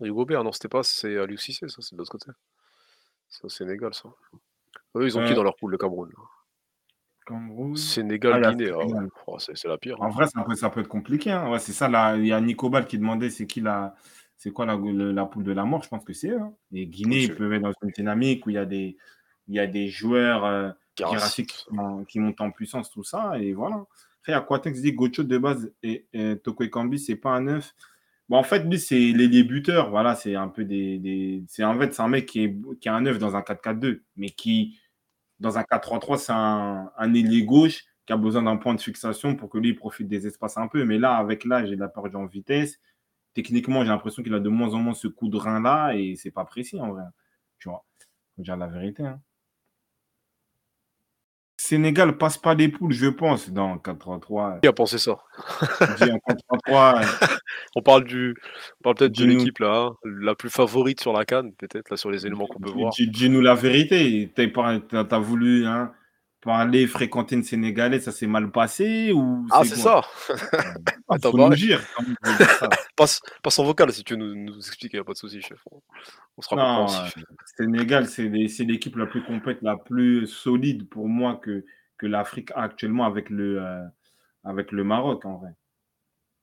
[0.01, 2.31] Rigobert, non, c'était pas, c'est à l'UCC, ça, c'est de l'autre côté.
[3.29, 4.09] C'est au Sénégal, ça.
[4.97, 6.23] Eux, ils ont qui Euh, dans leur poule, le Cameroun là?
[7.29, 7.77] Cameroun.
[7.77, 8.87] Sénégal, Ah, il y a Guinée, ah ouais.
[8.89, 9.09] Sénégal.
[9.27, 10.01] Oh, c'est la pire.
[10.01, 10.11] En hein.
[10.11, 11.31] vrai, ça peut, ça peut être compliqué.
[11.31, 11.51] hein.
[11.51, 13.95] Ouais, c'est ça, là, il y a Nicobal qui demandait c'est qui la,
[14.37, 15.83] c'est quoi la, le- la poule de la mort.
[15.83, 16.41] Je pense que c'est eux.
[16.41, 16.53] hein.
[16.73, 18.97] Et Guinée, ils peuvent être dans une dynamique où il y a des,
[19.49, 21.05] il y a des joueurs euh, qui,
[21.71, 23.39] mon- qui montent en puissance, tout ça.
[23.39, 23.77] Et voilà.
[24.21, 27.31] Après, il y a Quatex dit Gocho de base et, et Toko Ekambi, c'est pas
[27.31, 27.75] un neuf.
[28.29, 29.89] Bon, en fait, lui, c'est l'ailier buteur.
[29.91, 30.99] Voilà, c'est un peu des.
[30.99, 31.45] des...
[31.49, 34.29] C'est en fait, c'est un mec qui est, qui un neuf dans un 4-4-2, mais
[34.29, 34.79] qui,
[35.41, 39.51] dans un 4-3-3, c'est un, ailier gauche qui a besoin d'un point de fixation pour
[39.51, 40.85] que lui il profite des espaces un peu.
[40.85, 42.81] Mais là, avec l'âge et la perdu en vitesse,
[43.35, 46.31] techniquement, j'ai l'impression qu'il a de moins en moins ce coup de rein-là et c'est
[46.33, 47.05] pas précis en vrai.
[47.59, 47.85] Tu vois,
[48.37, 49.05] faut dire la vérité.
[49.07, 49.21] hein.
[51.61, 54.61] Sénégal passe pas des poules, je pense, dans 4-3-3.
[54.63, 55.19] Qui a pensé ça?
[55.99, 56.19] Je dis en
[56.69, 57.03] 4-3-3,
[57.77, 58.37] On parle du,
[58.81, 61.97] on parle peut-être de l'équipe là, hein, la plus favorite sur la canne, peut-être là
[61.97, 62.91] sur les éléments qu'on peut voir.
[62.91, 64.33] dis- Dis-nous la vérité.
[64.35, 65.93] T'as voulu hein,
[66.41, 70.03] parler, fréquenter une Sénégalaise, ça s'est mal passé ou Ah, c'est ça.
[70.29, 70.35] Ah,
[71.15, 71.57] Attends, faut bah nous ouais.
[71.57, 71.81] dire.
[72.59, 72.69] ça.
[72.97, 75.41] Passe, passe en vocal si tu veux nous, nous expliquer, y a pas de souci,
[75.41, 75.63] chef.
[76.37, 77.09] On, sera Non, euh,
[77.57, 81.65] Sénégal, c'est l'équipe la plus complète, la plus solide pour moi que,
[81.97, 83.85] que l'Afrique a actuellement avec le, euh,
[84.45, 85.51] avec le Maroc, en vrai.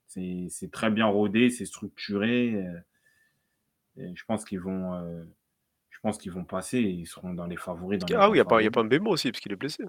[0.07, 2.53] C'est c'est très bien rodé, c'est structuré.
[2.55, 2.79] euh,
[3.97, 5.23] et je pense qu'ils vont, euh,
[5.95, 7.99] je pense qu'ils vont passer et ils seront dans les favoris.
[7.99, 8.89] Dans les Ah oui, il n'y a, pas- y a favoris.
[8.89, 9.83] pas Mbembo aussi, parce qu'il est blessé.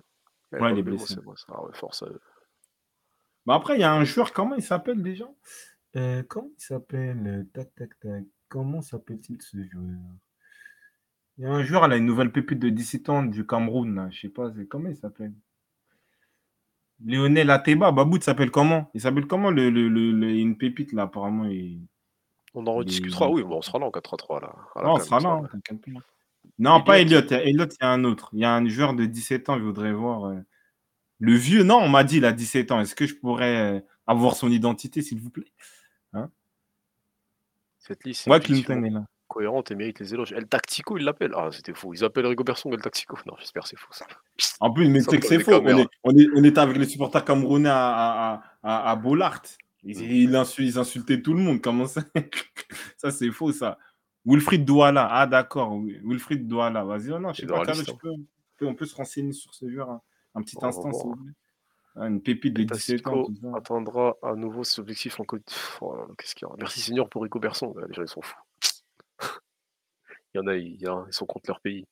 [0.53, 1.15] A Ouais, il est blessé.
[1.15, 1.21] ça.
[1.49, 2.21] Ah ouais, force à eux.
[3.47, 5.27] Mais après, il y a un joueur, comment il s'appelle déjà?
[5.97, 8.25] Euh, Comment il s'appelle Euh, Tac, tac, tac.
[8.49, 9.99] Comment s'appelle-t-il ce joueur?
[11.39, 14.09] Il y a un joueur, là, une nouvelle pépite de 17 ans du Cameroun, là.
[14.11, 15.33] Je sais pas, comment il s'appelle?
[17.05, 18.91] Lionel Ateba, Babou, il s'appelle comment?
[18.95, 21.81] Il s'appelle comment le, le, le- le- une pépite, là, apparemment il...
[22.59, 24.53] On en rediscutera, oui, bon, on sera là en 4-3 là.
[24.83, 26.01] Non, on sera là, hein.
[26.59, 27.21] Non, pas Elliot.
[27.31, 27.67] Elliot.
[27.67, 28.31] Il y a un autre.
[28.33, 30.25] Il y a un joueur de 17 ans, je voudrais voir.
[30.27, 30.37] euh,
[31.21, 32.81] Le vieux, non, on m'a dit, il a 17 ans.
[32.81, 35.53] Est-ce que je pourrais euh, avoir son identité, s'il vous plaît?
[37.79, 39.05] Cette liste, c'est Ouais, Clinton est là.
[39.29, 40.33] cohérente et mérite les éloges.
[40.33, 41.33] El Tactico, il l'appelle.
[41.37, 41.95] Ah, c'était fou.
[41.95, 43.17] Ils appellent Rigo Berson El Tactico.
[43.27, 44.07] Non, j'espère que c'est faux ça.
[44.61, 45.53] En plus, mais sais que c'est faux.
[45.63, 49.43] On, est, on, est, on était avec les supporters camerounais à, à, à Bollard.
[49.89, 51.61] Ils, ils, ils insultaient tout le monde.
[51.63, 52.03] Comment ça
[52.97, 53.79] Ça, c'est faux, ça.
[54.25, 55.09] Wilfried Douala.
[55.11, 55.79] Ah, d'accord.
[56.03, 56.85] Wilfried Douala.
[56.85, 60.03] Vas-y, oh, non, je sais pas, peux- on peut- se renseigner sur ce joueur un,
[60.35, 60.95] un petit On va instant, voir.
[60.95, 61.33] s'il vous plaît.
[61.95, 63.27] Ah, une pépite de El 17 ans.
[63.55, 65.45] Attendra à nouveau ses objectifs en côte.
[65.47, 67.75] Pff, oh Qu'est-ce qu'il y a Merci Seigneur pour Rico Berson.
[67.89, 68.37] Les gens, ils sont fous.
[70.35, 71.87] il y en a, il y en a, ils sont contre leur pays.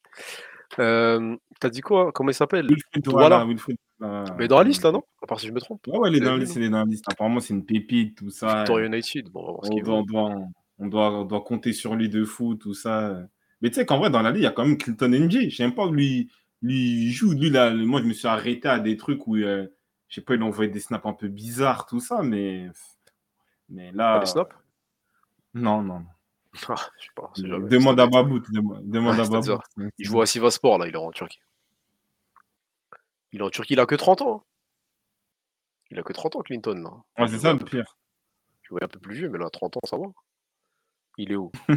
[0.81, 2.11] Euh, T'as dit quoi?
[2.13, 2.67] Comment il s'appelle?
[2.67, 3.29] Wilfried Douala.
[3.29, 3.45] Douala.
[3.47, 3.79] Wilfried
[4.09, 4.37] Douala.
[4.39, 5.03] Mais dans la liste là, non?
[5.23, 5.87] À part si je me trompe.
[5.87, 6.57] Ouais, ouais, il est Vous dans la liste.
[6.57, 7.05] Il est dans la liste.
[7.11, 8.59] Apparemment, c'est une pépite, tout ça.
[8.59, 9.29] Victoria United.
[9.31, 10.35] Bon, on va voir ce On qu'il doit, on, doit,
[10.79, 13.19] on, doit, on doit compter sur lui de fou, tout ça.
[13.61, 15.49] Mais tu sais qu'en vrai, dans la ligue, il y a quand même Clinton NJ.
[15.49, 16.31] Je sais pas où lui,
[16.63, 17.33] lui joue.
[17.33, 19.67] Lui, là, moi, je me suis arrêté à des trucs où, euh,
[20.09, 22.69] je sais pas, il envoyait des snaps un peu bizarres, tout ça, mais.
[23.69, 24.15] Mais là.
[24.15, 24.55] Pas les snaps?
[25.55, 26.01] Non, non.
[26.01, 26.07] non.
[26.69, 27.33] Ah, je sais pas.
[27.69, 28.43] Demande à Babout.
[28.53, 29.61] Demande, demande Ouais, à Babout.
[29.99, 31.41] Il joue à Sivaspor là, il est en Turquie.
[33.35, 34.37] Il est en Turquie, il a que 30 ans.
[34.37, 34.45] hein.
[35.91, 36.75] Il a que 30 ans, Clinton.
[37.17, 37.23] Là.
[37.25, 37.97] Ouais, c'est ça un le pire.
[38.63, 40.07] Je voyais un peu plus vieux, mais là, 30 ans, ça va.
[41.19, 41.51] Il est où?
[41.69, 41.77] Le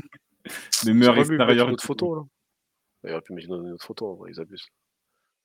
[0.85, 1.67] Ils meilleur auraient pu mettre extérieur.
[1.67, 2.21] une autre photo, là.
[3.03, 4.67] Il aurait pu mettre une autre photo, en vrai, ils abusent.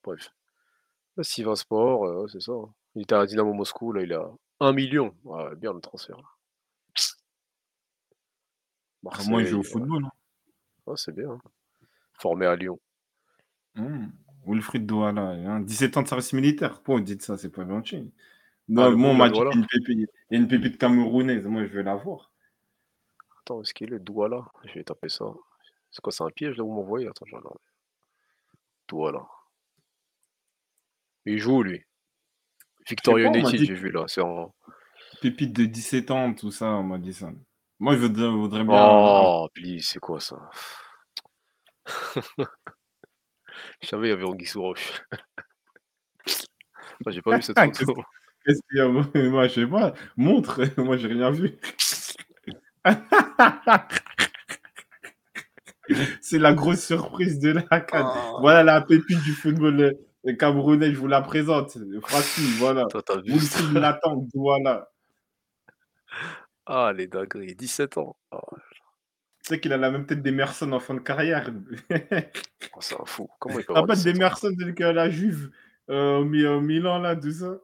[0.03, 0.29] Bref.
[1.17, 2.51] Là, Sivaspor, euh, c'est ça.
[2.51, 2.71] hein.
[2.95, 4.29] Il était à Dynamo Moscou, là, il a
[4.59, 5.15] 1 million.
[5.23, 6.37] Ouais, bien le transfert.
[9.11, 10.05] Ah, Moi, il joue au Marseille, football.
[10.05, 10.11] hein.
[10.85, 11.31] ouais, c'est bien.
[11.31, 11.41] hein.
[12.19, 12.79] Formé à Lyon.
[13.75, 14.07] Mmh.
[14.45, 16.73] Wilfried Douala, hein, 17 ans de service militaire.
[16.75, 17.37] Pourquoi vous dites ça?
[17.37, 18.11] C'est pas gentil.
[18.13, 18.21] Ah,
[18.69, 20.41] Non, le moi, on m'a le dit qu'il y a une pépite, il y a
[20.41, 21.45] une pépite camerounaise.
[21.47, 22.31] Moi, je vais la voir.
[23.41, 24.45] Attends, est-ce qu'il est Douala?
[24.65, 25.25] Je vais taper ça.
[25.91, 27.07] C'est quoi, c'est un piège là où vous m'envoyez?
[27.07, 27.57] Attends, je regarde.
[28.87, 29.25] Douala.
[31.25, 31.83] Il joue, lui.
[33.07, 34.05] M'a United, j'ai vu là.
[34.07, 34.53] C'est en.
[35.21, 37.31] Pépite de 17 ans, tout ça, on m'a dit ça.
[37.79, 38.75] Moi, je voudrais, voudrais bien.
[38.75, 40.37] Oh, please, c'est quoi ça?
[43.81, 45.03] Je savais, il y avait Anguille sous roche.
[47.05, 48.03] Moi, j'ai pas vu cette photo.
[48.45, 48.87] Qu'est-ce qu'il y a?
[49.29, 49.93] Moi, je sais pas.
[50.17, 50.61] Montre.
[50.77, 51.57] Moi, j'ai rien vu.
[56.21, 58.05] C'est la grosse surprise de la canne.
[58.05, 58.33] Ah.
[58.39, 60.91] Voilà la pépite du football euh, camerounais.
[60.91, 61.77] Je vous la présente.
[62.07, 62.85] Facile, voilà.
[62.91, 63.01] Ça?
[63.73, 64.89] Nathan, voilà.
[66.65, 67.55] Ah, les dingueries.
[67.55, 68.15] 17 ans.
[68.31, 68.39] Ah,
[69.43, 71.51] Tu sais qu'il a la même tête d'Emerson en fin de carrière.
[71.91, 73.27] oh, c'est un fou.
[73.39, 75.51] Comment il peut La tête 17 ans d'Emerson de la Juve
[75.89, 77.57] euh, au Mi- au Milan, là, tout ça.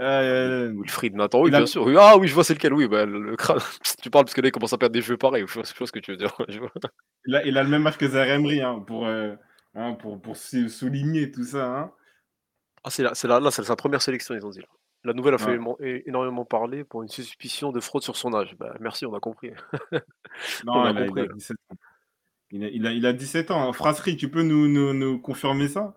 [0.00, 1.86] Euh, Wilfried Nathan, oui, a- bien sûr.
[2.00, 2.88] Ah oui, je vois c'est lequel, oui.
[2.88, 3.58] Bah, le crâne.
[4.02, 5.44] Tu parles parce que là, il commence à perdre des jeux pareils.
[5.46, 6.34] Je vois, ce que tu veux dire.
[7.26, 9.34] Il, a, il a le même âge que Zaire Emery, hein, pour, euh,
[9.74, 11.66] hein, pour, pour sou- souligner tout ça.
[11.66, 11.92] Hein.
[12.84, 14.58] Ah, c'est là, c'est là, là, c'est sa première sélection, ils ont dit.
[14.60, 14.66] là.
[15.04, 15.56] La nouvelle a fait Ouais.
[15.58, 18.54] émo- é- énormément parler pour une suspicion de fraude sur son âge.
[18.58, 19.50] Bah, merci, on a compris.
[20.64, 21.32] Non, On a il, a, il compris, a là.
[21.34, 21.74] 17 ans.
[22.52, 23.72] Il a, il a, il a 17 ans.
[23.72, 25.94] Frasserie, tu peux nous, nous, nous confirmer ça?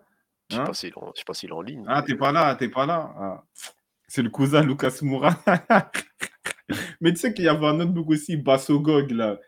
[0.50, 0.64] Je sais Hein?
[0.66, 1.84] pas s'il est en- je sais pas s'il est en ligne.
[1.86, 3.14] Ah, mais- t'es pas là, t'es pas là.
[3.18, 3.44] Ah.
[4.08, 5.30] C'est le cousin Lucas Moura.
[7.00, 9.38] Mais tu sais qu'il y avait un autre bouc aussi, Bassogog, là.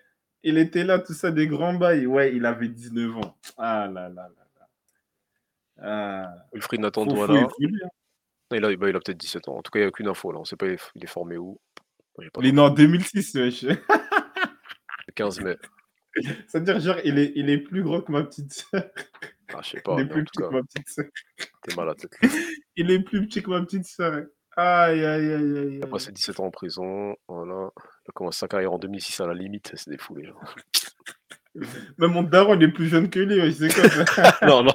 [0.44, 2.06] Il était là, tout ça, des grands bails.
[2.06, 3.36] Ouais, il avait 19 ans.
[3.56, 4.68] Ah là là là là.
[5.80, 6.34] Ah.
[6.52, 7.48] Wilfried Nathan Douala.
[7.58, 7.88] lui, hein.
[8.52, 9.56] Il a, bah, il a peut-être 17 ans.
[9.58, 10.38] En tout cas, il n'y a aucune info là.
[10.38, 10.72] On sait pas, il
[11.04, 11.60] est- formé où.
[12.40, 13.66] Il est né en 2006, wesh.
[15.14, 15.56] 15 mai.
[16.48, 18.84] C'est-à-dire, genre, il est, il est plus gros que ma petite sœur.
[19.54, 19.94] Ah, je sais pas.
[19.98, 21.04] Il est plus petit que ma petite sœur.
[21.62, 22.10] t'es mal à tête.
[22.76, 24.24] Il est plus petit que ma petite sœur.
[24.56, 25.74] Aïe, aïe, aïe, aïe.
[25.76, 27.14] Il a passé 17 ans en prison.
[27.28, 27.70] Voilà.
[27.76, 29.70] Il a commencé sa carrière en 2006 à la limite.
[29.76, 30.40] C'est des fous, les gens.
[31.98, 33.52] Même mon daron, il est plus jeune que lui.
[33.52, 34.38] C'est quoi ça?
[34.46, 34.72] Non, non.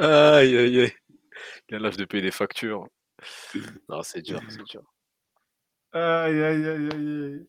[0.00, 0.92] Aïe, aïe, aïe.
[1.68, 2.88] Il a l'âge de payer des factures.
[3.88, 4.82] Non, c'est dur, c'est dur.
[5.92, 7.46] Aïe, aïe, aïe, aïe, aïe.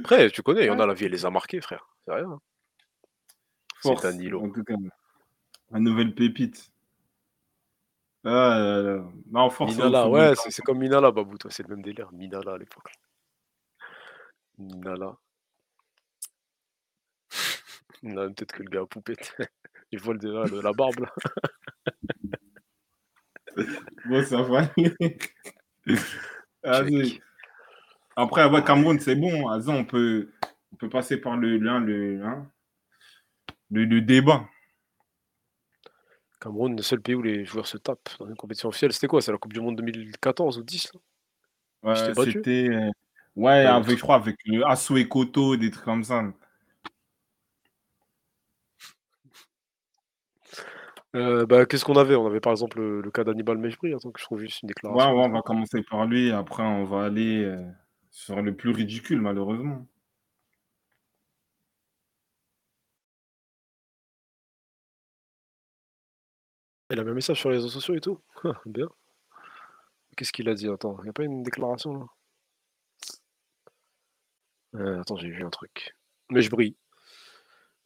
[0.00, 1.86] Après, tu connais, il y en a, la vie, elle les a marqués, frère.
[2.04, 2.28] C'est rien.
[2.30, 2.40] hein.
[3.80, 4.42] C'est Force, Danilo.
[4.42, 4.74] en tout cas.
[5.72, 6.70] Nouvelle pépite.
[8.24, 9.04] Ah là là.
[9.30, 9.72] Non, force.
[9.72, 12.10] au Minala, ouais, c'est c'est comme Minala, Babou, toi, c'est le même délire.
[12.12, 12.92] Minala à l'époque.
[14.58, 15.16] Minala.
[18.02, 19.34] Non, peut-être que le gars a poupette.
[19.92, 21.12] Il vole de la, de la barbe, là.
[24.06, 24.70] Bon, ça va.
[28.16, 29.48] Après, avec Cameroun, c'est bon.
[29.50, 30.30] On peut,
[30.72, 32.46] on peut passer par le, le, le, hein,
[33.70, 34.48] le, le débat.
[36.40, 39.22] Cameroun, le seul pays où les joueurs se tapent dans une compétition officielle, c'était quoi?
[39.22, 41.00] C'est la Coupe du Monde 2014 ou 10 là?
[41.82, 42.68] Ouais, C'était.
[42.68, 42.90] euh,
[43.36, 46.22] ouais, Ouais, avec, je crois, avec le Asso et Koto, des trucs comme ça.
[51.14, 52.14] Euh, bah, Qu'est-ce qu'on avait?
[52.16, 53.94] On avait par exemple le, le cas d'Hannibal Mejbri.
[53.94, 55.14] Attends que je trouve juste une Ouais, déclaration.
[55.16, 56.30] ouais, on va commencer par lui.
[56.30, 57.62] Après, on va aller euh,
[58.10, 59.86] sur le plus ridicule, malheureusement.
[66.90, 68.18] Il a mis un message sur les réseaux sociaux et tout.
[68.44, 68.88] Ah, Bien.
[70.16, 70.68] Qu'est-ce qu'il a dit?
[70.68, 72.06] Attends, il n'y a pas une déclaration là?
[74.76, 75.96] Euh, Attends, j'ai vu un truc.
[76.30, 76.76] Mejbri.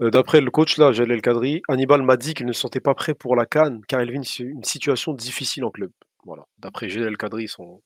[0.01, 2.95] Euh, D'après le coach là, Jalel Kadri, Hannibal m'a dit qu'il ne se sentait pas
[2.95, 5.91] prêt pour la Cannes car il vit une, si- une situation difficile en club.
[6.25, 6.45] Voilà.
[6.59, 7.83] D'après Jalel Kadri, son,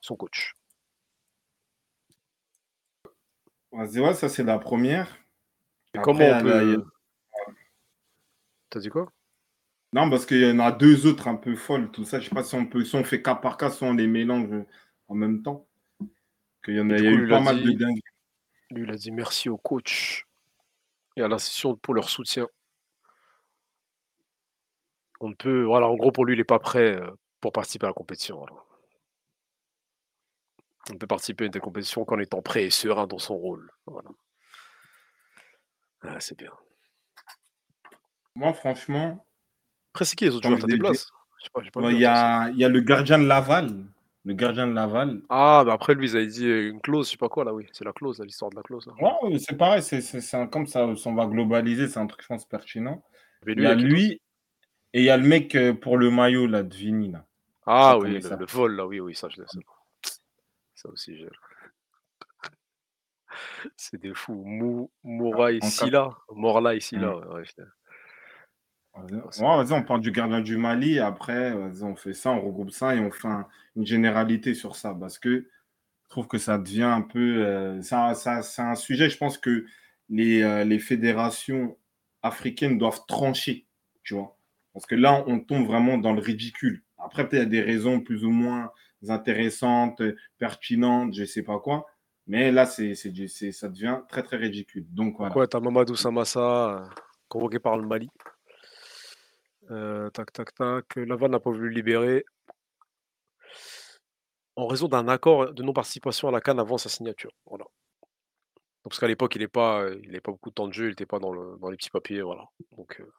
[0.00, 0.54] son coach.
[3.72, 5.08] Vas-y, ouais, ça, c'est la première.
[5.94, 6.84] Après, comment on y a- peut.
[8.70, 9.10] T'as dit quoi?
[9.94, 12.18] Non, parce qu'il y en a deux autres un peu folles, tout ça.
[12.20, 14.06] Je sais pas si on peut, si on fait cas par cas, si on les
[14.06, 14.48] mélange
[15.08, 15.66] en même temps.
[16.64, 18.00] Qu'il y en a, Du il y a coup, eu pas mal de dingues.
[18.70, 20.24] Lui, il a dit merci au coach
[21.16, 22.46] et à l'institution pour leur soutien.
[25.20, 27.10] On ne peut, voilà, en gros, pour lui, il n'est pas prêt euh,
[27.40, 28.38] pour participer à la compétition.
[28.38, 28.54] voilà.
[30.90, 33.36] On ne peut participer à une telle compétition qu'en étant prêt et serein dans son
[33.36, 33.70] rôle.
[33.86, 34.10] Voilà.
[36.02, 36.50] Ah, c'est bien.
[38.34, 39.24] Moi, franchement,
[39.94, 41.06] Après, c'est qui les autres joueurs T'as je des l'ai dit, places?
[41.38, 42.40] Je sais pas, j'ai pas ouais, vu il y, encore ça.
[42.42, 43.84] a, il y a le gardien de Laval.
[44.24, 45.20] Le gardien de Laval.
[45.28, 47.52] Ah, mais après, lui, ils avaient dit euh, une clause, je sais pas quoi, là,
[47.52, 47.66] oui.
[47.72, 48.86] C'est la clause, là, l'histoire de la clause.
[48.86, 48.92] là.
[49.22, 49.82] Ouais, c'est pareil.
[49.82, 50.00] C'est,
[50.50, 51.88] comme ça, on va globaliser.
[51.88, 53.02] C'est un truc, je pense, pertinent.
[53.46, 54.22] Il lui, y a il y a qui d'autre lui
[54.94, 57.10] et il y a le mec euh, pour le maillot, là, de Vini.
[57.10, 57.26] Là.
[57.66, 59.46] Ah oui, le, le vol, là, oui, oui, ça, je l'ai.
[60.74, 61.28] Ça, aussi, j'ai.
[63.76, 64.42] C'est des fous.
[64.44, 66.10] Mou, Moura Silla.
[66.30, 67.08] Morla et Silla.
[67.08, 67.14] Mm.
[67.14, 67.64] ouais, ouais, je l'ai.
[67.64, 70.98] Vas-y, Ah, c'est Ouais, vas-y, on parle du gardien du Mali.
[70.98, 73.46] Après, on fait ça, on regroupe ça et on fait un-
[73.76, 74.94] une généralité sur ça.
[74.98, 75.46] Parce que
[76.04, 77.42] je trouve que ça devient un peu.
[77.44, 79.64] euh, ça, ça- c'est un sujet, je pense que
[80.10, 81.76] les, euh, les fédérations
[82.22, 83.66] africaines doivent trancher.
[84.02, 84.36] Tu vois
[84.74, 86.82] Parce que là, on tombe vraiment dans le ridicule.
[86.98, 88.70] Après, peut-être il y a des raisons plus ou moins
[89.08, 90.02] intéressantes,
[90.38, 91.86] pertinentes, je sais pas quoi.
[92.26, 94.86] Mais là, c'est, c'est, du- c'est- ça devient très, très ridicule.
[94.90, 95.36] Donc voilà.
[95.36, 96.40] Ouais, t'as Mamadou Samassa,
[96.78, 96.86] euh,
[97.28, 98.08] convoqué par le Mali.
[99.70, 100.96] Euh, tac, tac, tac.
[100.96, 102.24] Laval n'a pas voulu le libérer
[104.56, 107.32] en raison d'un accord de non-participation à la Cannes avant sa signature.
[107.46, 107.64] Voilà.
[107.64, 110.86] Donc, parce qu'à l'époque, il n'avait pas, il avait pas beaucoup de temps de jeu,
[110.86, 112.20] il n'était pas dans, le, dans les petits papiers.
[112.22, 112.44] Voilà.
[112.76, 113.10] Donc, euh,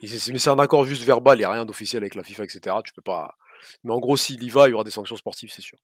[0.00, 2.24] il s'est- mais c'est un accord juste verbal, il n'y a rien d'officiel avec la
[2.24, 2.76] FIFA, etc.
[2.84, 3.36] Tu peux pas.
[3.84, 5.78] Mais en gros, s'il y va, il y aura des sanctions sportives, c'est sûr.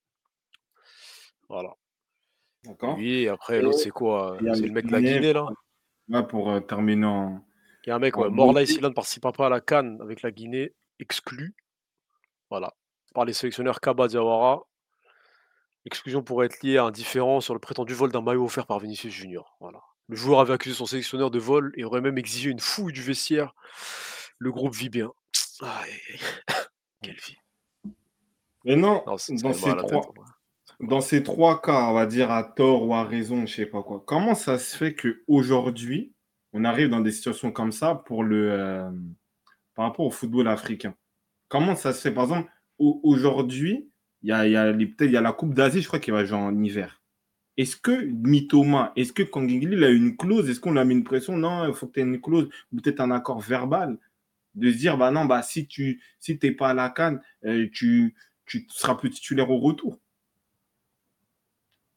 [1.49, 1.75] Voilà.
[2.65, 4.37] D'accord Lui, et après, Et l'autre, c'est quoi?
[4.41, 5.47] y C'est le mec de la Guinée, Guinée, là?
[6.09, 7.45] Là, pour euh, terminer en.
[7.85, 10.31] Il y a un mec, ouais, Morla ne participent pas à la Cannes avec la
[10.31, 11.55] Guinée, exclu.
[12.51, 12.75] Voilà.
[13.15, 14.65] Par les sélectionneurs Kaba Diawara.
[15.87, 18.81] L'exclusion pourrait être liée à un différend sur le prétendu vol d'un maillot offert par
[18.81, 19.57] Vinicius Junior.
[19.61, 19.81] Voilà.
[20.09, 23.03] Le joueur avait accusé son sélectionneur de vol et aurait même exigé une fouille du
[23.03, 23.55] vestiaire.
[24.39, 25.11] Le groupe vit bien.
[25.63, 26.21] Aïe.
[27.03, 27.37] Quelle vie.
[28.65, 30.13] Mais non, dans, ces tête, trois,
[30.81, 33.83] dans ces trois cas, on va dire à tort ou à raison, je sais pas
[33.83, 36.13] quoi, comment ça se fait qu'aujourd'hui,
[36.53, 38.91] on arrive dans des situations comme ça pour le, euh,
[39.75, 40.95] par rapport au football africain
[41.49, 42.13] Comment ça se fait?
[42.13, 43.91] Par exemple, au- aujourd'hui,
[44.23, 46.39] il y a, y, a y a la Coupe d'Asie, je crois, qui va jouer
[46.39, 47.03] en hiver.
[47.57, 50.51] Est-ce que Mitoma, est-ce que Kangingli il a une clause?
[50.51, 51.37] Est-ce qu'on lui a mis une pression?
[51.39, 53.99] Non, il faut que tu aies une clause, ou peut-être un accord verbal
[54.57, 58.15] de se dire, bah non, bah si tu si pas à la canne, euh, tu,
[58.47, 59.99] tu seras plus titulaire au retour.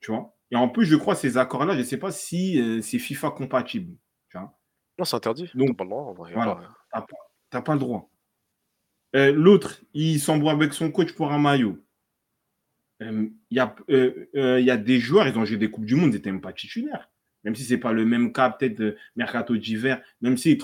[0.01, 0.35] Tu vois?
[0.51, 3.31] Et en plus, je crois ces accords-là, je ne sais pas si euh, c'est FIFA
[3.31, 3.95] compatible.
[4.33, 4.51] Tu vois.
[4.97, 5.49] Non, c'est interdit.
[5.53, 6.29] Donc, T'as pas le droit.
[6.29, 6.55] Y voilà.
[6.55, 7.15] pas- T'as pas,
[7.49, 8.09] t'as pas le droit.
[9.15, 11.77] Euh, L'autre, il s'embrouille avec son coach pour un maillot.
[13.01, 15.85] Euh, Il y, a, euh, euh, y a des joueurs, ils ont joué des Coupes
[15.85, 17.09] du Monde, ils n'étaient même pas titulaires.
[17.43, 20.57] Même si ce n'est pas le même cas, peut-être de Mercato d'hiver, même s'il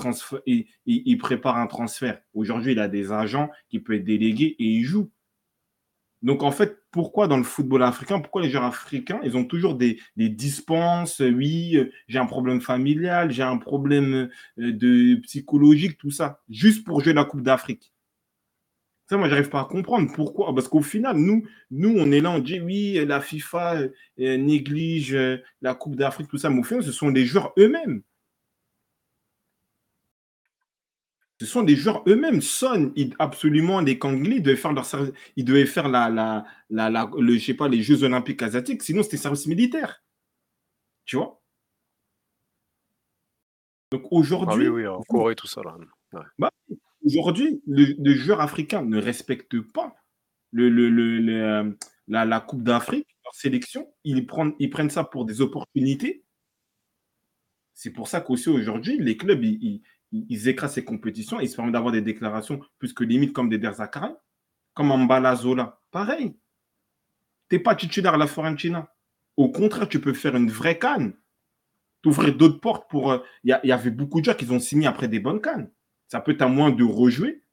[0.45, 2.21] il- il prépare un transfert.
[2.33, 5.11] Aujourd'hui, il a des agents qui peuvent être délégués et il joue.
[6.21, 9.75] Donc, en fait, pourquoi dans le football africain, pourquoi les joueurs africains, ils ont toujours
[9.75, 14.29] des, dispenses euh, Oui, euh, j'ai un problème familial, j'ai un problème
[14.59, 17.93] euh, de psychologique, tout ça, juste pour jouer la Coupe d'Afrique.
[19.07, 20.53] Ça, moi, j'arrive pas à comprendre pourquoi.
[20.53, 23.85] Parce qu'au final, nous, nous, on est là, on dit oui, la FIFA
[24.17, 25.17] néglige
[25.63, 26.51] la Coupe d'Afrique, tout ça.
[26.51, 28.03] Mais au final, ce sont les joueurs eux-mêmes.
[31.39, 32.41] Ce sont des joueurs eux-mêmes.
[32.41, 36.45] Son, il- absolument, les Kanglais, ils devaient faire leur service, ils devaient faire la, la,
[36.69, 40.03] la, la- le, je sais pas, les Jeux Olympiques asiatiques, sinon c'était service militaire.
[41.05, 41.41] Tu vois?
[43.91, 45.61] Donc Ah aujourd'hui, oui, oui, en Corée, tout ça.
[46.13, 46.49] Ouais.
[47.05, 49.95] Aujourd'hui, le, le joueur africain ne respecte pas
[50.51, 50.89] le, le-
[51.33, 51.71] euh,
[52.07, 53.91] la, la Coupe d'Afrique, leur sélection.
[54.03, 56.23] Ils prennent, ils prennent ça pour des opportunités.
[57.73, 61.49] C'est pour ça qu'aussi aujourd'hui, les clubs, ils, ils- ils écrasent ces compétitions et ils
[61.49, 64.13] se permettent d'avoir des déclarations plus que limites comme des Derzakari,
[64.73, 65.79] comme Mbala Zola.
[65.91, 66.35] Pareil.
[67.49, 68.93] Tu n'es pas titulaire à la Fiorentina.
[69.37, 71.13] Au contraire, tu peux faire une vraie canne.
[72.01, 73.11] T'ouvrir d'autres portes pour.
[73.11, 75.71] euh, Il il y avait beaucoup de gens qui ont signé après des bonnes cannes.
[76.07, 77.43] Ça peut être à moins de rejouer,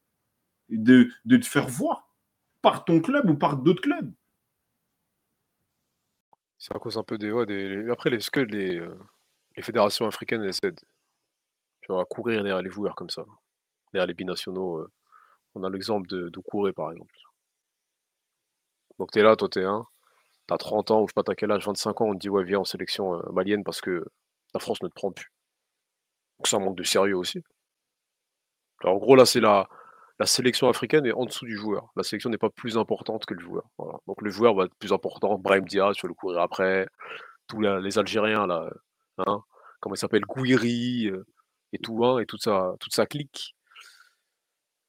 [0.69, 2.13] de, de te faire voir
[2.61, 4.11] par ton club ou par d'autres clubs.
[6.57, 7.31] C'est à cause un peu des.
[7.31, 8.97] Ouais, des les- Après, que les, euh,
[9.55, 10.81] les fédérations africaines essaient de
[11.87, 13.25] tu vois, courir derrière les joueurs comme ça
[13.93, 14.79] Derrière les binationaux.
[14.79, 14.91] euh,
[15.55, 17.13] On a l'exemple de, de par exemple.
[18.99, 19.85] Donc, tu es là, toi, tu es un.
[20.47, 22.19] Tu as 30 ans, ou je sais pas, t'as quel âge, 25 ans, on te
[22.19, 24.05] dit, ouais, viens en sélection euh, malienne parce que
[24.53, 25.31] la France ne te prend plus.
[26.39, 27.43] Donc, ça manque de sérieux aussi.
[28.83, 29.67] En gros, là, c'est la,
[30.19, 31.91] la sélection africaine est en dessous du joueur.
[31.95, 33.63] La sélection n'est pas plus importante que le joueur.
[34.07, 35.37] Donc le joueur va être plus important.
[35.37, 36.87] Brahim Diaz, tu vas le courir après.
[37.47, 38.69] Tous les Algériens, là,
[39.19, 39.43] hein,
[39.79, 41.25] comment il s'appelle, Gouiri, euh,
[41.73, 43.55] et tout, hein, et toute sa, clique.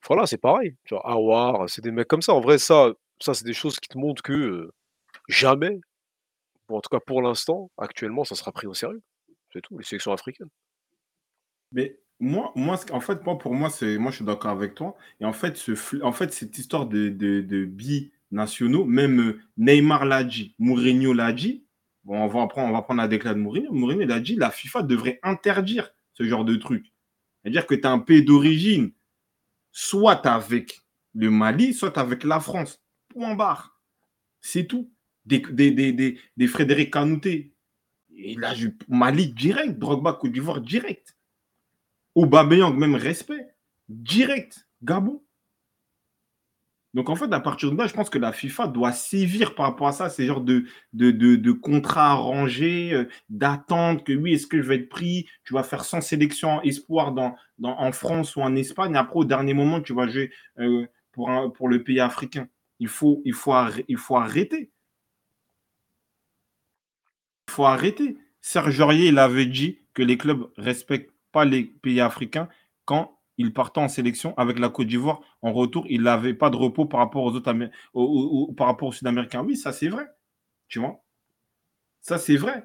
[0.06, 0.76] Voilà, c'est pareil.
[0.84, 2.34] Tu Awar, c'est des mecs comme ça.
[2.34, 4.70] En vrai, ça, ça c'est des choses qui te montrent que
[5.28, 5.80] jamais,
[6.68, 9.02] en tout cas pour l'instant, actuellement, ça sera pris au sérieux.
[9.52, 10.50] C'est tout, les sélections africaines.
[11.72, 14.96] Mais moi, moi en fait, moi, pour moi, c'est, moi, je suis d'accord avec toi.
[15.20, 17.68] Et en fait, ce, en fait cette histoire de, de, de
[18.84, 21.64] même Neymar l'a dit, Mourinho l'a dit.
[22.04, 23.72] Bon, on va prendre, on va prendre la déclaration de Mourinho.
[23.72, 26.92] Mourinho l'a dit, la FIFA devrait interdire ce genre de truc.
[27.42, 28.90] C'est-à-dire que tu as un pays d'origine,
[29.70, 30.80] soit avec
[31.14, 32.82] le Mali, soit avec la France.
[33.08, 33.80] Point barre.
[34.40, 34.92] C'est tout.
[35.24, 37.54] Des, des, des, Frédéric Canouté.
[38.16, 41.16] Et là, je- Mali direct, Drogba Côte d'Ivoire direct.
[42.14, 43.54] Aubameyang, même respect.
[43.88, 44.66] Direct.
[44.82, 45.22] Gabon.
[46.94, 49.66] Donc en fait, à partir de là, je pense que la FIFA doit sévir par
[49.66, 54.62] rapport à ça, ces genres de, de, de, contrats arrangés, euh, que oui, est-ce que
[54.62, 55.26] je vais être pris?
[55.44, 57.14] Tu vas faire 100 sélections espoir
[57.62, 58.96] en France ou en Espagne.
[58.96, 62.48] Après, au dernier moment, tu vas jouer euh, pour, le pays africain.
[62.78, 63.84] Il faut, arrêter.
[63.88, 64.16] Il faut
[67.66, 68.16] arrêter.
[68.40, 72.48] Serge Aurier, il avait dit que les clubs respectent pas les pays africains
[72.84, 75.20] quand ils partaient en sélection avec la Côte d'Ivoire.
[75.42, 77.70] En retour, il n'avait pas de repos par rapport aux autres Amé-
[78.56, 79.42] par rapport aux Sud-Américains.
[79.42, 80.06] Oui, ça c'est vrai.
[80.68, 81.02] Tu vois?
[82.00, 82.64] Ça c'est vrai.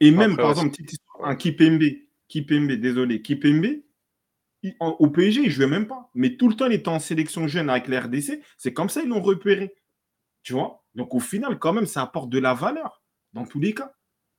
[0.00, 1.82] Et même, Après, par exemple, petite histoire, un Kipembe,
[2.28, 3.66] Kipembe, désolé, Kipembe,
[4.62, 6.10] il- en- au PSG, il ne jouait même pas.
[6.14, 8.42] Mais tout le temps, il était en sélection jeune avec la RDC.
[8.56, 9.74] C'est comme ça ils l'ont repéré.
[10.42, 10.84] Tu vois?
[10.94, 13.94] Donc au final, quand même, ça apporte de la valeur dans tous les cas.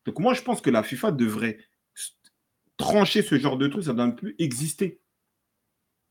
[0.05, 1.59] Donc moi, je pense que la FIFA devrait
[2.77, 5.01] trancher ce genre de truc, ça ne doit plus exister.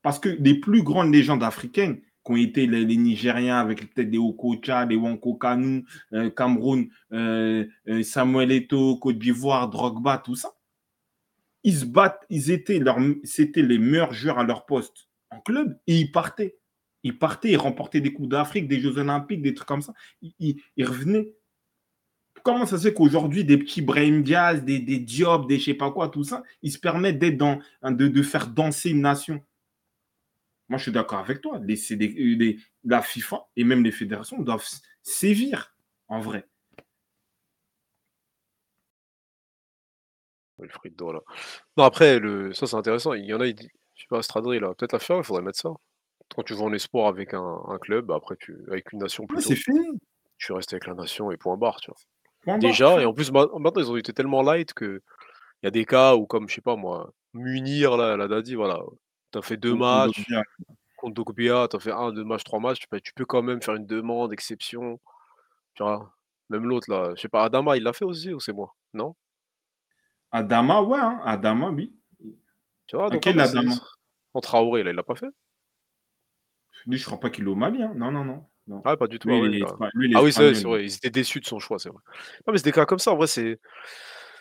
[0.01, 4.17] Parce que les plus grandes légendes africaines, qui ont été les, Nigériens avec peut-être des
[4.17, 10.53] Okocha, des Wanko Kanu, euh, Cameroun, euh, euh, Samuel Eto'o, Côte d'Ivoire, Drogba, tout ça,
[11.63, 12.81] ils se battent, ils étaient
[13.23, 16.57] c'était les meilleurs joueurs à leur poste en club et ils partaient.
[17.05, 19.93] Ils partaient, ils remportaient des Coupes d'Afrique, des Jeux Olympiques, des trucs comme ça.
[20.21, 21.33] Ils revenaient.
[22.43, 25.73] Comment ça se fait qu'aujourd'hui, des petits Brahim Diaz, des, des Diop, des je sais
[25.73, 29.41] pas quoi, tout ça, ils se permettent d'être dans, de, de faire danser une nation?
[30.69, 31.59] Moi, je suis d'accord avec toi.
[31.59, 34.67] Les, les- la FIFA et même les fédérations doivent
[35.01, 35.73] sévir,
[36.07, 36.47] en vrai.
[40.57, 41.19] Ouais, Le fric d'or, là.
[41.77, 42.53] Non, après, le...
[42.53, 43.13] ça c'est intéressant.
[43.13, 45.59] Il y en a, je sais pas, Stradri, là, peut-être la faire, il faudrait mettre
[45.59, 45.69] ça.
[46.35, 48.55] Quand tu vends en espoir avec un, un club, après, tu...
[48.67, 49.87] avec une nation Ouais, plutôt, c'est fini.
[50.37, 51.97] tu restes avec la nation et point barre, tu vois.
[52.59, 55.01] Déjà, et en plus, ma- maintenant, ils ont été tellement light que
[55.61, 58.41] il y a des cas où, comme, je sais pas moi, Munir, là, elle a
[58.41, 58.81] dit, voilà,
[59.31, 60.25] t'as fait deux matchs
[60.97, 63.61] contre Dokbia, t'as fait un, deux matchs, trois matchs, tu peux, tu peux quand même
[63.61, 64.99] faire une demande, exception,
[65.75, 66.13] tu vois.
[66.49, 68.75] Même l'autre, là, je sais pas, Adama, il l'a fait aussi ou c'est moi?
[68.93, 69.15] Non?
[70.31, 71.93] Adama, ouais, hein, Adama, oui.
[72.87, 73.75] Tu vois, donc quel Adama?
[74.33, 75.29] En Traoré, là, il l'a pas fait?
[76.85, 77.81] Lui, je crois pas qu'il est au Mali.
[77.83, 77.93] hein.
[77.95, 78.45] Non, non, non.
[78.67, 78.81] Non.
[78.85, 79.27] Ah, pas du tout.
[79.27, 81.39] Lui, ah il ouais, espa- lui, il Ah oui, c'est vrai, vrai, ils étaient déçus
[81.39, 81.99] de son choix, c'est vrai.
[82.47, 83.59] Non, mais c'est des cas comme ça, en vrai, c'est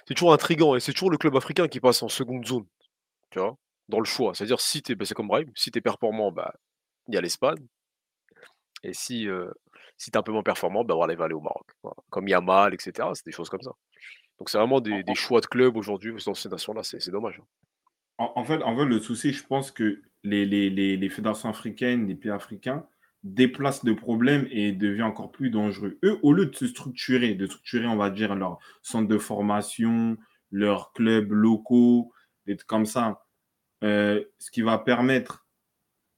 [0.06, 2.66] c'est toujours intriguant et c'est toujours le club africain qui passe en seconde zone,
[3.30, 3.56] tu vois,
[3.88, 4.34] dans le choix.
[4.34, 6.54] C'est-à-dire, si t'es, bah, c'est comme Brahim, si t'es performant, bah,
[7.08, 7.66] il y a l'Espagne.
[8.82, 9.50] Et si, euh,
[9.96, 11.66] si t'es un peu moins performant, bah, il va aller au Maroc.
[11.82, 11.96] Voilà.
[12.10, 13.08] Comme Yamal, etc.
[13.14, 13.72] C'est des choses comme ça.
[14.38, 17.38] Donc, c'est vraiment des, des choix de club aujourd'hui dans ces nations-là, c'est c'est dommage.
[17.40, 17.46] hein.
[18.18, 21.48] En, en fait, en fait, le souci, je pense que les, les, les, les fédérations
[21.48, 22.86] africaines, les pays africains,
[23.24, 25.98] déplacent le problème et deviennent encore plus dangereux.
[26.04, 30.16] Eux, au lieu de se structurer, de structurer, on va dire, leur centre de formation,
[30.50, 32.12] leurs clubs locaux,
[32.46, 33.24] trucs comme ça,
[33.84, 35.46] euh, ce qui va permettre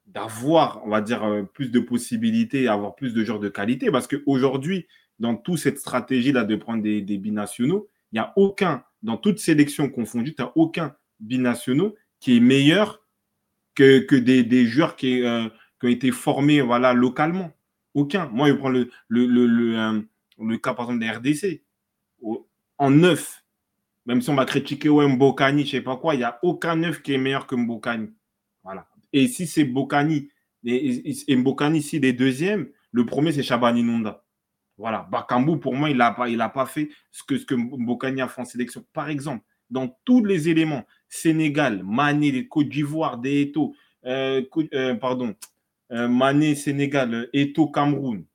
[0.07, 3.91] d'avoir, on va dire, euh, plus de possibilités, avoir plus de joueurs de qualité.
[3.91, 4.87] Parce qu'aujourd'hui,
[5.19, 9.89] dans toute cette stratégie-là de prendre des, binationaux, il n'y a aucun, dans toute sélection
[9.89, 13.03] confondue, tu n'as aucun binationaux qui est meilleur
[13.75, 15.49] que, que des, des joueurs qui, euh,
[15.81, 17.51] qui ont été formés voilà, localement.
[17.95, 18.27] Aucun.
[18.27, 21.63] Moi, je prends le, le, le, le, euh, cas, par exemple, des RDC.
[22.79, 23.45] En neuf,
[24.07, 26.39] même si on va critiquer ouais, Mbokani, je ne sais pas quoi, il n'y a
[26.43, 28.09] aucun neuf qui est meilleur que Mbokani.
[28.65, 28.89] Voilà.
[29.13, 30.29] Et si c'est Mbokani,
[30.65, 34.25] et, et- Mbokani, s'il est deuxième, le premier, c'est Shabani Nonda.
[34.77, 35.07] Voilà.
[35.11, 38.41] Bakambu, pour moi, il n'a pas, pas fait ce que, ce que Mbokani a fait
[38.41, 38.85] en sélection.
[38.93, 44.43] Par exemple, dans tous les éléments, Sénégal, Mané, Côte d'Ivoire, des Eto, euh,
[44.75, 45.35] euh, pardon,
[45.95, 48.27] Mané, Sénégal, euh, Eto, Cameroun,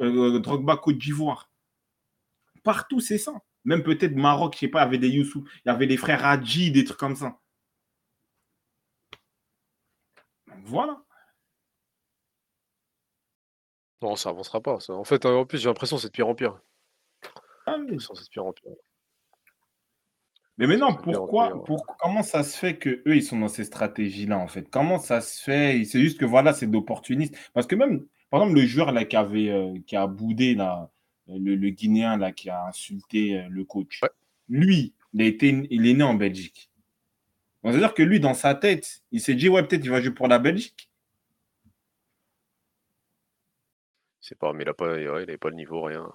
[0.00, 1.50] euh, Drogba, Côte d'Ivoire.
[2.62, 3.32] Partout, c'est ça.
[3.64, 5.96] Même peut-être Maroc, je sais pas, il y avait des Youssou, il y avait les
[5.96, 7.38] frères Hadji, des trucs comme ça.
[10.64, 11.02] Voilà.
[14.02, 14.80] Non, ça avancera pas.
[14.80, 14.94] ça.
[14.94, 16.60] En fait, euh, en plus, j'ai l'impression que c'est de pire en pire.
[17.66, 17.96] Ah oui.
[18.00, 18.72] c'est de pire en pire.
[20.58, 24.38] Mais maintenant, pourquoi, pour, comment ça se fait que eux ils sont dans ces stratégies-là,
[24.38, 24.68] en fait?
[24.70, 25.82] Comment ça se fait?
[25.84, 27.34] C'est juste que voilà, c'est d'opportunistes.
[27.54, 30.90] Parce que même, par exemple, le joueur là, qui, avait, euh, qui a boudé, là,
[31.26, 34.10] le, le Guinéen là, qui a insulté euh, le coach, Ouais.
[34.48, 36.70] lui, il, a été, il est né en Belgique.
[37.64, 40.28] C'est-à-dire que lui, dans sa tête, il s'est dit, ouais, peut-être il va jouer pour
[40.28, 40.90] la Belgique.
[44.20, 46.08] C'est pas, mais il a pas, il pas le niveau, rien.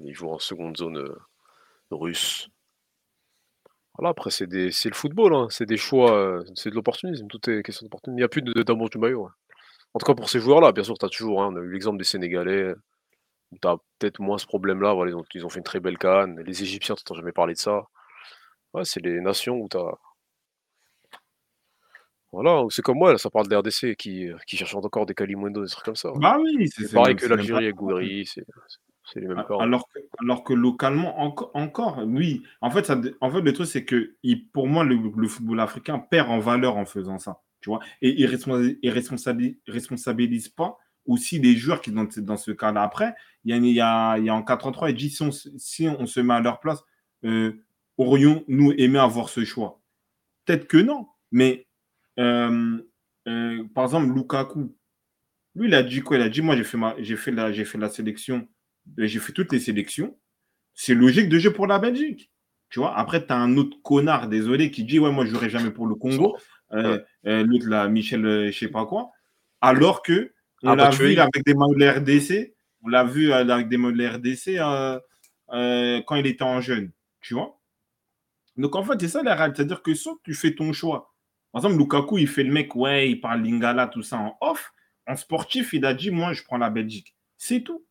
[0.00, 1.18] Il joue en seconde zone euh,
[1.90, 2.50] russe.
[4.00, 7.26] Voilà, après, c'est des, c'est le football, hein, c'est des choix, euh, c'est de l'opportunisme,
[7.26, 8.16] tout est question d'opportunisme.
[8.16, 9.26] Il n'y a plus de- d'amour du maillot.
[9.26, 9.34] hein.
[9.92, 11.70] En tout cas, pour ces joueurs-là, bien sûr, tu as toujours, hein, on a eu
[11.70, 12.72] l'exemple des Sénégalais,
[13.52, 14.94] où tu as peut-être moins ce problème-là.
[14.94, 16.40] Voilà, ils, ont, ils ont fait une très belle canne.
[16.40, 17.82] Les Égyptiens, tu jamais parlé de ça.
[18.72, 19.92] Ouais, c'est les nations où tu as.
[22.32, 25.62] Voilà, c'est comme moi, là, ça parle de l'RDC qui, qui cherche encore des Kalimundo,
[25.64, 26.10] des trucs comme ça.
[26.14, 28.78] Bah oui, c'est C'est c'est pareil même- que c'est même l'Algérie avec Gouiri, c'est c'est
[29.16, 29.62] les mêmes A- corps.
[29.62, 32.42] Alors que, alors que localement, enco- encore, oui.
[32.60, 35.60] En fait, ça, en fait, le truc, c'est que il- pour moi, le, le football
[35.60, 37.40] africain perd en valeur en faisant ça.
[37.60, 42.36] Tu vois et il ne responsabilise, responsabilise pas aussi les joueurs qui sont dans, dans
[42.36, 42.82] ce cas-là.
[42.82, 43.14] Après,
[43.44, 45.30] il y a, il y a, il y a en 4-3, il dit si on,
[45.32, 46.80] se- si on se met à leur place,
[47.24, 47.52] euh,
[47.98, 49.80] aurions-nous aimé avoir ce choix?
[50.44, 51.08] Peut-être que non.
[51.32, 51.66] Mais
[52.18, 52.78] euh,
[53.28, 54.74] euh, par exemple, Lukaku,
[55.54, 56.16] lui, il a dit quoi?
[56.16, 58.48] Il a dit Moi, j'ai fait, ma, j'ai fait, la, j'ai fait la sélection,
[58.98, 60.18] j'ai fait toutes les sélections.
[60.74, 62.30] C'est logique de jouer pour la Belgique.
[62.70, 65.50] Tu vois Après, tu as un autre connard, désolé, qui dit Ouais, moi, je jouerai
[65.50, 66.36] jamais pour le Congo.
[66.72, 69.10] Euh, euh, L'autre, là, Michel, euh, je sais pas quoi.
[69.60, 72.54] Alors que, on Ah, l'a bah, vu es- avec des maillots de la RDC.
[72.82, 74.56] On l'a vu euh, avec des maillots de la RDC
[76.06, 76.92] quand il était en jeune.
[77.20, 77.58] Tu vois?
[78.56, 79.58] Donc, en fait, c'est ça la réalité.
[79.58, 81.12] C'est-à-dire que soit tu fais ton choix.
[81.52, 84.72] Par exemple, Lukaku, il fait le mec, ouais, il parle lingala, tout ça en off.
[85.06, 87.16] En sportif, il a dit, moi, je prends la Belgique.
[87.36, 87.84] C'est tout.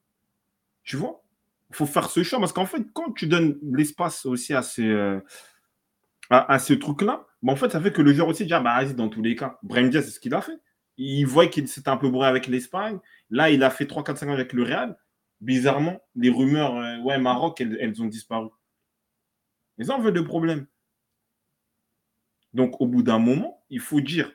[0.90, 1.24] Tu vois
[1.70, 4.88] Il faut faire ce choix parce qu'en fait, quand tu donnes l'espace aussi à ces,
[4.88, 5.20] euh,
[6.32, 8.82] à, ce truc-là, bah, en fait, ça fait que le joueur aussi dit, ah, bah,
[8.82, 9.60] vas-y, dans tous les cas.
[9.62, 10.60] Brahim Diaz, c'est ce qu'il a fait.
[10.98, 12.98] Il voit qu'il s'était un peu bourré avec l'Espagne.
[13.30, 14.98] Là, il a fait 3, 4, 5 ans avec le Real.
[15.42, 18.50] Bizarrement, les rumeurs, euh, ouais, Maroc, elles, elles ont disparu.
[19.80, 20.66] Ça, on veut le problème.
[22.54, 24.32] Donc, au bout d'un moment, il faut dire,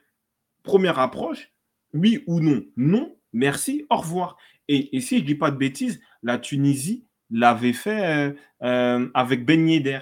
[0.63, 1.53] première approche,
[1.93, 2.63] oui ou non.
[2.77, 4.37] Non, merci, au revoir.
[4.69, 9.09] Et, et si je ne dis pas de bêtises, la Tunisie l'avait fait euh, euh,
[9.15, 10.01] avec Ben Yedder.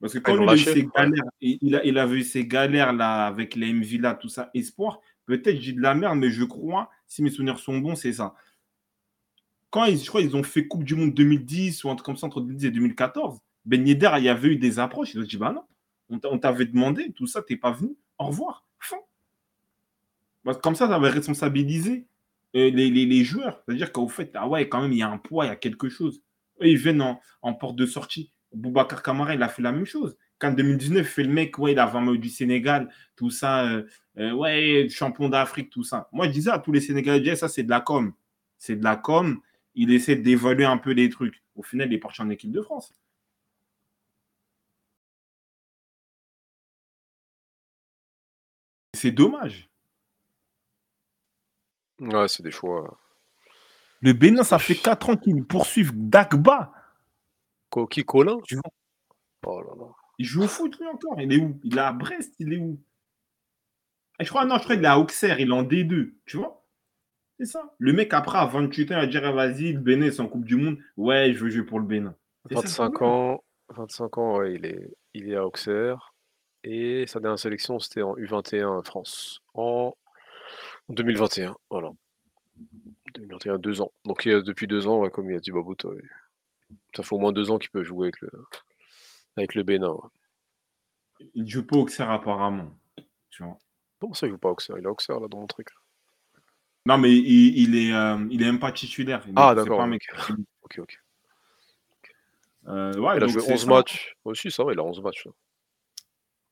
[0.00, 1.08] Parce que quand ils l'ont il a eu lâché, ouais.
[1.40, 5.60] il, il il avait eu ses galères là, avec les Mvila, tout ça, espoir, peut-être
[5.60, 8.34] j'ai de la merde, mais je crois, si mes souvenirs sont bons, c'est ça.
[9.70, 12.16] quand ils, je crois ils ont fait Coupe du Monde 2010 ou un truc comme
[12.16, 15.14] ça entre 2010 et 2014, Ben Yedder, il y avait eu des approches.
[15.14, 15.62] Il a dit Bah non,
[16.10, 17.96] on t'a- on t'avait demandé, tout ça, t'es pas venu.
[18.18, 18.66] Au revoir.
[18.80, 18.96] Fin.
[20.44, 22.04] Bah, comme ça, ça va responsabiliser euh,
[22.54, 23.62] les, les- les joueurs.
[23.66, 25.56] C'est-à-dire qu'au fait, ah ouais, quand même, il y a un poids, il y a
[25.56, 26.22] quelque chose.
[26.60, 27.02] Ils viennent
[27.42, 28.32] en, porte de sortie.
[28.54, 30.16] Boubacar Kamara, il a fait la même chose.
[30.38, 33.64] Quand 2019, il fait le mec, ouais, il a 20 maillots du Sénégal, tout ça,
[33.66, 33.84] euh,
[34.18, 36.08] euh, ouais, champion d'Afrique, tout ça.
[36.12, 38.12] Moi, je disais à tous les Sénégalais, ça, c'est de la com.
[38.58, 39.40] C'est de la com.
[39.74, 41.42] Il essaie d'évaluer un peu les trucs.
[41.56, 42.92] Au final, il est parti en équipe de France.
[48.94, 49.68] C'est dommage.
[52.02, 52.98] Ouais, c'est des choix.
[54.00, 56.72] Le Bénin, ça fait 4 ans qu'ils poursuivent Dagba.
[57.90, 58.72] Qui Colin Tu vois.
[59.46, 59.86] Oh là là.
[60.18, 61.18] Il joue au foot, lui, encore.
[61.20, 61.58] Il est où?
[61.64, 62.78] Il est à Brest, il est où?
[64.18, 66.12] Et Je crois, non, je crois qu'il est à Auxerre, il est en D2.
[66.26, 66.64] Tu vois?
[67.38, 67.74] C'est ça.
[67.78, 70.44] Le mec, après, à 28 ans, il va dire, vas-y, le Bénin, c'est en Coupe
[70.44, 70.78] du Monde.
[70.96, 72.14] Ouais, je veux jouer pour le Bénin.
[72.50, 73.10] C'est ça, le 25 problème.
[73.10, 76.14] ans, 25 ans, ouais, il est, il est à Auxerre.
[76.64, 79.40] Et sa dernière sélection, c'était en U21 France.
[79.54, 79.94] En
[80.88, 81.90] 2021, voilà.
[83.14, 83.92] 2021, deux ans.
[84.04, 86.02] Donc il y a- depuis deux ans, ouais, comme il a dit Babouto, ouais.
[86.94, 88.30] ça fait au moins deux ans qu'il peut jouer avec le,
[89.36, 89.90] avec le Bénin.
[89.90, 90.08] ouais.
[91.34, 92.76] Il joue pas au Auxerre, apparemment.
[93.30, 93.56] Tu vois
[94.00, 94.78] Comment ça, il joue pas Auxerre?
[94.78, 95.68] Il à Auxerre, là, dans mon truc.
[96.84, 99.22] Non, mais il, il est, euh, il est même pas titulaire.
[99.28, 100.02] Il Ah, d'accord, mec
[100.62, 100.78] ok.
[100.80, 100.98] Ok.
[102.66, 103.66] Euh, ouais, il a joué c'est 11 ça.
[103.68, 104.16] matchs.
[104.24, 105.26] Aussi, ça va, il a 11 matchs.
[105.26, 105.32] là.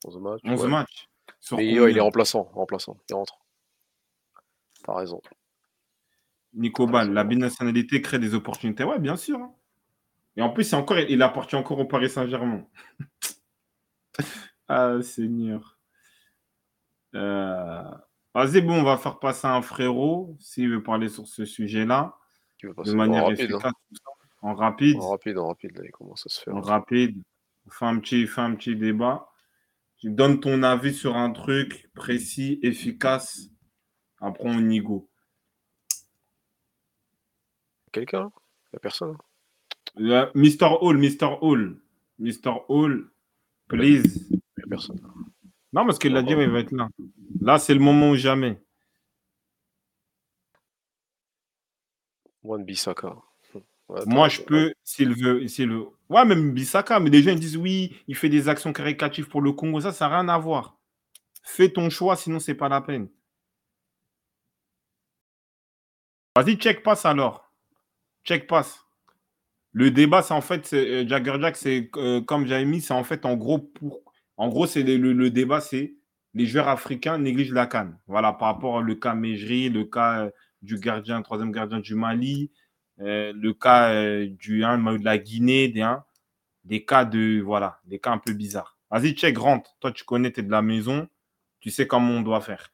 [0.07, 0.41] 11 matchs.
[0.45, 0.69] 11 ouais.
[0.69, 1.09] matchs.
[1.41, 2.97] Sur Mais ouais, il est remplaçant, remplaçant.
[3.09, 3.39] Il rentre.
[4.85, 5.21] T'as raison.
[6.55, 8.85] Nico Ball, la binationalité crée des opportunités.
[8.85, 9.39] Ouais, bien sûr.
[9.39, 9.55] hein.
[10.37, 12.67] Et en plus, c'est encore, il appartient encore au Paris Saint-Germain.
[14.69, 15.79] ah, Seigneur.
[17.15, 17.83] Euh,
[18.35, 22.17] Vas-y, bon, on va faire passer un frérot s'il veut parler sur ce sujet-là
[22.63, 23.45] de en manière rapide, hein?
[23.45, 23.73] efficace.
[23.93, 24.11] ça.
[24.43, 24.97] En rapide.
[24.99, 26.55] En rapide, en rapide, là, commence à se faire.
[26.55, 27.21] En rapide.
[27.71, 29.29] Fais un petit, fais un petit débat.
[29.99, 33.49] Tu donnes ton avis sur un truc précis, efficace.
[34.21, 35.09] Après, on y go.
[37.93, 38.31] Quelqu'un
[38.73, 39.17] Il a personne.
[39.99, 40.77] Euh, Mr.
[40.81, 41.39] Hall, Mr.
[41.41, 41.81] Hall.
[42.19, 42.53] Mr.
[42.69, 43.11] Hall,
[43.69, 44.29] please.
[44.31, 45.01] Il y a personne.
[45.73, 46.89] Non, parce qu'il l'a dit, ouais, il va être là.
[47.41, 48.61] Là, c'est le moment ou jamais.
[52.43, 53.17] One Bissaka.
[53.89, 55.87] Ouais, Moi, je peux, s'il veut, s'il veut.
[56.09, 59.41] Ouais, même Bissaka, mais des gens ils disent oui, il fait des actions caricatives pour
[59.41, 59.81] le Congo.
[59.81, 60.79] Ça, ça n'a rien à voir.
[61.43, 63.09] Fais ton choix, sinon, c'est pas la peine.
[66.37, 67.53] Vas-y, check pass alors.
[68.25, 68.85] Check pass.
[69.73, 73.05] Le débat, c'est en fait, euh, Jagger Jack, c'est euh, comme j'avais mis, c'est en
[73.05, 74.01] fait en gros pour.
[74.37, 75.95] En gros, c'est le, débat, c'est
[76.35, 77.99] les joueurs africains négligent la canne.
[78.07, 80.31] Voilà, par rapport au cas Mejri, le cas euh,
[80.63, 82.51] du gardien, troisième gardien du Mali,
[83.01, 83.93] euh, le cas
[84.27, 86.05] du hein, de la Guinée, des, hein,
[86.65, 88.79] des cas de voilà, des cas un peu bizarres.
[88.91, 89.77] Vas-y, check, rentre.
[89.81, 91.09] Toi, tu connais, tu es de la maison,
[91.61, 92.71] tu sais comment on doit faire.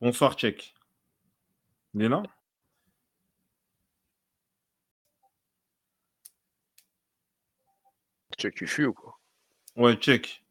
[0.00, 0.74] Bonsoir, check.
[1.94, 2.22] Il est là?
[8.36, 9.20] Check, tu fuis ou quoi?
[9.76, 10.44] Ouais, check.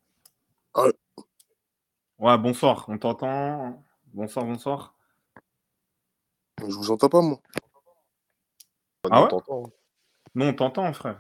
[0.76, 0.94] Ouais.
[2.20, 3.84] Ouais, bonsoir, on t'entend?
[4.14, 4.94] Bonsoir, bonsoir.
[6.60, 7.42] Je vous entends pas, moi.
[9.10, 9.28] Ah Non, ouais?
[9.28, 9.72] t'entends, hein.
[10.36, 11.20] Non, on t'entend, frère.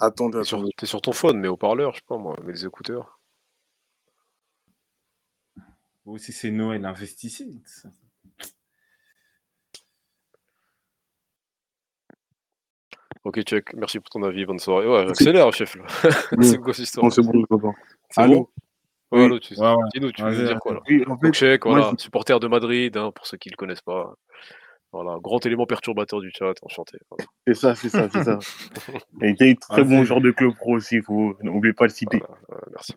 [0.00, 2.64] Attendez, T'es sur, sur ton phone, mais au parleur, je sais pas moi, mais les
[2.64, 3.15] écouteurs.
[6.06, 7.48] Vous aussi, c'est Noël, investissez.
[13.24, 14.86] Ok, check, merci pour ton avis, bonne soirée.
[14.86, 15.84] Ouais, accélère, chef, là.
[16.42, 17.74] c'est quoi cette histoire c'est bon, je comprends.
[18.10, 18.48] C'est Allô bon
[19.12, 19.24] Ouais, Oui.
[19.24, 19.82] allô, tu, Ouais, ouais.
[19.94, 23.10] dis-nous, tu veux dire quoi là Oui, en Donc check, voilà, supporter de Madrid, hein,
[23.12, 24.14] pour ceux qui ne le connaissent pas.
[24.92, 26.98] Voilà, grand élément perturbateur du chat, enchanté.
[27.10, 27.24] voilà.
[27.48, 28.38] c'est ça, c'est ça, c'est ça.
[29.22, 31.94] Et il était très bon genre de club pro aussi, faut n'oubliez pas de le
[31.96, 32.18] citer.
[32.18, 32.94] Voilà, euh, merci.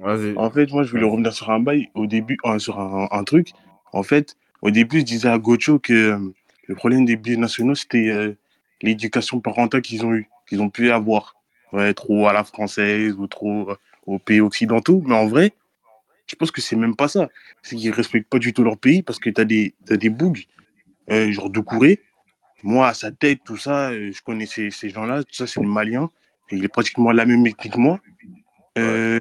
[0.00, 3.24] En fait, moi, je voulais revenir sur un bail au début, euh, sur un, un
[3.24, 3.52] truc.
[3.92, 6.18] En fait, au début, je disais à Gocho que euh,
[6.66, 8.32] le problème des billets nationaux, c'était euh,
[8.80, 11.36] l'éducation parentale qu'ils ont eu, qu'ils ont pu avoir.
[11.72, 15.02] Ouais, trop à la française ou trop euh, aux pays occidentaux.
[15.06, 15.52] Mais en vrai,
[16.26, 17.28] je pense que c'est même pas ça.
[17.62, 20.44] C'est qu'ils respectent pas du tout leur pays parce que t'as des, t'as des bougs,
[21.08, 22.00] genre Doucouré.
[22.62, 25.24] Moi, à sa tête, tout ça, je connais ces, ces gens-là.
[25.24, 26.10] Tout ça, c'est le Malien.
[26.50, 28.00] Et il est pratiquement la même ethnie que moi.
[28.78, 29.18] Euh,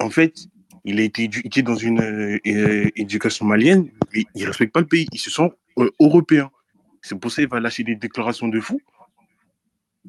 [0.00, 0.48] en fait,
[0.84, 4.80] il a été éduqué dans une euh, euh, éducation malienne, mais il ne respecte pas
[4.80, 5.06] le pays.
[5.12, 6.50] Il se sent euh, européen.
[7.02, 8.80] C'est pour ça qu'il va lâcher des déclarations de fou.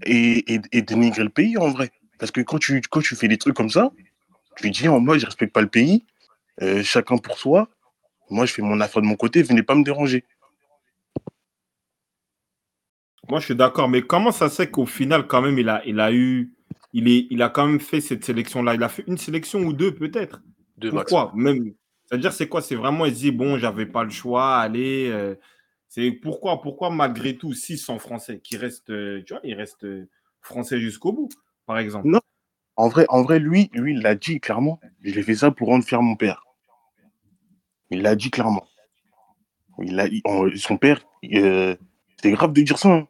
[0.06, 1.92] et, et, dénigrer le pays en vrai.
[2.18, 2.82] Parce que quand tu,
[3.16, 3.92] fais des trucs comme ça,
[4.58, 6.06] tu dis en mode je respecte pas le pays,
[6.84, 7.70] chacun pour soi.
[8.30, 10.24] Moi, je fais mon affaire de mon côté, venez pas me déranger.
[13.28, 16.14] Moi, je suis d'accord, mais comment ça se fait qu'au final, quand même, il a
[16.14, 16.54] eu.
[16.94, 18.76] Il, est, il a quand même fait cette sélection-là.
[18.76, 20.42] Il a fait une sélection ou deux, peut-être.
[20.78, 21.12] Deux max.
[21.12, 21.74] Pourquoi Même?
[22.06, 22.62] C'est-à-dire, c'est quoi?
[22.62, 25.10] C'est vraiment, il se dit, bon, j'avais pas le choix, allez.
[25.12, 25.36] euh,
[25.88, 29.86] c'est pourquoi, pourquoi, malgré tout, s'ils sont français, qui restent, euh, tu vois, ils restent
[29.86, 30.08] euh,
[30.42, 31.30] français jusqu'au bout,
[31.66, 32.08] par exemple?
[32.08, 32.20] Non.
[32.76, 34.80] En vrai, en vrai lui, lui, il l'a dit clairement.
[35.04, 36.46] J'ai fait ça pour rendre fier mon père.
[37.90, 38.66] Il l'a dit clairement.
[39.82, 40.08] Il a,
[40.56, 41.02] son père,
[41.34, 41.76] euh,
[42.22, 42.90] c'est grave de dire ça.
[42.90, 43.08] hein.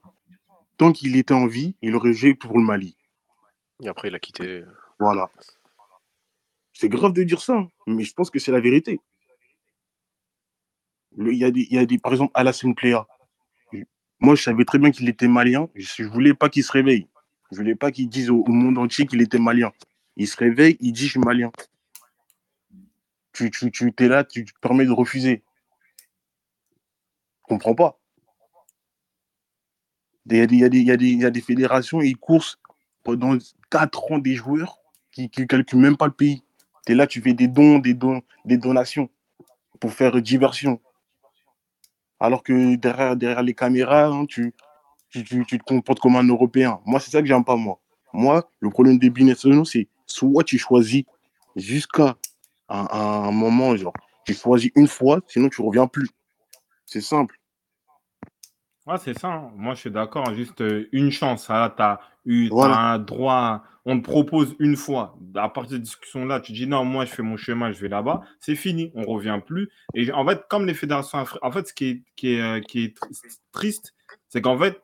[0.77, 2.95] Tant qu'il était en vie, il aurait joué pour le Mali.
[3.81, 4.63] Et après, il a quitté.
[4.99, 5.29] Voilà.
[6.73, 8.99] C'est grave de dire ça, hein, mais je pense que c'est la vérité.
[11.17, 13.05] Il y, a des, il y a des, par exemple, Alassane Plea.
[14.19, 15.69] Moi, je savais très bien qu'il était malien.
[15.75, 17.07] Je ne voulais pas qu'il se réveille.
[17.51, 19.71] Je voulais pas qu'il dise au, monde entier qu'il était malien.
[20.17, 21.51] Il se réveille, il dit je suis malien.
[23.33, 25.43] Tu, tu, tu es là, tu te permets de refuser.
[27.37, 27.99] Je comprends pas.
[30.25, 32.59] Il y a des, il y a des, fédérations, ils coursent
[33.09, 33.37] pendant
[33.69, 34.79] 4 ans des joueurs
[35.11, 36.43] qui ne calculent même pas le pays.
[36.85, 39.09] Tu là, tu fais des dons, des dons, des donations
[39.79, 40.79] pour faire diversion.
[42.19, 44.53] Alors que derrière, derrière les caméras, hein, tu,
[45.09, 46.79] tu, tu, tu te comportes comme un Européen.
[46.85, 47.79] Moi, c'est ça que j'aime pas, moi.
[48.13, 51.03] Moi, le problème des binationaux, c'est soit tu choisis
[51.55, 52.17] jusqu'à
[52.67, 53.93] un, un moment, genre,
[54.25, 56.09] tu choisis une fois, sinon tu reviens plus.
[56.85, 57.38] C'est simple.
[58.89, 59.27] Ouais, c'est ça.
[59.29, 59.51] hein.
[59.55, 60.33] Moi, je suis d'accord.
[60.33, 61.45] Juste euh, une chance.
[61.45, 63.63] tu as eu un droit.
[63.85, 65.17] On te propose une fois.
[65.35, 67.87] À partir de cette discussion-là, tu dis non, moi, je fais mon chemin, je vais
[67.87, 68.21] là-bas.
[68.39, 68.91] C'est fini.
[68.95, 69.69] On revient plus.
[69.93, 72.59] Et en fait, comme les fédérations africaines, en fait, ce qui est, qui est, euh,
[72.61, 73.93] qui est tr- triste,
[74.27, 74.81] c'est qu'en fait,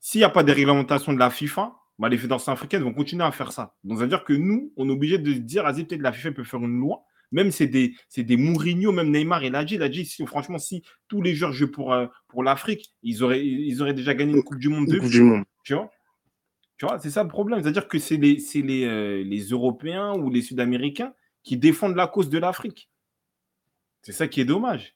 [0.00, 3.24] s'il n'y a pas de réglementation de la FIFA, bah, les fédérations africaines vont continuer
[3.24, 3.74] à faire ça.
[3.82, 6.32] Donc, ça veut dire que nous, on est obligé de dire, vas-y, peut-être la FIFA
[6.32, 7.02] peut faire une loi.
[7.30, 10.24] Même c'est des, c'est des Mourinho, même Neymar, il a dit, il a dit, si,
[10.26, 14.14] franchement, si tous les joueurs jouent pour, euh, pour l'Afrique, ils auraient, ils auraient déjà
[14.14, 15.44] gagné une Coupe du Monde Coupe du monde.
[15.64, 15.90] Tu vois?
[16.78, 17.60] Tu vois, c'est ça le problème.
[17.62, 22.06] C'est-à-dire que c'est les, c'est les, euh, les Européens ou les Sud-Américains qui défendent la
[22.06, 22.88] cause de l'Afrique.
[24.02, 24.94] C'est ça qui est dommage.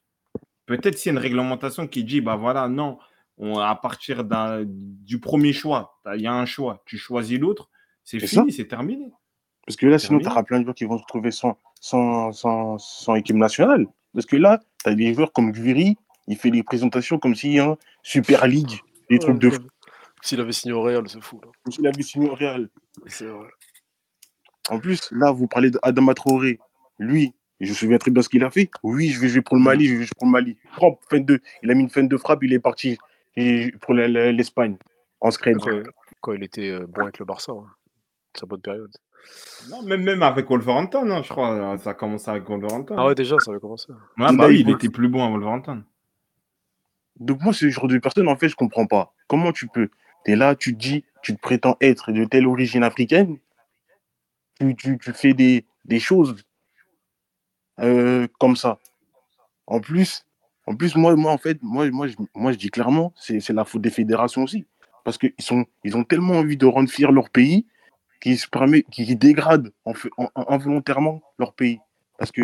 [0.65, 2.99] Peut-être s'il y a une réglementation qui dit, bah voilà, non,
[3.37, 7.69] on, à partir d'un- du premier choix, il y a un choix, tu choisis l'autre,
[8.05, 9.13] c'est C'est fini, c'est terminé.
[9.67, 12.33] Parce que là, sinon, tu auras plein de joueurs qui vont se retrouver sans, sans,
[12.33, 13.87] sans, sans équipe nationale.
[14.13, 17.53] Parce que là, tu as des joueurs comme Gviri, il fait des présentations comme s'il
[17.53, 19.63] y a un Super League, des trucs de fou.
[20.23, 21.41] S'il avait signé au Real, c'est fou.
[21.69, 22.69] S'il avait signé au Real.
[23.07, 23.49] C'est vrai.
[24.71, 26.61] En plus, là, vous parlez d'Adama Traoré.
[26.99, 28.71] Lui, je me souviens très bien ce qu'il a fait.
[28.83, 30.57] Oui, je vais jouer pour le Mali, je vais jouer pour le Mali.
[30.79, 32.99] Hop, fin de, il a mis une fin de frappe, il est parti
[33.81, 34.77] pour l'Espagne
[35.21, 35.59] en scred.
[35.59, 35.83] Quand,
[36.21, 37.67] quand il était euh, bon avec le Barça, hein.
[38.35, 38.93] sa bonne période.
[39.71, 42.97] Non, même, même avec Wolverhampton, hein, je crois, ça a commencé avec Wolverhampton.
[42.99, 43.93] Ah ouais, déjà, ça avait commencé.
[43.93, 45.85] Ouais, Il bah oui, il était plus bon à Wolverhampton.
[47.21, 49.15] Donc moi, ce genre de personne, en fait, je comprends pas.
[49.29, 49.89] Comment tu peux?
[50.25, 53.39] Tu es là, tu te dis, tu te prétends être de telle origine africaine,
[54.61, 56.37] tu, tu, tu fais des, des choses
[57.81, 58.79] euh, comme ça.
[59.67, 60.27] En plus,
[60.67, 63.53] en plus moi, moi, en fait, moi, moi, je, moi, je dis clairement, c'est c'est
[63.53, 64.67] la faute des fédérations aussi.
[65.05, 67.67] Parce qu'ils sont, ils ont tellement envie de rendre fier leur pays
[68.23, 71.81] qu'ils se permettent, qu'ils dégradent en, en- involontairement leur pays.
[72.19, 72.43] Parce que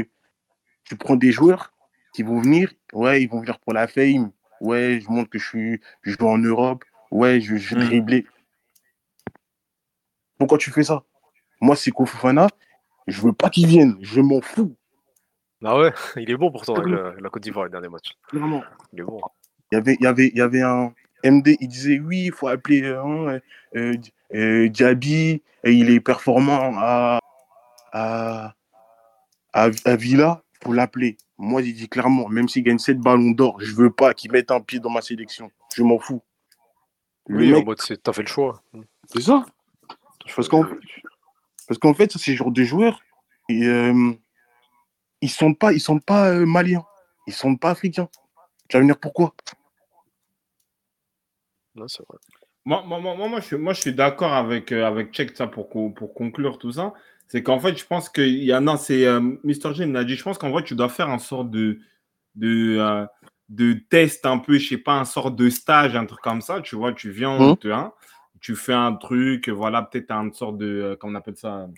[0.85, 1.73] tu prends des joueurs
[2.13, 5.47] qui vont venir, ouais, ils vont venir pour la fame, ouais, je montre que je
[5.47, 7.81] suis, je joue en Europe, ouais, je, je Mm.
[7.81, 8.27] dribbler.
[10.39, 11.05] Pourquoi tu fais ça?
[11.61, 12.49] Moi, c'est Fofana,
[13.07, 14.77] je veux pas qu'il vienne, je m'en fous,
[15.65, 18.17] Ah ouais, il est bon pourtant avec la, la Côte d'Ivoire, le dernier match.
[18.29, 18.65] clairement.
[18.93, 19.21] Il est bon.
[19.71, 22.33] Il y avait, il y avait, il y avait un MD, il disait oui, il
[22.33, 23.41] faut appeler euh, hein,
[23.77, 23.97] euh,
[24.35, 27.19] euh, Diaby, et il est performant à,
[27.93, 28.55] à,
[29.53, 31.17] à, à Villa, faut l'appeler.
[31.39, 34.51] Moi, j'ai dit clairement, même s'il gagne 7 ballons d'or, je veux pas qu'il mette
[34.51, 35.51] un pied dans ma sélection.
[35.75, 36.23] Je m'en fous.
[37.27, 38.63] Le Oui, en mode, t'as fait le choix.
[39.07, 39.45] c'est ça.
[40.35, 40.65] Parce qu'en
[41.67, 43.01] Parce qu'en fait, ces genres de joueurs,
[43.49, 44.13] et, euh,
[45.21, 46.85] ils sont pas, ils sont pas maliens,
[47.27, 48.09] ils sont pas africains.
[48.69, 49.35] Tu vas venir pourquoi?
[51.79, 52.19] Non, c'est vrai.
[52.65, 55.47] Moi, moi, moi, moi, je suis, moi, je suis d'accord avec, euh, avec Check ça
[55.47, 56.93] pour, pour conclure tout ça.
[57.27, 58.61] C'est qu'en fait, je pense qu'il y a.
[58.61, 59.75] Non, c'est euh, Mr.
[59.75, 61.79] G m'a dit, je pense qu'en vrai, tu dois faire un sort de,
[62.35, 63.07] de, euh,
[63.49, 66.61] de test un peu, je sais pas, un sort de stage, un truc comme ça.
[66.61, 67.93] Tu vois, tu viens, te, hein,
[68.41, 70.67] tu fais un truc, voilà, peut-être un sorte de.
[70.67, 71.69] euh, comment on appelle ça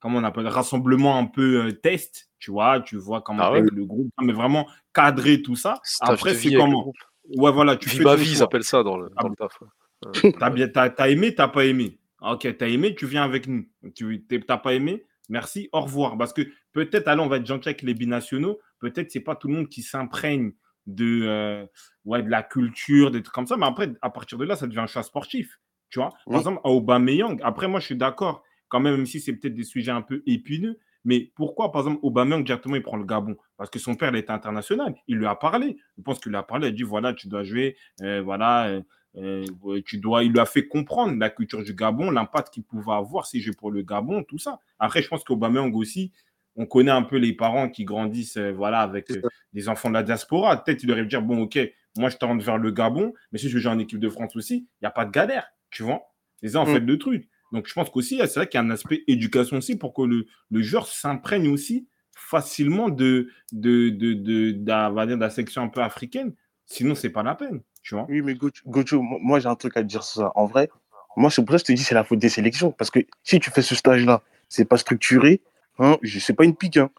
[0.00, 3.62] Comment on appelle Rassemblement un peu euh, test, tu vois, tu vois comment Ah ouais
[3.62, 5.80] le groupe, mais vraiment cadrer tout ça.
[5.82, 6.92] Stage Après, c'est comment.
[7.36, 9.36] Ouais, voilà, tu Vie fais ma vie, ils appellent ça dans le, Ah dans le
[9.36, 9.60] taf.
[9.60, 10.32] ouais.
[10.38, 11.98] T'as bien, t'as, t'as aimé, t'as pas aimé.
[12.20, 13.66] Ok, t'as aimé, tu viens avec nous.
[13.94, 16.16] Tu t'as pas aimé, merci, au revoir.
[16.16, 16.42] Parce que
[16.72, 18.58] peut-être, allez, on va être gentil avec les binationaux.
[18.80, 20.52] Peut-être c'est pas tout le monde qui s'imprègne
[20.86, 21.66] de, euh,
[22.04, 23.56] ouais, de la culture, des trucs comme ça.
[23.56, 25.60] Mais après, à partir de là, ça devient un choix sportif.
[25.90, 26.36] Tu vois, par Oui.
[26.38, 29.64] exemple, à Aubameyang, après, moi, je suis d'accord, quand même, même si c'est peut-être des
[29.64, 30.78] sujets un peu épineux.
[31.08, 33.34] Mais pourquoi, par exemple, Aubameyang, directement, il prend le Gabon?
[33.56, 34.94] Parce que son père, il était international.
[35.08, 35.78] Il lui a parlé.
[35.96, 36.66] Je pense qu'il lui a parlé.
[36.66, 37.76] Il a dit voilà, tu dois jouer.
[38.02, 38.82] euh, voilà, euh,
[39.16, 42.92] euh, tu dois, il lui a fait comprendre la culture du Gabon, l'impact qu'il pouvait
[42.92, 44.60] avoir si je pour le Gabon, tout ça.
[44.78, 46.12] Après, je pense qu'Aubameyang aussi,
[46.56, 49.22] on connaît un peu les parents qui grandissent euh, voilà, avec euh,
[49.54, 50.62] des enfants de la diaspora.
[50.62, 51.58] Peut-être il aurait dire bon, ok,
[51.96, 54.56] moi je t'oriente vers le Gabon, mais si je joue en équipe de France aussi,
[54.56, 56.02] il n'y a pas de galère, tu vois?
[56.42, 56.74] C'est ça en Mm.
[56.74, 57.28] fait le truc.
[57.52, 60.02] Donc je pense qu'aussi, c'est vrai qu'il y a un aspect éducation aussi pour que
[60.02, 66.34] le, le joueur s'imprègne aussi facilement de, de, de, de, la section un peu africaine.
[66.66, 68.06] Sinon, c'est pas la peine, tu vois.
[68.10, 68.34] Oui, mais
[68.66, 70.32] Gocho, moi j'ai un truc à te dire sur ça.
[70.34, 70.68] En vrai,
[71.16, 72.70] moi, c'est pour ça que je te dis c'est la faute des sélections.
[72.70, 75.40] Parce que si tu fais ce stage-là, c'est pas structuré,
[75.78, 76.76] hein, je- c'est pas une pique.
[76.76, 76.90] Hein.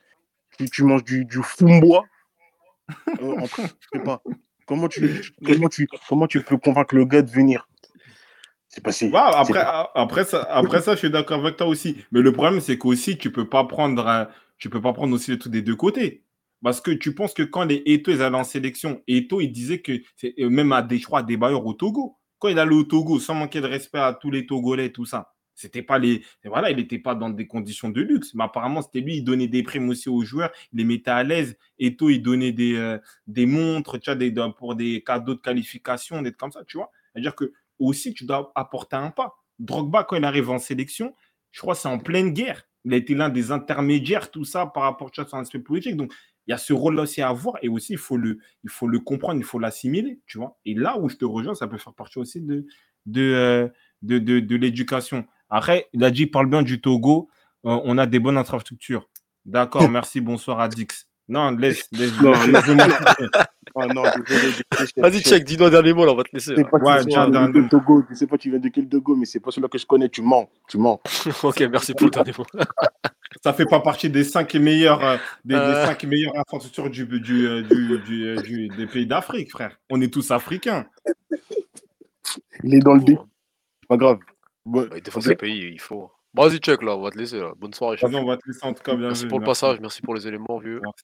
[0.74, 2.06] Tu, manges du, du fumbois.
[3.22, 3.48] euh, en
[3.92, 4.22] prépa.
[4.66, 7.69] Comment tu, comment, tu, comment tu peux convaincre le gars de venir?
[8.70, 8.84] C'est.
[9.12, 9.60] Ouais, après,
[9.96, 11.98] après, ça, après ça, je suis d'accord avec toi aussi.
[12.12, 15.40] Mais le problème, c'est qu'aussi, tu peux pas prendre, tu peux pas prendre aussi le
[15.40, 16.24] truc des deux côtés.
[16.64, 19.80] Parce que tu penses que quand les Eto, ils allaient en sélection, Eto, il disait
[19.80, 19.94] que,
[20.40, 22.84] euh, même à des, je crois, à des bailleurs au Togo, quand il allait au
[22.84, 26.70] Togo, sans manquer de respect à tous les Togolais, tout ça, c'était pas les, voilà,
[26.70, 28.34] il n'était pas dans des conditions de luxe.
[28.36, 31.24] Mais apparemment, c'était lui, il donnait des primes aussi aux joueurs, il les mettait à
[31.24, 31.58] l'aise.
[31.80, 35.40] Eto, il donnait des, euh, des montres, tu vois, des, de- pour des cadeaux de
[35.42, 36.92] qualification, des trucs comme ça, tu vois.
[37.14, 39.36] C'est-à-dire que aussi, tu dois apporter un pas.
[39.60, 41.14] Drogba, quand il arrive en sélection,
[41.52, 42.64] je crois que c'est en pleine guerre.
[42.86, 45.98] Il a été l'un des intermédiaires, tout ça, par rapport sur un aspect politique.
[45.98, 46.14] Donc,
[46.48, 47.56] il y a ce rôle-là aussi à avoir.
[47.62, 50.58] Et aussi, il faut le, il faut le comprendre, il faut l'assimiler, tu vois.
[50.66, 52.66] Et là où je te rejoins, ça peut faire partie aussi de,
[53.06, 53.68] de, euh,
[54.02, 55.26] de, de, de l'éducation.
[55.50, 57.30] Après, il a dit, il parle bien du Togo.
[57.66, 59.10] Euh, on a des bonnes infrastructures.
[59.46, 61.09] D'accord, merci, bonsoir à Dix.
[61.30, 62.12] Non, laisse, laisse.
[62.22, 62.88] Non, laisse-moi-
[63.76, 64.04] Oh non,
[64.98, 66.52] Vas-y, check, dis-nous un dernier mot là, on va te laisser.
[66.52, 66.70] Je sais là.
[66.70, 68.68] pas, tu Ouais, sais tiens, pas d'un- de Togo, je sais pas tu viens de
[68.70, 71.00] quel Togo, mais c'est pas celui-là que je connais, tu mens, tu mens.
[71.44, 72.46] ok, merci pour le dernier mot.
[73.44, 75.86] ça fait pas partie des cinq meilleurs, euh, des, des Euh.
[75.86, 79.78] cinq meilleures infrastructures du, du, euh, du- du, euh, du- des pays d'Afrique, frère.
[79.92, 80.88] On est tous africains.
[82.64, 83.18] Il est dans le dé,
[83.88, 84.18] pas grave.
[84.66, 86.12] Bon, Bah, des fois, c'est le pays, il faut.
[86.34, 87.54] Bon, Vas-y, check là, on va te laisser là.
[87.56, 87.98] Bonne soirée.
[88.02, 88.96] Vas-y, on va te laisser en tout cas.
[88.96, 89.62] Bien Merci vu, pour le merci.
[89.62, 90.80] passage, merci pour les éléments, vieux.
[90.84, 91.04] Merci.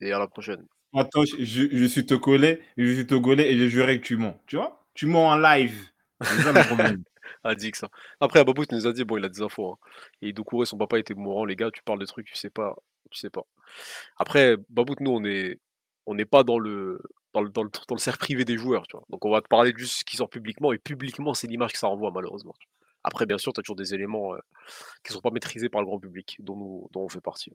[0.00, 0.66] Et à la prochaine.
[0.94, 4.40] Attends, je, je suis togolais, je suis togolais et je jurais que tu mens.
[4.46, 4.86] Tu vois?
[4.94, 5.90] Tu mens en live.
[6.22, 7.04] C'est ça le problème.
[7.58, 7.88] Dit que ça.
[8.20, 9.72] Après, Babout nous a dit, bon, il a des infos.
[9.72, 9.76] Hein.
[10.22, 12.74] Et Doucouré, son papa était mourant, les gars, tu parles de trucs, tu sais pas.
[13.10, 13.42] Tu sais pas.
[14.16, 15.60] Après, Babout, nous, on est
[16.08, 17.00] on n'est pas dans le,
[17.34, 19.04] dans, le, dans, le, dans le cercle privé des joueurs, tu vois.
[19.10, 21.72] Donc, on va te parler de juste ce qui sort publiquement, et publiquement, c'est l'image
[21.72, 22.54] que ça renvoie, malheureusement.
[23.04, 24.38] Après, bien sûr, tu as toujours des éléments euh,
[25.04, 27.52] qui sont pas maîtrisés par le grand public, dont, nous, dont on fait partie.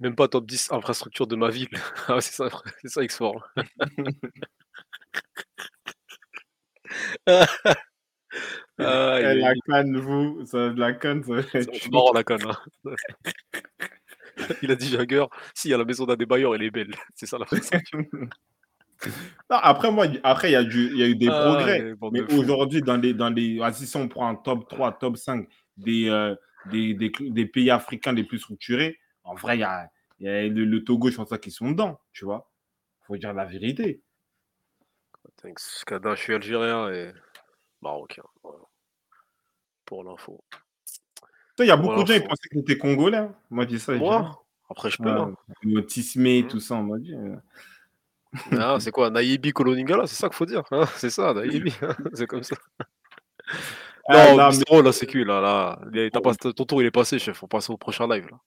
[0.00, 1.68] Même pas top 10 infrastructure de ma ville.
[2.08, 2.48] Ah, c'est ça,
[2.80, 3.46] c'est ça, X-Fort.
[8.78, 12.40] Ah, Eh, la canne, vous, ça, la canne, ça va être marrant la canne.
[12.46, 12.56] hein.
[14.62, 16.94] Il a dit Jagger, si à la maison d'un des bailleurs, elle est belle.
[17.14, 17.44] C'est ça la.
[19.50, 21.94] Non, après, moi, après, il y, a du- il y a eu des Ah, progrès.
[22.10, 25.46] Mais de aujourd'hui, dans les, dans les, si on prend un top 3, top 5
[25.76, 26.34] des, euh,
[26.70, 30.28] des, des, des pays africains les plus structurés, en vrai, il y a, il y
[30.28, 32.50] a le, le Togo, je pense pas qu'ils sont dedans, tu vois.
[33.06, 34.00] faut dire la vérité.
[35.42, 35.84] Thanks.
[35.86, 37.12] Kada, je suis algérien et
[37.80, 38.22] marocain.
[38.42, 38.58] voilà.
[39.84, 40.42] Pour l'info.
[41.58, 43.18] Il y a beaucoup de gens qui pensaient que t'étais congolais.
[43.18, 43.34] hein.
[43.50, 43.92] Moi, je dis ça.
[43.92, 43.98] dis.
[44.00, 45.08] Moi Après, je peux.
[45.08, 45.34] hein.
[45.62, 46.48] Le Tismé, Mhm.
[46.48, 47.14] tout ça, on m'a dit.
[47.14, 47.36] euh.
[48.58, 50.62] Ah, c'est quoi Naïbi Koloningala C'est ça qu'il faut dire.
[50.70, 51.70] hein c'est ça, Naïbi.
[52.14, 52.56] c'est comme ça.
[54.08, 55.24] Ah, non, là, c'est cul.
[55.24, 55.78] Là, là?
[55.92, 57.42] Il t'as pas- ton tour, il est passé, chef.
[57.42, 58.26] On passe au prochain live.
[58.30, 58.40] Là,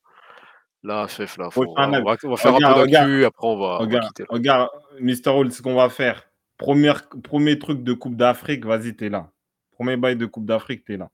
[0.86, 1.50] là chef, là.
[1.50, 3.08] Faut, on, va, on va- on va faire Regarde, un peu regarde.
[3.10, 3.26] d'actu.
[3.26, 6.30] Après, on va, on va Regarde, regarde, Mister Hall, ce qu'on va faire.
[6.58, 9.30] Première, premier truc de Coupe d'Afrique, vas-y, t'es là.
[9.74, 11.10] Premier bail de Coupe d'Afrique, t'es là.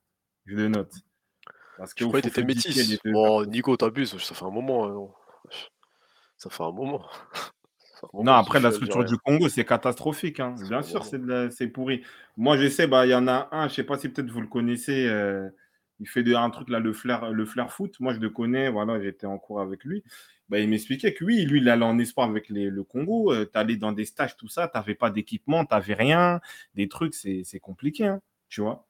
[0.45, 0.93] Je le note.
[1.77, 2.99] Parce que faut t'étais métis.
[3.05, 4.15] Bon, Nico, t'abuses.
[4.19, 4.85] Ça fait un moment.
[4.85, 5.07] hein.
[6.37, 7.05] Ça fait un moment.
[7.33, 7.39] Ça
[8.01, 10.39] fait un moment Non, après, la structure du Congo, c'est catastrophique.
[10.39, 10.55] hein.
[10.69, 12.03] Bien sûr, c'est pourri.
[12.37, 14.41] Moi, je sais, bah, il y en a un, je sais pas si peut-être vous
[14.41, 15.07] le connaissez.
[15.07, 15.49] euh,
[16.01, 17.99] il fait de, un truc là, le flair, le flair foot.
[18.01, 18.69] Moi, je le connais.
[18.69, 20.03] Voilà, j'étais en cours avec lui.
[20.49, 23.33] Bah, il m'expliquait que oui, lui, il allait en espoir avec les- le Congo.
[23.45, 24.67] tu allais dans des stages, tout ça.
[24.67, 26.41] Tu n'avais pas d'équipement, tu n'avais rien.
[26.75, 28.07] Des trucs, c'est c'est compliqué.
[28.07, 28.87] hein, tu vois.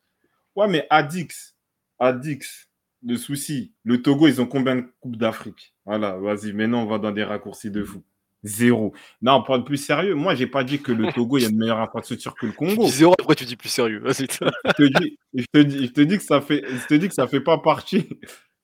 [0.56, 1.56] Ouais, mais Adix,
[2.00, 2.70] Adix,
[3.04, 3.74] le souci.
[3.84, 5.74] Le Togo, ils ont combien de Coupes d'Afrique?
[5.86, 8.04] Voilà, vas-y, maintenant, on va dans des raccourcis de fou.
[8.44, 8.94] Zéro.
[9.22, 11.50] Non, pour être plus sérieux, moi, j'ai pas dit que le Togo il y a
[11.50, 12.86] une meilleure infrastructure que le Congo.
[12.86, 14.02] dis zéro, après tu dis plus sérieux?
[14.08, 17.08] Je te dis, je te dis, je te dis que ça fait, je te dis
[17.08, 18.10] que ça fait pas partie,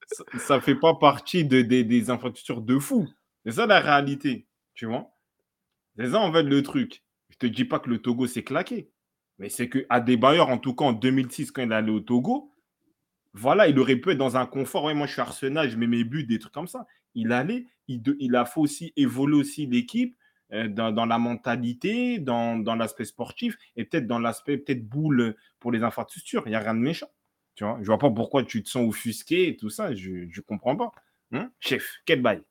[0.08, 3.08] ça, ça fait pas partie de, des- des infrastructures de fou.
[3.46, 5.12] C'est ça la réalité, tu vois?
[5.98, 7.04] C'est ça en fait le truc.
[7.30, 8.90] Je te dis pas que le Togo s'est claqué,
[9.38, 12.52] mais c'est que Adebayor, en tout cas en 2006, quand il allé au Togo,
[13.34, 14.86] voilà, il aurait pu être dans un confort.
[14.86, 16.88] Ouais, moi, je suis Arsenal, je mets mes buts, des trucs comme ça.
[17.14, 20.16] Il allait, il, il a fait aussi évoluer aussi l'équipe
[20.54, 25.36] euh, dans, dans la mentalité, dans, dans l'aspect sportif et peut-être dans l'aspect peut-être boule
[25.60, 26.44] pour les infrastructures.
[26.46, 27.10] Il n'y a rien de méchant.
[27.56, 29.94] Tu vois, je vois pas pourquoi tu te sens offusqué et tout ça.
[29.96, 30.92] Je ne comprends pas.
[31.32, 32.44] Hein Chef, quel bail.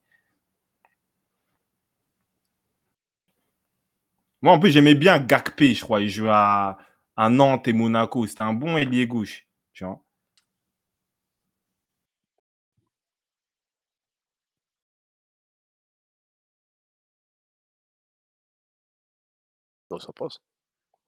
[4.43, 6.01] Moi, en plus, j'aimais bien Gakpé, je crois.
[6.01, 6.79] Il jouait à,
[7.17, 8.27] à Nantes et Monaco.
[8.27, 9.47] C'était un bon ailier gauche.
[9.73, 10.03] Tu vois.
[19.91, 20.39] Non, ça passe.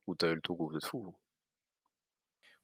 [0.07, 1.15] Ou t'as eu le Togo, vous êtes fou.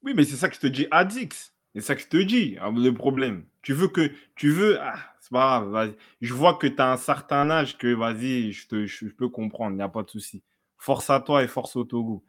[0.03, 1.53] Oui, mais c'est ça que je te dis, Adix.
[1.73, 3.45] C'est ça que je te dis, ah, le problème.
[3.61, 4.11] Tu veux que.
[4.35, 4.79] Tu veux.
[4.81, 5.95] Ah, c'est pas grave, vas-y.
[6.21, 9.27] Je vois que tu as un certain âge que, vas-y, je, te, je, je peux
[9.29, 10.43] comprendre, il n'y a pas de souci.
[10.77, 12.23] Force à toi et force au Togo.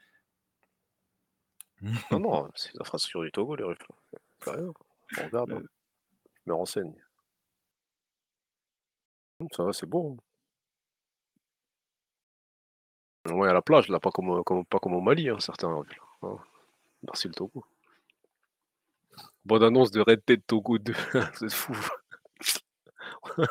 [2.10, 3.64] Non, non, c'est l'infrastructure du Togo, les.
[3.64, 5.52] On regarde.
[5.52, 5.62] hein.
[6.24, 6.94] Je me renseigne.
[9.52, 10.16] Ça va, c'est bon.
[13.32, 15.82] Ouais, à la plage, là, pas comme, pas comme au Mali, hein, certains.
[16.22, 16.36] hein.
[17.02, 17.64] Merci le Togo.
[19.44, 20.94] Bonne annonce de Red Dead Togo 2.
[21.34, 21.74] c'est fou.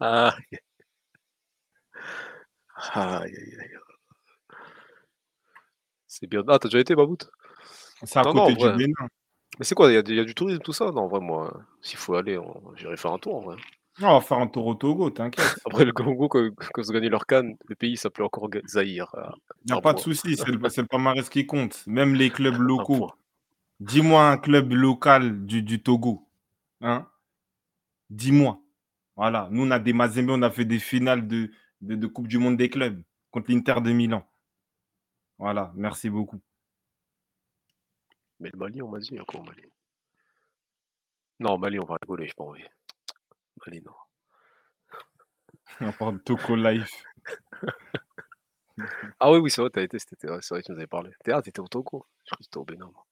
[0.00, 0.34] ah.
[2.94, 3.76] Aïe, aïe, aïe.
[6.06, 6.42] C'est bien.
[6.48, 7.18] Ah, t'as déjà été, Babout
[8.04, 8.76] C'est à Non, côté non, du.
[8.78, 9.08] Bénin.
[9.58, 10.86] Mais c'est quoi, il y, a du- il y a du tourisme, tout ça?
[10.92, 11.52] Non, en vrai, moi,
[11.82, 13.56] s'il faut aller, on- j'irai faire un tour, en vrai.
[14.00, 15.58] Non, on va faire un tour au Togo, t'inquiète.
[15.66, 18.82] Après, le Congo, quand, quand ils ont gagné leur canne, le pays s'appelait encore ah,
[18.84, 19.00] Il n'y
[19.72, 21.84] a pas de souci, c'est le, c'est le palmarès qui compte.
[21.86, 23.10] Même les clubs locaux.
[23.80, 26.28] Dis-moi un club local du, du Togo.
[26.80, 27.08] Hein
[28.10, 28.60] Dis-moi.
[29.16, 29.48] Voilà.
[29.50, 32.38] Nous, on a des Mazembe, on a fait des finales de, de, de Coupe du
[32.38, 33.02] Monde des clubs
[33.32, 34.24] contre l'Inter de Milan.
[35.38, 35.72] Voilà.
[35.74, 36.40] Merci beaucoup.
[38.38, 39.62] Mais le Mali, on m'a dit, au Mali?
[41.40, 42.44] Non, au Mali, on va rigoler, je pas
[43.84, 43.94] non.
[45.80, 46.90] On parle de Togo Life.
[49.20, 51.10] Ah oui, oui, c'est vrai, t'as été été, ouais, c'est vrai, tu nous avais parlé.
[51.24, 52.06] T'es ah, t'étais au Togo.
[52.24, 52.90] Je crois que t'étais au Bénin.
[52.92, 53.04] moi.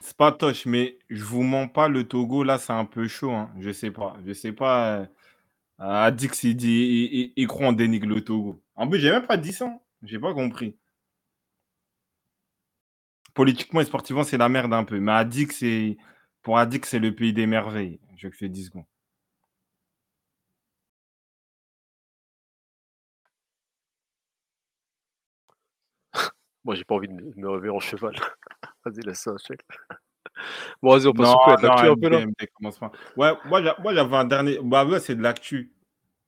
[0.00, 3.30] C'est pas toche, mais je vous mens pas, le Togo, là, c'est un peu chaud.
[3.32, 3.50] Hein.
[3.60, 4.16] Je sais pas.
[4.26, 4.98] Je sais pas.
[5.00, 5.06] euh,
[5.78, 6.68] Adix, il dit,
[7.12, 8.62] il, il- il croit en dénigre le Togo.
[8.76, 9.66] En plus, j'ai même pas dit ça.
[9.66, 9.80] hein.
[10.04, 10.76] J'ai pas compris.
[13.34, 14.98] Politiquement et sportivement, c'est la merde un peu.
[14.98, 15.96] Mais Adix, c'est.
[16.42, 18.00] Pour Adix, c'est le pays des merveilles.
[18.16, 18.86] Je fais 10 secondes.
[26.64, 28.14] Moi, j'ai pas envie de me réveiller en cheval.
[28.84, 29.60] Vas-y, laisse ça, check.
[30.80, 32.24] Bon, vas-y, on passe Non, au non, l'actu un peu là?
[33.16, 34.58] Ouais, moi, j'a- moi, j'avais un dernier.
[34.62, 35.72] Bah, ouais, c'est de l'actu.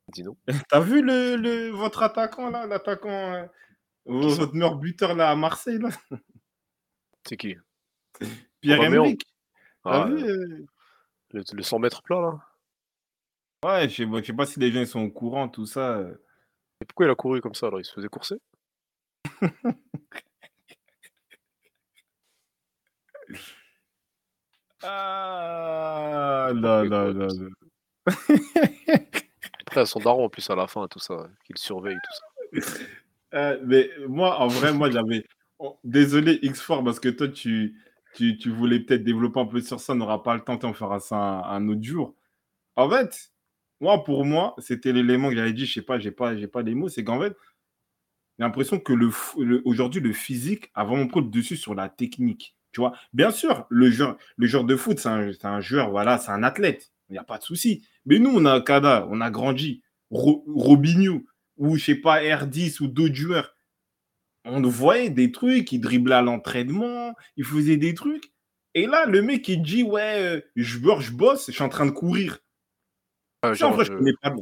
[0.08, 0.36] Dis-nous.
[0.68, 2.66] T'as vu le, le- votre attaquant, là?
[2.66, 3.34] L'attaquant.
[3.34, 3.46] euh,
[4.06, 5.88] votre meilleur buteur, là, à Marseille, là?
[7.26, 7.56] C'est qui?
[8.60, 9.22] Pierre-Emerick.
[9.82, 10.66] T'as Ah, vu le, euh,
[11.30, 12.40] le- le 100 mètres plat là?
[13.64, 15.96] Ouais, je sais, pas- je sais pas si les gens sont au courant, tout ça.
[15.98, 16.14] euh.
[16.80, 17.80] Et pourquoi il a couru comme ça alors?
[17.80, 18.36] Il se faisait courser?
[24.82, 27.48] Ah là là là là.
[29.66, 32.24] Après, son daron en plus à la fin, tout ça, qu'il surveille, tout ça.
[33.34, 35.24] Euh, mais moi, en vrai, moi, j'avais.
[35.58, 37.76] oh, désolé, X4, parce que toi, tu,
[38.14, 39.92] tu, tu voulais peut-être développer un peu sur ça.
[39.92, 42.14] On n'aura pas le temps, on fera ça un, un autre jour.
[42.76, 43.32] En fait,
[43.81, 45.66] moi, pour moi, c'était l'élément que j'avais dit.
[45.66, 46.89] Je sais pas, j'ai pas, j'ai pas les mots.
[46.89, 47.36] C'est qu'en fait,
[48.38, 49.10] j'ai l'impression que le,
[49.64, 52.56] aujourd'hui, le physique a vraiment pris le dessus sur la technique.
[52.72, 56.18] Tu vois, bien sûr, le joueur, le joueur de foot, c'est un, un joueur, voilà,
[56.18, 56.90] c'est un athlète.
[57.08, 57.86] Il n'y a pas de souci.
[58.06, 59.82] Mais nous, on a Kada, on a grandi.
[60.10, 61.24] Ro- Robinho,
[61.56, 63.54] ou je sais pas, R10 ou d'autres joueurs.
[64.44, 68.32] On voyait des trucs, il driblait à l'entraînement, il faisait des trucs.
[68.74, 71.68] Et là, le mec, il dit Ouais, euh, je, bosse, je bosse, je suis en
[71.68, 72.38] train de courir.
[73.42, 74.34] Ah, en vrai, je je, connais pas.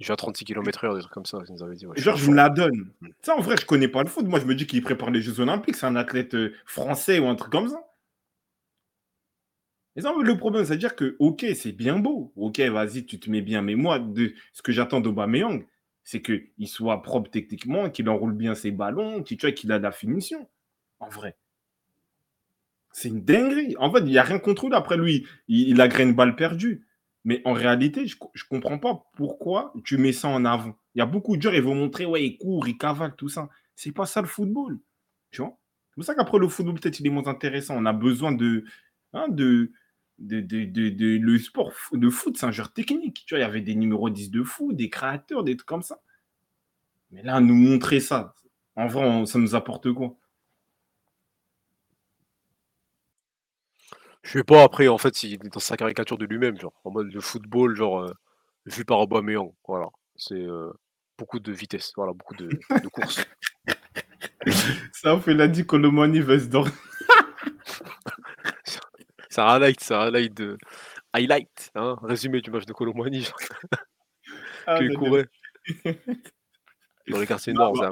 [0.00, 1.86] Je vais à 36 km/h, des trucs comme ça, nous avaient dit.
[1.86, 2.30] Ouais, je Genre, je fond.
[2.32, 2.92] me la donne.
[3.22, 4.26] Ça, en vrai, je connais pas le foot.
[4.26, 5.76] Moi, je me dis qu'il prépare les Jeux Olympiques.
[5.76, 7.82] C'est un athlète euh, français ou un truc comme ça.
[9.96, 12.32] Et ça, le problème, c'est-à-dire que, ok, c'est bien beau.
[12.36, 13.62] Ok, vas-y, tu te mets bien.
[13.62, 15.66] Mais moi, de ce que j'attends d'Aubameyang,
[16.04, 20.46] c'est qu'il soit propre techniquement, qu'il enroule bien ses ballons, qu'il a de la finition.
[21.00, 21.36] En vrai.
[22.92, 23.74] C'est une dinguerie.
[23.78, 24.74] En fait, il n'y a rien contre lui.
[24.74, 26.85] Après lui, il, il a gré une balle perdue.
[27.26, 30.78] Mais en réalité, je ne comprends pas pourquoi tu mets ça en avant.
[30.94, 33.28] Il y a beaucoup de joueurs, ils vont montrer, ouais, ils courent, ils cavalent, tout
[33.28, 33.48] ça.
[33.74, 34.78] C'est pas ça le football.
[35.32, 35.58] Tu vois?
[35.90, 37.74] C'est pour ça qu'après, le football, peut-être, il est moins intéressant.
[37.76, 38.64] On a besoin de.
[39.12, 39.72] Hein, le
[41.38, 43.24] sport de foot, c'est un genre technique.
[43.26, 45.82] Tu vois, il y avait des numéros 10 de foot, des créateurs, des trucs comme
[45.82, 46.00] ça.
[47.10, 48.36] Mais là, nous montrer ça,
[48.76, 50.16] en vrai, ça nous apporte quoi?
[54.26, 56.90] Je sais pas, après, en fait, il est dans sa caricature de lui-même, genre, en
[56.90, 58.12] mode de football, genre, euh,
[58.64, 59.86] vu par Aubameyang, voilà.
[60.16, 60.72] C'est euh,
[61.16, 63.24] beaucoup de vitesse, voilà, beaucoup de, de courses.
[64.92, 66.24] Ça fait l'a dit Colomani
[69.28, 70.58] c'est un highlight, un highlight de...
[71.12, 73.38] Highlight, hein, résumé du match de Colomani, genre.
[74.66, 75.28] Ah, qu'il courait.
[77.08, 77.90] Dans les quartiers nord, c'est à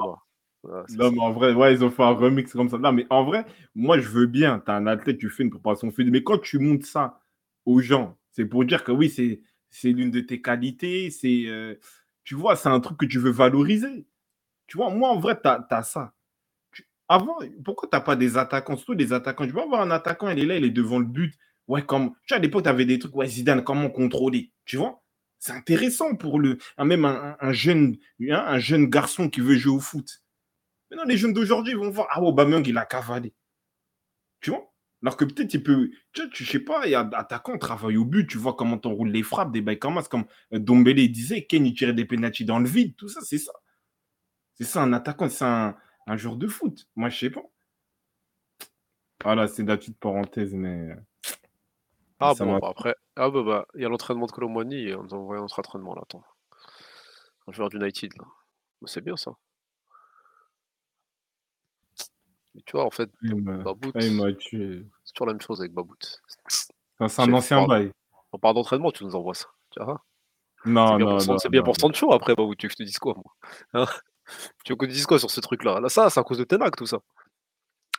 [0.65, 2.77] moi non, mais en vrai, ouais, ils ont fait un remix comme ça.
[2.77, 3.45] Non, mais en vrai,
[3.75, 4.61] moi, je veux bien.
[4.65, 6.11] Tu as un athlète, tu fais une préparation physique.
[6.11, 7.21] Mais quand tu montes ça
[7.65, 11.11] aux gens, c'est pour dire que oui, c'est, c'est l'une de tes qualités.
[11.11, 11.75] C'est, euh,
[12.23, 14.05] tu vois, c'est un truc que tu veux valoriser.
[14.67, 16.13] Tu vois, moi, en vrai, tu as, ça.
[17.07, 20.29] avant, pourquoi tu n'as pas des attaquants, surtout des attaquants Je veux avoir un attaquant,
[20.29, 21.35] il est là, il est devant le but.
[21.67, 24.51] Ouais, comme, tu vois, à l'époque, tu avais des trucs, ouais, Zidane, comment contrôler?
[24.65, 25.01] Tu vois?
[25.39, 27.97] C'est intéressant pour le, même un, un jeune,
[28.29, 30.24] un jeune garçon qui veut jouer au foot
[30.89, 33.33] Maintenant, les jeunes d'aujourd'hui vont voir Ah, Aubameyang, il a cavalé.
[34.41, 34.71] Tu vois?
[35.01, 35.91] Alors que peut-être il peut.
[36.13, 38.79] Tu sais, je sais pas, il y a attaquant, travaille au but, tu vois comment
[38.85, 42.05] on roule les frappes, des bails comme comme euh, Dombele disait, Ken, il tirait des
[42.05, 43.51] pénaltys dans le vide, tout ça, c'est ça.
[44.55, 45.75] C'est ça, un attaquant, c'est un,
[46.07, 46.87] un joueur de foot.
[46.95, 47.43] Moi, je sais pas.
[49.23, 50.91] Voilà, c'est la petite parenthèse, mais.
[50.91, 50.95] Euh,
[52.19, 55.03] ah bon, bah, après, ah bah, bah, il y a l'entraînement de Colomboigny et on
[55.03, 56.23] nous envoie notre entraînement là, attends.
[57.47, 58.25] Un joueur d'United là.
[58.81, 59.31] Bah, c'est bien ça.
[62.65, 65.97] Tu vois, en fait, Babout, c'est toujours la même chose avec Babout.
[66.47, 67.91] C'est un ancien bail.
[68.31, 69.47] On parle d'entraînement, tu nous envoies ça.
[69.71, 70.03] Tu vois
[70.65, 71.37] non, non, non.
[71.37, 73.35] C'est bien pour Sancho après, Babout, tu veux que je te dise quoi, moi
[73.73, 73.85] hein?
[74.63, 75.79] Tu veux que je te dise quoi sur ce truc-là?
[75.79, 76.99] Là, ça, c'est à cause de Tenac, tout ça.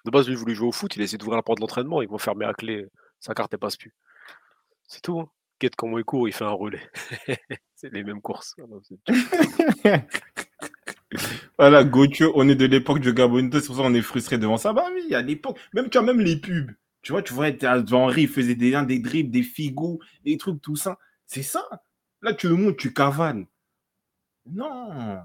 [0.05, 1.63] De base, lui, il voulait jouer au foot, il a essayé d'ouvrir la porte de
[1.63, 2.87] l'entraînement, ils vont fermer à clé,
[3.21, 3.95] sa carte ne passe plus.
[4.89, 5.21] C'est tout.
[5.21, 5.29] Hein.
[5.59, 6.91] Quête comment il court, il fait un relais.
[7.75, 8.55] c'est les mêmes courses.
[11.59, 14.57] Voilà, Gauthier, on est de l'époque du Gabonito, c'est pour ça qu'on est frustré devant
[14.57, 14.73] ça.
[14.73, 16.71] Bah oui, à l'époque, même tu vois, même les pubs.
[17.03, 17.47] Tu vois, tu vois,
[17.93, 20.99] Henri faisait des, des dribbles, des figos, des trucs, tout ça.
[21.27, 21.65] C'est ça.
[22.23, 23.47] Là, tu le montres, tu cavanes.
[24.47, 25.23] Non.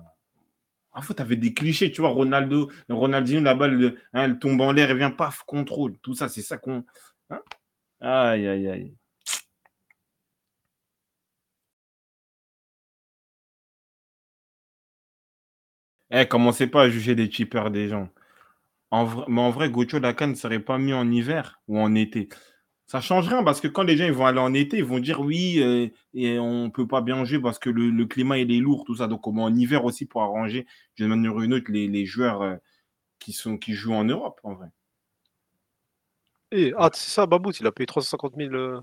[0.94, 4.62] En fait, tu avais des clichés, tu vois, Ronaldo, Ronaldinho, la balle, hein, elle tombe
[4.62, 5.98] en l'air, elle vient, paf, contrôle.
[6.00, 6.86] Tout ça, c'est ça qu'on.
[7.30, 7.42] Hein
[8.02, 8.96] aïe, aïe, aïe.
[16.12, 18.10] Eh, commencez pas à juger des cheapers des gens.
[18.92, 22.28] Mais en vrai, Gocho Daka ne serait pas mis en hiver ou en été.
[22.88, 25.22] Ça change rien parce que quand les gens vont aller en été, ils vont dire
[25.22, 28.60] oui, euh, et on ne peut pas bien jouer parce que le, climat il est
[28.60, 29.08] lourd, tout ça.
[29.08, 30.68] Donc, comment en hiver aussi pour arranger
[30.98, 32.58] d'une manière ou une autre les, joueurs euh,
[33.20, 33.34] qui,
[33.74, 34.68] jouent en Europe, en vrai.
[36.52, 38.82] Et, ah, c'est ça, Babout, il a payé 350 000 euh,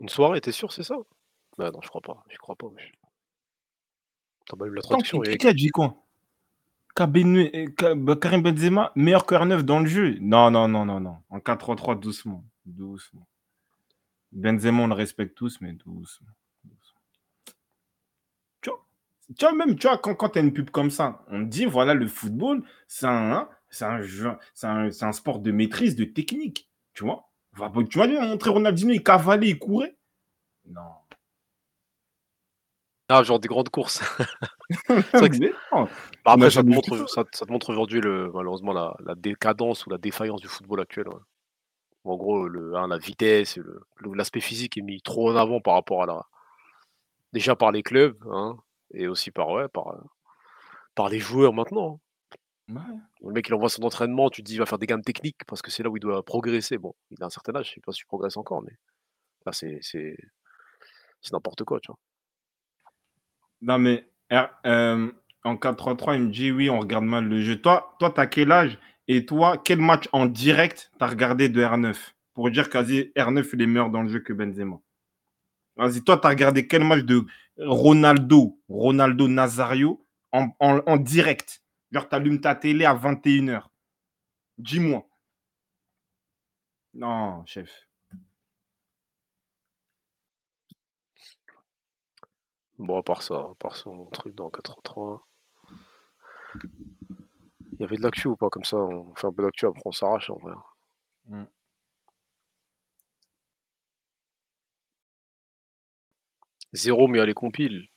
[0.00, 0.96] une soirée, t'es sûr, c'est ça?
[1.58, 2.22] Bah, Non, je crois pas.
[2.28, 2.68] Je crois pas.
[4.50, 5.20] La traduction.
[5.20, 6.02] Qui a dit quoi
[6.94, 10.16] Karim Benzema, meilleur que R9 dans le jeu.
[10.20, 11.18] Non, non, non, non, non.
[11.28, 12.44] En 4-3-3, doucement.
[12.64, 13.26] Doucement.
[14.32, 16.28] Benzema, on le respecte tous, mais doucement.
[18.62, 21.64] Tu, vois, même, tu vois, quand, quand tu as une pub comme ça, on dit,
[21.64, 24.00] voilà, le football, c'est un, hein, c'est un,
[24.62, 26.70] un, un, sport de maîtrise, de technique.
[26.94, 27.28] Tu vois?
[27.52, 29.96] Tu m'as montrer Ronaldinho, il cavalait, il courait.
[30.68, 30.82] Non.
[33.08, 34.00] Ah, genre des grandes courses.
[36.24, 39.90] Bah, après, ça te, montre, ça, te montre aujourd'hui le, malheureusement la, la, décadence ou
[39.90, 41.06] la défaillance du football actuel.
[42.02, 43.60] En gros, le, hein, la vitesse,
[44.02, 46.22] l'aspect physique est mis trop en avant par rapport à la.
[47.32, 48.56] Déjà par les clubs, hein,
[48.92, 49.94] et aussi par, ouais, par,
[50.96, 52.00] par les joueurs maintenant.
[52.74, 52.98] Hein.
[53.22, 55.44] Le mec, il envoie son entraînement, tu te dis, il va faire des gammes techniques
[55.46, 56.78] parce que c'est là où il doit progresser.
[56.78, 58.72] Bon, il a un certain âge, je sais pas si progresse encore, mais
[59.44, 60.16] là, c'est
[61.32, 61.98] n'importe quoi, tu vois.
[63.60, 65.10] Non, mais euh,
[65.44, 67.60] en 4-3-3, il me dit oui, on regarde mal le jeu.
[67.60, 68.78] Toi, toi, tu as quel âge?
[69.08, 71.96] Et toi, quel match en direct tu as regardé de R9
[72.34, 74.78] Pour dire quasi R9 il est meilleur dans le jeu que Benzema.
[75.76, 77.24] Vas-y, toi, tu as regardé quel match de
[77.58, 81.62] Ronaldo, Ronaldo Nazario en, en direct?
[81.92, 83.62] Genre, tu allumes ta télé à 21h.
[84.58, 85.06] Dis-moi.
[86.94, 87.85] Non, chef.
[92.78, 95.26] Bon, à part ça, à part son truc dans 83.
[97.72, 99.82] Il y avait de l'actu ou pas comme ça On fait un peu d'actu, après
[99.84, 100.54] on s'arrache en vrai.
[101.26, 101.44] Mm.
[106.72, 107.88] Zéro, mais il y a les compiles.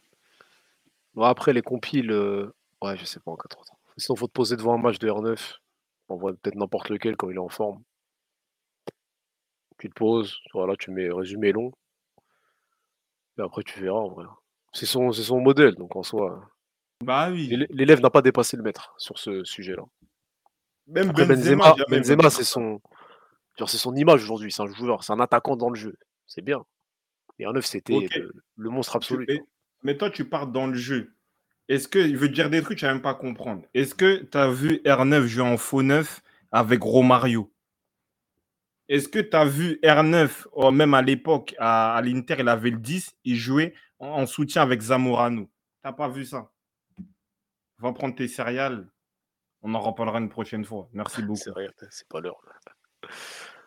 [1.13, 2.51] Bon, après, les compiles, euh,
[2.81, 3.63] ouais, je sais pas encore trop.
[3.97, 5.59] Sinon, faut te poser devant un match de R9.
[6.09, 7.83] On voit peut-être n'importe lequel quand il est en forme.
[9.79, 11.71] Tu te poses, voilà, tu mets résumé long.
[13.39, 14.25] Et après, tu verras en vrai.
[14.71, 16.49] C'est son, modèle, donc en soi.
[17.03, 17.47] Bah oui.
[17.47, 19.83] l'élè- L'élève n'a pas dépassé le maître sur ce sujet-là.
[20.87, 22.81] Même Après, Benzema, Benzema, c'est son,
[23.57, 24.51] c'est son image aujourd'hui.
[24.51, 25.95] C'est un joueur, c'est un attaquant dans le jeu.
[26.27, 26.63] C'est bien.
[27.39, 28.15] Et R9, c'était Ok.
[28.15, 29.41] le, le monstre Tu- absolu.
[29.83, 31.13] mais toi, tu pars dans le jeu.
[31.69, 33.63] Est-ce que, il veut dire des trucs, tu vas même pas comprendre.
[33.73, 37.51] Est-ce que tu as vu R9 jouer en faux neuf avec Romario?
[38.89, 42.71] Est-ce que tu as vu R9, oh, même à l'époque, à, à l'Inter, il avait
[42.71, 45.49] le 10, il jouait en, en soutien avec Zamorano
[45.81, 46.51] T'as pas vu ça?
[47.77, 48.89] Va prendre tes céréales.
[49.61, 50.89] On en reparlera une prochaine fois.
[50.91, 51.39] Merci beaucoup.
[51.89, 52.41] C'est pas l'heure.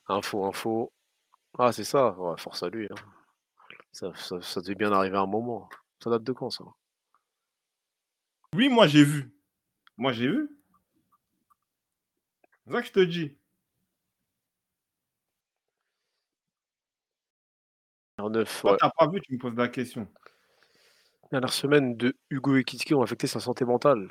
[0.09, 0.93] Info, info.
[1.59, 2.13] Ah, c'est ça.
[2.19, 2.87] Ouais, force à lui.
[2.91, 2.95] hein.
[3.93, 5.69] Ça, ça, ça devait bien arriver à un moment.
[6.03, 6.65] Ça date de quand ça?
[8.55, 9.35] Oui, moi, j'ai vu.
[9.97, 10.51] Moi, j'ai vu.
[12.67, 13.37] C'est ça que je te dis.
[18.19, 18.77] R9, Toi, ouais.
[18.81, 20.07] t'as pas vu, tu me poses la question.
[21.33, 24.11] Dernière semaine de Hugo Ekitike ont affecté sa santé mentale.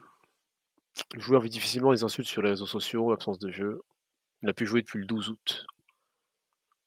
[1.14, 3.80] Le joueur vit difficilement les insultes sur les réseaux sociaux, absence de jeu.
[4.42, 5.66] Il n'a pu jouer depuis le 12 août.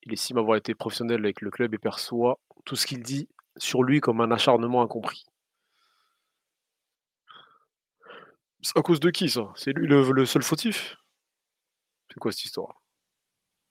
[0.02, 3.84] Il estime avoir été professionnel avec le club et perçoit tout ce qu'il dit sur
[3.84, 5.24] lui comme un acharnement incompris.
[8.60, 9.52] C'est à cause de qui ça?
[9.54, 10.96] C'est lui le, le seul fautif?
[12.12, 12.82] C'est quoi cette histoire?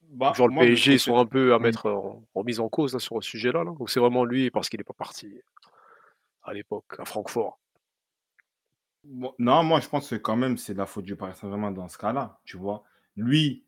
[0.02, 1.62] Bah, Genre le moi, PSG sont un peu à Mm.
[1.62, 3.72] mettre en, en mise en cause là, sur ce sujet-là là?
[3.80, 5.42] Ou c'est vraiment lui parce qu'il n'est pas parti?
[6.44, 7.60] À l'époque à Francfort
[9.40, 11.98] Non, moi, je pense que quand même, c'est la faute du Paris Saint-Germain dans ce
[11.98, 12.84] cas-là, tu vois.
[13.16, 13.66] Lui,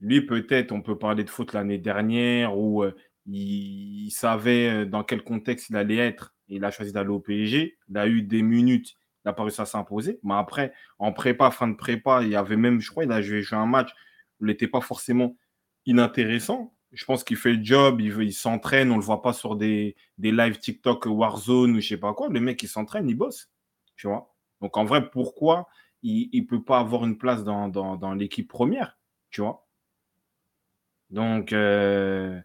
[0.00, 2.94] lui peut-être, on peut parler de faute l'année dernière où euh,
[3.26, 6.34] il, savait euh, dans quel contexte il allait être.
[6.48, 7.78] Il a choisi d'aller au PSG.
[7.88, 8.94] Il a eu des minutes,
[9.24, 10.20] il pas réussi à s'imposer.
[10.22, 13.22] Mais après, en prépa, fin de prépa, il y avait même, je crois, il a
[13.22, 13.90] joué un match
[14.40, 15.36] où il n'était pas forcément
[15.86, 16.73] inintéressant.
[16.94, 19.96] Je pense qu'il fait le job, il, s'entraîne, on ne le voit pas sur des,
[20.18, 22.28] des lives TikTok Warzone ou je sais pas quoi.
[22.28, 23.50] Le mec, il s'entraîne, il bosse,
[23.96, 24.32] tu vois.
[24.60, 25.68] Donc en vrai, pourquoi
[26.02, 28.98] il ne peut pas avoir une place dans, dans, l'équipe première,
[29.30, 29.66] tu vois
[31.10, 32.40] donc, euh,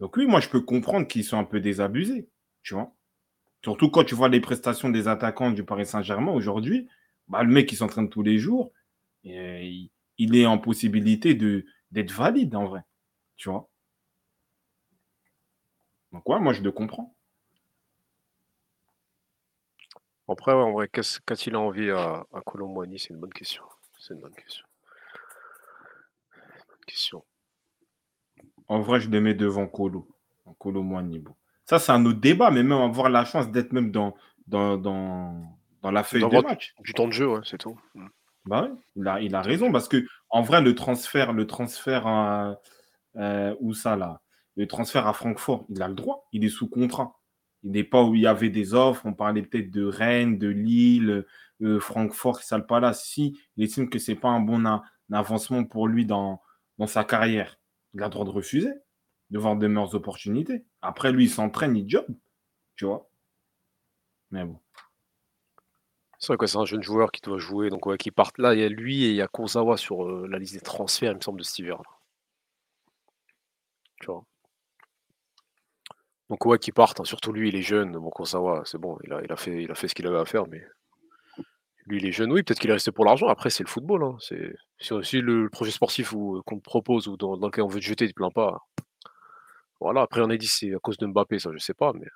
[0.00, 2.28] donc oui, moi je peux comprendre qu'ils sont un peu désabusés,
[2.62, 2.94] tu vois.
[3.64, 6.88] Surtout quand tu vois les prestations des attaquants du Paris Saint-Germain aujourd'hui,
[7.28, 8.72] bah, le mec il s'entraîne tous les jours,
[9.24, 12.82] il, il est en possibilité d'être valide en vrai,
[13.36, 13.71] tu vois.
[16.12, 17.14] Donc ouais, moi je le comprends.
[20.28, 22.98] Après, en vrai, qu'est-ce- qu'a-t-il envie à, à Colomboigny?
[22.98, 23.64] C'est une bonne question.
[23.98, 24.64] C'est une bonne question.
[26.68, 27.24] Bonne question.
[28.68, 30.08] En vrai, je le mets devant Colo.
[30.58, 31.36] Colo niveau.
[31.66, 34.16] Ça, c'est un autre débat, mais même avoir la chance d'être même dans,
[34.46, 36.74] dans, dans, dans la feuille de D'avoir match.
[36.80, 37.78] Du temps de jeu, ouais, c'est tout.
[37.94, 38.06] Mm.
[38.44, 42.06] Bah ouais, il a, il a raison parce que en vrai, le transfert, le transfert
[42.06, 42.56] à,
[43.16, 44.21] euh, où ça là,
[44.56, 47.18] le transfert à Francfort, il a le droit, il est sous contrat.
[47.62, 49.06] Il n'est pas où il y avait des offres.
[49.06, 51.24] On parlait peut-être de Rennes, de Lille,
[51.62, 53.04] euh, Francfort, Crystal Palace.
[53.04, 54.64] Si il estime que c'est pas un bon
[55.12, 56.42] avancement pour lui dans,
[56.78, 57.58] dans sa carrière,
[57.94, 58.72] il a le droit de refuser,
[59.30, 60.64] de voir de meilleures opportunités.
[60.82, 62.06] Après, lui, il s'entraîne, il job,
[62.76, 63.08] tu vois.
[64.30, 64.58] Mais bon.
[66.18, 68.54] C'est vrai que c'est un jeune joueur qui doit jouer, donc qui part là.
[68.54, 71.12] Il y a lui et il y a Kurzawa sur euh, la liste des transferts,
[71.12, 71.78] il me semble, de là.
[74.00, 74.24] Tu vois.
[76.32, 76.98] Donc ouais, qui partent.
[76.98, 77.92] hein, Surtout lui, il est jeune.
[77.92, 80.18] Bon, Kurzawa, c'est bon, il a, il a fait, il a fait ce qu'il avait
[80.18, 80.62] à faire, mais
[81.84, 82.32] lui, il est jeune.
[82.32, 83.28] Oui, peut-être qu'il est resté pour l'argent.
[83.28, 84.02] Après, c'est le football.
[84.02, 87.80] hein, C'est si aussi le, projet sportif euh, qu'on propose ou dans, lequel on veut
[87.80, 88.62] te jeter, tu te plains pas.
[89.78, 90.00] Voilà.
[90.00, 92.06] Après, on a dit c'est à cause de Mbappé, ça, je sais pas, mais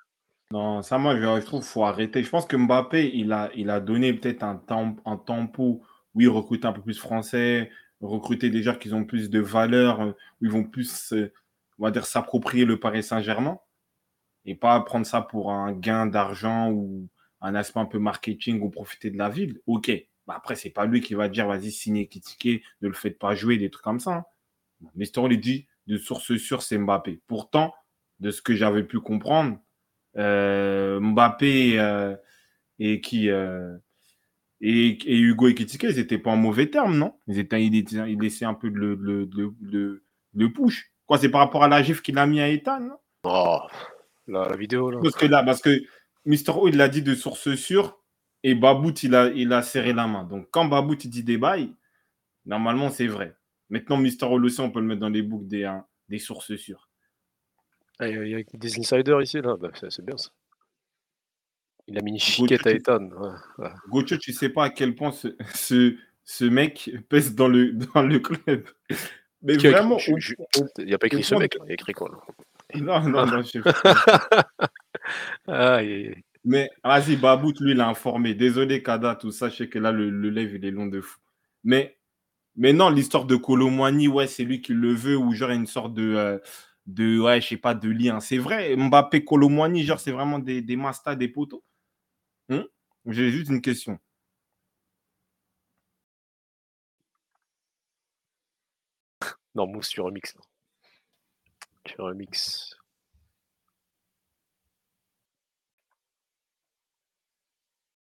[0.49, 2.23] Non, ça, moi, je, trouve qu'il faut arrêter.
[2.23, 5.83] Je pense que Mbappé, il a, il a donné peut-être un, temps, un tempo
[6.15, 7.69] où il recrute un peu plus français,
[8.01, 11.31] recruter des joueurs qui ont plus de valeur, euh, où ils vont plus, euh,
[11.77, 13.59] on va dire, s'approprier le Paris Saint-Germain
[14.47, 17.07] et pas prendre ça pour un gain d'argent ou
[17.41, 19.61] un aspect un peu marketing ou profiter de la ville.
[19.67, 19.91] Ok.
[20.25, 23.35] Bah après, c'est pas lui qui va dire, vas-y, signez Kitike, ne le faites pas
[23.35, 24.11] jouer, des trucs comme ça.
[24.11, 24.25] hein.
[24.95, 27.21] Mister il dit, de source sûre, c'est Mbappé.
[27.27, 27.73] Pourtant,
[28.19, 29.59] de ce que j'avais pu comprendre,
[30.17, 32.15] euh, Mbappé euh,
[32.79, 33.77] et qui euh,
[34.61, 37.19] et, et Hugo Ekitike, ils n'étaient pas en mauvais termes, non?
[37.27, 39.29] Ils, étaient, ils, laissaient un peu le, le,
[39.61, 40.03] le-
[40.33, 40.91] le push.
[41.05, 42.97] Quoi, c'est par rapport à la gifle qu'il a mis à Ethan, non?
[43.23, 43.59] Oh,
[44.27, 44.99] la, la vidéo là.
[45.01, 45.81] Parce que là, parce que
[46.25, 47.99] Mister O, il l'a dit de source sûre
[48.43, 50.23] et Babout, il a, il a serré la main.
[50.23, 51.73] Donc, quand Babout, il dit des bails,
[52.45, 53.35] normalement, c'est vrai.
[53.69, 56.55] Maintenant, Mister O, aussi, on peut le mettre dans les boucles des, hein, des sources
[56.55, 56.89] sûres.
[57.99, 60.29] Ah, Il y a- il y a des insiders ici là, Bah, c'est bien ça.
[61.87, 63.09] Il a mis une chiquette à Ethan.
[63.11, 63.69] Ouais, ouais.
[63.87, 68.01] Gocho, tu sais pas à quel point ce, ce, ce mec pèse dans le, dans
[68.01, 68.67] le club.
[69.41, 71.61] Mais vraiment, Il n'y a pas écrit ce mec, là.
[71.65, 72.17] il a écrit quoi là?
[72.75, 73.61] Non, non, non, je sais
[75.47, 78.33] Ah, et- Mais vas-y, Babout, lui, il a informé.
[78.33, 79.49] Désolé, Kada, tout ça.
[79.49, 81.19] Je sais que là, le, le live, il est long de fou.
[81.63, 81.97] Mais,
[82.57, 85.57] mais non, l'histoire de Colomwani, ouais, c'est lui qui le veut, ou genre, il y
[85.57, 86.39] a une sorte de, euh,
[86.87, 88.19] de ouais, je sais pas, de lien.
[88.21, 91.63] C'est vrai, Mbappé, Colomwani, genre, c'est vraiment des, des mastas, des poteaux.
[92.49, 92.65] Hein?
[93.07, 93.99] J'ai juste une question.
[99.55, 100.35] Non, Mousse, tu remixes.
[101.87, 102.75] Tu remixes.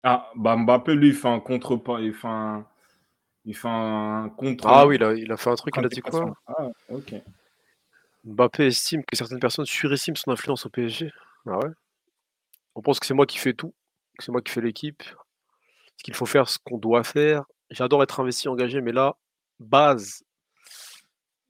[0.02, 2.66] Ah, bah Mbappé, lui, il fait un contre pas, il fait un,
[3.44, 4.66] il fait un contre.
[4.66, 6.34] Ah oui, il a, il a fait un truc, il a dit quoi.
[6.46, 7.14] Ah, ok.
[8.24, 11.10] Mbappé estime que certaines personnes surestiment son influence au PSG.
[11.46, 11.70] Ah ouais
[12.74, 13.74] On pense que c'est moi qui fais tout,
[14.18, 15.02] que c'est moi qui fais l'équipe,
[16.02, 17.44] qu'il faut faire ce qu'on doit faire.
[17.70, 19.16] J'adore être investi, engagé, mais là,
[19.58, 20.22] base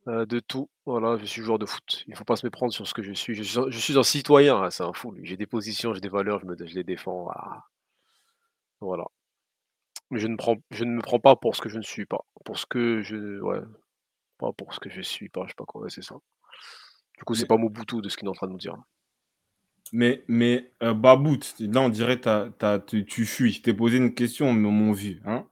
[0.06, 0.68] euh, de tout.
[0.90, 2.04] Voilà, je suis joueur de foot.
[2.06, 3.34] Il ne faut pas se méprendre sur ce que je suis.
[3.34, 5.12] Je suis, un- je suis un citoyen, hein, c'est un fou.
[5.12, 5.24] lui.
[5.26, 7.28] J'ai des positions, j'ai des valeurs, je, me, je les défends.
[7.34, 7.64] ah.
[8.80, 9.04] Voilà.
[10.10, 12.06] Mais je ne, prends, je ne me prends pas pour ce que je ne suis
[12.06, 12.24] pas.
[12.44, 13.40] Pour ce que je.
[13.40, 13.60] Ouais.
[14.38, 16.16] Pas pour ce que je suis pas, je sais pas quoi, ouais, c'est ça.
[17.18, 18.76] Du coup, c'est Mais- pas Mobutu de ce qu'il est en train de nous dire.
[19.92, 23.52] Mais, mais euh, Babout, là, on dirait que tu, tu fuis.
[23.52, 25.20] Je t'ai posé une question, mon, mon vieux.
[25.24, 25.46] Hein?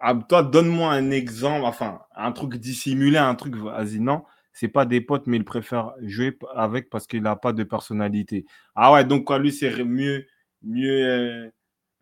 [0.00, 4.86] Ah, toi, donne-moi un exemple, enfin, un truc dissimulé, un truc, vas-y, non, c'est pas
[4.86, 8.46] des potes, mais il préfère jouer avec parce qu'il n'a pas de personnalité.
[8.74, 10.26] Ah ouais, donc quoi, lui, c'est mieux,
[10.62, 11.50] mieux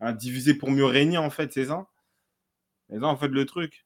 [0.03, 1.87] euh, diviser pour mieux régner, en fait, c'est ça?
[2.87, 3.83] C'est ça, en fait, le truc?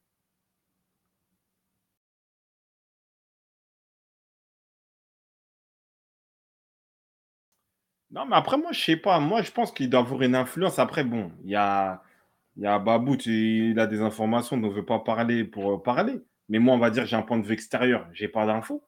[8.11, 9.19] Non, mais après, moi, je sais pas.
[9.19, 10.79] Moi, je pense qu'il doit avoir une influence.
[10.79, 12.01] Après, bon, il y a,
[12.57, 15.83] y a Babout, il a des informations dont on ne veut pas parler pour euh,
[15.83, 16.21] parler.
[16.49, 18.07] Mais moi, on va dire, j'ai un point de vue extérieur.
[18.13, 18.83] J'ai pas d'infos.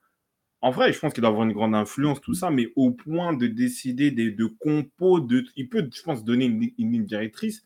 [0.61, 3.33] En vrai, je pense qu'il doit avoir une grande influence, tout ça, mais au point
[3.33, 7.63] de décider des, de compos, de, il peut, je pense, donner une, une ligne directrice.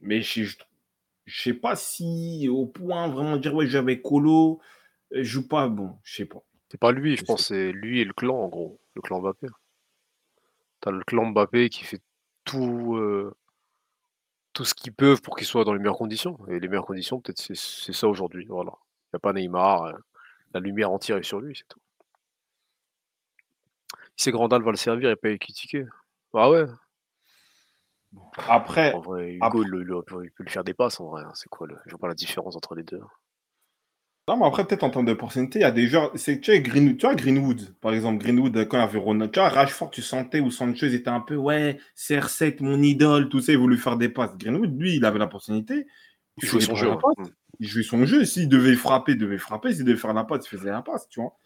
[0.00, 0.48] Mais je ne
[1.26, 4.60] sais pas si au point vraiment dire, ouais, j'avais Colo,
[5.12, 5.68] euh, je joue pas.
[5.68, 6.42] Bon, je sais pas.
[6.70, 8.78] C'est pas lui, je Je pense, c'est lui et le clan, en gros.
[8.94, 9.46] Le clan Mbappé.
[10.80, 12.00] T'as le clan Mbappé qui fait
[12.44, 13.34] tout, euh,
[14.56, 16.38] tout ce qu'ils peuvent pour qu'il soit dans les meilleures conditions.
[16.48, 18.46] Et les meilleures conditions, peut-être, c'est ça aujourd'hui.
[18.46, 18.72] Voilà.
[18.72, 19.82] Il n'y a pas Neymar.
[19.82, 19.92] euh,
[20.54, 21.78] la lumière entière est sur lui, c'est tout.
[24.16, 25.84] Que Randall va le servir et pas le critiquer.
[26.32, 26.64] Ah ouais,
[28.48, 29.60] Après, en vrai, Hugo, après-
[30.22, 31.22] il, il peut lui faire des passes, en vrai.
[31.22, 31.32] hein.
[31.34, 31.76] C'est quoi le...
[31.84, 33.00] Je vois pas la différence entre les deux.
[34.28, 36.10] Non, mais après, peut-être en termes de pourcentage, il y a des joueurs.
[36.16, 39.30] C'est, tu, sais, Green- tu vois, Greenwood, par exemple, Greenwood, quand il y avait Ronald,
[39.30, 43.40] tu vois, Rashford, tu sentais où Sanchez était un peu, ouais, CR7, mon idole, tout
[43.40, 44.36] ça, il voulait faire des passes.
[44.36, 45.84] Greenwood, lui, il avait la pourcentage.
[46.42, 46.90] Il jouait son jeu.
[46.90, 47.24] Ouais.
[47.60, 48.24] Il jouait son jeu.
[48.24, 49.72] S'il devait frapper, il devait frapper.
[49.72, 51.36] S'il devait faire la passe, il faisait la passe, tu vois.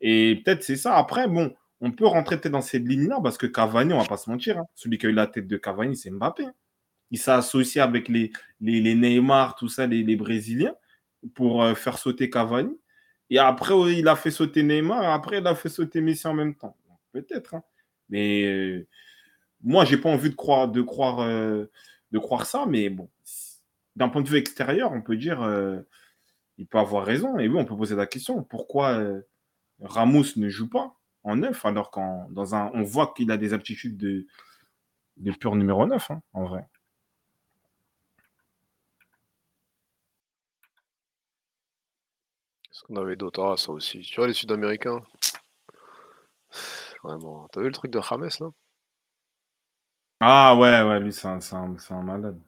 [0.00, 0.96] Et peut-être c'est ça.
[0.96, 4.16] Après, bon, on peut rentrer peut-être dans cette ligne-là parce que Cavani, on va pas
[4.18, 6.44] se mentir, hein, celui qui a eu la tête de Cavani, c'est Mbappé.
[6.46, 6.52] hein.
[7.10, 10.74] Il s'est associé avec les, les, les Neymar, tout ça, les, les Brésiliens,
[11.34, 12.78] pour euh, faire sauter Cavani.
[13.30, 16.54] Et après, il a fait sauter Neymar, après, il a fait sauter Messi en même
[16.54, 16.76] temps.
[17.12, 17.54] Peut-être.
[17.54, 17.62] hein.
[18.08, 18.86] Mais euh,
[19.62, 21.66] moi, j'ai pas envie de croire, de, croire, euh,
[22.12, 23.10] de croire ça, mais bon,
[23.96, 25.80] d'un point de vue extérieur, on peut dire euh,
[26.58, 27.38] il peut avoir raison.
[27.38, 29.02] Et oui, on peut poser la question pourquoi
[29.80, 33.52] Ramos ne joue pas en neuf alors qu'en dans un, on voit qu'il a des
[33.52, 34.26] aptitudes de,
[35.16, 36.66] de pur numéro 9, hein, en vrai.
[42.76, 44.00] Qu'est-ce qu'on avait d'autre Ah, ça aussi.
[44.02, 45.02] Tu vois, les Sud-Américains.
[47.02, 47.48] Vraiment.
[47.52, 48.50] T'as vu le truc de James, là?
[50.20, 52.38] Ah ouais, ouais, lui, c'est un, c'est un- c'est un malade.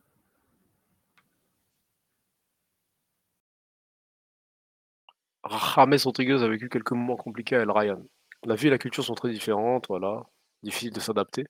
[5.74, 8.00] James Rodriguez a vécu quelques moments compliqués à El Ryan.
[8.44, 10.22] La vie et la culture sont très différentes, voilà.
[10.62, 11.44] Difficile de s'adapter.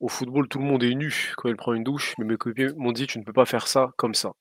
[0.00, 2.74] Au football, tout le monde est nu quand il prend une douche, mais mes copains
[2.76, 4.34] m'ont dit tu ne peux pas faire ça comme ça.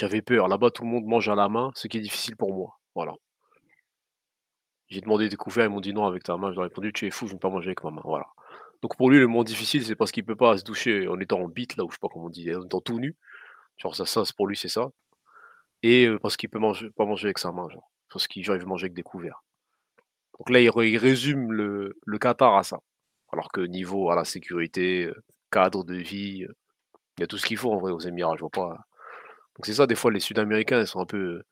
[0.00, 0.48] J'avais peur.
[0.48, 2.80] Là-bas, tout le monde mange à la main, ce qui est difficile pour moi.
[2.94, 3.12] Voilà.
[4.88, 6.52] J'ai demandé des couverts, ils m'ont dit non avec ta main.
[6.52, 8.00] Je leur ai répondu tu es fou, je ne peux pas manger avec ma main.
[8.02, 8.26] Voilà.
[8.80, 11.40] Donc pour lui, le moment difficile, c'est parce qu'il peut pas se doucher en étant
[11.40, 13.14] en bite, là, ou je sais pas comment on dit, en étant tout nu.
[13.76, 14.88] Genre ça, ça pour lui, c'est ça.
[15.82, 17.90] Et parce qu'il peut manger, pas manger avec sa main, genre.
[18.10, 19.42] Parce qu'il il veut manger avec des couverts.
[20.38, 22.80] Donc là, il, ré- il résume le, le Qatar à ça.
[23.32, 25.10] Alors que niveau à la sécurité,
[25.50, 26.46] cadre de vie,
[27.18, 28.78] il y a tout ce qu'il faut en vrai aux Émirats, je vois pas.
[29.60, 31.44] Donc c'est ça, des fois, les Sud-Américains, ils sont un peu euh,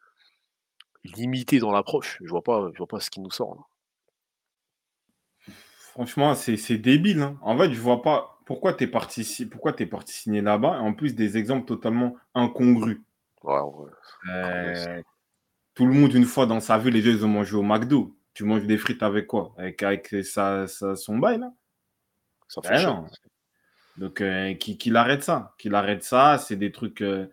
[1.05, 2.17] limités dans l'approche.
[2.25, 3.55] Je vois pas, je vois pas ce qui nous sort.
[3.55, 5.53] là.
[5.93, 7.21] Franchement, c'est débile.
[7.21, 7.39] hein.
[7.43, 8.41] En fait, je vois pas.
[8.47, 10.81] pourquoi tu es, parti pourquoi parti signer là-bas?
[10.81, 13.03] En plus, des exemples totalement incongrus.
[13.43, 13.61] Ouais.
[14.31, 15.03] Euh,
[15.75, 18.17] tout le monde, une fois dans sa vie, les gens, ils ont mangé au McDo.
[18.33, 19.53] Tu manges des frites avec quoi?
[19.59, 21.53] Avec, avec sa, sa- son bail, là?
[22.49, 22.87] Ça Ben fait chier.
[22.87, 23.07] non.
[23.99, 25.55] Donc, euh, qu'il arrête ça?
[25.59, 26.39] Qu'il arrête ça.
[26.39, 27.27] C'est des trucs euh,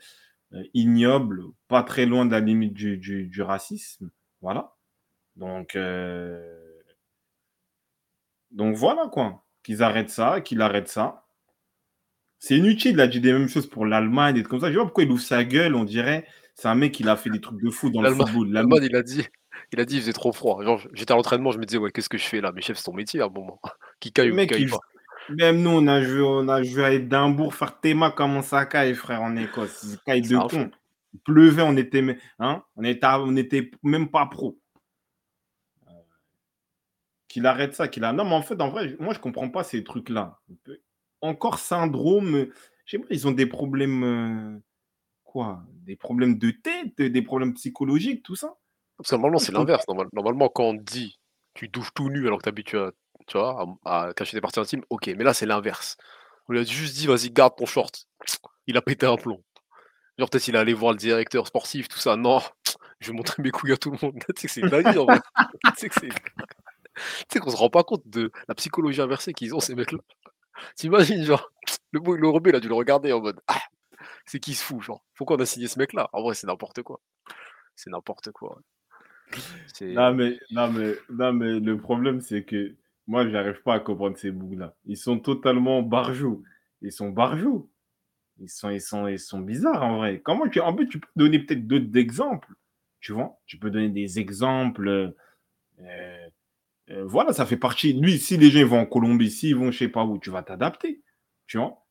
[0.53, 4.09] euh, ignobles, pas très loin de la limite du, du- du racisme.
[4.41, 4.73] Voilà.
[5.35, 6.71] Donc, euh,
[8.51, 9.43] donc voilà quoi.
[9.63, 11.25] Qu'ils arrêtent ça, qu'il arrête ça.
[12.39, 14.67] C'est inutile, il a dit des mêmes choses pour l'Allemagne et comme ça.
[14.67, 16.27] Je sais pas pourquoi il ouvre sa gueule, on dirait.
[16.53, 18.51] C'est un mec, il a fait des trucs de fou dans le football.
[18.51, 19.25] L'Allemagne, il a dit,
[19.73, 20.63] il a dit, il faisait trop froid.
[20.63, 22.51] Genre, j'étais à l'entraînement, je me disais, ouais, qu'est-ce que je fais là?
[22.53, 23.59] Mais chef, c'est ton métier à un moment.
[23.99, 24.79] Qui caille Le ou qui caille pas.
[25.29, 28.93] Même nous, on a joué, on a joué à Édimbourg, faire Théma comme ça caille,
[28.93, 29.83] frère, en Écosse?
[29.83, 30.69] Il caille de con.
[31.13, 34.59] Il pleuvait, on était, hein, on était, on était même pas pro.
[35.87, 35.91] Euh,
[37.27, 38.13] Qu'il arrête ça, qu'il a.
[38.13, 40.39] Non, mais en fait, en vrai, moi, je comprends pas ces trucs-là.
[41.21, 42.47] Encore syndrome.
[42.85, 44.03] Je sais pas, ils ont des problèmes.
[44.03, 44.59] euh,
[45.23, 45.63] Quoi?
[45.85, 48.55] Des problèmes de tête, des problèmes psychologiques, tout ça?
[48.97, 49.87] Parce que normalement, c'est l'inverse.
[49.87, 51.19] Normal- Normalement, quand on dit,
[51.53, 52.91] tu douches tout nu alors que t'habitues à,
[53.27, 55.07] tu vois, à, à cacher tes parties intimes, ok.
[55.07, 55.97] Mais là, c'est l'inverse.
[56.47, 58.07] On lui a juste dit, vas-y, garde ton short.
[58.67, 59.43] Il a pété un plomb.
[60.17, 62.15] Genre, peut-être il est allé voir le directeur sportif, tout ça.
[62.15, 62.41] Non,
[62.99, 64.15] je vais montrer mes couilles à tout le monde.
[64.35, 65.19] tu sais que c'est une dinguerie, en vrai.
[65.77, 65.89] tu
[67.29, 69.99] sais qu'on se rend pas compte de la psychologie inversée qu'ils ont, ces mecs-là.
[70.75, 71.51] T'imagines, genre,
[71.91, 73.61] le, le rebelle a dû le regarder en mode, ah,
[74.25, 76.09] c'est qui se fout, genre, pourquoi on a signé ce mec-là?
[76.13, 77.01] En vrai, c'est n'importe quoi.
[77.75, 78.59] C'est n'importe quoi.
[79.81, 82.75] Non mais, non, mais, non, mais le problème, c'est que
[83.07, 84.75] moi, j'arrive pas à comprendre ces bougs-là.
[84.85, 86.43] Ils sont totalement barjots.
[86.81, 87.69] Ils sont barjots.
[88.39, 90.19] Ils sont, ils sont, ils sont bizarres, en vrai.
[90.23, 90.59] Comment tu...
[90.59, 92.53] En plus, tu peux donner peut-être d'autres exemples.
[92.99, 94.87] Tu vois Tu peux donner des exemples.
[94.87, 95.11] euh,
[96.89, 97.93] euh, voilà, ça fait partie.
[97.93, 100.43] Lui, si les gens vont en Colombie, s'ils vont je sais pas où, tu vas
[100.43, 101.01] t'adapter.
[101.47, 101.81] Tu vois?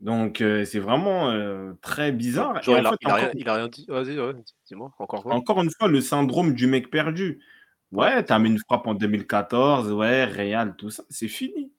[0.00, 2.62] Donc, euh, c'est vraiment euh, très bizarre.
[2.62, 3.86] Genre, Et il, en a, fait, il, a rien, encore- dit.
[3.88, 4.32] Vas-y, ouais,
[4.66, 7.40] dis-moi, encore encore une fois, le syndrome du mec perdu.
[7.92, 11.72] Ouais, t'as mis une frappe en 2014, ouais, Real, tout ça, c'est fini.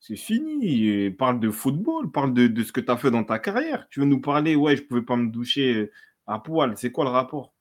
[0.00, 1.10] C'est fini.
[1.12, 3.88] Parle de football, parle de, de ce que tu as fait dans ta carrière.
[3.90, 5.92] Tu veux nous parler, ouais, je pouvais pas me doucher euh,
[6.26, 6.76] à poil.
[6.78, 7.54] C'est quoi le rapport?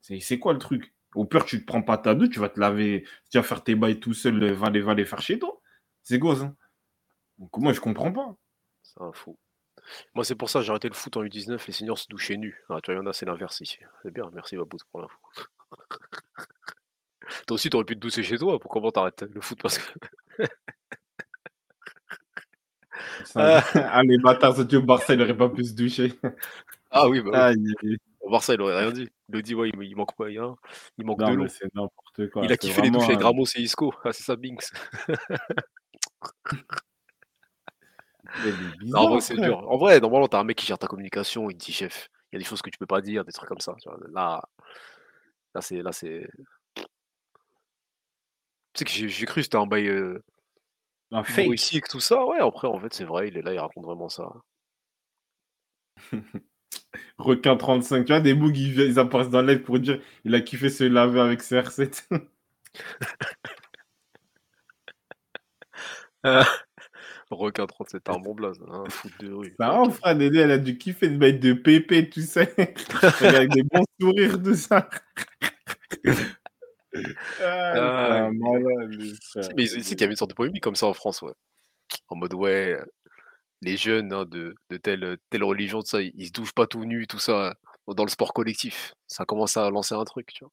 [0.00, 0.94] C'est c'est quoi le truc?
[1.14, 3.64] Au pire, tu te prends pas ta douche, tu vas te laver, tu vas faire
[3.64, 5.60] tes bails tout seul, euh, va les, va les faire chez toi.
[6.02, 6.54] C'est quoi ça?
[7.38, 8.36] Donc, moi, je comprends pas.
[8.82, 9.38] C'est un fou.
[10.14, 12.38] Moi, c'est pour ça que j'ai arrêté le foot en U19, les seniors se douchaient
[12.38, 12.62] nus.
[12.70, 13.78] Ah, tu vois, il y en a, c'est l'inverse ici.
[14.02, 15.18] C'est bien, merci Babout pour l'info.
[17.46, 18.58] Toi aussi, t'aurais pu te doucher chez toi.
[18.58, 19.92] Pourquoi t'arrêtes le foot Parce que
[23.24, 26.12] Ça- ah, les bâtards, ce Dieu, Barça, il aurait pas pu se doucher.
[26.90, 27.98] Ah oui, bah oui.
[28.18, 29.10] Au Barça, il aurait rien dit.
[29.30, 30.40] Il dit, ouais, il, il manque pas, il,
[30.96, 31.46] il manque Non, de l'eau.
[31.48, 32.42] c'est n'importe quoi.
[32.44, 33.92] Il a kiffé les douches avec Ramos et Isco.
[34.04, 34.70] Ah, c'est ça, Binks.
[38.42, 39.70] il Non, en vrai, c'est dur.
[39.70, 42.36] En vrai, normalement, t'as un mec qui gère ta communication, il te dit, chef, il
[42.36, 43.76] y a des choses que tu peux pas dire, des trucs comme ça.
[44.10, 44.42] Là,
[45.58, 46.28] là, c'est, là, c'est.
[48.74, 50.22] Tu sais que j'ai j'ai cru que c'était un bail euh,
[51.12, 51.44] Un fake.
[51.44, 52.24] humoristique, tout ça.
[52.26, 54.30] Ouais, après, en fait, c'est vrai, il est là, il raconte vraiment ça.
[57.18, 60.40] Requin 35, tu vois, des bougs, ils, ils apparaissent dans l'air pour dire il a
[60.40, 62.08] kiffé se laver avec CR7.
[67.30, 69.54] Requin 37, t'as un bon blaze, hein, un foot de rue.
[70.14, 72.42] Dédé, elle a dû kiffer de mettre de pépé, tout ça.
[73.20, 74.88] avec des bons sourires, tout ça.
[77.40, 79.48] Ah, c'est malade, lui, frère.
[79.56, 81.32] Mais ici, qu'il y avait une sorte de polémique comme ça en France, ouais.
[82.08, 82.84] En mode, ouais, euh,
[83.62, 86.66] les jeunes hein, de, de telle, telle religion, tout ça, ils, ils se douchent pas
[86.66, 87.56] tout nus, tout ça,
[87.88, 88.94] euh, dans le sport collectif.
[89.06, 90.52] Ça commence à lancer un truc, tu vois.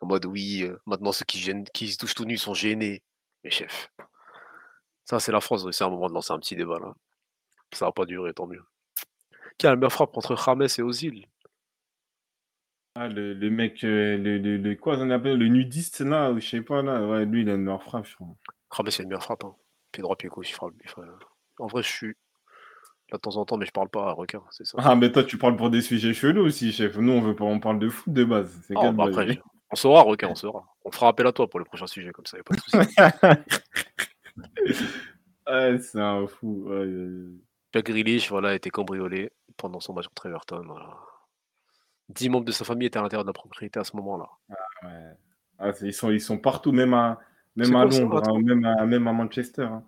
[0.00, 3.02] En mode, oui, euh, maintenant ceux qui, gênent, qui se douchent tout nus sont gênés.
[3.44, 3.90] Mais chef,
[5.04, 6.94] ça c'est la France, c'est un moment de lancer un petit débat là.
[7.72, 8.62] Ça va pas durer, tant mieux.
[9.58, 11.26] Qui a la meilleure frappe entre James et Ozil
[12.94, 16.40] Ah, le, le mec, euh, le, le, le- quoi on appelle le nudiste là, ou
[16.40, 18.28] je sais pas là, ouais, lui il a une meilleure frappe, je crois.
[18.76, 19.44] James, il a une meilleure frappe.
[19.44, 19.54] Hein.
[19.92, 20.74] Pied droit, pied gauche, il frappe.
[20.82, 21.06] il frappe.
[21.58, 22.14] En vrai, je suis
[23.10, 24.76] là de temps en temps, mais je parle pas à requin, c'est ça.
[24.80, 26.96] Ah, mais toi tu parles pour des sujets chelous aussi, chef.
[26.98, 28.54] Nous on veut pas, on parle de foot de base.
[28.66, 29.40] C'est Ah, quel bah après,
[29.70, 30.66] on saura, requin, on saura.
[30.84, 32.60] On fera appel à toi pour le prochain sujet, comme ça, y a pas de
[32.60, 32.94] souci.
[35.48, 36.64] Ouais, c'est un fou.
[36.66, 37.30] ouais, ouais, ouais.
[37.74, 40.62] Jack Grealish, voilà, a été cambriolé pendant son match contre Everton.
[40.66, 40.96] Voilà.
[42.08, 44.28] Dix membres de sa famille étaient à l'intérieur de la propriété à ce moment-là.
[44.82, 45.12] Ouais.
[45.58, 47.18] Ah, ils, sont, ils sont partout, même à,
[47.56, 49.68] même à Londres, hein, même, à, même à Manchester.
[49.70, 49.84] hein.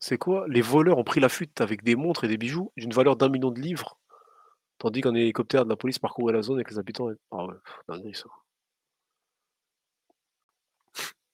[0.00, 0.46] C'est quoi?
[0.48, 3.28] Les voleurs ont pris la fuite avec des montres et des bijoux d'une valeur d'un
[3.28, 3.98] million de livres,
[4.78, 7.10] tandis qu'un hélicoptère de la police parcourait la zone avec les habitants.
[7.10, 8.28] et- Ah ouais, pff, dinguerie ça.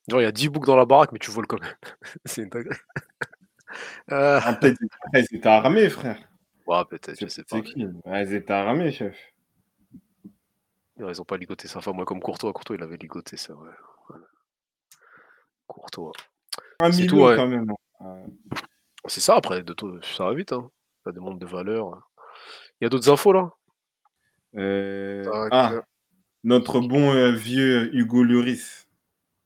[0.08, 1.74] Genre, il y a 10 boucs dans la baraque, mais tu voles quand même.
[2.24, 2.76] C'est une dinguerie.
[4.12, 6.18] Euh, Ah, peut-être après, ils étaient armés, frère.
[6.66, 7.56] Ouais, peut-être, je sais pas.
[7.56, 9.16] C'est qui Ouais, Ils étaient armés, chef.
[10.96, 12.52] Ils ont pas ligoté sa femme, moi, comme Courtois.
[12.52, 13.70] Courtois, il avait ligoté, vrai.
[14.10, 14.16] Ouais.
[15.66, 16.12] Courtois.
[16.80, 17.36] Un C'est tout, ouais.
[17.36, 17.68] quand même.
[18.00, 18.04] hein.
[18.06, 18.58] Ouais.
[19.06, 20.52] C'est ça, après, de tout, ça va vite.
[20.52, 20.70] Hein.
[21.04, 22.08] Ça demande de valeur.
[22.80, 23.50] Il y a d'autres infos, là?
[24.56, 25.24] Euh.
[25.50, 25.82] Ah,
[26.44, 28.86] notre bon euh, vieux Hugo Lloris.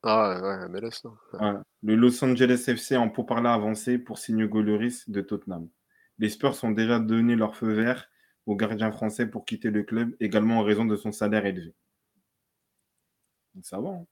[0.02, 1.10] Ah, ouais, MLS, là.
[1.54, 1.58] Ouais.
[1.82, 5.68] Le Los Angeles FC en pourparlers avancé pour signer Hugo Lloris de Tottenham.
[6.18, 8.08] Les Spurs ont déjà donné leur feu vert
[8.46, 11.74] au gardien français pour quitter le club, également en raison de son salaire élevé.
[13.62, 13.90] Ça va.
[13.90, 14.06] hein.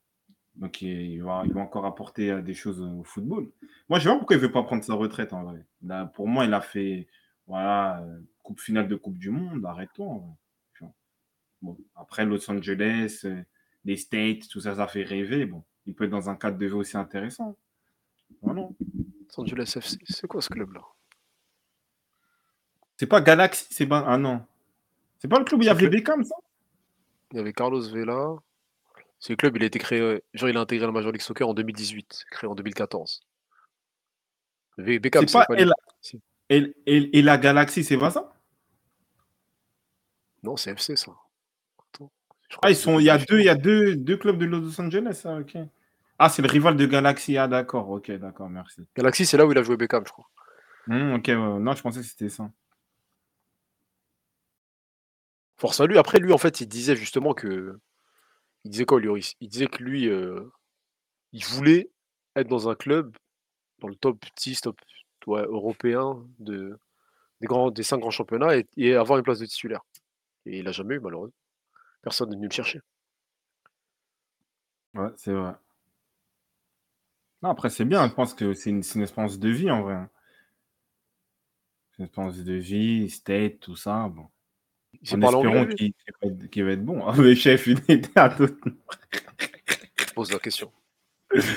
[0.57, 3.51] Donc il va, encore apporter euh, des choses au football.
[3.89, 5.67] Moi, je pas pourquoi il veut pas prendre sa retraite en vrai.
[6.15, 7.07] Pour moi, il a fait
[7.47, 10.23] voilà, euh, coupe finale de Coupe du Monde, arrête-toi.
[10.81, 11.77] vois.
[11.95, 13.43] Après Los Angeles, euh,
[13.85, 15.47] les States, tout ça, ça fait rêver.
[15.47, 17.57] Bon, il peut être dans un cadre de vie aussi intéressant.
[18.41, 18.63] Voilà.
[18.63, 20.83] Los Angeles FC, c'est quoi ce club-là?
[22.97, 24.05] C'est pas Galaxy, c'est pas.
[24.07, 24.45] Ah non.
[25.19, 26.35] C'est pas le club où il y avait Beckham, ça?
[27.33, 28.37] Il y avait Carlos Vela.
[29.29, 30.23] Le club, il a été créé.
[30.35, 33.23] Genre, il a intégré la Major League Soccer en 2018, créé en 2014.
[34.79, 35.47] Be- Beckham, C'est pas.
[36.49, 38.33] El- El- et la Galaxy, c'est pas ça
[40.43, 41.13] Non, c'est FC, ça.
[42.63, 43.01] Ah, ils sont.
[43.01, 45.57] Il y a deux, il y a deux, deux clubs de Los Angeles, ah, ok.
[46.19, 47.37] Ah, c'est le rival de Galaxy.
[47.37, 48.83] Ah, d'accord, ok, d'accord, merci.
[48.97, 50.29] Galaxy, c'est là où il a joué Beckham, je crois.
[50.87, 52.49] Hmm, ok, non, je pensais que c'était ça.
[55.59, 55.99] Force à lui.
[55.99, 57.79] Après, lui, en fait, il disait justement que.
[58.65, 60.43] Il disait quoi, Lloris Il disait que lui, euh,
[61.33, 61.91] il voulait
[62.35, 63.17] être dans un club,
[63.79, 64.81] dans le top 10, top
[65.27, 66.79] ouais, européen de,
[67.41, 69.83] des, grands, des cinq grands championnats et, avoir une place de titulaire.
[70.47, 71.35] Et il n'a jamais eu, malheureusement.
[72.03, 72.81] Personne n'est venu le chercher.
[74.95, 75.55] Ouais, c'est vrai.
[77.43, 78.09] Après, c'est bien.
[78.09, 79.95] Je pense que c'est une, une espérance de vie, en vrai.
[79.95, 80.11] hein.
[81.99, 84.09] Une espérance de vie, state, tout ça.
[84.09, 84.29] Bon.
[85.03, 85.93] Il s'est En espérant qu'il
[86.51, 87.07] qu'il va, être- bon.
[87.07, 88.49] Ah, mais chef, il était à tout.
[89.99, 90.73] Je pose la question.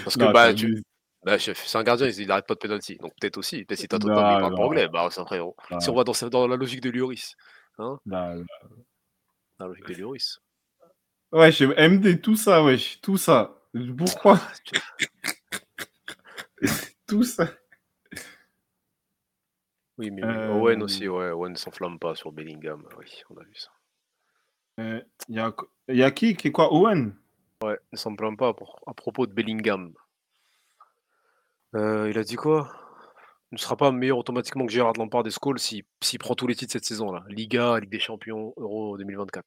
[0.03, 0.83] Parce que, Non, bah, tu,
[1.23, 2.97] bah, chef, c'est un gardien, il n'arrête pas de penalty.
[2.97, 3.63] Donc, peut-être aussi.
[3.65, 4.67] Peut-être si t'as Tottenham, Non, il parle pas non.
[4.67, 4.87] anglais.
[4.87, 5.55] Bah, frérot.
[5.71, 5.79] Non.
[5.79, 7.35] Si on va dans, dans la logique de Lloris.
[7.77, 8.43] Hein Là, là.
[9.59, 10.39] La logique de Lloris.
[11.31, 13.61] Ouais, je MD, tout ça, wesh, tout ça.
[13.97, 14.39] Pourquoi?
[17.07, 17.47] Tout ça.
[19.99, 21.29] Oui, mais Euh, Owen aussi, ouais.
[21.31, 22.83] Owen ne s'enflamme pas sur Bellingham.
[22.97, 23.69] Oui, on a vu ça.
[25.27, 25.53] Il y, a,
[25.89, 26.35] y a qui?
[26.35, 26.73] Qui est quoi?
[26.73, 27.15] Owen?
[27.61, 29.93] Ouais, ne s'enflamme pas pour- à propos de Bellingham.
[31.75, 32.71] Euh, il a dit quoi?
[33.51, 36.47] Il ne sera pas meilleur automatiquement que Gérard Lampard et Scholes s'il s'il prend tous
[36.47, 37.23] les titres cette saison-là.
[37.27, 39.45] Liga, Ligue des Champions, Euro 2024.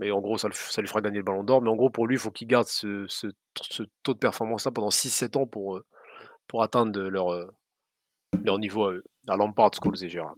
[0.00, 1.62] Mais en gros, ça, le f- ça lui fera gagner le ballon d'or.
[1.62, 3.26] Mais en gros, pour lui, il faut qu'il garde ce, ce-
[3.62, 5.84] ce taux de performance-là pendant 6-7 ans pour, euh,
[6.46, 7.50] pour atteindre leur, euh,
[8.44, 9.04] leur niveau à eux.
[9.26, 10.36] À Lampard, Scholes et Gérard.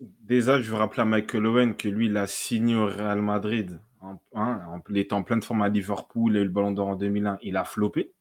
[0.00, 3.80] Déjà, je veux rappeler à Michael Owen que lui, il a signé au Real Madrid.
[4.00, 6.88] En, hein, il était en pleine forme à Liverpool, il a eu le ballon d'or
[6.88, 7.38] en 2001.
[7.42, 8.12] Il a floppé.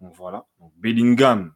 [0.00, 0.46] Donc voilà.
[0.76, 1.52] Bellingham,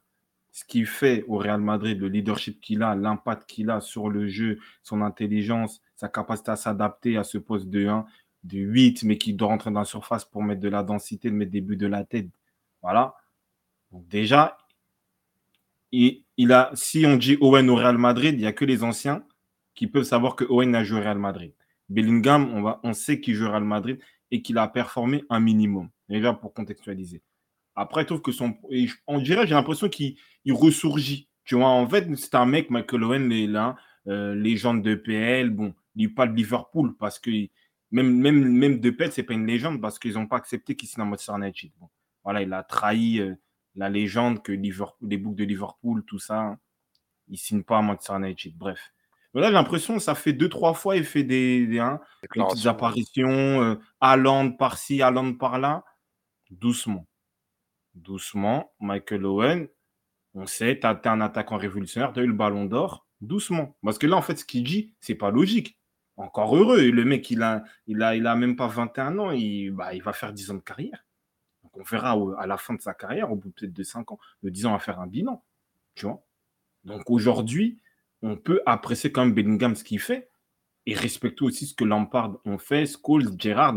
[0.53, 4.29] ce qu'il fait au Real Madrid, le leadership qu'il a, l'impact qu'il a sur le
[4.29, 8.05] jeu, son intelligence, sa capacité à s'adapter à ce poste de 1,
[8.45, 11.35] de 8, mais qui doit rentrer dans la surface pour mettre de la densité, de
[11.35, 12.29] mettre des buts de la tête.
[12.83, 13.15] Voilà.
[13.93, 14.57] Donc déjà,
[15.93, 18.83] il, il a, si on dit Owen au Real Madrid, il n'y a que les
[18.83, 19.23] anciens
[19.75, 21.53] qui peuvent savoir que Owen a joué au Real Madrid.
[21.91, 23.99] Bellingham, on, sait qu'il joue au Real Madrid
[24.31, 25.91] et qu'il a performé un minimum.
[26.09, 27.21] Déjà pour contextualiser.
[27.75, 28.57] Après, je trouve que son.
[29.07, 31.29] On dirait, j'ai l'impression qu'il il ressurgit.
[31.45, 33.77] Tu vois, en fait, c'est un mec, Michael Owen, est là,
[34.09, 35.51] euh, légende de PL.
[35.51, 37.31] Bon, il n'est pas de Liverpool parce que
[37.91, 41.03] même, même, de PL, c'est pas une légende parce qu'ils n'ont pas accepté qu'il signe
[41.03, 41.71] à Manchester United.
[41.79, 41.91] Bon,
[42.25, 43.35] voilà, il a trahi euh,
[43.75, 46.57] la légende que Liverpool, les boucs de Liverpool, tout ça.
[47.29, 48.57] Il ne signe pas à Manchester United.
[48.57, 48.93] Bref.
[49.33, 52.01] Mais là, j'ai l'impression que ça fait deux, trois fois, il fait des, des, hein,
[52.23, 53.63] des petites apparitions.
[53.63, 55.85] Euh, par-ci, Haaland par-là.
[56.51, 57.07] Doucement.
[57.95, 58.73] Doucement.
[58.81, 59.69] Michael Owen,
[60.35, 63.07] on sait, tu as, un attaquant révolutionnaire, tu as eu le ballon d'or.
[63.21, 63.77] Doucement.
[63.85, 65.79] Parce que là, en fait, ce qu'il dit, c'est pas logique.
[66.17, 66.91] Encore heureux.
[66.91, 69.31] Le mec, il a, il a, il a même pas 21 ans.
[69.31, 71.05] Il, bah, il va faire 10 ans de carrière.
[71.75, 74.19] Donc, on verra à la fin de sa carrière, au bout peut-être de 5 ans,
[74.43, 75.45] de 10 ans, à faire un bilan.
[75.95, 76.25] Tu vois
[76.85, 77.81] Donc, aujourd'hui,
[78.23, 80.31] on peut apprécier quand même Bellingham ce qu'il fait
[80.87, 83.77] et respecter aussi ce que Lampard ont fait, Scholes, Gerrard,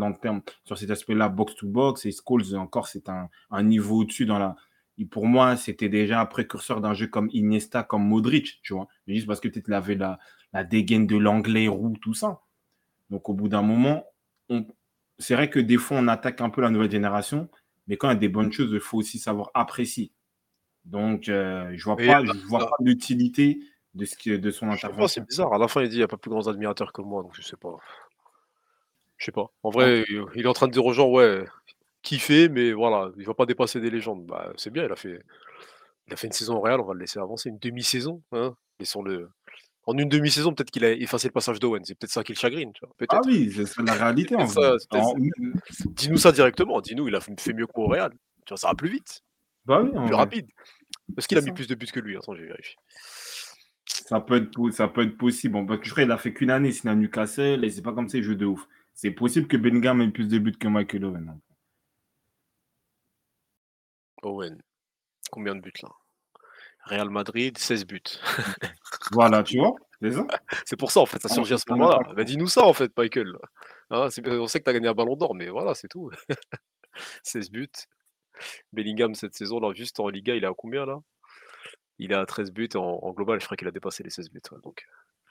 [0.63, 3.29] sur cet aspect-là, box-to-box, et Scholes, encore, c'est un,
[3.63, 4.55] niveau au-dessus dans la.
[4.97, 8.87] et pour moi, c'était déjà un précurseur d'un jeu comme Iniesta, comme Modric, tu vois.
[9.05, 10.17] Juste parce que peut-être il avait la,
[10.53, 12.41] la dégaine de l'anglais roux, tout ça.
[13.09, 14.05] Donc, au bout d'un moment,
[15.19, 17.49] c'est vrai que des fois, on attaque un peu la nouvelle génération,
[17.87, 20.11] mais quand il y a des bonnes choses, il faut aussi savoir apprécier.
[20.85, 23.59] Donc, euh, je vois Mais, pas, euh, je vois pas l'utilité
[23.93, 25.23] de, ce que, de son Je pas, c'est intervention.
[25.23, 25.53] bizarre.
[25.53, 27.35] À la fin, il dit il n'y a pas plus grands admirateurs que moi, donc
[27.35, 27.77] je sais pas.
[29.17, 29.47] Je sais pas.
[29.63, 31.45] En vrai, il il est en train de dire aux gens, ouais,
[32.01, 34.25] kiffer, mais voilà, il va pas dépasser des légendes.
[34.25, 35.23] Bah, c'est bien, il a fait,
[36.07, 37.49] il a fait une saison Real, on va le laisser avancer.
[37.49, 38.55] Une demi-saison, hein.
[38.79, 39.29] Laissons-le.
[39.85, 41.83] En une demi-saison, peut-être qu'il a effacé le passage d'Owen.
[41.83, 42.95] C'est peut-être ça qui le chagrine, tu vois.
[43.09, 45.13] Ah oui, c'est la réalité en ça, En- ça.
[45.87, 46.79] Dis-nous ça directement.
[46.79, 48.11] Dis-nous, il a fait mieux qu'au Real.
[48.45, 49.21] Tu vois, ça va plus vite,
[49.65, 50.47] Bah oui, plus rapide.
[51.15, 52.15] Parce qu'il a mis plus de buts que lui.
[52.15, 52.75] Attends, j'ai vérifié.
[53.85, 55.53] Ça peut être, ça peut être possible.
[55.53, 57.81] Bon, parce que je crois qu'il a fait qu'une année, sinon à Newcastle, et c'est
[57.81, 58.65] pas comme ça, il joue de ouf.
[58.93, 61.29] C'est possible que Bellingham ait plus de buts que Michael Owen.
[61.29, 61.39] hein.
[64.23, 64.61] Owen,
[65.31, 65.89] combien de buts là?
[66.85, 68.01] Real Madrid, 16 buts.
[69.11, 69.75] Voilà, tu vois,
[70.65, 71.99] c'est pour ça, en fait, ça Ah, surgit à ce moment-là.
[72.15, 73.33] Bah, dis-nous ça, en fait, Michael.
[73.89, 76.09] Hein, on sait que tu as gagné un ballon d'or, mais voilà, c'est tout.
[77.23, 77.69] 16 buts.
[78.71, 80.99] Bellingham, cette saison, là, juste en Liga, il est à combien, là?
[81.99, 82.69] Il est à 13 buts.
[82.75, 84.41] En, en global, je crois qu'il a dépassé les 16 buts.
[84.51, 84.85] ouais, donc,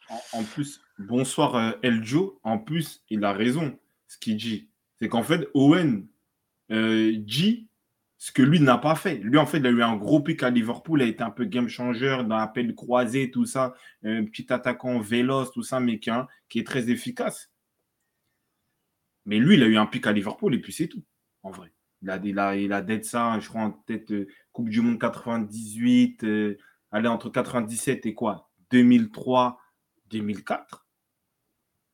[0.09, 2.41] En, en plus, bonsoir euh, Eljo.
[2.43, 4.69] En plus, il a raison, ce qu'il dit.
[5.01, 6.07] C'est qu'en fait, Owen
[6.71, 7.69] euh, dit
[8.23, 9.17] ce que lui n'a pas fait.
[9.17, 11.33] Lui, en fait, il a eu un gros pic à Liverpool, il a été un
[11.33, 13.75] peu game changer dans l'appel croisé, tout ça.
[14.05, 16.09] Un petit attaquant véloce, tout ça, mais qui,
[16.61, 17.51] est très efficace.
[19.27, 21.03] Mais lui, il a eu un pic à Liverpool et puis c'est tout,
[21.43, 21.73] en vrai.
[22.01, 25.01] Il a, il a, il d'être ça, je crois, en tête euh, Coupe du Monde
[25.01, 26.59] 98, euh,
[26.93, 29.59] allez, entre 97 et quoi 2003,
[30.11, 30.87] 2004.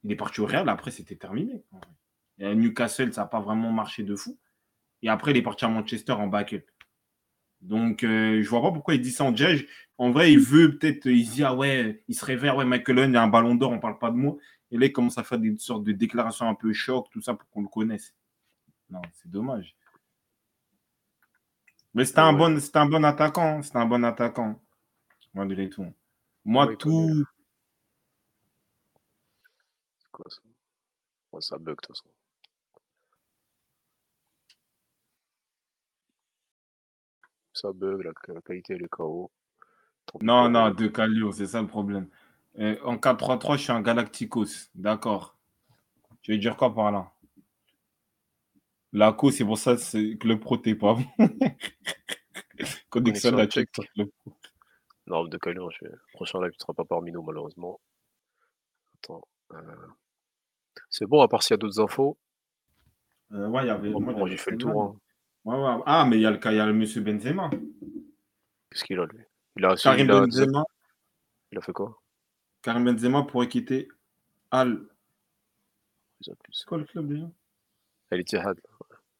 [0.04, 1.64] Il est parti au Real, après, c'était terminé.
[2.36, 4.38] Newcastle, ça n'a pas vraiment marché de fou.
[5.02, 6.64] Et après, il est parti à Manchester en backup.
[7.60, 9.30] Donc, euh, je vois pas pourquoi il dit ça.
[9.32, 9.66] Dirait, je-
[9.98, 12.98] en vrai, il veut peut-être, il se dit, ah ouais, il se réveille, ouais, Michael
[13.00, 14.36] Owen, il y a un ballon d'or, on parle pas de moi.
[14.70, 17.34] Et là, il commence à faire des sortes de déclarations un peu choc, tout ça,
[17.34, 18.14] pour qu'on le connaisse.
[18.90, 19.74] Non, c'est dommage.
[21.94, 22.38] Mais c'était un, Ouais.
[22.38, 23.62] bon, un bon attaquant.
[23.62, 24.60] C'était un bon attaquant.
[25.34, 25.86] Malgré tout.
[26.44, 27.24] Moi, Ouais, tout.
[30.12, 30.40] quoi ça?
[31.32, 32.08] Ouais, ça bug, de toute façon.
[37.60, 39.32] Ça bug, la, qualité, elle est KO.
[40.22, 42.08] Non, pour non, de Calio, c'est ça le problème.
[42.60, 44.70] Euh, en 4-3-3, je suis un Galacticos.
[44.76, 45.36] D'accord.
[46.22, 47.10] Tu veux dire quoi par là?
[48.92, 51.04] La co, c'est pour ça c'est que le pro, t'es pas bon.
[52.90, 53.70] Connexion la check.
[53.96, 54.10] le.
[55.08, 55.86] Non, de Calio, je...
[56.12, 57.80] prochain live, tu ne seras pas parmi nous, malheureusement.
[58.98, 59.22] Attends.
[59.52, 59.86] euh,
[60.90, 62.16] C'est bon, à part s'il y a d'autres infos.
[63.32, 63.90] Euh, ouais, il y avait.
[63.90, 64.82] Moi, moi, j'ai fait le tour.
[64.82, 65.00] hein.
[65.44, 65.82] Ouais, ouais.
[65.86, 67.50] Ah, mais il y a le, cas- il y a le monsieur Benzema.
[68.70, 69.20] Qu'est-ce qu'il a, lui?
[69.56, 70.64] Il a, Karim il, a, Benzema,
[71.52, 72.00] il a fait quoi?
[72.62, 73.88] Karim Benzema pourrait quitter
[74.50, 74.80] Al.
[76.20, 77.30] C'est quoi le club déjà?
[78.10, 78.58] El Ittihad.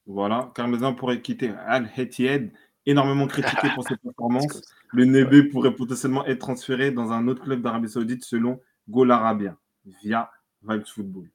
[0.07, 0.51] Voilà.
[0.55, 2.51] Karim Benzema pourrait quitter Al Etihad.
[2.87, 4.63] Énormément critiqué pour ses performances.
[4.93, 9.57] Le Nébé pourrait potentiellement être transféré dans un autre club d'Arabie Saoudite selon Gol Arabia
[10.03, 10.31] via
[10.63, 11.29] Vibes Football.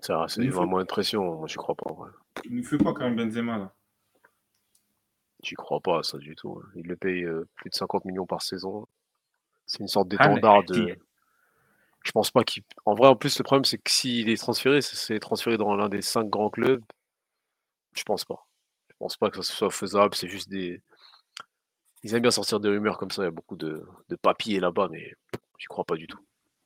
[0.00, 1.46] Ça, C'est vraiment une pression.
[1.46, 1.90] J'y crois pas.
[1.92, 2.10] ouais.
[2.44, 3.74] Il nous fait quoi Karim Benzema là
[5.50, 6.62] J'y crois pas, ça, du tout.
[6.64, 6.68] hein.
[6.76, 8.86] Il le paye euh, plus de 50 millions par saison.
[9.66, 10.96] C'est une sorte Ah, d'étendard de.
[12.04, 12.62] Je pense pas qu'il.
[12.84, 15.74] En vrai, en plus, le problème, c'est que s'il est transféré, c'est- c'est transféré dans
[15.74, 16.84] l'un des cinq grands clubs.
[17.94, 18.46] Je pense pas.
[18.90, 20.14] Je pense pas que ça soit faisable.
[20.14, 20.80] C'est juste des.
[22.04, 23.22] Ils aiment bien sortir des rumeurs comme ça.
[23.22, 25.16] Il y a beaucoup de, de papiers là-bas, mais
[25.58, 26.20] j'y crois pas du tout.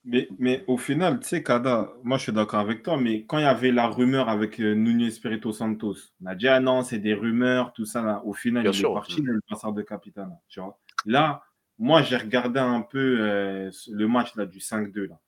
[0.05, 3.39] Mais, mais au final, tu sais, Kada, moi je suis d'accord avec toi, mais quand
[3.39, 6.83] il y avait la rumeur avec euh, Nuno Espirito Santos, on a dit ah non,
[6.83, 8.03] c'est des rumeurs, tout ça.
[8.03, 8.23] Là.
[8.25, 8.91] Au final, Bien il sûr.
[8.91, 10.39] est parti dans le passeur de Capitana.
[10.49, 11.43] Tu vois là,
[11.79, 15.09] moi j'ai regardé un peu euh, le match là, du 5-2.
[15.09, 15.19] Là.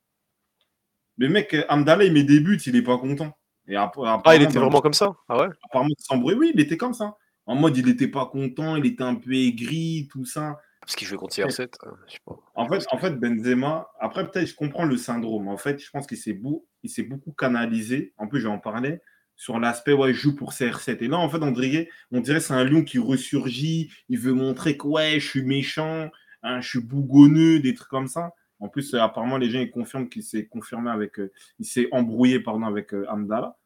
[1.17, 3.35] Le mec, euh, Amdallah, il met des buts, il est pas content.
[3.67, 3.91] Et Ah,
[4.35, 5.13] il était vraiment comme ça?
[5.27, 5.49] Ah ouais?
[5.65, 7.17] Apparemment, sans bruit, oui, il était comme ça.
[7.45, 10.57] En mode, il n'était pas content, il était un peu aigri, tout ça.
[10.87, 12.39] Parce qu'il jouait contre CR7 hein, Je sais pas.
[12.55, 15.49] En fait, en fait, Benzema, après, peut-être, je comprends le syndrome.
[15.49, 18.13] En fait, je pense qu'il s'est beau, il s'est beaucoup canalisé.
[18.17, 19.01] En plus, j'en parlais
[19.35, 21.03] sur l'aspect, ouais, je joue pour CR7.
[21.03, 23.91] Et là, en fait, on dirait, on dirait c'est un lion qui ressurgit.
[24.07, 26.09] Il veut montrer que, ouais, je suis méchant,
[26.41, 28.33] hein, je suis bougonneux, des trucs comme ça.
[28.61, 31.89] En plus, euh, apparemment, les gens, ils confirment qu'il s'est confirmé avec, euh, il s'est
[31.91, 33.57] embrouillé, pardon, avec euh, Amdallah.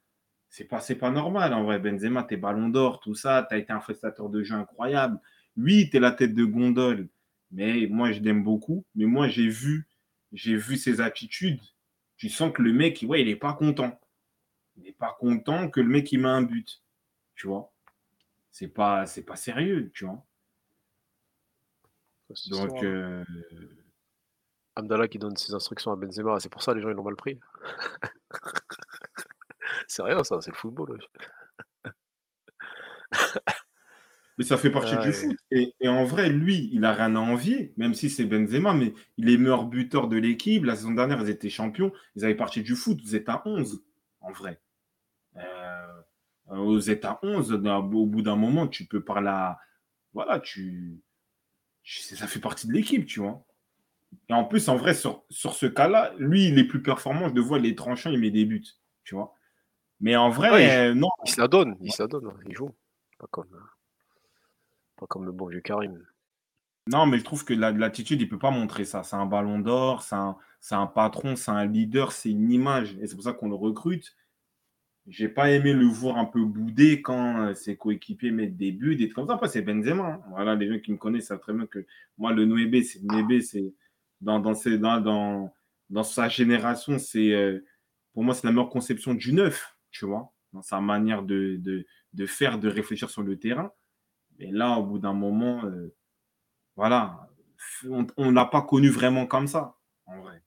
[0.49, 1.77] C'est pas, c'est pas normal, en vrai.
[1.77, 3.45] Benzema, t'es ballon d'or, tout ça.
[3.47, 5.19] T'as été un prestateur de jeu incroyable.
[5.57, 7.09] Lui, t'es la tête de gondole.
[7.51, 8.85] Mais moi, je l'aime beaucoup.
[8.95, 9.87] Mais moi, j'ai vu,
[10.31, 11.61] j'ai vu ses attitudes.
[12.17, 13.99] Tu sens que le mec, ouais, il n'est pas content.
[14.77, 16.81] Il n'est pas content que le mec, il met un but.
[17.35, 17.73] Tu vois?
[18.51, 20.23] C'est pas, c'est pas sérieux, tu vois?
[22.29, 23.25] Donc, histoire, euh, hein.
[24.75, 27.15] Amdallah qui donne ses instructions à Benzema, c'est pour ça les gens ils l'ont mal
[27.15, 27.39] pris.
[29.87, 30.99] C'est rien, ça, c'est le football.
[34.41, 35.37] Mais ça fait partie du foot.
[35.51, 39.29] Et, en vrai, lui, il a rien à envier, même si c'est Benzema, mais il
[39.29, 40.65] est meilleur buteur de l'équipe.
[40.65, 41.93] La saison dernière, ils étaient champions.
[42.15, 42.99] Ils avaient parti du foot.
[43.03, 43.83] Vous êtes à 11,
[44.19, 44.59] en vrai.
[45.37, 46.01] Euh,
[46.47, 47.53] vous êtes à 11.
[47.53, 49.59] Au bout d'un moment, tu peux parler à.
[50.15, 50.99] Voilà, tu.
[51.83, 53.45] Ça fait partie de l'équipe, tu vois.
[54.27, 57.29] Et en plus, en vrai, sur, sur ce cas-là, lui, il est plus performant.
[57.29, 58.65] Je le vois, les tranchants, il met des buts,
[59.03, 59.35] tu vois.
[59.99, 61.09] Mais en vrai, non.
[61.25, 62.71] Il se la donne, il se la donne, il joue.
[63.19, 63.45] Pas comme,
[65.07, 66.03] comme le bon vieux Karim.
[66.87, 69.03] Non, mais je trouve que l'attitude, il ne peut pas montrer ça.
[69.03, 70.35] C'est un ballon d'or, c'est un,
[70.71, 72.97] un, patron, c'est un leader, c'est une image.
[72.99, 74.15] Et c'est pour ça qu'on le recrute.
[75.07, 78.95] J'ai pas aimé le voir un peu boudé quand euh, ses coéquipiers mettent des buts,
[78.95, 79.47] des trucs comme ça.
[79.47, 80.03] C'est Benzema.
[80.03, 80.21] Hein.
[80.29, 81.85] Voilà, les gens qui me connaissent savent très bien que
[82.17, 83.73] moi, le Noébé, c'est Noébé, c'est
[84.21, 84.53] dans, dans,
[84.99, 85.53] dans,
[85.89, 87.65] dans, sa génération, c'est euh,
[88.13, 91.59] pour moi, c'est la meilleure conception du neuf, tu vois, dans sa manière de,
[92.13, 93.71] de, faire, de réfléchir sur le terrain.
[94.41, 95.93] Et là, au bout d'un moment, euh,
[96.75, 97.29] voilà,
[97.83, 100.43] on ne l'a pas connu vraiment comme ça, en vrai.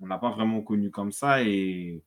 [0.00, 2.04] On ne l'a pas vraiment connu comme ça et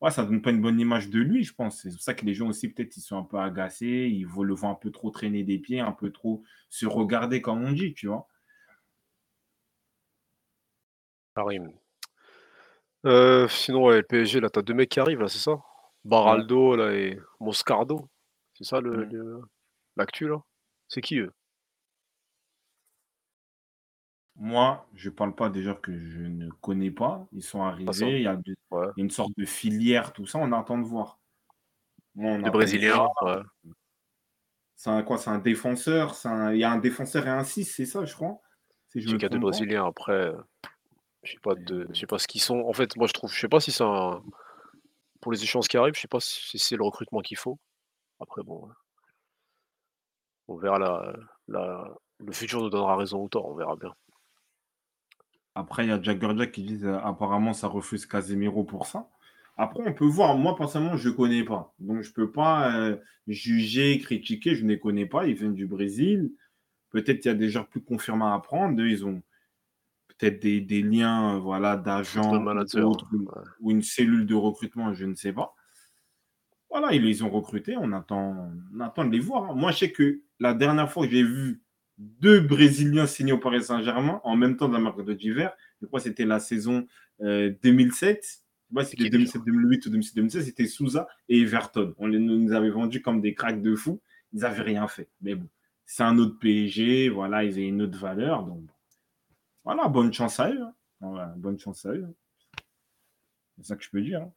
[0.00, 1.82] ouais, ça ne donne pas une bonne image de lui, je pense.
[1.82, 4.54] C'est pour ça que les gens aussi, peut-être, ils sont un peu agacés, ils le
[4.54, 7.92] voir un peu trop traîner des pieds, un peu trop se regarder, comme on dit,
[7.92, 8.26] tu vois.
[11.34, 11.72] Karim.
[13.04, 15.60] Euh, sinon, le PSG, là, t'as deux mecs qui arrivent, là, c'est ça?
[16.04, 18.08] Baraldo, là, et Moscardo.
[18.54, 19.42] C'est ça, le,
[19.96, 20.42] l'actu, là?
[20.88, 21.32] C'est qui, eux?
[24.36, 27.26] Moi, je parle pas des gens que je ne connais pas.
[27.32, 28.40] Ils sont arrivés, il y a
[28.96, 31.18] une sorte de filière, tout ça, on attend de voir.
[32.14, 33.08] De Brésiliens,
[34.74, 35.16] C'est un quoi?
[35.16, 36.14] C'est un défenseur,
[36.52, 38.40] il y a un défenseur et un 6, c'est ça, je crois?
[38.88, 40.32] Si je qu'il y a deux Brésiliens, après,
[41.22, 42.60] je sais pas de, je sais pas ce qu'ils sont.
[42.60, 44.22] En fait, moi je trouve, je sais pas si c'est un...
[45.20, 47.58] pour les échéances qui arrivent, je sais pas si c'est le recrutement qu'il faut.
[48.18, 48.68] Après bon,
[50.52, 51.16] on verra la,
[51.48, 53.94] la, le futur nous donnera raison ou tort, on verra bien.
[55.54, 59.08] Après, il y a Jack Jack qui dit euh, apparemment ça refuse Casemiro pour ça.
[59.58, 60.36] Après, on peut voir.
[60.36, 61.74] Moi, personnellement, je ne connais pas.
[61.78, 64.54] Donc, je ne peux pas euh, juger, critiquer.
[64.54, 65.26] Je ne les connais pas.
[65.26, 66.32] Ils viennent du Brésil.
[66.90, 68.82] Peut-être qu'il y a des gens plus confirmés à apprendre.
[68.82, 69.22] Ils ont
[70.08, 72.42] peut-être des, liens voilà, d'agents
[73.60, 75.54] ou, une cellule de recrutement, je ne sais pas.
[76.72, 79.54] Voilà, ils les ont recrutés, on attend, on attend de les voir.
[79.54, 81.62] Moi, je sais que la dernière fois que j'ai vu
[81.98, 85.52] deux Brésiliens signés au Paris Saint-Germain en même temps dans la marque de d'hiver,
[85.82, 86.86] je crois que c'était la saison
[87.20, 88.42] 2007.
[88.74, 91.94] Euh, c'était 2007-2008 ou 2007-2016, c'était Souza et Everton.
[91.98, 94.00] On les, nous avait vendus comme des cracks de fou.
[94.32, 95.10] Ils n'avaient rien fait.
[95.20, 95.46] Mais bon,
[95.84, 98.44] c'est un autre PSG, voilà, ils avaient une autre valeur.
[98.44, 98.62] Donc,
[99.62, 100.62] voilà, bonne chance à eux.
[101.02, 101.34] Hein.
[101.36, 102.06] bonne chance à eux.
[102.08, 102.14] Hein.
[103.58, 104.22] C'est ça que je peux dire.
[104.22, 104.32] Hein.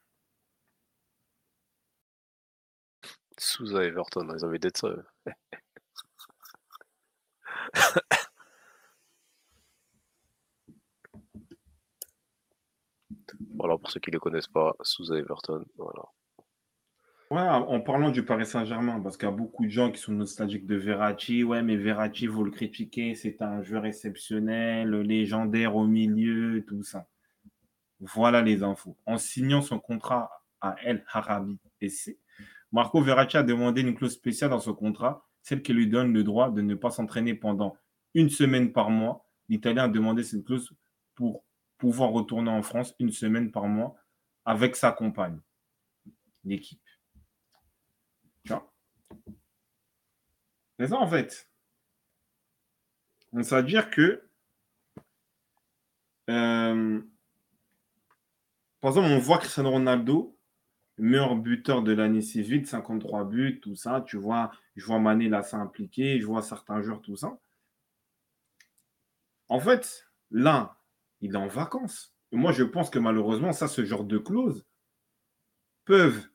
[3.37, 4.95] Souza Everton, ils avaient d'être ça.
[13.57, 16.03] voilà, pour ceux qui ne le connaissent pas, Souza Everton, voilà.
[17.31, 20.11] Ouais, en parlant du Paris Saint-Germain, parce qu'il y a beaucoup de gens qui sont
[20.11, 21.43] nostalgiques de Verratti.
[21.43, 27.07] Ouais, mais Verratti, vous le critiquez, c'est un joueur exceptionnel, légendaire au milieu, tout ça.
[27.99, 28.95] Voilà les infos.
[29.07, 30.29] En signant son contrat
[30.61, 32.15] à El Harabi SC,
[32.75, 36.25] Marco Verratti a demandé une clause spéciale dans son contrat, celle qui lui donne le
[36.25, 37.77] droit de ne pas s'entraîner pendant
[38.13, 39.25] une semaine par mois.
[39.47, 40.73] L'Italien a demandé cette clause
[41.13, 41.45] pour
[41.77, 43.95] pouvoir retourner en France une semaine par mois
[44.43, 45.39] avec sa compagne,
[46.43, 46.81] l'équipe.
[50.77, 51.49] C'est ça en fait.
[53.41, 54.27] ça veut dire que,
[56.29, 57.01] euh,
[58.81, 60.34] par exemple, on voit Cristiano Ronaldo,
[60.97, 64.03] meilleur buteur de l'année civile, 53 buts, tout ça.
[64.07, 67.37] Tu vois, je vois Mané là s'impliquer, je vois certains joueurs, tout ça.
[69.49, 70.77] En fait, là,
[71.21, 72.13] il est en vacances.
[72.31, 74.65] Et moi, je pense que malheureusement, ça, ce genre de clauses
[75.85, 76.27] peuvent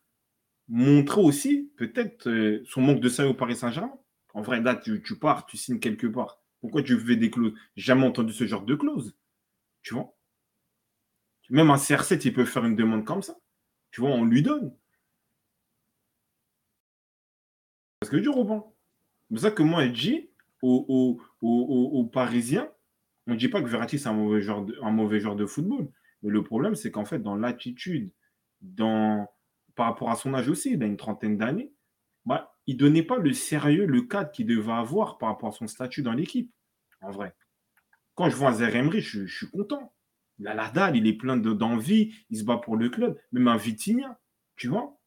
[0.69, 3.99] montrer aussi peut-être euh, son manque de sérieux au Paris Saint-Germain.
[4.35, 6.41] En vrai, là, tu, pars, tu signes quelque part.
[6.61, 7.55] Pourquoi tu fais des clauses?
[7.75, 9.17] Jamais entendu ce genre de clause.
[9.83, 10.15] Tu vois
[11.49, 13.37] Même un CR7, il peut faire une demande comme ça.
[13.91, 14.75] Tu vois, on lui donne.
[18.01, 18.65] Parce que du Robin.
[19.29, 20.31] C'est pour ça que moi, je dis
[20.63, 22.71] aux, Parisiens,
[23.27, 25.89] on ne dit pas que Verratti, c'est un mauvais, genre de, football.
[26.23, 28.11] Mais le problème, c'est qu'en fait, dans l'attitude,
[28.77, 31.73] par rapport à son âge aussi, il a une trentaine d'années,
[32.27, 35.53] bah, il ne donnait pas le sérieux, le cadre qu'il devait avoir par rapport à
[35.53, 36.53] son statut dans l'équipe,
[37.01, 37.35] en vrai.
[38.15, 39.95] Quand je vois un Zeremri, je, suis content.
[40.41, 43.19] Il a la dalle, il est plein d'envie, il se bat pour le club.
[43.31, 44.19] Même un Vitinha,
[44.57, 44.99] tu vois.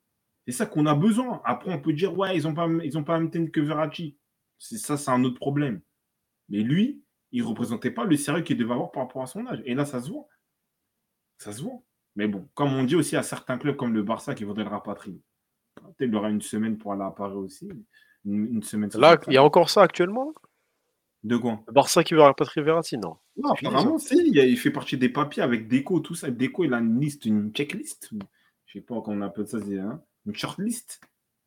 [0.46, 1.42] C'est ça qu'on a besoin.
[1.44, 4.16] Après, on peut dire, ouais, ils n'ont pas, ils ont pas même que Verratti.
[4.60, 5.82] C'est ça, c'est un autre problème.
[6.50, 9.48] Mais lui, il ne représentait pas le sérieux qu'il devait avoir par rapport à son
[9.48, 9.62] âge.
[9.66, 10.28] Et là, ça se voit.
[11.40, 11.82] Ça se voit.
[12.16, 14.70] Mais bon, comme on dit aussi à certains clubs comme le Barça qui voudraient le
[14.70, 15.20] rapatrier.
[15.76, 17.68] Peut-être qu'il aura une semaine pour aller à Paris aussi.
[18.24, 18.92] Une, semaine.
[18.94, 20.34] Là, il y a encore ça actuellement
[21.24, 21.64] De quoi?
[21.68, 24.16] Le Barça qui veut rapatrier Verratti, non Non, apparemment, si.
[24.16, 26.30] Il, fait partie des papiers avec Déco, tout ça.
[26.30, 28.10] Déco, il a une liste, une checklist.
[28.66, 29.58] Je sais pas comment on appelle ça.
[29.58, 31.02] Hein une shortlist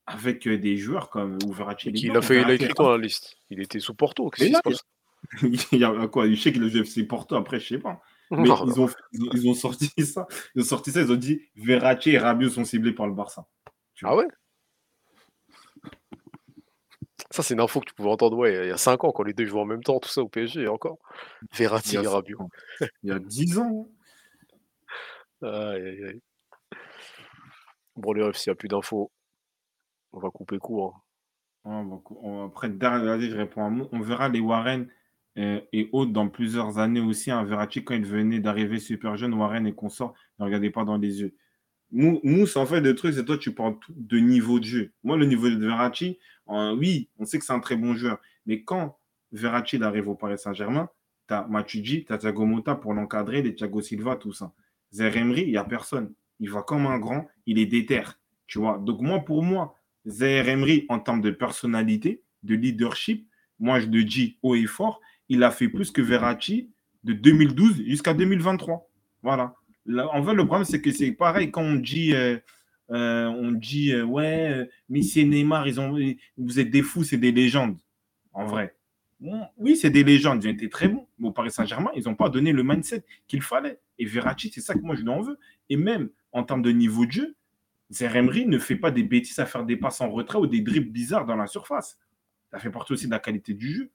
[0.06, 1.90] avec euh, des joueurs comme Verratti.
[1.90, 3.36] Il a fait, il a écrit quoi la liste?
[3.50, 4.30] Il était sous Porto.
[4.40, 4.48] il,
[5.72, 8.00] y a quoi Je sais qu'il a joué FC Porto après, je sais pas.
[8.30, 10.26] Mais ils, ont, ils, ont, sorti ça.
[10.54, 11.00] Ils ont sorti ça.
[11.00, 13.46] Ils ont dit Verratti et Rabiot sont ciblés par le Barça.
[14.02, 14.26] Ah ouais?
[17.36, 19.22] Ça, c'est une info que tu pouvais entendre ouais, il y a 5 ans quand
[19.22, 20.96] les deux jouaient en même temps, tout ça au PSG encore.
[21.52, 22.48] Verratti et Rabiot.
[23.02, 23.86] Il y a 10 ans.
[25.42, 25.46] Hein.
[25.46, 26.22] Aïe, aïe, aïe.
[27.94, 29.12] Bon, les refs, s'il n'y a plus d'infos,
[30.14, 31.04] on va couper court.
[31.66, 31.86] Hein.
[32.46, 33.86] après, je réponds à moi.
[33.92, 34.88] On verra les Warren
[35.36, 37.30] euh, et autres dans plusieurs années aussi.
[37.30, 37.44] Hein.
[37.44, 41.20] Verratti, quand il venait d'arriver super jeune, Warren et consorts, ne regardez pas dans les
[41.20, 41.36] yeux.
[41.92, 44.92] Mousse, en fait, le truc, c'est toi, tu parles de niveau de jeu.
[45.04, 48.18] Moi, le niveau de Verratti, oui, on sait que c'est un très bon joueur.
[48.44, 48.98] Mais quand
[49.32, 50.88] Verratti arrive au Paris Saint-Germain,
[51.28, 54.52] tu as Matuidi, tu as Thiago Motta pour l'encadrer, les Thiago Silva, tout ça.
[54.92, 58.02] Zeremri, il n'y a personne il va comme un grand, il est déter.
[58.46, 58.78] Tu vois.
[58.78, 64.04] Donc, moi, pour moi, Zaire Emery, en termes de personnalité, de leadership, moi, je le
[64.04, 66.70] dis haut et fort, il a fait plus que Verratti
[67.02, 68.88] de 2012 jusqu'à 2023.
[69.22, 69.54] Voilà.
[69.88, 72.38] En fait, le problème, c'est que c'est pareil quand on dit, euh,
[72.90, 75.96] euh, on dit euh, ouais, Messi et Neymar, ils ont,
[76.36, 77.78] vous êtes des fous, c'est des légendes.
[78.32, 78.76] En vrai.
[79.56, 81.08] oui, c'est des légendes, ils ont été très bons.
[81.18, 83.80] Mais au Paris Saint-Germain, ils n'ont pas donné le mindset qu'il fallait.
[83.98, 85.38] Et Verratti, c'est ça que moi, je lui en veux.
[85.70, 87.36] Et même en termes de niveau de jeu,
[87.90, 90.90] Zeremri ne fait pas des bêtises à faire des passes en retrait ou des dribbles
[90.90, 91.98] bizarres dans la surface.
[92.50, 93.90] Ça fait partie aussi de la qualité du jeu.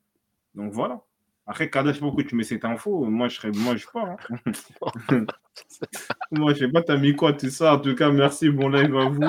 [0.55, 1.03] Donc voilà.
[1.47, 3.05] Après, pas pourquoi tu mets cette info.
[3.05, 4.15] Moi, je serais, moi, je sais pas.
[4.29, 5.25] Hein.
[6.31, 7.73] moi, je sais pas, t'as mis quoi, tout ça.
[7.75, 9.19] En tout cas, merci, bon live à vous.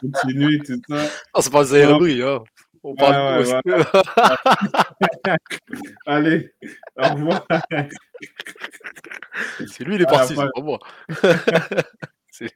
[0.00, 1.06] Continuez, tout ça.
[1.40, 2.42] C'est pas Zeremri, hein.
[2.88, 3.60] On parle ouais,
[6.06, 6.54] Allez,
[6.96, 7.44] au revoir.
[9.66, 10.78] C'est lui, il est parti, c'est pas moi.
[12.30, 12.52] C'est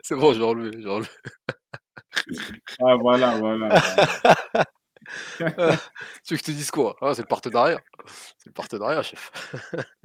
[0.00, 1.08] C'est bon, je vais enlever, je vais enlever.
[2.80, 3.82] Ah, voilà, voilà.
[5.38, 5.50] tu veux
[6.30, 6.96] que je te dise quoi?
[7.00, 7.80] Ah, C'est le partenariat.
[8.38, 9.30] C'est le partenariat, chef.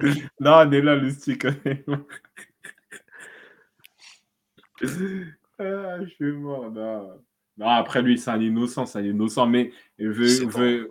[0.40, 1.46] non, on est là, le stick.
[5.58, 6.70] ah, je suis mort.
[6.70, 7.20] Non.
[7.56, 9.46] non après, lui, c'est un innocent, c'est un innocent.
[9.46, 10.88] Mais veux,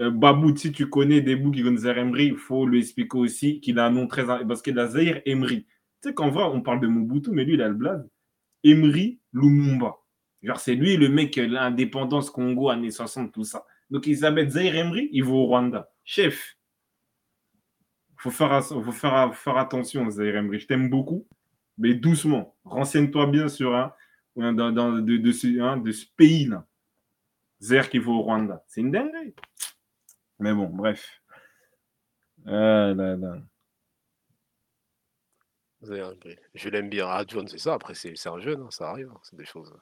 [0.00, 3.60] euh, Babou, si tu connais des bouts qui connaissent Emery, il faut lui expliquer aussi
[3.60, 4.24] qu'il a un nom très.
[4.26, 5.64] Parce qu'il a Zahir Emery.
[6.02, 8.08] Tu sais qu'en vrai, on parle de Mobutu, mais lui, il a le blaze.
[8.64, 10.01] Emery Lumumba.
[10.42, 13.64] Genre, c'est lui le mec, l'indépendance Congo, années 60, tout ça.
[13.90, 15.90] Donc, il s'appelle Zahir Emery, il va au Rwanda.
[16.04, 16.56] Chef,
[18.12, 20.58] il faut, faire, faut faire, faire attention, Zahir Emery.
[20.58, 21.26] Je t'aime beaucoup,
[21.78, 22.56] mais doucement.
[22.64, 23.94] Renseigne-toi bien sur un,
[24.52, 25.82] dans, de, ce, hein,
[26.16, 26.66] pays-là.
[27.60, 28.64] Zahir qui va au Rwanda.
[28.66, 29.34] C'est une dinguerie.
[30.40, 31.22] Mais bon, bref.
[32.46, 32.92] Ah.
[36.54, 37.06] Je l'aime bien.
[37.08, 37.74] Ah, John, c'est ça.
[37.74, 39.10] Après, c'est un jeune, hein, ça arrive.
[39.12, 39.72] Hein, c'est des choses.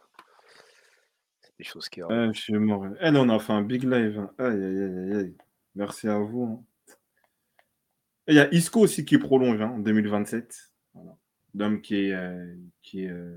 [1.60, 2.28] Des choses qui arrivent.
[2.30, 2.86] Ah, je suis mort.
[3.00, 4.18] Elle, on a fait un big live.
[4.18, 4.30] Hein.
[4.38, 5.36] Aïe, aïe, aïe, aïe.
[5.74, 6.66] Merci à vous.
[8.26, 10.72] Il y a Isco aussi qui prolonge en 2027.
[10.94, 11.76] Voilà.
[11.82, 13.36] qui est, euh, qui, est, euh,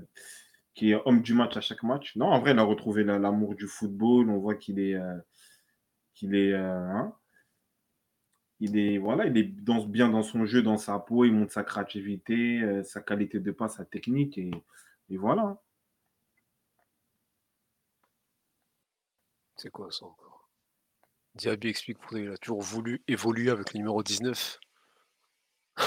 [0.74, 2.16] qui est homme du match à chaque match.
[2.16, 4.30] Non, en vrai, il a retrouvé l'amour du football.
[4.30, 4.94] On voit qu'il est.
[4.94, 5.18] Euh,
[6.14, 7.14] qu'il est, euh, hein,
[8.60, 11.52] il est, voilà, il est dans, bien dans son jeu, dans sa peau, il montre
[11.52, 14.50] sa créativité, euh, sa qualité de passe, sa technique, et,
[15.10, 15.60] voilà.
[19.64, 20.50] C'est quoi ça encore?
[21.36, 24.60] Diaby explique pourquoi il a toujours voulu évoluer avec le numéro 19.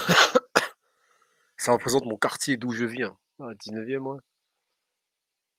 [1.57, 3.15] ça représente mon quartier d'où je viens.
[3.39, 4.19] Ah, 19e, ouais.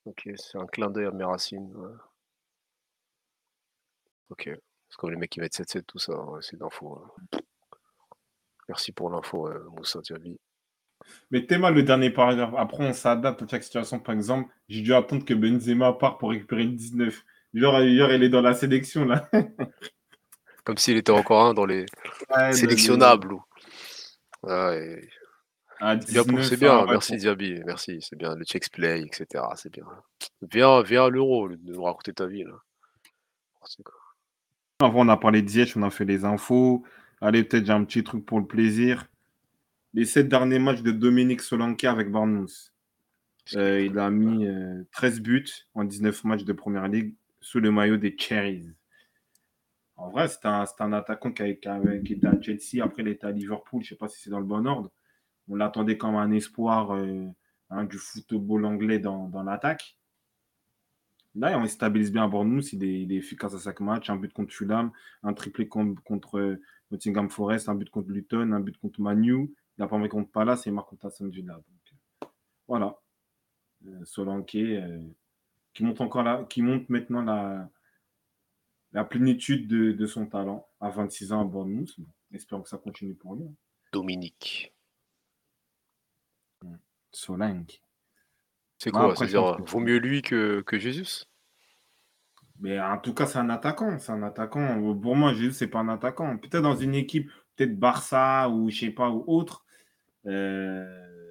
[0.05, 1.72] Ok, c'est un clin d'œil à mes racines.
[4.30, 4.50] Ok.
[4.88, 6.12] C'est comme les mecs qui mettent 7-7, tout ça.
[6.40, 6.98] c'est d'info.
[6.98, 7.38] Hein.
[8.68, 10.40] Merci pour l'info, Moussa Diaby.
[11.30, 12.55] Mais Théma, le dernier paragraphe.
[12.56, 14.00] Après, on s'adapte à chaque situation.
[14.00, 17.24] Par exemple, j'ai dû attendre que Benzema parte pour récupérer le 19.
[17.55, 19.28] Genre, hier, il est dans la sélection, là.
[20.65, 21.86] Comme s'il était encore un dans les
[22.52, 23.36] sélectionnables.
[25.81, 29.44] Ah, c'est bien, merci Diaby, merci, c'est bien, le check play, etc.
[29.57, 29.85] C'est bien.
[30.43, 32.44] Viens, viens à l'euro, de nous raconter ta vie.
[32.44, 32.60] Là.
[34.81, 36.85] Avant, on a parlé de Ziyech, on a fait les infos.
[37.20, 39.07] Allez, peut-être j'ai un petit truc pour le plaisir.
[39.94, 42.73] Les sept derniers matchs de Dominique Solanke avec Bournemouth.
[43.55, 47.70] Euh, il a mis euh, 13 buts en 19 matchs de première ligue sous le
[47.70, 48.67] maillot des Cherries.
[49.97, 53.83] En vrai, c'est un, un attaquant qui, était à Chelsea, après il était à Liverpool,
[53.83, 54.92] je ne sais pas si c'est dans le bon ordre.
[55.49, 57.26] On l'attendait comme un espoir euh,
[57.70, 59.99] hein, du football anglais dans, dans l'attaque.
[61.34, 64.52] Là, on stabilise bien à Bournemouth, il est, efficace à chaque match, un but contre
[64.52, 64.91] Fulham,
[65.23, 66.60] un triplé contre euh,
[66.91, 70.67] Nottingham Forest, un but contre Luton, un but contre Manu, il a pas contre Palace
[70.67, 71.60] et il marque contre euh,
[72.67, 72.99] voilà.
[73.86, 74.57] Euh, Solanke,
[75.78, 77.70] qui monte encore là, qui monte maintenant la,
[78.90, 81.94] la plénitude de, de son talent à 26 ans à Bournemouth.
[82.32, 83.44] Espérons que ça continue pour lui.
[83.44, 83.55] hein.
[83.92, 84.74] Dominique.
[87.12, 87.81] Solanke.
[88.78, 89.15] C'est quoi?
[89.15, 91.24] C'est-à-dire, pense que- vaut mieux lui que, que Jésus?
[92.58, 94.00] Mais en tout cas, c'est un attaquant.
[94.00, 94.81] C'est un attaquant.
[95.00, 96.36] Pour moi, Jésus, c'est pas un attaquant.
[96.39, 99.65] Peut-être dans une équipe, peut-être Barça ou je sais pas, ou autre.
[100.26, 101.27] Euh,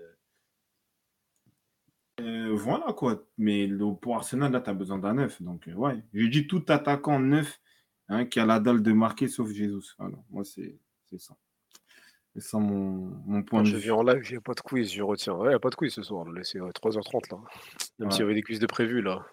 [2.58, 3.24] voilà quoi.
[3.38, 5.42] Mais le- pour Arsenal, là, tu as besoin d'un neuf.
[5.42, 6.03] Donc, euh, ouais.
[6.14, 7.60] Je dis tout attaquant neuf
[8.10, 9.94] hein, qui a la dalle de marquer sauf Jésus.
[9.98, 10.18] Voilà.
[10.30, 10.77] Moi, c'est
[11.18, 11.36] ça.
[12.34, 13.84] C'est ça mon, mon point Quand de je vue.
[13.84, 15.34] viens en live, il n'y a pas de quiz, je retiens.
[15.36, 16.26] Ouais, il n'y a pas de quiz ce soir.
[16.44, 17.38] C'est euh, 3h30 là.
[18.00, 18.11] Même Ouais.
[18.11, 19.26] s'il y avait des quiz de prévus là.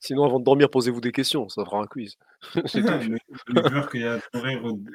[0.00, 1.48] Sinon, avant de dormir, posez-vous des questions.
[1.48, 2.16] Ça fera un quiz.
[2.54, 3.18] Le,
[3.48, 4.90] le joueur qu'il y a Touré red-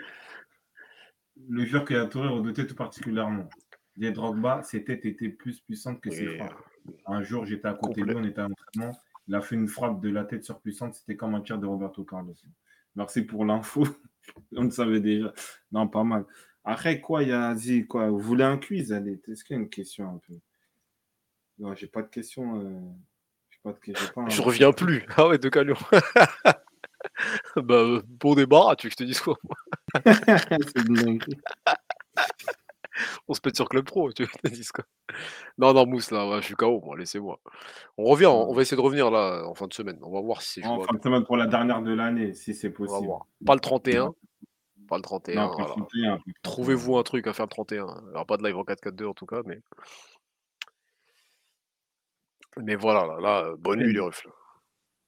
[1.47, 3.49] le joueur qu'il y a Touré redoutait tout particulièrement.
[3.95, 6.53] Des Drogba, ses têtes étaient plus puissantes que ses frappes.
[7.05, 8.97] Un jour, j'étais à côté de lui, on était à l'entraînement.
[9.27, 12.03] Il a fait une frappe de la tête surpuissante, c'était comme un tir de Roberto
[12.03, 12.33] Carlos.
[12.95, 13.87] Merci pour l'info.
[14.55, 15.33] on le savait déjà.
[15.71, 16.25] Non, pas mal.
[16.63, 17.55] Après, quoi, il y a
[17.87, 18.91] quoi Vous voulez un quiz?
[18.91, 20.33] Allez, est-ce qu'il y a une question un peu?
[21.59, 22.61] Non, j'ai pas de question.
[22.61, 22.79] euh,
[23.63, 25.05] pas de j'ai pas un- Je reviens plus.
[25.17, 25.75] Ah ouais, de Calion.
[27.55, 29.37] bah, euh, bon débarras, tu veux que je te dise quoi.
[33.27, 34.85] On se pète sur Club Pro, tu dise quoi
[35.57, 37.39] Non, non, Mousse, là, ouais, je suis KO, moi, laissez-moi.
[37.97, 39.99] On revient, on on va essayer de revenir là en fin de semaine.
[40.01, 42.53] On va voir si c'est En fin de semaine pour la dernière de l'année, si
[42.53, 43.11] c'est possible.
[43.45, 44.13] Pas le 31.
[44.87, 45.35] Pas le 31.
[45.35, 45.73] Non, pas voilà.
[45.75, 47.85] 31, pas Trouvez-vous un truc à faire le 31.
[48.01, 49.59] Il n'y aura pas de live en 4-4-2 en tout cas, mais.
[52.57, 54.25] Mais voilà, là, là bonne nuit les refs.
[54.25, 54.31] là.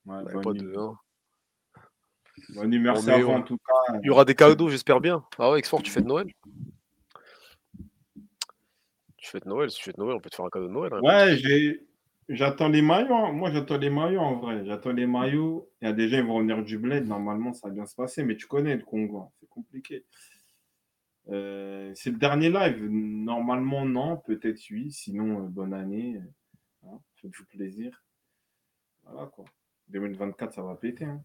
[0.06, 0.62] Ouais, Ouais, bonne pas nuit.
[0.62, 0.98] de, hein.
[2.56, 3.98] Bonne nuit, merci à vous en tout cas.
[4.04, 5.24] Il y aura des cadeaux, j'espère bien.
[5.38, 6.28] Ah ouais, Exfort, tu fêtes Noël?
[9.22, 10.92] Tu fêtes Noël, si tu fêtes Noël, on peut te faire un cadeau de Noël.
[10.94, 11.00] hein.
[11.02, 11.88] Ouais, j'ai-
[12.28, 13.14] j'attends les maillots.
[13.16, 13.32] hein.
[13.32, 14.66] Moi, j'attends les maillots en vrai.
[14.66, 15.70] J'attends les maillots.
[15.82, 17.08] Il y a des gens, ils vont revenir du bled.
[17.08, 18.24] Normalement, ça va bien se passer.
[18.24, 19.18] Mais tu connais le Congo.
[19.20, 19.30] hein.
[19.40, 20.06] C'est compliqué.
[21.30, 22.84] Euh, c'est le dernier live.
[22.90, 24.18] Normalement, non.
[24.18, 24.92] Peut-être oui.
[24.92, 26.20] Sinon, euh, bonne année.
[26.84, 27.00] Hein.
[27.18, 28.04] Faites-vous plaisir.
[29.04, 29.46] Voilà quoi.
[29.90, 31.06] 2024, ça va péter.
[31.06, 31.22] hein.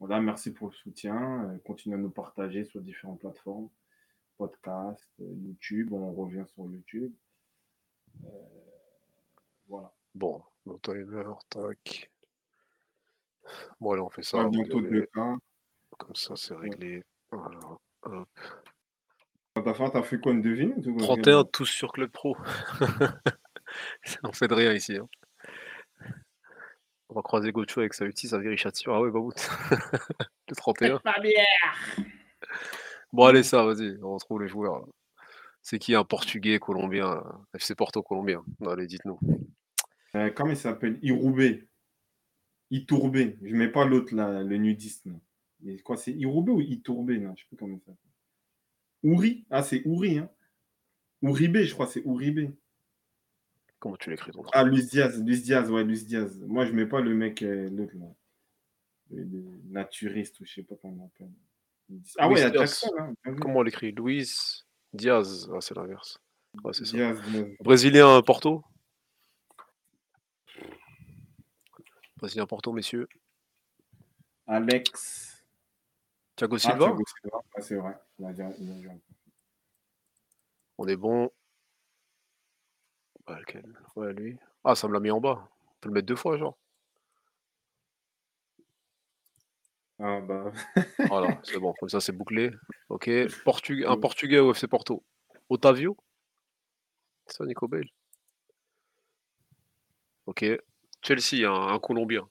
[0.00, 1.50] Voilà, merci pour le soutien.
[1.50, 3.68] Euh, continuez à nous partager sur différentes plateformes.
[4.40, 5.92] Podcast, euh, YouTube.
[5.92, 7.12] On revient sur YouTube.
[8.24, 8.28] Euh,
[9.68, 9.92] voilà.
[10.14, 12.10] Bon, mon timer, tac.
[13.78, 14.48] Bon, allez, on fait ça.
[14.48, 14.80] Bientôt.
[15.98, 17.04] Comme ça, c'est réglé.
[17.30, 17.58] Voilà.
[18.04, 18.28] Hop.
[19.52, 20.42] T'as fait quoi une
[20.94, 22.34] quoi 31, tous sur Club Pro.
[24.24, 24.96] on fait de rien ici.
[24.96, 25.06] hein.
[27.10, 28.94] On va croiser Gocho avec sa uti, sa vérification.
[28.94, 29.34] Ah ouais, Babout.
[30.48, 31.02] le 31.
[33.12, 34.86] Bon, allez, ça, vas-y, on retrouve les joueurs.
[35.62, 37.20] C'est qui un Portugais, Colombien, euh,
[37.54, 38.44] FC Porto Colombien?
[38.66, 39.18] Allez, dites-nous.
[40.14, 40.98] Euh, comment il s'appelle?
[41.02, 41.68] Iroubé.
[42.70, 43.36] Itourbé.
[43.42, 45.06] Je mets pas l'autre là, le nudiste.
[45.06, 45.12] là.
[45.60, 47.96] Mais quoi, c'est Iroubé ou Itourbé là Je sais plus comment il s'appelle.
[49.02, 49.44] Ouri?
[49.50, 50.18] Ah, c'est Ouri.
[50.18, 50.30] Hein.
[51.22, 52.50] Ouribé, je crois, c'est Ouribé.
[53.78, 55.22] Comment tu l'écris ton Ah, Luis Diaz.
[55.22, 56.38] Luis Diaz, ouais, Luis Diaz.
[56.46, 58.06] Moi, je mets pas le mec, euh, l'autre là.
[59.10, 61.32] Le, le naturiste ou je sais pas comment on l'appelle.
[62.18, 62.60] Ah Luis ouais, il y a Diaz.
[62.60, 62.90] Jackson.
[62.98, 63.14] Hein.
[63.24, 63.40] Vu.
[63.40, 63.92] Comment on l'écrit?
[63.92, 65.50] Luis Diaz.
[65.54, 66.18] Ah, c'est l'inverse.
[66.64, 66.96] Ouais, c'est ça.
[66.96, 67.46] Diaz, Diaz.
[67.60, 68.64] Brésilien Porto?
[72.16, 73.08] Brésilien Porto, messieurs.
[74.46, 75.42] Alex.
[76.36, 76.78] Thiago Ah, Silva?
[76.86, 77.38] Thiago Silva.
[77.56, 77.98] Ah, c'est vrai.
[78.18, 79.02] Il a dit- il a dit-
[80.78, 81.30] On est bon.
[83.28, 83.78] Ouais, lequel?
[83.96, 84.38] Ouais, lui.
[84.64, 85.48] Ah, ça me l'a mis en bas.
[85.68, 86.56] On peut le mettre deux fois, genre.
[90.02, 90.50] Ah bah.
[91.08, 91.74] Voilà, c'est bon.
[91.78, 92.50] Comme ça, c'est bouclé.
[92.88, 93.08] Ok.
[93.08, 95.04] Un Portugais au FC Porto.
[95.50, 95.96] Otavio?
[97.26, 97.88] Ça, Nico Bale
[100.26, 100.44] Ok.
[101.02, 102.26] Chelsea, un, un Colombien.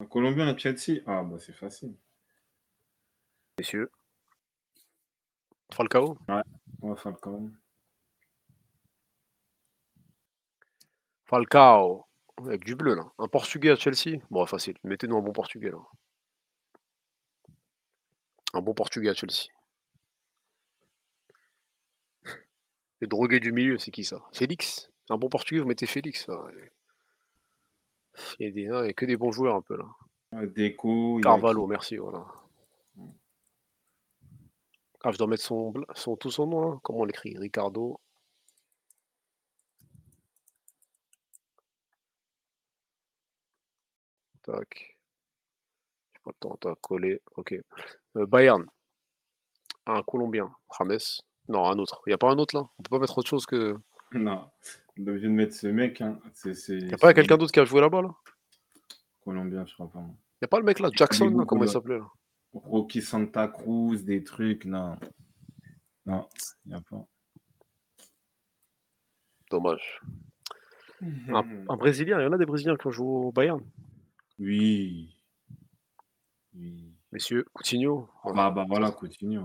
[0.00, 1.02] Un Colombien à Chelsea?
[1.06, 1.94] Ah, bah c'est facile.
[3.58, 3.90] Messieurs.
[5.72, 6.18] Falcao?
[6.82, 7.18] On va faire le
[12.44, 13.10] Avec du bleu, là.
[13.18, 14.20] Un Portugais à Chelsea?
[14.30, 14.76] Bon, facile.
[14.84, 15.78] Mettez-nous un bon Portugais, là.
[18.52, 19.48] Un bon Portugais à Chelsea.
[23.00, 24.22] Les drogués du milieu, c'est qui ça?
[24.32, 24.90] Félix?
[25.10, 26.26] Un bon portugais, vous mettez Félix.
[26.28, 26.42] là.
[28.40, 29.84] Il y a, des, non, il y a que des bons joueurs un peu là.
[30.46, 31.18] Deco.
[31.18, 32.26] il y a Carvalho, merci, voilà.
[35.04, 36.80] Ah, je dois mettre son, bla- son, tout son nom, là.
[36.82, 37.36] Comment on l'écrit?
[37.36, 38.00] Ricardo.
[44.46, 44.96] Tac.
[46.14, 47.20] J'ai pas le temps, tac, coller.
[47.36, 47.54] Ok.
[48.16, 48.64] Euh, Bayern.
[49.86, 50.50] Un Colombien.
[50.78, 50.98] James.
[51.48, 52.02] Non, un autre.
[52.06, 52.68] Il n'y a pas un autre là?
[52.78, 53.76] On peut pas mettre autre chose que.
[54.12, 54.48] Non.
[54.96, 56.00] On est obligé de mettre ce mec.
[56.00, 56.18] Hein.
[56.44, 58.14] Il n'y a pas quelqu'un d'autre qui a joué là-bas là?
[59.24, 59.98] Colombien, je crois pas.
[59.98, 62.06] Il n'y a pas le mec là, Jackson, là, comment il s'appelait là?
[62.52, 64.96] Rocky Santa Cruz, des trucs, non.
[66.06, 66.28] Non,
[66.64, 67.04] il n'y a pas.
[69.50, 70.00] Dommage.
[71.02, 73.60] Un, un Brésilien, il y en a des Brésiliens qui ont joué au Bayern.
[74.38, 75.16] Oui.
[76.54, 76.92] Oui.
[77.12, 78.08] Messieurs, Coutinho.
[78.22, 78.50] Voilà.
[78.50, 79.38] Bah, bah voilà, continue.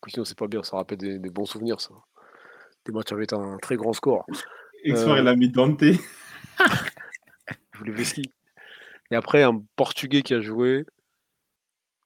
[0.00, 1.94] Coutinho, c'est pas bien, ça rappelle des, des bons souvenirs, ça.
[2.84, 4.26] Des matchs avec un très grand score.
[4.82, 5.82] Et soir, Euh, il a mis Dante.
[5.82, 8.32] Je voulais Veski.
[9.10, 10.86] Et après, un Portugais qui a joué.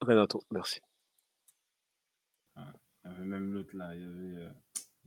[0.00, 0.80] Renato, merci.
[2.56, 2.62] Il
[3.04, 4.50] y avait même l'autre là, il y avait euh,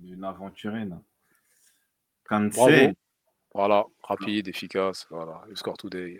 [0.03, 1.01] une aventurienne.
[2.23, 2.51] Cancel.
[2.51, 2.93] Bravo.
[3.53, 5.07] Voilà, rapide, efficace.
[5.09, 6.19] Voilà, le score today.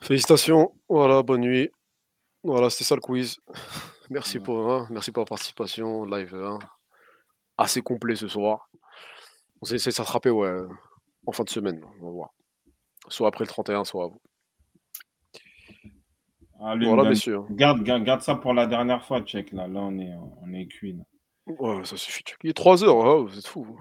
[0.00, 0.72] Félicitations.
[0.88, 1.70] Voilà, bonne nuit.
[2.42, 3.38] Voilà, c'était ça le quiz.
[4.10, 4.44] Merci Ouais.
[4.44, 6.06] pour, hein, merci pour la participation.
[6.06, 6.58] Live hein,
[7.58, 8.70] assez complet ce soir.
[9.60, 10.50] On s'est essayé de s'attraper ouais,
[11.26, 11.84] en fin de semaine.
[12.00, 12.30] On va voir.
[13.08, 14.20] Soit après le 31, soit avant.
[16.60, 17.40] Allez, Voilà, Mgan, messieurs.
[17.50, 19.68] Garde, garde, garde ça pour la dernière fois, check là.
[19.68, 20.96] Là, on est, on est cuit.
[21.46, 22.24] Ouais, ça suffit.
[22.42, 23.78] Il est 3 heures, hein, vous êtes fous.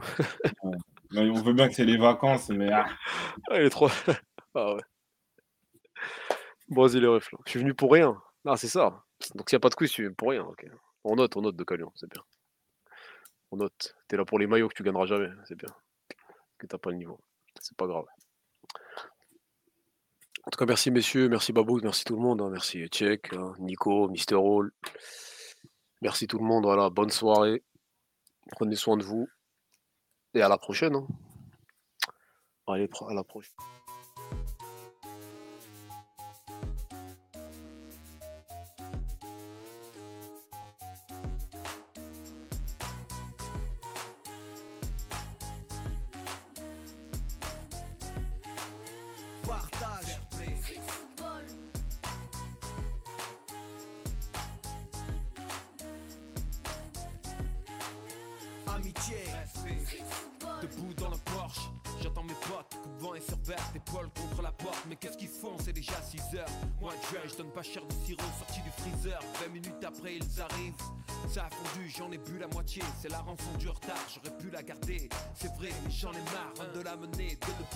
[1.16, 2.86] On veut bien que c'est les vacances, mais ah,
[3.50, 3.90] Ah, il est 3.
[4.58, 4.82] Ah ouais.
[6.70, 7.32] Refs.
[7.32, 7.40] là.
[7.46, 8.22] Je suis venu pour rien.
[8.46, 9.04] Ah, c'est ça.
[9.36, 10.48] Donc, s'il n'y a pas de quiz, tu viens pour rien.
[11.04, 12.24] On note, on note de Calion, c'est bien.
[13.52, 13.96] On note.
[14.08, 15.70] T'es là pour les maillots que tu gagneras jamais, c'est bien.
[16.58, 17.20] Que t'as pas le niveau.
[17.62, 18.06] C'est pas grave.
[20.46, 23.54] En tout cas, merci messieurs, merci Babou, merci tout le monde, hein, merci Tchèque, hein,
[23.60, 24.72] Nico, Mister Hall.
[26.02, 27.64] Merci tout le monde, voilà, bonne soirée.
[28.52, 29.28] Prenez soin de vous.
[30.34, 30.96] Et à la prochaine.
[30.96, 31.08] hein.
[32.68, 33.56] Allez, à la prochaine.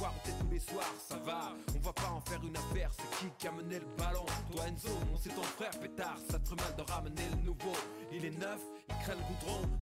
[0.09, 0.93] Ôter tous les soirs.
[1.07, 2.91] Ça va, on va pas en faire une affaire.
[2.91, 4.25] C'est qui qui a mené le ballon?
[4.51, 6.17] Toi, Enzo, non, c'est ton frère pétard.
[6.29, 7.73] Ça te mal de ramener le nouveau.
[8.11, 9.79] Il est neuf, il craint le goudron.